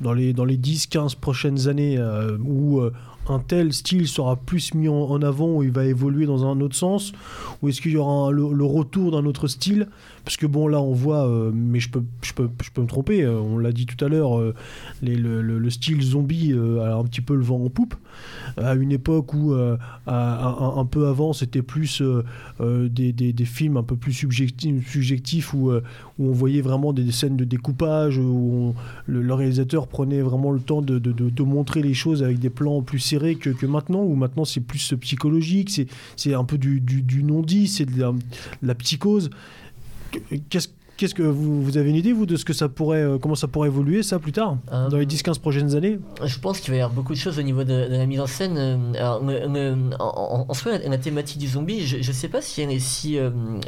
dans 0.00 0.14
les, 0.14 0.32
dans 0.32 0.46
les 0.46 0.56
10-15 0.56 1.16
prochaines 1.16 1.68
années 1.68 1.98
euh, 1.98 2.38
où 2.38 2.80
euh, 2.80 2.90
un 3.28 3.38
tel 3.38 3.74
style 3.74 4.08
sera 4.08 4.36
plus 4.36 4.72
mis 4.72 4.88
en, 4.88 5.20
avant, 5.20 5.56
ou 5.56 5.62
il 5.62 5.70
va 5.70 5.84
évoluer 5.84 6.24
dans 6.24 6.46
un 6.50 6.58
autre 6.62 6.74
sens? 6.74 7.12
Ou 7.60 7.68
est-ce 7.68 7.82
qu'il 7.82 7.92
y 7.92 7.96
aura 7.98 8.30
le, 8.30 8.64
retour 8.64 9.12
d'un 9.12 9.26
autre 9.26 9.46
style? 9.46 9.88
Parce 10.24 10.36
que 10.36 10.46
bon, 10.46 10.68
là, 10.68 10.80
on 10.80 10.92
voit, 10.92 11.26
euh, 11.26 11.50
mais 11.54 11.80
je 11.80 11.90
peux, 11.90 12.02
je, 12.22 12.32
peux, 12.32 12.48
je 12.62 12.70
peux 12.70 12.82
me 12.82 12.86
tromper, 12.86 13.22
euh, 13.22 13.40
on 13.40 13.58
l'a 13.58 13.72
dit 13.72 13.86
tout 13.86 14.02
à 14.04 14.08
l'heure, 14.08 14.38
euh, 14.38 14.54
le, 15.02 15.70
style 15.70 16.02
zombie 16.02 16.52
a 16.52 16.94
un 16.94 17.04
petit 17.04 17.20
peu 17.20 17.34
le 17.34 17.42
vent 17.42 17.64
en 17.64 17.70
poupe. 17.70 17.94
À 18.56 18.74
une 18.74 18.92
époque 18.92 19.32
où, 19.34 19.54
un, 19.54 20.84
peu 20.90 21.06
avant, 21.06 21.32
c'était 21.32 21.62
plus 21.62 22.02
des, 22.60 23.12
des, 23.12 23.44
films 23.44 23.76
un 23.76 23.82
peu 23.82 23.96
plus 23.96 24.12
subjectifs, 24.12 24.90
subjectifs 24.90 25.54
où, 25.54 25.70
on 26.18 26.32
voyait 26.32 26.60
vraiment 26.60 26.92
des, 26.92 27.12
scènes 27.12 27.36
de 27.36 27.44
découpage, 27.44 28.18
où 28.18 28.74
le, 29.06 29.34
réalisateur 29.34 29.86
prenait 29.86 30.22
vraiment 30.22 30.50
le 30.50 30.60
temps 30.60 30.82
de, 30.82 30.98
de, 30.98 31.42
montrer 31.42 31.82
les 31.82 31.94
choses 31.94 32.22
avec 32.22 32.38
des 32.38 32.50
plans 32.50 32.82
plus 32.82 32.98
serrés 32.98 33.36
que, 33.36 33.50
que 33.50 33.66
maintenant, 33.66 34.02
où 34.02 34.14
maintenant 34.14 34.44
c'est 34.44 34.60
plus 34.60 34.94
psychologique, 35.00 35.80
c'est 36.16 36.34
un 36.34 36.44
peu 36.44 36.58
du, 36.58 36.80
du, 36.80 37.22
non-dit, 37.22 37.68
c'est 37.68 37.86
de 37.86 38.04
la 38.62 38.74
psychose. 38.74 39.30
Qu'est-ce 40.50 40.68
Qu'est-ce 41.00 41.14
que 41.14 41.22
vous, 41.22 41.62
vous, 41.62 41.78
avez 41.78 41.88
une 41.88 41.96
idée 41.96 42.12
vous 42.12 42.26
de 42.26 42.36
ce 42.36 42.44
que 42.44 42.52
ça 42.52 42.68
pourrait, 42.68 43.00
euh, 43.00 43.16
comment 43.16 43.34
ça 43.34 43.48
pourrait 43.48 43.68
évoluer 43.68 44.02
ça 44.02 44.18
plus 44.18 44.32
tard 44.32 44.58
dans 44.70 44.98
les 44.98 45.06
10-15 45.06 45.30
euh, 45.30 45.40
prochaines 45.40 45.74
années? 45.74 45.98
Je 46.22 46.38
pense 46.38 46.60
qu'il 46.60 46.72
va 46.72 46.76
y 46.76 46.80
avoir 46.82 46.94
beaucoup 46.94 47.14
de 47.14 47.18
choses 47.18 47.38
au 47.38 47.42
niveau 47.42 47.64
de, 47.64 47.86
la 47.88 48.04
mise 48.04 48.20
en 48.20 48.26
scène. 48.26 48.58
Euh, 48.58 49.74
en, 49.98 50.52
soi, 50.52 50.72
la, 50.76 50.98
thématique 50.98 51.38
du 51.38 51.48
zombie, 51.48 51.86
je 51.86 51.96
ne 52.06 52.14
sais 52.14 52.28
pas 52.28 52.42
si 52.42 52.60
elle 52.60 52.70
est 52.70 52.80
si, 52.80 53.16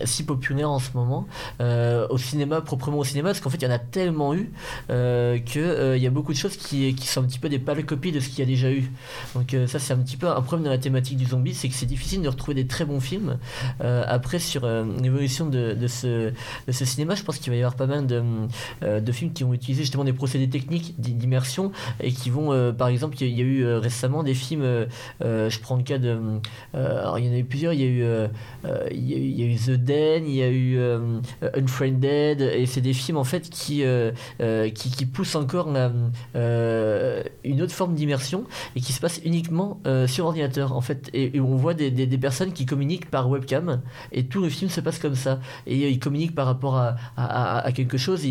si 0.04 0.24
populaire 0.24 0.70
en 0.70 0.78
ce 0.78 0.90
moment 0.92 1.26
au 1.58 2.18
cinéma, 2.18 2.60
proprement 2.60 2.98
au 2.98 3.04
cinéma, 3.04 3.30
parce 3.30 3.40
qu'en 3.40 3.48
fait 3.48 3.56
il 3.56 3.64
y 3.64 3.66
en 3.66 3.70
a 3.70 3.78
tellement 3.78 4.34
eu 4.34 4.50
qu'il 4.88 6.02
y 6.02 6.06
a 6.06 6.10
beaucoup 6.10 6.34
de 6.34 6.38
choses 6.38 6.58
qui, 6.58 6.94
qui, 6.94 7.06
sont 7.06 7.22
un 7.22 7.24
petit 7.24 7.38
peu 7.38 7.48
des 7.48 7.58
pâles 7.58 7.86
copies 7.86 8.12
de 8.12 8.20
ce 8.20 8.28
qu'il 8.28 8.40
y 8.40 8.42
a 8.42 8.46
déjà 8.46 8.70
eu. 8.70 8.92
Donc 9.34 9.56
ça 9.68 9.78
c'est 9.78 9.94
un 9.94 9.98
petit 9.98 10.18
peu 10.18 10.28
un 10.28 10.42
problème 10.42 10.64
dans 10.64 10.70
la 10.70 10.76
thématique 10.76 11.16
du 11.16 11.24
zombie, 11.24 11.54
c'est 11.54 11.70
que 11.70 11.74
c'est 11.74 11.86
difficile 11.86 12.20
de 12.20 12.28
retrouver 12.28 12.56
des 12.56 12.66
très 12.66 12.84
bons 12.84 13.00
films. 13.00 13.38
après 13.80 14.38
sur 14.38 14.66
l'évolution 15.02 15.46
de, 15.46 15.72
de, 15.72 15.86
ce, 15.86 16.30
de 16.66 16.72
ce 16.72 16.84
cinéma, 16.84 17.16
je 17.22 17.26
pense 17.26 17.38
qu'il 17.38 17.52
va 17.52 17.56
y 17.56 17.60
avoir 17.60 17.76
pas 17.76 17.86
mal 17.86 18.04
de, 18.04 18.20
euh, 18.82 19.00
de, 19.00 19.12
films 19.12 19.32
qui 19.32 19.44
vont 19.44 19.54
utiliser 19.54 19.82
justement 19.82 20.02
des 20.02 20.12
procédés 20.12 20.48
techniques 20.48 20.94
d'immersion 20.98 21.70
et 22.00 22.10
qui 22.10 22.30
vont, 22.30 22.52
euh, 22.52 22.72
par 22.72 22.88
exemple, 22.88 23.16
il 23.20 23.28
y, 23.28 23.40
a 23.40 23.44
eu 23.44 23.64
euh, 23.64 23.78
récemment 23.78 24.24
des 24.24 24.34
films, 24.34 24.86
je 25.20 25.58
prends 25.60 25.76
le 25.76 25.84
cas 25.84 25.98
de, 25.98 26.18
alors 26.74 27.20
il 27.20 27.26
y 27.26 27.28
en 27.28 27.32
a 27.32 27.38
eu 27.38 27.44
plusieurs, 27.44 27.72
il 27.72 27.80
y 27.80 27.84
a 27.84 27.86
eu, 27.86 28.02
y 28.92 29.54
a 29.54 29.56
The 29.56 29.70
Den, 29.78 30.26
il 30.26 30.34
y 30.34 30.42
a 30.42 30.50
eu 30.50 30.80
Unfriended, 31.54 32.40
et 32.40 32.66
c'est 32.66 32.80
des 32.80 32.92
films 32.92 33.18
en 33.18 33.24
fait 33.24 33.48
qui, 33.48 33.84
qui, 34.74 34.90
qui, 34.90 35.06
poussent 35.06 35.36
encore 35.36 35.68
une 36.34 37.62
autre 37.62 37.72
forme 37.72 37.94
d'immersion 37.94 38.44
et 38.74 38.80
qui 38.80 38.92
se 38.92 39.00
passe 39.00 39.20
uniquement 39.24 39.80
sur 40.06 40.26
ordinateur 40.26 40.76
en 40.76 40.80
fait, 40.80 41.08
et, 41.12 41.38
on 41.38 41.54
voit 41.54 41.74
des, 41.74 41.90
des, 41.92 42.06
des, 42.06 42.18
personnes 42.18 42.52
qui 42.52 42.66
communiquent 42.66 43.10
par 43.10 43.28
webcam 43.28 43.80
et 44.10 44.24
tout 44.24 44.40
le 44.40 44.48
film 44.48 44.70
se 44.70 44.80
passe 44.80 44.98
comme 44.98 45.14
ça. 45.14 45.38
Et 45.66 45.88
ils 45.88 46.00
communiquent 46.00 46.34
par 46.34 46.46
rapport 46.46 46.76
à, 46.76 46.96
à, 47.16 47.70
quelque 47.74 47.98
chose. 47.98 48.26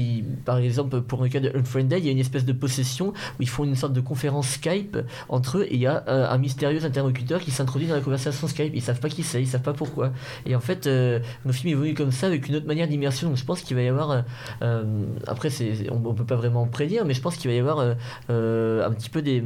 par 0.45 0.57
exemple, 0.57 1.01
pour 1.01 1.23
le 1.23 1.29
cas 1.29 1.39
de 1.39 1.51
Unfriended, 1.55 1.99
il 1.99 2.05
y 2.05 2.09
a 2.09 2.11
une 2.11 2.19
espèce 2.19 2.45
de 2.45 2.53
possession 2.53 3.09
où 3.09 3.41
ils 3.41 3.49
font 3.49 3.63
une 3.63 3.75
sorte 3.75 3.93
de 3.93 4.01
conférence 4.01 4.49
Skype 4.49 4.97
entre 5.29 5.59
eux 5.59 5.65
et 5.69 5.75
il 5.75 5.81
y 5.81 5.87
a 5.87 6.03
euh, 6.07 6.29
un 6.29 6.37
mystérieux 6.37 6.83
interlocuteur 6.83 7.39
qui 7.41 7.51
s'introduit 7.51 7.87
dans 7.87 7.95
la 7.95 8.01
conversation 8.01 8.47
Skype. 8.47 8.71
Ils 8.73 8.81
savent 8.81 8.99
pas 8.99 9.09
qui 9.09 9.23
c'est, 9.23 9.41
ils 9.41 9.47
savent 9.47 9.61
pas 9.61 9.73
pourquoi. 9.73 10.11
Et 10.45 10.55
en 10.55 10.59
fait, 10.59 10.87
euh, 10.87 11.19
nos 11.45 11.53
films 11.53 11.73
évoluent 11.73 11.93
comme 11.93 12.11
ça 12.11 12.27
avec 12.27 12.47
une 12.47 12.55
autre 12.55 12.67
manière 12.67 12.87
d'immersion. 12.87 13.29
Donc 13.29 13.37
je 13.37 13.45
pense 13.45 13.61
qu'il 13.61 13.75
va 13.75 13.83
y 13.83 13.87
avoir. 13.87 14.23
Euh, 14.61 15.05
après, 15.27 15.49
c'est, 15.49 15.89
on, 15.91 16.01
on, 16.05 16.13
peut 16.13 16.25
pas 16.25 16.35
vraiment 16.35 16.65
prédire, 16.67 17.05
mais 17.05 17.13
je 17.13 17.21
pense 17.21 17.37
qu'il 17.37 17.49
va 17.49 17.55
y 17.55 17.59
avoir 17.59 17.79
un 17.79 18.91
petit 18.91 19.09
peu 19.09 19.21
des 19.21 19.43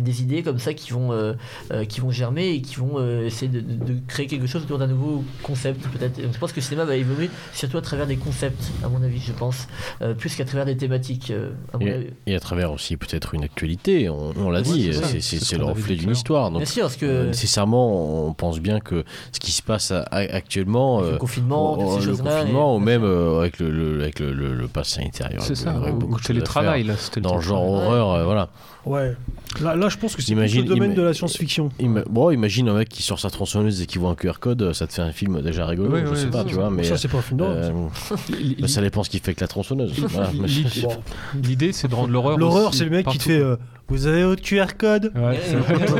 des 0.00 0.22
idées 0.22 0.42
comme 0.42 0.58
ça 0.58 0.74
qui 0.74 0.92
vont, 0.92 1.12
euh, 1.12 1.34
euh, 1.72 1.84
qui 1.84 2.00
vont 2.00 2.10
germer 2.10 2.50
et 2.50 2.62
qui 2.62 2.76
vont 2.76 2.94
euh, 2.96 3.26
essayer 3.26 3.48
de, 3.48 3.94
créer 4.08 4.26
quelque 4.26 4.46
chose 4.46 4.62
autour 4.62 4.78
d'un 4.78 4.86
nouveau 4.86 5.24
concept 5.42 5.86
peut-être. 5.88 6.20
Je 6.20 6.38
pense 6.38 6.52
que 6.52 6.56
le 6.56 6.62
cinéma 6.62 6.84
va 6.84 6.96
évoluer 6.96 7.30
surtout 7.52 7.78
à 7.78 7.82
travers 7.82 8.06
des 8.06 8.16
concepts, 8.16 8.72
à 8.82 8.88
mon 8.88 9.02
avis, 9.02 9.20
je 9.20 9.32
pense, 9.32 9.68
plus 10.18 10.34
qu'à 10.34 10.44
travers 10.44 10.66
des 10.66 10.76
thématiques. 10.76 11.32
et, 12.26 12.34
à 12.34 12.40
travers 12.40 12.72
aussi 12.72 12.96
peut-être 12.96 13.34
une 13.34 13.44
actualité, 13.44 14.08
on, 14.08 14.50
l'a 14.50 14.62
dit, 14.62 14.90
c'est 15.20 15.58
le 15.58 15.64
reflet 15.64 15.96
d'une 15.96 16.10
histoire. 16.10 16.50
Donc, 16.50 16.62
bien 16.62 16.70
sûr, 16.70 16.84
parce 16.84 16.96
que... 16.96 17.26
nécessairement, 17.26 18.26
on 18.26 18.34
pense 18.34 18.60
bien 18.60 18.80
que 18.80 19.04
ce 19.32 19.40
qui 19.40 19.52
se 19.52 19.62
passe 19.62 19.92
actuellement... 20.10 21.00
le 21.00 21.16
confinement, 21.16 21.76
le 21.76 22.16
confinement 22.16 22.76
ou 22.76 22.78
même 22.78 23.04
avec, 23.04 23.58
le, 23.58 24.00
avec 24.02 24.18
le, 24.20 24.32
le, 24.32 24.68
pass 24.68 24.88
sanitaire. 24.88 25.30
C'est 25.40 25.54
ça, 25.54 25.72
beaucoup 25.72 26.20
de 26.20 26.26
télétravail. 26.26 26.84
Là, 26.84 26.94
dans 27.18 27.36
le 27.36 27.42
genre 27.42 27.64
horreur, 27.64 28.24
voilà. 28.24 28.50
Ouais. 28.86 29.16
Là, 29.60 29.76
là, 29.76 29.88
je 29.88 29.96
pense 29.96 30.16
que 30.16 30.22
c'est 30.22 30.34
le 30.34 30.62
domaine 30.62 30.94
de 30.94 31.02
la 31.02 31.14
science-fiction. 31.14 31.70
bon, 32.10 32.30
imagine 32.30 32.68
un 32.68 32.74
mec 32.74 32.88
qui 32.88 33.02
sort 33.02 33.18
sa 33.18 33.30
tronçonneuse 33.30 33.82
et 33.82 33.86
qui 33.86 33.98
voit 33.98 34.10
un 34.10 34.14
QR 34.14 34.38
code, 34.40 34.72
ça 34.72 34.86
te 34.86 34.92
fait 34.92 35.02
un 35.02 35.12
film 35.12 35.40
déjà 35.42 35.66
rigolo, 35.66 35.96
je 36.06 36.14
sais 36.14 36.26
pas, 36.28 36.44
tu 36.44 36.54
vois. 36.54 36.70
Mais 36.70 36.84
ça, 36.84 36.96
c'est 36.96 37.08
pas 37.08 37.18
un 37.18 37.22
film 37.22 37.40
euh, 37.42 37.70
bah, 38.60 38.68
Ça 38.68 38.80
dépend 38.80 39.04
ce 39.04 39.10
qu'il 39.10 39.20
fait 39.20 39.28
avec 39.28 39.40
la 39.40 39.48
tronçonneuse. 39.48 39.94
L'idée, 41.42 41.72
c'est 41.72 41.88
de 41.88 41.94
rendre 41.94 42.12
l'horreur. 42.12 42.38
L'horreur, 42.38 42.74
c'est 42.74 42.84
le 42.84 42.90
mec 42.90 43.06
qui 43.06 43.18
te 43.18 43.24
fait. 43.24 43.40
Euh, 43.40 43.56
vous 43.88 44.06
avez 44.06 44.24
votre 44.24 44.42
QR 44.42 44.76
code 44.78 45.12
ouais, 45.14 45.38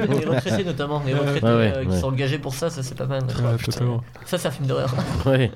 Les 0.09 0.24
retraités 0.24 0.65
notamment, 0.65 1.02
les 1.05 1.12
retraités 1.12 1.47
euh, 1.47 1.85
qui 1.85 1.98
sont 1.98 2.06
engagés 2.06 2.39
pour 2.39 2.55
ça, 2.55 2.70
ça 2.70 2.82
c'est 2.82 2.97
pas 2.97 3.06
mal. 3.06 3.23
ça 4.24 4.39
c'est 4.39 4.48
un 4.48 4.51
film 4.51 4.66
d'horreur. 4.66 4.94
Ouais, 5.27 5.51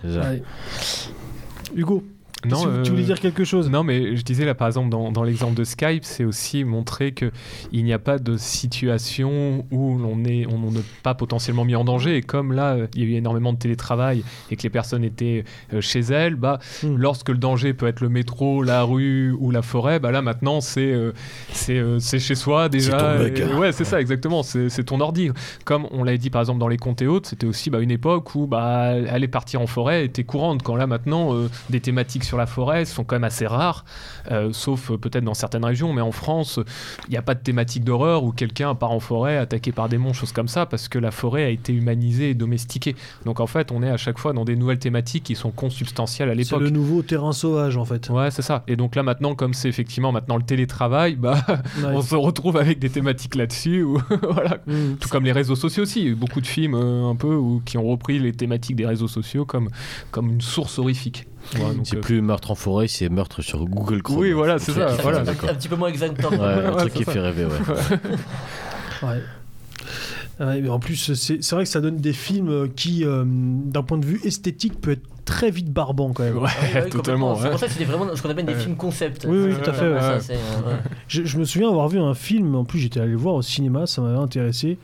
Hugo 1.75 2.05
non, 2.47 2.83
tu 2.83 2.91
voulais 2.91 3.03
euh, 3.03 3.07
dire 3.07 3.21
quelque 3.21 3.43
chose? 3.43 3.69
Non, 3.69 3.83
mais 3.83 4.15
je 4.17 4.23
disais 4.23 4.45
là, 4.45 4.55
par 4.55 4.69
exemple, 4.69 4.91
dans, 4.91 5.11
dans 5.11 5.25
l'exemple 5.25 5.55
de 5.55 5.65
Skype, 5.65 6.05
c'est 6.05 6.25
aussi 6.25 6.63
montrer 6.63 7.13
qu'il 7.13 7.33
n'y 7.73 7.93
a 7.93 7.99
pas 7.99 8.19
de 8.19 8.37
situation 8.37 9.67
où 9.73 9.99
l'on 9.99 10.17
n'est 10.17 10.47
on 10.47 10.71
n'est 10.71 10.81
pas 11.03 11.15
potentiellement 11.15 11.65
mis 11.65 11.75
en 11.75 11.85
danger. 11.85 12.17
Et 12.17 12.23
comme 12.23 12.53
là, 12.53 12.75
euh, 12.75 12.87
il 12.95 13.03
y 13.03 13.07
a 13.07 13.09
eu 13.09 13.15
énormément 13.15 13.53
de 13.53 13.59
télétravail 13.59 14.23
et 14.51 14.57
que 14.57 14.63
les 14.63 14.71
personnes 14.71 15.03
étaient 15.03 15.45
euh, 15.73 15.81
chez 15.81 16.01
elles, 16.01 16.37
bah, 16.37 16.61
hmm. 16.85 16.95
lorsque 16.97 17.29
le 17.31 17.39
danger 17.39 17.75
peut 17.75 17.89
être 17.89 18.01
le 18.01 18.09
métro, 18.09 18.63
la 18.63 18.85
rue 18.85 19.33
ou 19.33 19.51
la 19.51 19.63
forêt, 19.63 19.99
bah 19.99 20.13
là 20.13 20.23
maintenant, 20.23 20.61
c'est 20.61 20.95
c'est 21.53 22.19
chez 22.19 22.35
soi 22.37 22.69
déjà. 22.69 23.17
ouais, 23.59 23.73
c'est 23.73 23.85
ça, 23.85 24.01
exactement. 24.01 24.43
C'est 24.45 24.85
ton 24.85 25.01
ordi. 25.01 25.31
Comme 25.65 25.89
on 25.91 26.05
l'avait 26.05 26.19
dit 26.19 26.31
par 26.31 26.43
exemple 26.43 26.61
dans 26.61 26.69
les 26.69 26.77
contes 26.77 27.03
et 27.03 27.09
autres, 27.09 27.29
c'était 27.29 27.47
aussi 27.47 27.69
bah, 27.69 27.81
une 27.81 27.91
époque 27.91 28.35
où 28.37 28.47
bah, 28.47 28.93
aller 29.11 29.29
partir 29.29 29.61
en 29.61 29.67
forêt 29.67 30.05
était 30.05 30.25
courante. 30.25 30.63
Quand 30.63 30.77
là 30.77 30.87
maintenant, 30.87 31.35
des 31.71 31.81
thématiques 31.81 32.28
sur 32.29 32.37
la 32.37 32.47
forêt 32.47 32.85
sont 32.85 33.05
quand 33.05 33.17
même 33.17 33.25
assez 33.25 33.47
rares, 33.47 33.85
euh, 34.31 34.51
sauf 34.53 34.91
euh, 34.91 34.99
peut-être 34.99 35.25
dans 35.25 35.35
certaines 35.35 35.65
régions, 35.65 35.93
mais 35.93 36.03
en 36.03 36.13
France, 36.13 36.61
il 37.09 37.11
n'y 37.11 37.17
a 37.17 37.23
pas 37.23 37.35
de 37.35 37.41
thématique 37.41 37.85
d'horreur 37.85 38.23
où 38.23 38.33
quelqu'un 38.33 38.75
part 38.75 38.93
en 38.93 39.01
forêt 39.01 39.39
attaqué 39.39 39.73
par 39.73 39.89
des 39.89 39.97
monstres, 39.97 40.21
choses 40.21 40.33
comme 40.33 40.49
ça, 40.49 40.67
parce 40.67 40.89
que 40.89 40.99
la 40.99 41.11
forêt 41.11 41.45
a 41.45 41.49
été 41.49 41.73
humanisée 41.73 42.31
et 42.31 42.35
domestiquée. 42.35 42.95
Donc 43.25 43.41
en 43.41 43.47
fait, 43.47 43.73
on 43.73 43.83
est 43.83 43.89
à 43.89 43.97
chaque 43.97 44.19
fois 44.19 44.35
dans 44.35 44.45
des 44.45 44.57
nouvelles 44.57 44.79
thématiques 44.79 45.25
qui 45.25 45.35
sont 45.35 45.51
consubstantielles 45.51 46.29
à 46.29 46.35
l'époque. 46.35 46.59
C'est 46.59 46.65
le 46.65 46.71
nouveau 46.71 47.03
terrain 47.03 47.33
sauvage 47.33 47.77
en 47.79 47.85
fait. 47.87 48.11
Ouais, 48.11 48.31
c'est 48.31 48.43
ça. 48.43 48.63
Et 48.69 48.77
donc 48.77 48.95
là 48.95 49.03
maintenant, 49.03 49.35
comme 49.35 49.55
c'est 49.55 49.69
effectivement 49.69 50.13
maintenant 50.13 50.37
le 50.37 50.45
télétravail, 50.45 51.17
bah, 51.17 51.39
on 51.85 52.03
se 52.03 52.15
retrouve 52.15 52.59
avec 52.59 52.79
des 52.79 52.91
thématiques 52.91 53.37
là-dessus. 53.37 53.87
voilà. 54.23 54.59
Mmh. 54.67 54.97
Tout 55.01 55.09
comme 55.09 55.25
les 55.25 55.33
réseaux 55.33 55.57
sociaux 55.57 55.85
aussi. 55.85 56.11
Beaucoup 56.11 56.43
de 56.43 56.47
films 56.47 56.75
euh, 56.75 57.09
un 57.09 57.17
peu 57.17 57.41
qui 57.65 57.79
ont 57.79 57.89
repris 57.89 58.19
les 58.19 58.33
thématiques 58.33 58.77
des 58.77 58.87
réseaux 58.87 59.09
sociaux 59.09 59.47
comme, 59.47 59.71
comme 60.11 60.31
une 60.31 60.43
source 60.43 60.79
horrifique 60.79 61.27
c'est 61.85 61.97
euh, 61.97 62.01
plus 62.01 62.21
meurtre 62.21 62.51
en 62.51 62.55
forêt, 62.55 62.89
c'est 62.89 63.09
meurtre 63.09 63.43
sur 63.43 63.65
Google 63.65 64.03
Chrome. 64.03 64.19
Oui, 64.19 64.33
voilà, 64.33 64.59
c'est 64.59 64.73
ça. 64.73 64.89
Un 64.91 65.55
petit 65.55 65.69
peu 65.69 65.77
moins 65.77 65.89
exact. 65.89 66.23
un 66.25 66.73
truc 66.77 66.95
qui 66.95 67.05
fait 67.05 67.21
rêver, 67.21 67.45
ouais. 67.45 67.99
Ouais, 69.01 69.23
mais 70.41 70.69
en 70.69 70.79
plus, 70.79 71.13
c'est 71.15 71.51
vrai 71.51 71.65
que 71.65 71.71
ça 71.71 71.81
donne 71.81 71.97
des 71.97 72.13
films 72.13 72.49
euh, 72.49 72.67
qui, 72.75 73.05
euh, 73.05 73.25
d'un 73.27 73.83
point 73.83 73.99
de 73.99 74.07
vue 74.07 74.21
esthétique, 74.25 74.81
peut 74.81 74.93
être 74.93 75.03
très 75.25 75.51
vite 75.51 75.71
barbant 75.73 76.13
quand 76.13 76.23
même. 76.23 76.39
Ouais, 76.39 76.49
Ah 76.49 76.65
oui, 76.77 76.81
oui, 76.85 76.91
totalement. 76.91 77.35
C'est 77.37 77.45
ouais. 77.45 77.51
pour 77.51 77.59
ça 77.59 77.67
que 77.67 77.73
c'était 77.73 77.85
vraiment 77.85 78.15
ce 78.15 78.23
qu'on 78.23 78.31
appelle 78.31 78.47
des 78.47 78.55
Ouais. 78.55 78.59
films 78.61 78.77
concept. 78.77 79.27
Oui, 79.29 79.53
tout 79.63 79.69
à 79.69 79.73
fait, 79.75 80.01
ça, 80.01 80.33
euh, 80.33 80.37
ouais. 80.67 80.77
Je, 81.09 81.25
je 81.25 81.39
me 81.39 81.45
souviens 81.45 81.69
avoir 81.69 81.89
vu 81.89 81.99
un 81.99 82.15
film, 82.15 82.55
en 82.55 82.65
plus 82.65 82.79
j'étais 82.79 83.01
allé 83.01 83.11
le 83.13 83.19
voir 83.19 83.35
au 83.35 83.43
cinéma, 83.43 83.87
ça 83.87 84.01
m'avait 84.01 84.17
intéressé, 84.19 84.79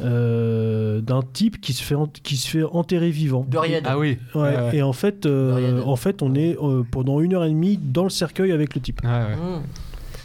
euh, 0.00 1.00
d'un 1.00 1.22
type 1.32 1.60
qui 1.60 1.72
se 1.74 1.82
fait, 1.82 1.94
qui 2.22 2.36
se 2.36 2.48
fait 2.48 2.62
enterrer 2.64 3.10
vivant. 3.10 3.46
Buried. 3.48 3.82
Ah 3.86 3.98
oui. 3.98 4.18
Ouais, 4.34 4.40
Ouais, 4.42 4.56
ouais. 4.56 4.76
Et 4.76 4.82
en 4.82 4.92
fait, 4.92 5.26
euh, 5.26 5.82
en 5.84 5.96
fait, 5.96 6.22
on 6.22 6.34
est 6.34 6.56
euh, 6.60 6.82
pendant 6.90 7.20
une 7.20 7.34
heure 7.34 7.44
et 7.44 7.50
demie 7.50 7.78
dans 7.80 8.04
le 8.04 8.10
cercueil 8.10 8.52
avec 8.52 8.74
le 8.74 8.80
type. 8.80 9.00
Ouais, 9.04 9.10
ouais. 9.10 9.36
Mmh. 9.36 9.62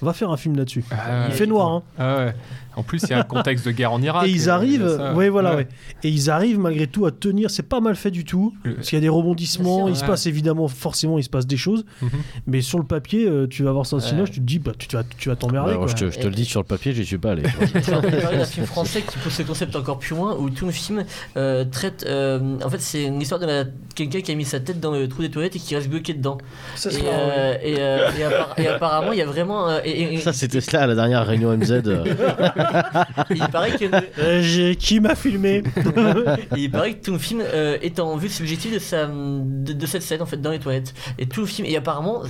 On 0.02 0.06
va 0.06 0.14
faire 0.14 0.30
un 0.32 0.38
film 0.38 0.56
là-dessus. 0.56 0.84
Ah, 0.92 1.26
Il 1.26 1.32
ouais. 1.32 1.36
fait 1.36 1.48
noir, 1.48 1.72
hein. 1.72 1.84
Ah 1.98 2.18
ouais. 2.26 2.36
En 2.76 2.84
plus, 2.84 3.02
il 3.02 3.10
y 3.10 3.14
a 3.14 3.20
un 3.20 3.24
contexte 3.24 3.66
de 3.66 3.72
guerre 3.72 3.92
en 3.92 4.00
Irak. 4.04 4.28
et 4.28 4.30
ils 4.30 4.50
euh, 4.50 4.54
arrivent, 4.54 5.02
ouais, 5.16 5.30
voilà, 5.30 5.52
Ouais. 5.52 5.56
ouais. 5.56 5.68
Et 6.04 6.10
ils 6.10 6.30
arrivent 6.30 6.60
malgré 6.60 6.86
tout 6.86 7.08
à 7.08 7.12
tenir. 7.12 7.50
C'est 7.50 7.64
pas 7.64 7.80
mal 7.80 7.96
fait 7.96 8.12
du 8.12 8.24
tout, 8.24 8.54
Le- 8.64 8.76
parce 8.76 8.90
qu'il 8.90 8.98
y 8.98 9.00
a 9.00 9.02
des 9.02 9.10
rebondissements. 9.10 9.78
Sûr, 9.80 9.90
il 9.90 9.96
se 9.96 10.06
passe 10.06 10.28
évidemment, 10.28 10.68
forcément, 10.68 11.18
il 11.18 11.24
se 11.24 11.30
passe 11.30 11.48
des 11.48 11.58
choses. 11.58 11.86
Mhm. 12.04 12.10
Mais 12.46 12.62
sur 12.62 12.78
le 12.78 12.86
papier, 12.86 13.28
euh, 13.28 13.48
tu 13.48 13.64
vas 13.64 13.72
voir 13.72 13.88
ça 13.88 13.98
Ouais. 13.98 14.04
tu 14.26 14.34
te 14.34 14.40
dis, 14.42 14.60
bah, 14.60 14.74
tu, 14.78 14.88
tu 14.88 14.96
vas, 14.96 15.04
tu 15.18 15.30
vas 15.30 15.36
t'emmerder. 15.36 15.74
Bah, 15.74 15.86
je, 15.88 15.96
te, 15.96 16.12
je 16.12 16.20
te 16.20 16.28
le 16.28 16.36
dis 16.36 16.46
sur 16.46 16.60
le 16.60 16.66
papier, 16.68 16.94
j'y 16.94 17.04
suis 17.04 17.18
pas 17.18 17.32
allé. 17.32 17.42
Parler 17.90 18.12
d'un 18.38 18.46
film 18.46 18.68
français 18.68 19.02
qui 19.02 19.18
pousse 19.18 19.40
le 19.40 19.46
concept 19.46 19.76
encore 19.76 19.98
plus 19.98 20.16
loin, 20.16 20.36
où 20.38 20.52
tout 20.52 20.68
le 20.68 20.72
film 20.72 21.04
euh, 21.36 21.66
traite. 21.66 22.06
euh, 22.08 22.58
en 22.64 22.70
fait, 22.70 22.80
c'est 22.82 23.06
une 23.06 23.20
histoire 23.20 23.40
de 23.42 23.48
la- 23.48 23.64
quelqu'un 23.96 24.22
qui 24.22 24.32
a 24.32 24.36
mis 24.36 24.46
sa 24.46 24.60
tête 24.60 24.80
dans 24.80 24.92
le 24.92 25.08
trou 25.10 25.24
des 25.24 25.32
toilettes 25.32 25.56
et 25.56 25.60
qui 25.60 25.76
reste 25.76 25.90
bloqué 25.90 26.14
dedans. 26.14 26.38
Ça, 26.76 26.90
Et, 26.90 26.94
c'est 26.94 27.02
marrant, 27.04 27.18
ouais. 27.18 27.34
euh, 27.36 27.56
et, 27.64 27.76
euh, 27.80 28.12
et 28.20 28.24
appara- 28.24 28.62
et 28.62 28.68
apparemment, 28.68 29.12
il 29.14 29.18
y 29.18 29.22
a 29.24 29.26
vraiment. 29.26 29.68
Et, 29.88 30.02
et- 30.02 30.14
et- 30.16 30.18
Ça, 30.20 30.34
c'était 30.34 30.62
cela 30.62 30.84
à 30.84 30.88
la 30.88 30.96
dernière 30.96 31.26
réunion 31.26 31.56
MZ. 31.56 31.82
il 33.32 33.40
paraît 33.52 33.72
que. 33.78 33.86
Euh, 34.20 34.74
qui 34.76 35.00
m'a 35.00 35.16
filmé 35.16 35.64
il 36.58 36.70
paraît 36.72 36.94
que 36.94 37.06
tout 37.06 37.14
le 37.14 37.18
film 37.20 37.42
euh, 37.44 37.78
est 37.82 38.00
en 38.00 38.16
vue 38.18 38.30
subjective 38.30 38.74
de, 38.74 38.80
sa, 38.80 39.06
de, 39.08 39.74
de 39.74 39.86
cette 39.86 40.02
scène 40.02 40.22
en 40.22 40.26
fait 40.26 40.42
dans 40.42 40.52
les 40.52 40.60
toilettes. 40.60 40.94
Et 41.20 41.26
tout 41.26 41.42
le 41.42 41.48
film, 41.48 41.68
et 41.68 41.78
apparemment, 41.78 42.24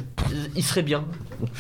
il 0.56 0.64
serait 0.64 0.84
bien. 0.84 1.06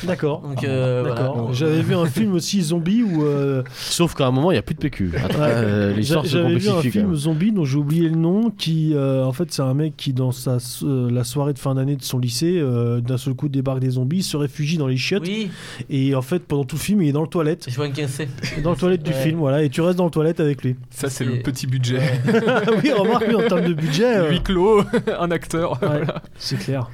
D'accord. 0.03 0.41
Donc 0.41 0.63
euh, 0.63 1.03
D'accord. 1.03 1.37
voilà. 1.37 1.53
J'avais 1.53 1.81
vu 1.81 1.95
un 1.95 2.05
film 2.07 2.33
aussi 2.33 2.61
zombie 2.61 3.03
où 3.03 3.23
euh, 3.23 3.63
Sauf 3.75 4.15
qu'à 4.15 4.27
un 4.27 4.31
moment, 4.31 4.51
il 4.51 4.55
n'y 4.55 4.59
a 4.59 4.63
plus 4.63 4.75
de 4.75 4.79
PQ. 4.79 5.11
Attends, 5.23 5.35
euh, 5.41 5.93
L'histoire 5.93 6.25
se 6.25 6.31
j'avais 6.31 6.55
vu 6.55 6.69
un 6.69 6.81
film 6.81 7.15
zombie 7.15 7.51
dont 7.51 7.65
j'ai 7.65 7.77
oublié 7.77 8.09
le 8.09 8.15
nom 8.15 8.49
qui 8.49 8.93
euh, 8.95 9.23
en 9.23 9.33
fait 9.33 9.51
c'est 9.51 9.61
un 9.61 9.73
mec 9.73 9.95
qui 9.95 10.13
dans 10.13 10.31
sa 10.31 10.57
euh, 10.83 11.09
la 11.11 11.23
soirée 11.23 11.53
de 11.53 11.59
fin 11.59 11.75
d'année 11.75 11.95
de 11.95 12.03
son 12.03 12.17
lycée 12.19 12.57
euh, 12.57 13.01
d'un 13.01 13.17
seul 13.17 13.33
coup 13.35 13.49
débarque 13.49 13.79
des 13.79 13.91
zombies 13.91 14.23
se 14.23 14.35
réfugie 14.37 14.77
dans 14.77 14.87
les 14.87 14.97
chiottes 14.97 15.23
Oui, 15.25 15.49
et 15.89 16.15
en 16.15 16.21
fait 16.21 16.39
pendant 16.39 16.63
tout 16.65 16.75
le 16.75 16.81
film 16.81 17.01
il 17.01 17.09
est 17.09 17.11
dans 17.13 17.21
le 17.21 17.27
toilette 17.27 17.65
je 17.69 17.75
vois 17.75 17.85
un 17.85 17.91
quince. 17.91 18.21
dans 18.63 18.71
le 18.71 18.77
toilette 18.77 19.03
du 19.03 19.11
Ouais. 19.11 19.21
film 19.23 19.39
voilà 19.39 19.63
et 19.63 19.69
tu 19.69 19.81
restes 19.81 19.97
dans 19.97 20.05
le 20.05 20.11
toilette 20.11 20.39
avec 20.39 20.63
lui 20.63 20.75
Ça, 20.89 21.09
c'est 21.09 21.23
le 21.25 21.39
petit 21.39 21.67
budget. 21.67 21.99
oui 22.83 22.91
remarque 22.91 23.25
oui, 23.27 23.35
en 23.35 23.47
termes 23.47 23.65
de 23.65 23.73
budget 23.73 24.17
euh, 24.17 24.29
Huis 24.31 24.41
clos, 24.41 24.81
un 25.19 25.31
acteur. 25.31 25.81
ouais, 25.81 26.01
c'est 26.37 26.57
clair 26.57 26.89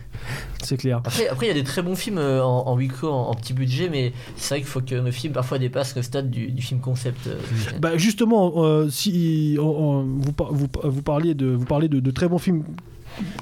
c'est 0.64 0.78
clair 0.78 0.99
Après, 1.03 1.28
après, 1.28 1.48
il 1.48 1.49
y 1.49 1.52
a 1.52 1.56
des 1.56 1.65
très 1.65 1.82
bons 1.82 1.95
films 1.95 2.18
euh, 2.18 2.41
en, 2.41 2.68
en 2.68 2.78
huis 2.78 2.88
clos, 2.88 3.10
en, 3.11 3.30
en 3.30 3.34
petit 3.34 3.52
budget, 3.52 3.90
mais 3.90 4.14
c'est 4.38 4.53
vrai 4.56 4.60
qu'il 4.61 4.68
faut 4.70 4.80
que 4.80 4.95
nos 4.95 5.11
films 5.11 5.34
parfois 5.34 5.60
dépassent 5.60 5.95
le 5.98 6.02
stade 6.02 6.30
du, 6.30 6.49
du 6.52 6.61
film 6.61 6.80
concept. 6.80 7.28
euh. 7.28 7.36
Bah 7.82 7.98
justement, 7.98 8.53
euh, 8.64 8.88
si 8.90 9.57
on- 9.60 9.64
on- 9.65 10.03
vous, 10.03 10.32
par- 10.32 10.53
vous, 10.53 10.68
vous 10.84 11.02
parliez 11.02 11.34
de 11.34 11.48
vous 11.48 11.65
parlez 11.65 11.90
de, 11.90 11.99
de 11.99 12.11
très 12.11 12.30
bons 12.30 12.38
films. 12.38 12.64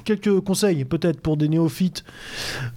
Quelques 0.06 0.40
conseils 0.42 0.84
peut-être 0.86 1.22
pour 1.22 1.38
des 1.38 1.48
néophytes, 1.48 2.04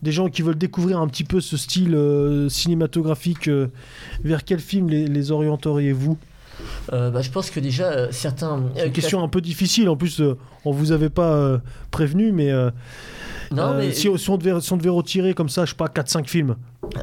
des 0.02 0.12
gens 0.12 0.28
qui 0.28 0.42
veulent 0.42 0.58
découvrir 0.58 1.00
un 1.00 1.08
petit 1.08 1.24
peu 1.24 1.40
ce 1.40 1.56
style 1.56 1.94
euh, 1.94 2.48
cinématographique. 2.48 3.48
euh, 3.48 3.68
vers 4.22 4.44
quel 4.44 4.60
film 4.60 4.88
les, 4.88 5.06
les 5.06 5.30
orienteriez-vous? 5.30 6.16
Euh, 6.92 7.10
bah, 7.10 7.20
je 7.22 7.30
pense 7.30 7.50
que 7.50 7.58
déjà, 7.60 7.90
euh, 7.90 8.08
certains. 8.10 8.62
C'est 8.76 8.86
une 8.86 8.92
question 8.92 9.22
un 9.22 9.28
peu 9.28 9.40
difficile. 9.40 9.88
En 9.88 9.96
plus, 9.96 10.22
on 10.64 10.70
vous 10.70 10.92
avait 10.92 11.10
pas 11.10 11.60
prévenu, 11.90 12.30
mais, 12.30 12.52
Non, 13.50 13.74
mais. 13.76 13.92
si, 13.92 14.08
si 14.16 14.30
on 14.30 14.36
devait, 14.36 14.60
si 14.60 14.72
on 14.72 14.76
devait 14.76 14.88
retirer 14.90 15.34
comme 15.34 15.48
ça, 15.48 15.64
je 15.64 15.70
sais 15.70 15.76
pas, 15.76 15.86
4-5 15.88 16.26
films 16.28 16.56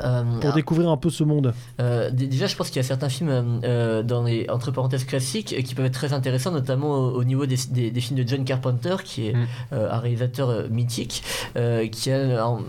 euh, 0.04 0.24
pour 0.40 0.50
ah, 0.52 0.56
découvrir 0.56 0.90
un 0.90 0.98
peu 0.98 1.10
ce 1.10 1.24
monde. 1.24 1.54
euh, 1.80 2.10
déjà, 2.12 2.48
je 2.48 2.56
pense 2.56 2.68
qu'il 2.70 2.78
y 2.78 2.86
a 2.86 2.88
certains 2.88 3.10
films 3.10 3.62
euh, 3.64 4.04
dans 4.04 4.24
les 4.24 4.48
entre 4.50 4.72
parenthèses 4.72 5.04
classiques 5.06 5.64
qui 5.64 5.76
peuvent 5.76 5.86
être 5.86 5.94
très 5.94 6.14
intéressants, 6.14 6.52
notamment 6.52 6.92
au, 6.96 7.12
au 7.20 7.24
niveau 7.24 7.46
des, 7.46 7.58
des- 7.70 7.92
des 7.92 8.02
films 8.02 8.24
de 8.24 8.28
John 8.28 8.44
Carpenter, 8.46 8.96
qui 9.04 9.28
est 9.28 9.34
Mm. 9.34 9.48
euh, 9.74 9.92
un 9.92 9.98
réalisateur 10.00 10.70
mythique, 10.70 11.24
euh, 11.56 11.88
qui 11.88 12.12
a. 12.12 12.46
en- 12.48 12.60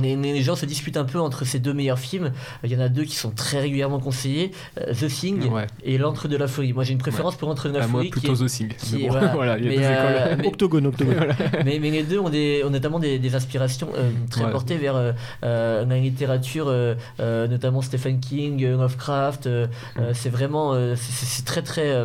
les, 0.00 0.16
les 0.16 0.42
gens 0.42 0.56
se 0.56 0.66
disputent 0.66 0.96
un 0.96 1.04
peu 1.04 1.18
entre 1.20 1.44
ces 1.44 1.58
deux 1.58 1.72
meilleurs 1.72 1.98
films. 1.98 2.32
Il 2.64 2.70
y 2.72 2.76
en 2.76 2.80
a 2.80 2.88
deux 2.88 3.04
qui 3.04 3.16
sont 3.16 3.30
très 3.30 3.60
régulièrement 3.60 4.00
conseillés 4.00 4.50
euh, 4.78 4.92
The 4.94 5.06
Thing 5.08 5.50
Ouais. 5.50 5.66
et 5.84 5.98
L'Entre 5.98 6.28
de 6.28 6.36
la 6.36 6.46
folie. 6.48 6.72
Moi, 6.72 6.84
j'ai 6.84 6.92
une 6.92 6.98
préférence 6.98 7.36
pour 7.36 7.48
L'Entre 7.48 7.68
de 7.68 7.74
la 7.78 7.84
Ah, 7.84 7.88
moi, 7.88 8.00
folie. 8.00 8.10
qui 8.10 8.20
plutôt 8.20 8.34
est- 8.34 8.46
The 8.46 8.50
Thing. 8.50 8.68
qui 8.68 8.94
Mais 8.96 9.02
est- 9.02 9.06
bon, 9.08 9.12
voilà. 9.12 9.26
voilà, 9.34 9.58
il 9.58 9.64
y 9.64 9.66
a 9.66 9.70
Mais, 9.70 9.76
des 9.76 9.82
écoles. 9.84 10.36
mais- 10.38 10.46
Octogone, 10.46 10.86
octogone. 10.86 11.16
mais, 11.64 11.78
mais 11.80 11.90
les 11.90 12.02
deux 12.02 12.18
ont, 12.18 12.28
des, 12.30 12.62
ont 12.64 12.70
notamment 12.70 12.98
des, 12.98 13.18
des 13.18 13.34
inspirations 13.34 13.88
euh, 13.96 14.10
très 14.30 14.44
Ouais. 14.44 14.50
portées 14.50 14.76
vers 14.76 14.96
euh, 14.96 15.12
euh, 15.44 15.84
littérature, 16.10 16.66
euh, 16.68 16.94
euh, 17.20 17.46
notamment 17.48 17.82
Stephen 17.82 18.20
King, 18.20 18.64
Lovecraft. 18.66 19.46
euh, 19.46 19.66
euh, 19.98 20.12
c'est 20.14 20.28
vraiment, 20.28 20.74
c'est- 20.96 21.44
très 21.44 21.62
très, 21.62 22.04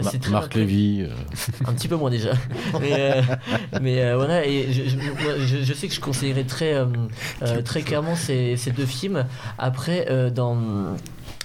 c'est 0.00 0.20
très 0.20 0.30
Marc 0.30 0.54
Lévy. 0.54 1.06
un 1.66 1.72
petit 1.72 1.88
peu 1.88 1.96
moins 1.96 2.10
déjà. 2.10 2.32
mais 2.80 3.22
mais, 3.80 4.14
voilà, 4.14 4.46
et 4.46 4.72
je, 4.72 5.72
sais 5.72 5.88
que 5.88 5.94
je 5.94 6.00
conseillerais 6.00 6.44
très, 6.44 6.74
très 7.64 7.82
clairement 7.82 8.14
ces, 8.14 8.56
ces 8.56 8.70
deux 8.70 8.86
films. 8.86 9.24
Après, 9.58 10.06
dans. 10.34 10.56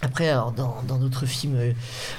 Après, 0.02 0.30
alors, 0.30 0.52
dans 0.54 0.78
dans 0.88 0.98
d'autres 0.98 1.26
films, 1.26 1.56
euh, 1.58 1.72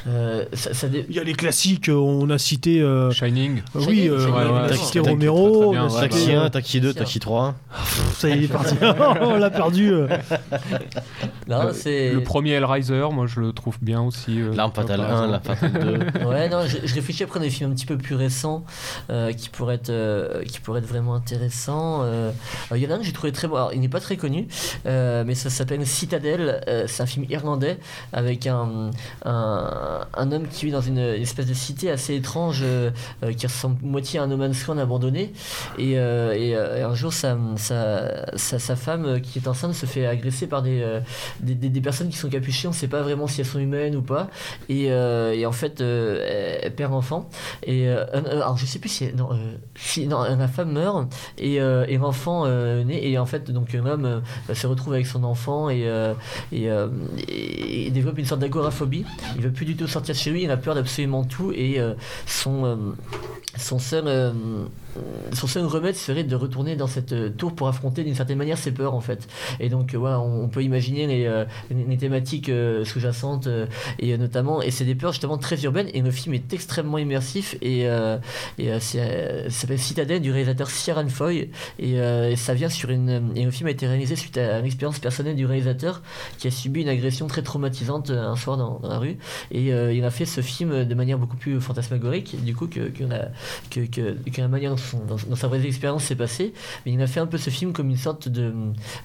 euh, 0.07 0.44
ça, 0.52 0.74
ça 0.74 0.89
dé- 0.89 1.07
Il 1.09 1.16
y 1.16 1.19
a 1.19 1.24
les 1.24 1.32
classiques, 1.32 1.89
euh, 1.89 1.94
on 1.94 2.28
a 2.31 2.36
cité. 2.39 2.81
euh, 2.82 3.11
Shining. 3.11 3.62
oui, 3.74 4.09
euh, 4.09 4.19
Shining, 4.19 4.35
ouais, 4.35 5.01
ouais, 5.01 5.11
Romero, 5.11 5.48
très, 5.48 5.59
très 5.59 5.66
on 5.66 5.70
bien, 5.73 5.81
a 5.81 5.85
ouais, 5.85 5.90
cité, 5.90 6.01
Taxi 6.09 6.31
euh, 6.32 6.44
1, 6.44 6.51
Taxi 6.51 6.81
2, 6.81 6.93
Bien 6.93 7.02
Taxi 7.02 7.19
3. 7.20 7.55
Ça 8.19 8.28
y 8.28 8.32
est, 8.32 8.36
il 8.36 8.44
est 8.44 8.48
parti. 8.48 8.74
on 9.23 9.36
l'a 9.36 9.51
perdu. 9.51 9.93
non, 11.48 11.70
c'est. 11.73 12.12
Le 12.12 12.23
premier 12.23 12.51
Hellraiser, 12.52 13.07
moi 13.12 13.27
je 13.27 13.40
le 13.40 13.52
trouve 13.52 13.77
bien 13.81 14.02
aussi. 14.02 14.40
euh, 14.40 14.52
L'arme 14.55 14.73
fatale 14.73 15.01
par 15.01 15.11
1, 15.11 15.12
exemple. 15.12 15.31
la 15.32 15.40
fatale 15.40 16.12
2. 16.12 16.20
Ouais, 16.31 16.48
non, 16.48 16.66
je, 16.66 16.77
je 16.86 16.94
réfléchis 16.94 17.23
après 17.24 17.40
à 17.40 17.43
des 17.43 17.51
films 17.51 17.70
un 17.70 17.74
petit 17.74 17.86
peu 17.86 17.97
plus 17.97 18.15
récents 18.15 18.65
euh, 19.11 19.32
qui, 19.32 19.48
pourraient 19.48 19.74
être, 19.77 19.90
euh, 19.90 20.43
qui 20.44 20.61
pourraient 20.61 20.81
être 20.81 20.86
vraiment 20.89 21.15
intéressants. 21.15 22.05
Il 22.74 22.78
y 22.78 22.86
en 22.86 22.90
a 22.90 22.94
un 22.94 22.98
que 22.98 23.05
j'ai 23.05 23.12
trouvé 23.12 23.32
très 23.32 23.48
beau. 23.48 23.57
Alors, 23.57 23.73
il 23.73 23.81
n'est 23.81 23.89
pas 23.89 24.01
très 24.01 24.16
connu, 24.16 24.47
euh, 24.86 25.24
mais 25.27 25.35
ça 25.35 25.51
s'appelle 25.51 25.85
Citadel. 25.86 26.61
Euh, 26.69 26.85
c'est 26.86 27.02
un 27.02 27.07
film 27.07 27.24
irlandais 27.28 27.69
avec 28.12 28.47
un, 28.47 28.90
un, 29.24 30.01
un 30.14 30.32
homme 30.32 30.47
qui 30.48 30.66
vit 30.66 30.72
dans 30.72 30.80
une 30.80 30.98
espèce 30.98 31.47
de 31.47 31.55
cité 31.55 31.90
assez 31.90 32.14
étrange 32.14 32.62
euh, 32.62 32.90
qui 33.36 33.47
ressemble 33.47 33.76
moitié 33.82 34.20
à 34.20 34.24
un 34.24 34.26
no 34.26 34.36
man's 34.36 34.68
abandonné. 34.68 35.32
Et, 35.78 35.98
euh, 35.98 36.34
euh, 36.34 36.78
et 36.78 36.82
un 36.82 36.94
jour, 36.94 37.12
sa, 37.12 37.36
sa, 37.56 38.26
sa, 38.36 38.76
femme 38.76 39.20
qui 39.20 39.38
est 39.38 39.48
enceinte 39.48 39.74
se 39.74 39.86
fait 39.86 40.06
agresser 40.06 40.47
par 40.47 40.62
des, 40.62 41.01
des, 41.40 41.80
personnes 41.80 42.09
qui 42.09 42.16
sont 42.16 42.28
capuchées. 42.28 42.68
On 42.68 42.72
ne 42.72 42.76
sait 42.76 42.88
pas 42.88 43.02
vraiment 43.02 43.26
si 43.26 43.40
elles 43.40 43.47
sont 43.47 43.59
humaines 43.59 43.97
ou 43.97 44.02
pas. 44.02 44.28
Et, 44.68 44.84
et 44.86 45.47
en 45.47 45.52
fait, 45.52 45.80
elle- 45.80 46.74
perd 46.74 46.92
l'enfant. 46.92 47.28
Et 47.64 47.88
un- 47.88 48.24
alors, 48.26 48.56
je 48.56 48.66
sais 48.66 48.78
plus 48.78 48.88
si, 48.88 49.12
non, 49.14 49.30
si 49.74 50.06
non, 50.06 50.22
la 50.22 50.48
femme 50.48 50.72
meurt 50.72 51.12
et, 51.38 51.56
et 51.56 51.98
l'enfant 51.98 52.47
naît. 52.47 53.01
Et 53.02 53.18
en 53.18 53.26
fait, 53.26 53.51
donc 53.51 53.72
l'homme 53.72 54.22
euh, 54.51 54.55
se 54.55 54.66
retrouve 54.66 54.94
avec 54.94 55.06
son 55.06 55.24
enfant 55.24 55.68
et, 55.70 55.88
et- 57.60 57.90
développe 57.90 58.18
une 58.18 58.24
sorte 58.24 58.40
d'agoraphobie. 58.40 59.04
Il 59.36 59.42
veut 59.42 59.52
plus 59.52 59.66
du 59.66 59.76
tout 59.76 59.86
sortir 59.86 60.14
chez 60.14 60.30
lui. 60.30 60.42
Il 60.42 60.50
a 60.50 60.56
peur 60.56 60.74
d'absolument 60.74 61.24
tout 61.24 61.52
et 61.54 61.80
euh, 61.80 61.94
son 62.26 62.64
euh, 62.64 62.76
son 63.56 63.78
seul 63.78 64.04
euh, 64.06 64.32
son 65.32 65.46
seul 65.46 65.64
remède 65.66 65.94
serait 65.94 66.24
de 66.24 66.34
retourner 66.34 66.74
dans 66.74 66.88
cette 66.88 67.36
tour 67.36 67.54
pour 67.54 67.68
affronter 67.68 68.02
d'une 68.02 68.14
certaine 68.14 68.38
manière 68.38 68.58
ses 68.58 68.72
peurs 68.72 68.94
en 68.94 69.00
fait. 69.00 69.28
Et 69.60 69.68
donc 69.68 69.94
voilà, 69.94 70.20
on, 70.20 70.48
peut 70.48 70.64
imaginer 70.64 71.06
les, 71.06 71.44
les, 71.70 71.96
thématiques 71.96 72.50
sous-jacentes 72.84 73.48
et 74.00 74.18
notamment 74.18 74.62
et 74.62 74.72
c'est 74.72 74.84
des 74.84 74.96
peurs 74.96 75.12
justement 75.12 75.38
très 75.38 75.62
urbaines 75.62 75.88
et 75.94 76.00
le 76.02 76.10
film 76.10 76.34
est 76.34 76.52
extrêmement 76.52 76.98
immersif 76.98 77.56
et, 77.62 77.86
et 78.58 78.80
ça 78.80 78.98
s'appelle 79.48 79.78
Citadel 79.78 80.20
du 80.20 80.32
réalisateur 80.32 80.68
Ciaran 80.68 81.08
Foy 81.08 81.50
et, 81.78 81.92
et 81.92 82.36
ça 82.36 82.54
vient 82.54 82.68
sur 82.68 82.90
une 82.90 83.32
et 83.36 83.44
le 83.44 83.50
film 83.52 83.68
a 83.68 83.70
été 83.70 83.86
réalisé 83.86 84.16
suite 84.16 84.38
à 84.38 84.58
une 84.58 84.66
expérience 84.66 84.98
personnelle 84.98 85.36
du 85.36 85.46
réalisateur 85.46 86.02
qui 86.38 86.48
a 86.48 86.50
subi 86.50 86.82
une 86.82 86.88
agression 86.88 87.28
très 87.28 87.42
traumatisante 87.51 88.10
euh, 88.10 88.28
un 88.31 88.36
soir 88.36 88.56
dans, 88.56 88.81
la 88.89 88.98
rue. 88.98 89.16
Et 89.51 89.72
euh, 89.72 89.93
il 89.93 90.05
a 90.05 90.10
fait 90.10 90.24
ce 90.24 90.40
film 90.40 90.85
de 90.85 90.94
manière 90.94 91.18
beaucoup 91.18 91.36
plus 91.36 91.60
fantasmagorique 91.60 92.43
du 92.44 92.55
coup 92.55 92.68
que, 92.68 92.89
que, 92.90 93.02
la, 93.02 93.31
que, 93.70 93.81
que, 93.81 94.16
que 94.31 94.40
la 94.40 94.47
manière 94.47 94.74
dont, 94.77 95.16
dans- 95.28 95.36
sa 95.36 95.48
vraie 95.48 95.66
expérience 95.66 96.05
s'est 96.05 96.14
passée. 96.14 96.52
Mais 96.86 96.93
il 96.93 97.02
a 97.02 97.09
fait 97.09 97.18
un 97.20 97.27
peu 97.27 97.39
ce 97.39 97.51
film 97.51 97.72
comme 97.72 97.90
une 97.90 97.97
sorte 97.97 98.28
de 98.28 98.52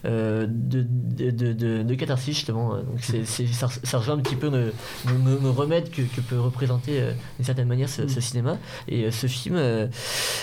euh, 0.05 0.45
de, 0.47 0.85
de, 1.31 1.81
de, 1.83 1.93
catharsis 1.95 2.35
justement. 2.35 2.75
Donc 2.75 2.99
c'est, 3.01 3.25
ça, 3.25 3.67
ça 3.83 3.97
rejoint 3.97 4.15
un 4.15 4.21
petit 4.21 4.35
peu 4.35 4.49
nos, 4.49 4.67
nos- 5.11 5.39
nos- 5.39 5.53
remèdes 5.53 5.89
que, 5.89 6.01
peut 6.29 6.39
représenter 6.39 6.99
euh, 7.01 7.11
d'une 7.37 7.45
certaine 7.45 7.67
manière 7.67 7.89
ce, 7.89 8.07
ce 8.07 8.21
cinéma. 8.21 8.57
Et 8.87 9.05
euh, 9.05 9.11
ce 9.11 9.25
film 9.27 9.57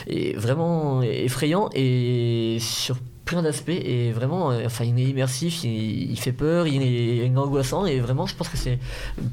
est 0.06 0.36
vraiment 0.36 1.02
effrayant 1.02 1.68
et 1.74 2.58
sur 2.60 2.96
plein 3.24 3.42
d'aspects 3.42 3.70
et 3.70 4.12
vraiment, 4.12 4.50
euh, 4.50 4.66
enfin, 4.66 4.84
il 4.84 4.98
est 4.98 5.04
immersif, 5.04 5.64
il, 5.64 6.18
fait 6.18 6.32
peur, 6.32 6.66
il 6.66 6.82
est, 6.82 7.26
il 7.26 7.38
angoissant 7.38 7.86
et 7.86 8.00
vraiment, 8.00 8.26
je 8.26 8.34
pense 8.34 8.48
que 8.48 8.56
c'est 8.56 8.78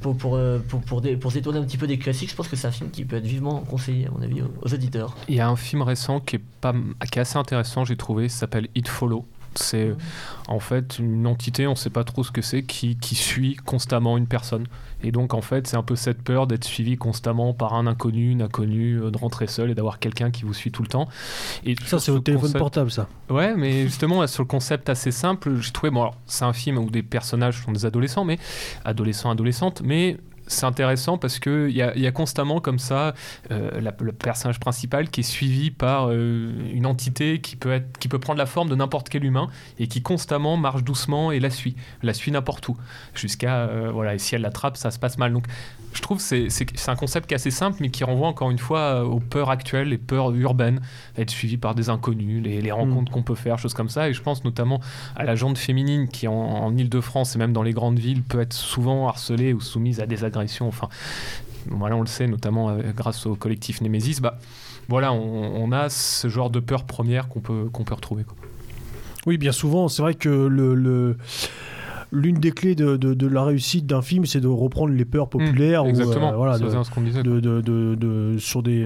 pour 0.02 0.16
pour 0.16 0.36
euh, 0.36 0.60
pour 0.60 0.82
pour, 0.82 1.02
pour, 1.20 1.32
se 1.32 1.38
détourner 1.38 1.60
un 1.60 1.64
petit 1.64 1.78
peu 1.78 1.88
des 1.88 1.98
classiques, 1.98 2.30
je 2.30 2.36
pense 2.36 2.48
que 2.48 2.56
c'est 2.56 2.68
un 2.68 2.72
film 2.72 2.90
qui 2.91 3.06
peut 3.06 3.18
être 3.18 3.26
vivement 3.26 3.60
conseillé 3.61 4.07
à 4.07 4.11
mon 4.11 4.22
avis 4.22 4.41
aux, 4.41 4.74
auditeurs. 4.74 5.16
Il 5.28 5.36
y 5.36 5.40
a 5.40 5.49
un 5.49 5.56
film 5.56 5.82
récent 5.82 6.20
qui 6.20 6.38
est 6.38 6.41
pas 6.61 6.74
qui 7.11 7.20
est 7.20 7.22
assez 7.22 7.38
intéressant, 7.38 7.86
j'ai 7.86 7.98
trouvé, 7.98 8.30
s'appelle 8.30 8.68
It 8.76 8.88
Follow. 8.88 9.26
C'est 9.56 9.88
mmh. 9.88 9.98
en 10.48 10.60
fait 10.60 10.99
une 10.99 11.26
entité, 11.26 11.66
on 11.66 11.72
ne 11.72 11.76
sait 11.76 11.90
pas 11.90 12.03
trop 12.03 12.24
ce 12.24 12.32
que 12.32 12.41
c'est, 12.41 12.64
qui, 12.64 12.98
qui, 12.98 13.16
suit 13.16 13.56
constamment 13.56 14.16
une 14.18 14.28
personne. 14.28 14.68
Et 15.04 15.12
donc 15.12 15.34
en 15.34 15.42
fait, 15.42 15.68
c'est 15.68 15.78
un 15.78 15.84
peu 15.84 15.96
cette 15.96 16.22
peur 16.22 16.48
d'être 16.48 16.64
suivi 16.64 16.98
constamment 16.98 17.54
par 17.54 17.74
un 17.74 17.88
inconnu, 17.88 18.32
une 18.32 18.42
inconnue, 18.42 19.02
euh, 19.02 19.12
de 19.12 19.18
rentrer 19.18 19.48
seul 19.48 19.72
et 19.72 19.76
d'avoir 19.76 20.00
quelqu'un 20.00 20.32
qui 20.32 20.44
vous 20.44 20.54
suit 20.54 20.72
tout 20.72 20.82
le 20.82 20.88
temps. 20.88 21.08
Et 21.66 21.76
ça, 21.86 22.00
c'est 22.00 22.12
au 22.12 22.20
téléphone 22.20 22.54
portable, 22.54 22.92
ça. 22.92 23.08
Ouais, 23.30 23.56
mais 23.56 23.84
justement, 23.84 24.26
sur 24.28 24.44
le 24.44 24.48
concept 24.48 24.90
assez 24.90 25.12
simple, 25.12 25.56
j'ai 25.60 25.72
trouvé, 25.72 25.92
bon, 25.92 26.12
c'est 26.26 26.46
un 26.46 26.54
film 26.54 26.78
où 26.78 26.90
des 26.90 27.04
personnages 27.04 27.64
sont 27.64 27.72
des 27.72 27.86
adolescents, 27.86 28.26
mais 28.26 28.40
adolescents, 28.86 29.32
adolescentes, 29.32 29.82
mais 29.84 30.18
c'est 30.50 30.66
intéressant 30.66 31.18
parce 31.18 31.40
qu'il 31.40 31.70
y 31.70 31.82
a, 31.82 31.98
y 31.98 32.08
a 32.08 32.12
constamment 32.12 32.60
comme 32.60 32.80
ça 32.80 33.14
euh, 33.52 33.80
le 34.00 34.12
personnage 34.12 34.60
principal 34.60 35.10
qui 35.10 35.22
est 35.22 35.24
suivi 35.24 35.72
par 35.72 36.10
euh, 36.10 36.52
une 36.74 36.86
entité 36.86 37.40
qui 37.40 37.56
peut, 37.56 37.72
être, 37.72 37.98
qui 38.00 38.08
peut 38.08 38.20
prendre 38.20 38.40
la 38.40 38.46
forme 38.46 38.68
de 38.68 38.76
n'importe 38.76 39.10
quel 39.10 39.24
humain 39.24 39.50
et 39.78 39.88
qui 39.88 40.02
constamment 40.02 40.58
marche 40.58 40.84
doucement 40.84 41.32
et 41.32 41.40
la 41.40 41.52
suit, 41.52 41.76
la 42.02 42.14
suit 42.14 42.32
n'importe 42.32 42.68
où. 42.68 42.78
Jusqu'à, 43.14 43.68
euh, 43.68 43.92
voilà, 43.94 44.16
et 44.16 44.20
si 44.20 44.36
elle 44.36 44.42
l'attrape, 44.42 44.76
ça 44.76 44.92
se 44.92 45.00
passe 45.00 45.18
mal. 45.18 45.30
Je 45.94 46.02
trouve 46.02 46.18
que 46.18 46.49
c'est 46.49 46.90
un 46.90 46.95
concept 46.95 47.28
qui 47.28 47.34
est 47.34 47.36
assez 47.36 47.52
simple, 47.52 47.78
mais 47.82 47.90
qui 47.90 48.03
renvoie 48.03 48.28
encore 48.28 48.52
une 48.52 48.60
fois 48.60 48.80
euh, 48.80 49.03
aux 49.03 49.20
peurs 49.20 49.49
actuelles, 49.49 49.90
les 49.90 49.98
peurs 49.98 50.34
urbaines, 50.36 50.82
être 51.18 51.32
suivi 51.32 51.57
par 51.57 51.74
des 51.74 51.90
inconnus, 51.90 52.44
les, 52.44 52.72
rencontres 52.72 53.11
mm. 53.11 53.14
qu'on 53.14 53.24
peut 53.24 53.36
faire, 53.36 53.57
choses 53.57 53.74
comme 53.74 53.90
ça. 53.90 54.10
Et 54.10 54.14
je 54.14 54.22
pense 54.22 54.44
notamment 54.44 54.80
à 55.16 55.24
la 55.24 55.36
jante 55.36 55.57
féminine 55.57 56.07
qui, 56.07 56.28
en, 56.28 56.76
Ile-de-France 56.78 57.36
et 57.36 57.40
même 57.40 57.53
dans 57.53 57.64
les 57.64 57.74
grandes 57.74 57.98
villes, 57.98 58.22
peut 58.22 58.40
être 58.40 58.53
souvent 58.53 59.07
harcelée 59.07 59.53
ou 59.53 59.61
soumise 59.61 59.99
à 59.99 60.06
des 60.06 60.24
agressions. 60.24 60.68
Enfin, 60.68 60.90
voilà, 61.68 61.95
on 61.95 62.02
le 62.02 62.07
sait, 62.07 62.28
notamment 62.28 62.70
euh, 62.70 62.91
grâce 62.95 63.26
au 63.26 63.36
collectif 63.36 63.82
Nemesis. 63.82 64.20
Bah, 64.22 64.38
voilà, 64.88 65.11
on, 65.14 65.72
a 65.72 65.90
ce 65.90 66.30
genre 66.30 66.49
de 66.49 66.60
peur 66.60 66.84
première 66.84 67.28
qu'on 67.28 67.41
peut, 67.41 67.70
qu'on 67.72 67.84
peut 67.84 67.94
retrouver. 67.94 68.26
Oui, 69.28 69.38
bien 69.38 69.52
souvent, 69.52 69.88
c'est 69.88 70.02
vrai 70.02 70.16
que 70.16 70.30
le 70.30 71.18
l'une 72.11 72.38
des 72.38 72.52
clés 72.52 72.76
de, 72.76 72.98
de, 72.98 73.27
la 73.27 73.44
réussite 73.44 73.86
d'un 73.86 74.02
film, 74.02 74.26
c'est 74.26 74.40
de 74.40 74.48
reprendre 74.48 74.94
les 74.94 75.06
peurs 75.06 75.30
populaires. 75.30 75.84
Mmh, 75.84 75.90
exactement. 75.90 76.34
voilà, 76.36 76.57
de, 76.57 78.36
sur 78.40 78.64
des 78.64 78.86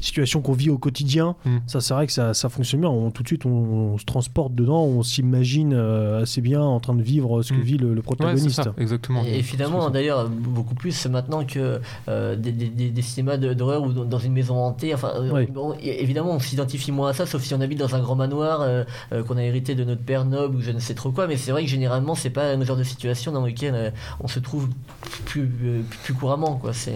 situations 0.00 0.40
qu'on 0.40 0.52
vit 0.52 0.70
au 0.70 0.78
quotidien. 0.78 1.36
Mmh. 1.44 1.56
Ça, 1.66 1.80
c'est 1.80 1.94
vrai 1.94 2.06
que 2.06 2.12
ça, 2.12 2.34
ça, 2.34 2.48
fonctionne 2.48 2.80
bien. 2.80 2.90
On, 2.90 3.10
tout 3.10 3.22
de 3.22 3.28
suite, 3.28 3.46
on, 3.46 3.98
se 3.98 4.04
transporte 4.04 4.54
dedans, 4.54 4.82
on 4.84 5.02
s'imagine 5.02 5.74
euh, 5.74 6.22
assez 6.22 6.40
bien 6.40 6.60
en 6.60 6.80
train 6.80 6.94
de 6.94 7.02
vivre 7.02 7.42
ce 7.42 7.52
que 7.52 7.58
mmh. 7.58 7.62
vit 7.62 7.78
le, 7.78 8.02
protagoniste. 8.02 8.68
exactement. 8.78 9.22
Et, 9.24 9.42
finalement, 9.42 9.90
d'ailleurs, 9.90 10.28
beaucoup 10.28 10.74
plus 10.74 11.06
maintenant 11.06 11.44
que 11.44 11.80
euh, 12.08 12.36
des, 12.36 12.52
des, 12.52 12.90
des, 12.90 13.02
cinémas 13.02 13.36
d'horreur 13.36 13.82
ou 13.82 13.92
dans 13.92 14.18
une 14.18 14.32
maison 14.32 14.56
hantée. 14.56 14.94
Enfin, 14.94 15.12
euh, 15.16 15.44
évidemment, 15.82 16.32
on 16.32 16.40
s'identifie 16.40 16.92
moins 16.92 17.10
à 17.10 17.12
ça, 17.12 17.26
sauf 17.26 17.42
si 17.42 17.54
on 17.54 17.60
habite 17.60 17.78
dans 17.78 17.94
un 17.94 18.00
grand 18.00 18.16
manoir 18.16 18.66
qu'on 19.26 19.36
a 19.36 19.42
hérité 19.42 19.74
de 19.74 19.84
notre 19.84 20.02
père 20.02 20.24
noble 20.24 20.56
ou 20.56 20.60
je 20.60 20.70
ne 20.70 20.78
sais 20.78 20.94
trop 20.94 21.10
quoi. 21.10 21.26
Mais 21.26 21.36
c'est 21.36 21.52
vrai 21.52 21.62
que 21.62 21.70
généralement, 21.70 22.14
c'est 22.14 22.30
pas 22.30 22.55
un 22.62 22.64
genre 22.64 22.76
de 22.76 22.84
situation 22.84 23.32
dans 23.32 23.44
lequel 23.44 23.74
euh, 23.74 23.90
on 24.20 24.28
se 24.28 24.38
trouve 24.38 24.68
plus, 25.24 25.50
euh, 25.64 25.82
plus, 26.04 26.14
couramment. 26.14 26.56
Quoi. 26.56 26.72
C'est... 26.72 26.94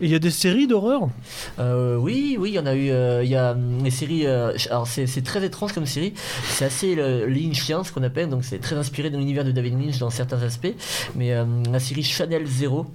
il 0.00 0.10
y 0.10 0.14
a 0.14 0.18
des 0.18 0.30
séries 0.30 0.66
d'horreur? 0.66 1.08
Euh, 1.58 1.96
Oui, 1.96 2.36
oui, 2.38 2.50
il 2.50 2.54
y 2.54 2.58
en 2.58 2.66
a 2.66 2.74
eu. 2.74 2.90
il 3.22 3.30
y 3.30 3.36
a 3.36 3.54
des 3.54 3.90
séries. 3.90 4.26
alors, 4.26 4.86
c'est, 4.86 5.06
très 5.24 5.44
étrange 5.44 5.72
comme 5.72 5.86
série. 5.86 6.14
C'est 6.48 6.64
assez 6.64 6.94
Lynchien, 6.94 7.84
ce 7.84 7.92
qu'on 7.92 8.02
appelle. 8.02 8.28
Donc, 8.28 8.44
c'est 8.44 8.58
très 8.58 8.76
inspiré 8.76 9.10
de 9.10 9.16
l'univers 9.16 9.44
de 9.44 9.52
David 9.52 9.78
Lynch 9.78 9.98
dans 9.98 10.10
certains 10.10 10.42
aspects. 10.42 10.74
Mais 11.14 11.34
la 11.70 11.80
série 11.80 12.02
Chanel 12.02 12.46
Zero, 12.46 12.86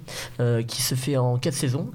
qui 0.66 0.82
se 0.82 0.94
fait 0.94 1.16
en 1.16 1.38
4 1.38 1.54
saisons, 1.54 1.90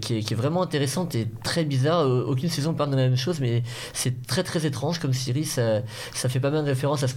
qui 0.00 0.18
est, 0.18 0.22
qui, 0.22 0.32
est, 0.32 0.36
vraiment 0.36 0.62
intéressante 0.62 1.14
et 1.14 1.28
très 1.42 1.64
bizarre. 1.64 2.06
aucune 2.06 2.48
saison 2.48 2.74
parle 2.74 2.90
de 2.90 2.96
la 2.96 3.02
même 3.02 3.16
chose, 3.16 3.40
mais 3.40 3.62
c'est 3.92 4.26
très 4.26 4.42
très 4.42 4.66
étrange 4.66 4.98
comme 4.98 5.12
série. 5.12 5.44
Ça, 5.44 5.82
ça 6.14 6.28
fait 6.28 6.40
pas 6.40 6.50
mal 6.50 6.64
de 6.64 6.68
référence 6.68 7.02
à 7.02 7.08
ce, 7.08 7.14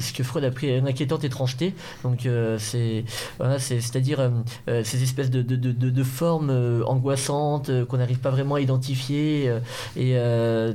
ce 0.00 0.12
que 0.12 0.22
Freud 0.22 0.44
a 0.44 0.50
pris 0.50 0.76
une 0.76 0.88
inquiétante 0.88 1.24
étrangeté. 1.24 1.69
Donc 2.02 2.26
euh, 2.26 2.56
c'est 2.58 3.04
voilà, 3.38 3.58
c'est-à-dire 3.58 4.20
euh, 4.20 4.30
euh, 4.68 4.84
ces 4.84 5.02
espèces 5.02 5.30
de, 5.30 5.42
de, 5.42 5.56
de, 5.56 5.90
de 5.90 6.02
formes 6.02 6.82
angoissantes 6.86 7.70
qu'on 7.86 7.98
n'arrive 7.98 8.18
pas 8.18 8.30
vraiment 8.30 8.56
à 8.56 8.60
identifier 8.60 9.52
et 9.96 10.16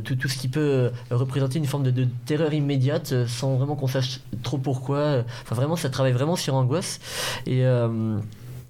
tout, 0.03 0.15
tout, 0.15 0.27
ce 0.27 0.38
qui 0.38 0.47
peut 0.47 0.91
représenter 1.11 1.59
une 1.59 1.65
forme 1.65 1.84
de, 1.84 2.07
terreur 2.26 2.53
immédiate 2.53 3.27
sans 3.27 3.55
vraiment 3.55 3.76
qu'on 3.76 3.88
sache 3.88 4.19
trop 4.43 4.57
pourquoi. 4.57 5.23
Enfin 5.43 5.55
vraiment, 5.55 5.76
ça 5.76 5.89
travaille 5.89 6.13
vraiment 6.13 6.35
sur 6.35 6.55
angoisse 6.55 6.99
et 7.45 7.63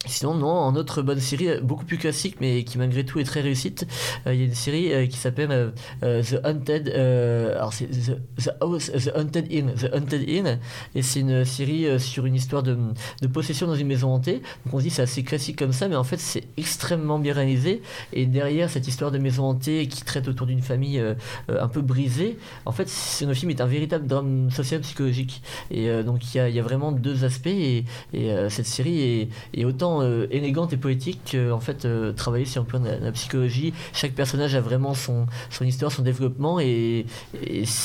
Sinon, 0.07 0.35
non, 0.35 0.47
en 0.47 0.75
autre 0.75 1.01
bonne 1.01 1.19
série, 1.19 1.49
euh, 1.49 1.61
beaucoup 1.61 1.85
plus 1.85 1.97
classique, 1.97 2.37
mais 2.39 2.63
qui 2.63 2.77
malgré 2.77 3.03
tout 3.05 3.19
est 3.19 3.23
très 3.23 3.41
réussite, 3.41 3.87
euh, 4.27 4.33
il 4.33 4.39
y 4.39 4.43
a 4.43 4.45
une 4.45 4.53
série 4.53 4.93
euh, 4.93 5.07
qui 5.07 5.17
s'appelle 5.17 5.73
The 6.01 6.39
Haunted, 6.43 6.89
alors 6.89 7.73
c'est 7.73 7.87
the, 7.87 8.19
The 8.37 9.11
Haunted 9.15 9.51
Inn, 9.51 9.73
The 9.73 9.89
Haunted 9.93 10.29
Inn, 10.29 10.59
et 10.93 11.01
c'est 11.01 11.21
une 11.21 11.45
série 11.45 11.99
sur 11.99 12.25
une 12.25 12.35
histoire 12.35 12.63
de, 12.63 12.77
de, 13.21 13.27
possession 13.27 13.67
dans 13.67 13.75
une 13.75 13.87
maison 13.87 14.13
hantée. 14.13 14.41
Donc 14.65 14.75
on 14.75 14.79
se 14.79 14.83
dit 14.83 14.89
c'est 14.89 15.01
assez 15.01 15.23
classique 15.23 15.57
comme 15.57 15.73
ça, 15.73 15.87
mais 15.87 15.95
en 15.95 16.03
fait 16.03 16.19
c'est 16.19 16.43
extrêmement 16.57 17.19
bien 17.19 17.33
réalisé. 17.33 17.81
Et 18.13 18.25
derrière 18.25 18.69
cette 18.69 18.87
histoire 18.87 19.11
de 19.11 19.17
maison 19.17 19.45
hantée 19.45 19.87
qui 19.87 20.03
traite 20.03 20.27
autour 20.27 20.47
d'une 20.47 20.61
famille 20.61 21.01
un 21.47 21.67
peu 21.67 21.81
brisée, 21.81 22.37
en 22.65 22.71
fait 22.71 22.89
ce 22.89 23.31
film 23.33 23.51
est 23.51 23.61
un 23.61 23.65
véritable 23.65 24.07
drame 24.07 24.51
social 24.51 24.81
psychologique. 24.81 25.41
Et 25.71 26.03
donc 26.03 26.33
il 26.33 26.37
y 26.37 26.39
a, 26.39 26.49
y 26.49 26.59
a, 26.59 26.63
vraiment 26.63 26.91
deux 26.91 27.23
aspects, 27.23 27.47
et, 27.47 27.85
et 28.13 28.49
cette 28.49 28.67
série 28.67 29.01
est, 29.01 29.29
est 29.53 29.65
autant 29.65 29.94
euh, 30.01 30.27
élégante 30.31 30.73
et 30.73 30.77
poétique 30.77 31.35
en 31.51 31.59
fait 31.59 31.85
euh, 31.85 32.11
travailler 32.13 32.45
sur 32.45 32.61
un 32.61 32.65
plan 32.65 32.79
de 32.79 32.89
la, 32.89 33.11
psychologie. 33.11 33.73
Chaque 33.93 34.13
personnage 34.13 34.55
a 34.55 34.61
vraiment 34.61 34.93
son, 34.93 35.25
son 35.49 35.65
histoire 35.65 35.91
son 35.91 36.01
développement 36.01 36.59
et, 36.59 37.05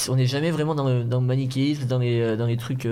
on 0.09 0.17
n'est 0.17 0.27
jamais 0.27 0.51
vraiment 0.51 0.75
dans 0.75 0.87
le, 0.87 1.05
dans 1.05 1.21
le 1.21 1.27
manichéisme 1.27 1.87
dans 1.87 1.99
les, 1.99 2.21
euh, 2.21 2.37
dans 2.37 2.47
les 2.47 2.57
trucs 2.57 2.89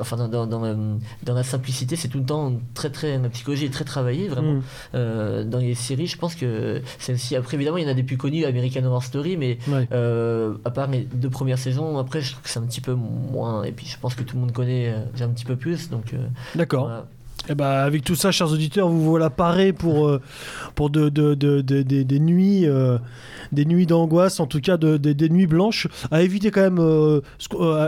enfin 0.00 0.16
dans, 0.16 0.28
dans, 0.28 0.46
dans, 0.46 1.34
la 1.34 1.42
simplicité. 1.42 1.96
C'est 1.96 2.08
tout 2.08 2.18
le 2.18 2.24
temps 2.24 2.52
très 2.74 2.90
très 2.90 3.18
la 3.18 3.28
psychologie 3.28 3.66
est 3.66 3.72
très 3.72 3.84
travaillée 3.84 4.28
vraiment. 4.28 4.60
Mm. 4.94 5.44
dans 5.44 5.58
les 5.58 5.74
séries 5.74 6.06
je 6.06 6.16
pense 6.16 6.34
que 6.34 6.82
celle-ci 6.98 7.36
après 7.36 7.56
évidemment 7.56 7.78
il 7.78 7.84
y 7.84 7.86
en 7.86 7.90
a 7.90 7.94
des 7.94 8.02
plus 8.02 8.16
connus 8.16 8.44
American 8.44 8.84
Horror 8.84 9.02
Story 9.02 9.36
mais 9.36 9.58
à 9.72 10.70
part 10.70 10.88
les 10.88 11.02
deux 11.12 11.30
premières 11.30 11.58
saisons 11.58 11.98
après 11.98 12.20
je 12.20 12.32
trouve 12.32 12.42
que 12.42 12.48
c'est 12.48 12.58
un 12.58 12.66
petit 12.66 12.80
peu 12.80 12.94
moins 12.94 13.62
et 13.64 13.72
puis 13.72 13.86
je 13.86 13.98
pense 13.98 14.14
que 14.14 14.22
tout 14.22 14.36
le 14.36 14.42
monde 14.42 14.52
connaît 14.52 14.94
déjà 15.12 15.24
un 15.24 15.30
petit 15.30 15.44
peu 15.44 15.56
plus 15.56 15.90
donc 15.90 16.14
d'accord 16.54 17.04
et 17.48 17.52
eh 17.52 17.54
ben, 17.54 17.64
avec 17.64 18.04
tout 18.04 18.14
ça, 18.14 18.30
chers 18.30 18.52
auditeurs, 18.52 18.88
vous 18.90 19.02
voilà 19.02 19.30
parés 19.30 19.72
pour, 19.72 20.06
euh, 20.06 20.20
pour 20.74 20.90
de, 20.90 21.08
de, 21.08 21.34
de, 21.34 21.62
des 21.62 22.20
nuits, 22.20 22.66
euh, 22.66 22.98
des 23.50 23.64
nuits 23.64 23.86
d'angoisse, 23.86 24.40
en 24.40 24.46
tout 24.46 24.60
cas 24.60 24.76
des 24.76 25.28
nuits 25.30 25.46
blanches, 25.46 25.88
à 26.10 26.22
éviter 26.22 26.50
quand 26.50 26.60
même 26.60 26.78
euh, 26.78 27.20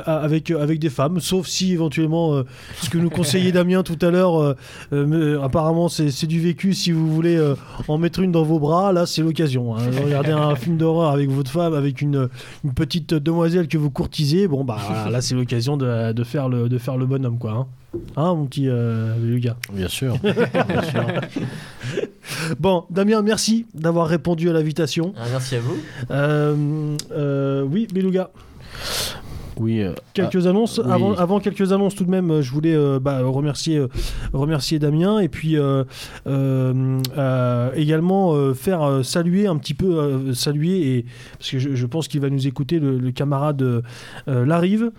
avec, 0.07 0.51
avec 0.51 0.79
des 0.79 0.89
femmes, 0.89 1.21
sauf 1.21 1.47
si 1.47 1.73
éventuellement 1.73 2.43
ce 2.81 2.89
que 2.89 2.97
nous 2.97 3.11
conseillait 3.11 3.53
Damien 3.53 3.83
tout 3.83 3.99
à 4.01 4.11
l'heure, 4.11 4.57
apparemment 5.45 5.89
c'est 5.89 6.27
du 6.27 6.41
vécu, 6.41 6.73
si 6.73 6.91
vous 6.91 7.13
voulez 7.13 7.39
en 7.89 7.99
mettre 7.99 8.21
une 8.21 8.33
dans 8.33 8.45
vos 8.45 8.59
bras, 8.59 8.93
là 8.93 9.05
c'est 9.05 9.23
l'occasion. 9.23 9.77
Hein. 9.77 9.83
Regardez 10.03 10.33
un 10.33 10.57
film 10.57 10.79
d'horreur 10.79 11.11
avec 11.11 11.31
votre 11.31 11.51
femme, 11.51 11.75
avec 11.75 12.01
une, 12.01 12.31
une, 12.65 12.73
petite 12.73 13.13
demoiselle 13.13 13.69
que 13.69 13.77
vous 13.77 13.91
courtisez, 13.91 14.49
bon 14.49 14.65
bah 14.65 14.79
là 15.11 15.21
c'est 15.21 15.35
l'occasion 15.35 15.77
de, 15.77 16.13
de, 16.13 16.25
faire 16.25 16.49
le, 16.49 16.71
de 16.71 16.79
faire 16.79 16.97
le 16.97 17.05
bonhomme 17.05 17.39
quoi. 17.39 17.53
Hein. 17.53 17.67
Hein, 18.17 18.35
mon 18.35 18.47
petit 18.47 18.69
euh, 18.69 19.15
Bien 19.73 19.89
sûr. 19.89 20.19
Bien 20.23 20.83
sûr. 20.83 21.05
bon, 22.59 22.85
Damien, 22.91 23.23
merci 23.23 23.67
d'avoir 23.75 24.07
répondu 24.07 24.49
à 24.49 24.53
l'invitation. 24.53 25.13
Ah, 25.17 25.25
merci 25.31 25.57
à 25.57 25.61
vous. 25.61 25.77
Euh, 26.11 26.97
euh, 27.13 27.63
oui, 27.63 27.87
Beluga. 27.93 28.31
Oui. 29.59 29.81
Euh, 29.81 29.93
quelques 30.15 30.47
ah, 30.47 30.51
annonces. 30.51 30.81
Avant, 30.85 31.15
avant, 31.15 31.41
quelques 31.41 31.73
annonces, 31.73 31.95
tout 31.95 32.05
de 32.05 32.11
même, 32.11 32.41
je 32.41 32.51
voulais 32.51 32.75
euh, 32.75 32.99
bah, 32.99 33.21
remercier, 33.23 33.79
euh, 33.79 33.89
remercier 34.33 34.79
Damien 34.79 35.19
et 35.21 35.29
puis 35.29 35.57
également 37.77 38.55
faire 38.55 39.05
saluer 39.05 39.47
un 39.47 39.57
petit 39.57 39.75
peu, 39.75 40.33
saluer, 40.35 40.97
et, 40.97 41.07
parce 41.39 41.51
que 41.51 41.59
je, 41.59 41.87
pense 41.87 42.09
qu'il 42.09 42.21
va 42.21 42.31
nous 42.31 42.47
écouter 42.47 42.79
le, 42.79 43.11
camarade 43.13 43.83
Larive, 44.27 44.91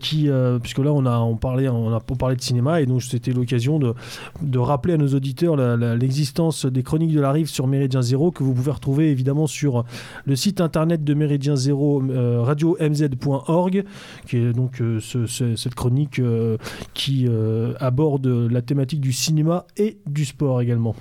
qui, 0.00 0.28
puisque 0.62 0.78
là 0.78 0.92
on 0.92 1.06
a, 1.06 1.18
on, 1.18 1.36
parlait, 1.36 1.68
on 1.68 1.94
a 1.94 2.00
parlé 2.00 2.36
de 2.36 2.42
cinéma 2.42 2.80
et 2.80 2.86
donc 2.86 3.02
c'était 3.02 3.32
l'occasion 3.32 3.78
de, 3.78 3.94
de 4.42 4.58
rappeler 4.58 4.94
à 4.94 4.96
nos 4.96 5.08
auditeurs 5.08 5.56
l'existence 5.56 6.66
des 6.66 6.82
chroniques 6.82 7.12
de 7.12 7.20
Larive 7.20 7.48
sur 7.48 7.66
Méridien 7.66 8.02
Zéro 8.02 8.30
que 8.30 8.42
vous 8.42 8.54
pouvez 8.54 8.72
retrouver 8.72 9.10
évidemment 9.10 9.46
sur 9.46 9.84
le 10.24 10.36
site 10.36 10.60
internet 10.60 11.04
de 11.04 11.14
Méridien 11.14 11.56
Zéro, 11.56 12.02
radio-mz.org 12.42 13.83
qui 14.26 14.36
est 14.38 14.52
donc 14.52 14.80
euh, 14.80 15.00
cette 15.00 15.74
chronique 15.74 16.18
euh, 16.18 16.56
qui 16.94 17.26
euh, 17.28 17.74
aborde 17.80 18.26
la 18.26 18.62
thématique 18.62 19.00
du 19.00 19.12
cinéma 19.12 19.66
et 19.76 19.98
du 20.06 20.24
sport 20.24 20.60
également. 20.60 20.94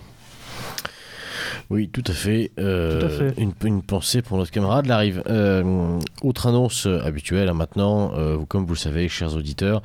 Oui, 1.69 1.89
tout 1.89 2.03
à 2.07 2.11
fait. 2.13 2.51
Euh, 2.59 2.99
Tout 2.99 3.05
à 3.05 3.09
fait. 3.09 3.33
Une, 3.41 3.53
une 3.63 3.81
pensée 3.81 4.21
pour 4.21 4.37
notre 4.37 4.51
camarade 4.51 4.85
Larive. 4.85 5.23
Euh, 5.27 5.97
autre 6.21 6.47
annonce 6.47 6.85
habituelle 6.85 7.49
hein, 7.49 7.53
maintenant, 7.53 8.11
euh, 8.15 8.37
comme 8.47 8.65
vous 8.65 8.73
le 8.73 8.77
savez, 8.79 9.07
chers 9.07 9.35
auditeurs, 9.35 9.81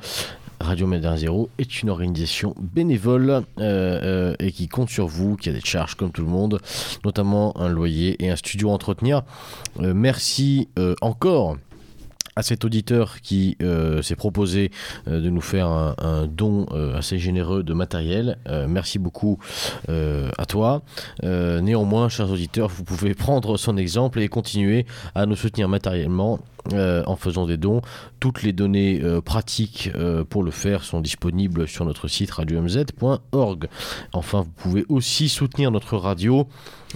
Radio 0.59 0.87
Médin 0.87 1.15
Zéro 1.15 1.49
est 1.57 1.81
une 1.81 1.89
organisation 1.89 2.53
bénévole 2.59 3.43
et 3.59 4.51
qui 4.51 4.67
compte 4.67 4.89
sur 4.89 5.07
vous, 5.07 5.37
qui 5.37 5.47
a 5.47 5.53
des 5.53 5.61
charges 5.61 5.95
comme 5.95 6.11
tout 6.11 6.21
le 6.21 6.27
monde, 6.27 6.59
notamment 7.05 7.55
un 7.57 7.69
loyer 7.69 8.21
et 8.23 8.29
un 8.29 8.35
studio 8.35 8.69
à 8.69 8.73
entretenir. 8.73 9.21
Merci 9.79 10.67
encore 10.99 11.55
à 12.39 12.41
cet 12.41 12.63
auditeur 12.63 13.19
qui 13.19 13.57
euh, 13.61 14.01
s'est 14.01 14.15
proposé 14.15 14.71
euh, 15.09 15.19
de 15.19 15.29
nous 15.29 15.41
faire 15.41 15.67
un, 15.67 16.25
don 16.25 16.67
euh, 16.71 16.97
assez 16.97 17.19
généreux 17.19 17.63
de 17.63 17.73
matériel. 17.73 18.37
Merci 18.67 18.97
beaucoup 18.97 19.39
à 19.87 20.45
toi. 20.45 20.81
Néanmoins, 21.23 22.07
chers 22.09 22.31
auditeurs, 22.31 22.69
vous 22.69 22.83
pouvez 22.83 23.13
prendre 23.13 23.57
son 23.57 23.77
exemple 23.77 24.19
et 24.21 24.27
continuer 24.29 24.85
à 25.15 25.25
nous 25.25 25.35
soutenir 25.35 25.67
matériellement. 25.67 26.39
Euh, 26.73 27.03
en 27.07 27.15
faisant 27.15 27.45
des 27.45 27.57
dons. 27.57 27.81
Toutes 28.19 28.43
les 28.43 28.53
données 28.53 29.01
euh, 29.03 29.21
pratiques 29.21 29.91
euh, 29.95 30.23
pour 30.23 30.43
le 30.43 30.51
faire 30.51 30.83
sont 30.83 31.01
disponibles 31.01 31.67
sur 31.67 31.85
notre 31.85 32.07
site 32.07 32.31
radiomz.org. 32.31 33.67
Enfin, 34.13 34.41
vous 34.41 34.51
pouvez 34.55 34.85
aussi 34.89 35.29
soutenir 35.29 35.71
notre 35.71 35.97
radio, 35.97 36.47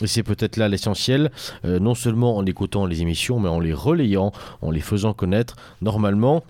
et 0.01 0.07
c'est 0.07 0.23
peut-être 0.23 0.57
là 0.57 0.67
l'essentiel, 0.67 1.31
non 1.63 1.95
seulement 1.95 2.37
en 2.37 2.45
écoutant 2.45 2.85
les 2.85 3.01
émissions, 3.01 3.39
mais 3.39 3.49
en 3.49 3.59
les 3.59 3.73
relayant, 3.73 4.31
en 4.61 4.71
les 4.71 4.81
faisant 4.81 5.13
connaître. 5.13 5.55
Normalement, 5.81 6.43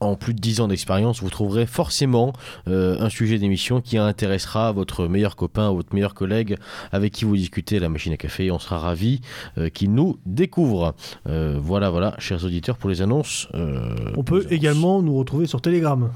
en 0.00 0.16
plus 0.16 0.34
de 0.34 0.40
10 0.40 0.60
ans 0.60 0.68
d'expérience, 0.68 1.22
vous 1.22 1.30
trouverez 1.30 1.66
forcément 1.66 2.32
euh, 2.68 2.96
un 3.00 3.08
sujet 3.08 3.38
d'émission 3.38 3.80
qui 3.80 3.98
intéressera 3.98 4.72
votre 4.72 5.06
meilleur 5.06 5.36
copain, 5.36 5.70
votre 5.72 5.94
meilleur 5.94 6.14
collègue 6.14 6.56
avec 6.92 7.12
qui 7.12 7.24
vous 7.24 7.36
discutez 7.36 7.78
à 7.78 7.80
la 7.80 7.88
machine 7.88 8.12
à 8.12 8.16
café. 8.16 8.50
On 8.50 8.58
sera 8.58 8.78
ravis 8.78 9.20
euh, 9.58 9.68
qu'il 9.68 9.92
nous 9.92 10.18
découvre. 10.26 10.94
Euh, 11.26 11.58
voilà, 11.60 11.90
voilà, 11.90 12.14
chers 12.18 12.44
auditeurs, 12.44 12.76
pour 12.76 12.90
les 12.90 13.02
annonces. 13.02 13.48
On 13.54 14.22
peut 14.22 14.40
annonces. 14.40 14.52
également 14.52 15.02
nous 15.02 15.16
retrouver 15.16 15.46
sur 15.46 15.60
Telegram. 15.60 16.10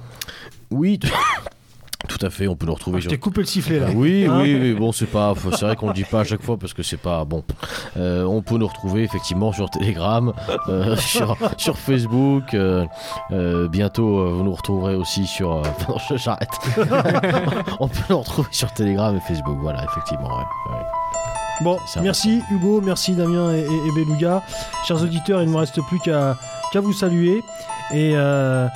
Oui, 0.71 0.99
tout 2.07 2.25
à 2.25 2.31
fait, 2.31 2.49
on 2.49 2.57
peut 2.57 2.67
le 2.67 2.73
retrouver 2.73 2.99
Ah, 2.99 3.01
je 3.05 3.09
t'ai 3.09 3.19
coupé 3.19 3.41
le 3.41 3.47
sifflet 3.47 3.79
là. 3.81 3.87
Ah 3.91 3.93
oui, 3.95 4.27
Hein 4.29 4.41
oui, 4.43 4.55
mais 4.55 4.73
bon, 4.73 4.93
c'est 4.93 5.07
pas, 5.07 5.35
c'est 5.53 5.65
vrai 5.67 5.77
qu'on 5.77 5.89
le 5.89 5.93
dit 5.95 6.05
pas 6.05 6.21
à 6.21 6.25
chaque 6.25 6.43
fois 6.43 6.57
parce 6.57 6.73
que 6.75 6.83
c'est 6.83 6.97
pas 6.97 7.25
bon. 7.25 7.43
Euh, 7.97 8.25
on 8.25 8.43
peut 8.43 8.57
nous 8.57 8.67
retrouver 8.67 9.03
effectivement 9.03 9.53
sur 9.53 9.69
Telegram, 9.71 10.33
euh, 10.69 10.97
sur, 10.99 11.37
sur 11.59 11.79
Facebook. 11.79 12.55
euh, 12.55 12.85
euh, 13.33 13.69
bientôt, 13.69 14.29
vous 14.35 14.45
nous 14.45 14.55
retrouverez 14.55 14.95
aussi 14.95 15.27
sur. 15.27 15.53
euh, 15.57 15.63
non, 15.89 15.97
je- 16.11 16.17
j'arrête. 16.17 16.49
on 17.81 17.89
peut 17.89 17.99
nous 18.11 18.19
retrouver 18.19 18.49
sur 18.53 18.73
Telegram 18.73 19.17
et 19.17 19.21
Facebook. 19.21 19.59
Voilà, 19.61 19.85
effectivement. 19.85 20.29
ouais, 20.29 20.45
ouais. 20.73 20.83
Bon, 21.63 21.79
C'est 21.87 22.03
merci 22.03 22.43
Hugo, 22.51 22.83
merci 22.83 23.15
Damien 23.15 23.53
et, 23.55 23.61
et- 23.61 23.63
et 23.89 23.93
Beluga. 23.95 24.43
Chers 24.87 25.03
auditeurs, 25.03 25.41
il 25.43 25.49
ne 25.49 25.53
me 25.55 25.59
reste 25.59 25.81
plus 25.89 25.99
qu'à 26.01 26.37
qu'à 26.73 26.81
vous 26.81 26.93
saluer. 26.93 27.43
Et, 27.93 28.13
euh, 28.15 28.67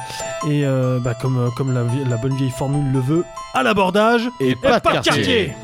et 0.49 0.65
euh, 0.65 0.99
bah, 1.01 1.15
comme, 1.21 1.51
comme 1.57 1.73
la, 1.75 1.83
vie- 1.83 2.05
la 2.09 2.17
bonne 2.17 2.35
vieille 2.35 2.51
formule 2.51 2.93
le 2.93 3.01
veut, 3.01 3.25
à 3.55 3.63
l'abordage 3.63 4.29
Et 4.41 4.55
pas 4.55 4.69
de 4.79 4.83
quartier 5.03 5.55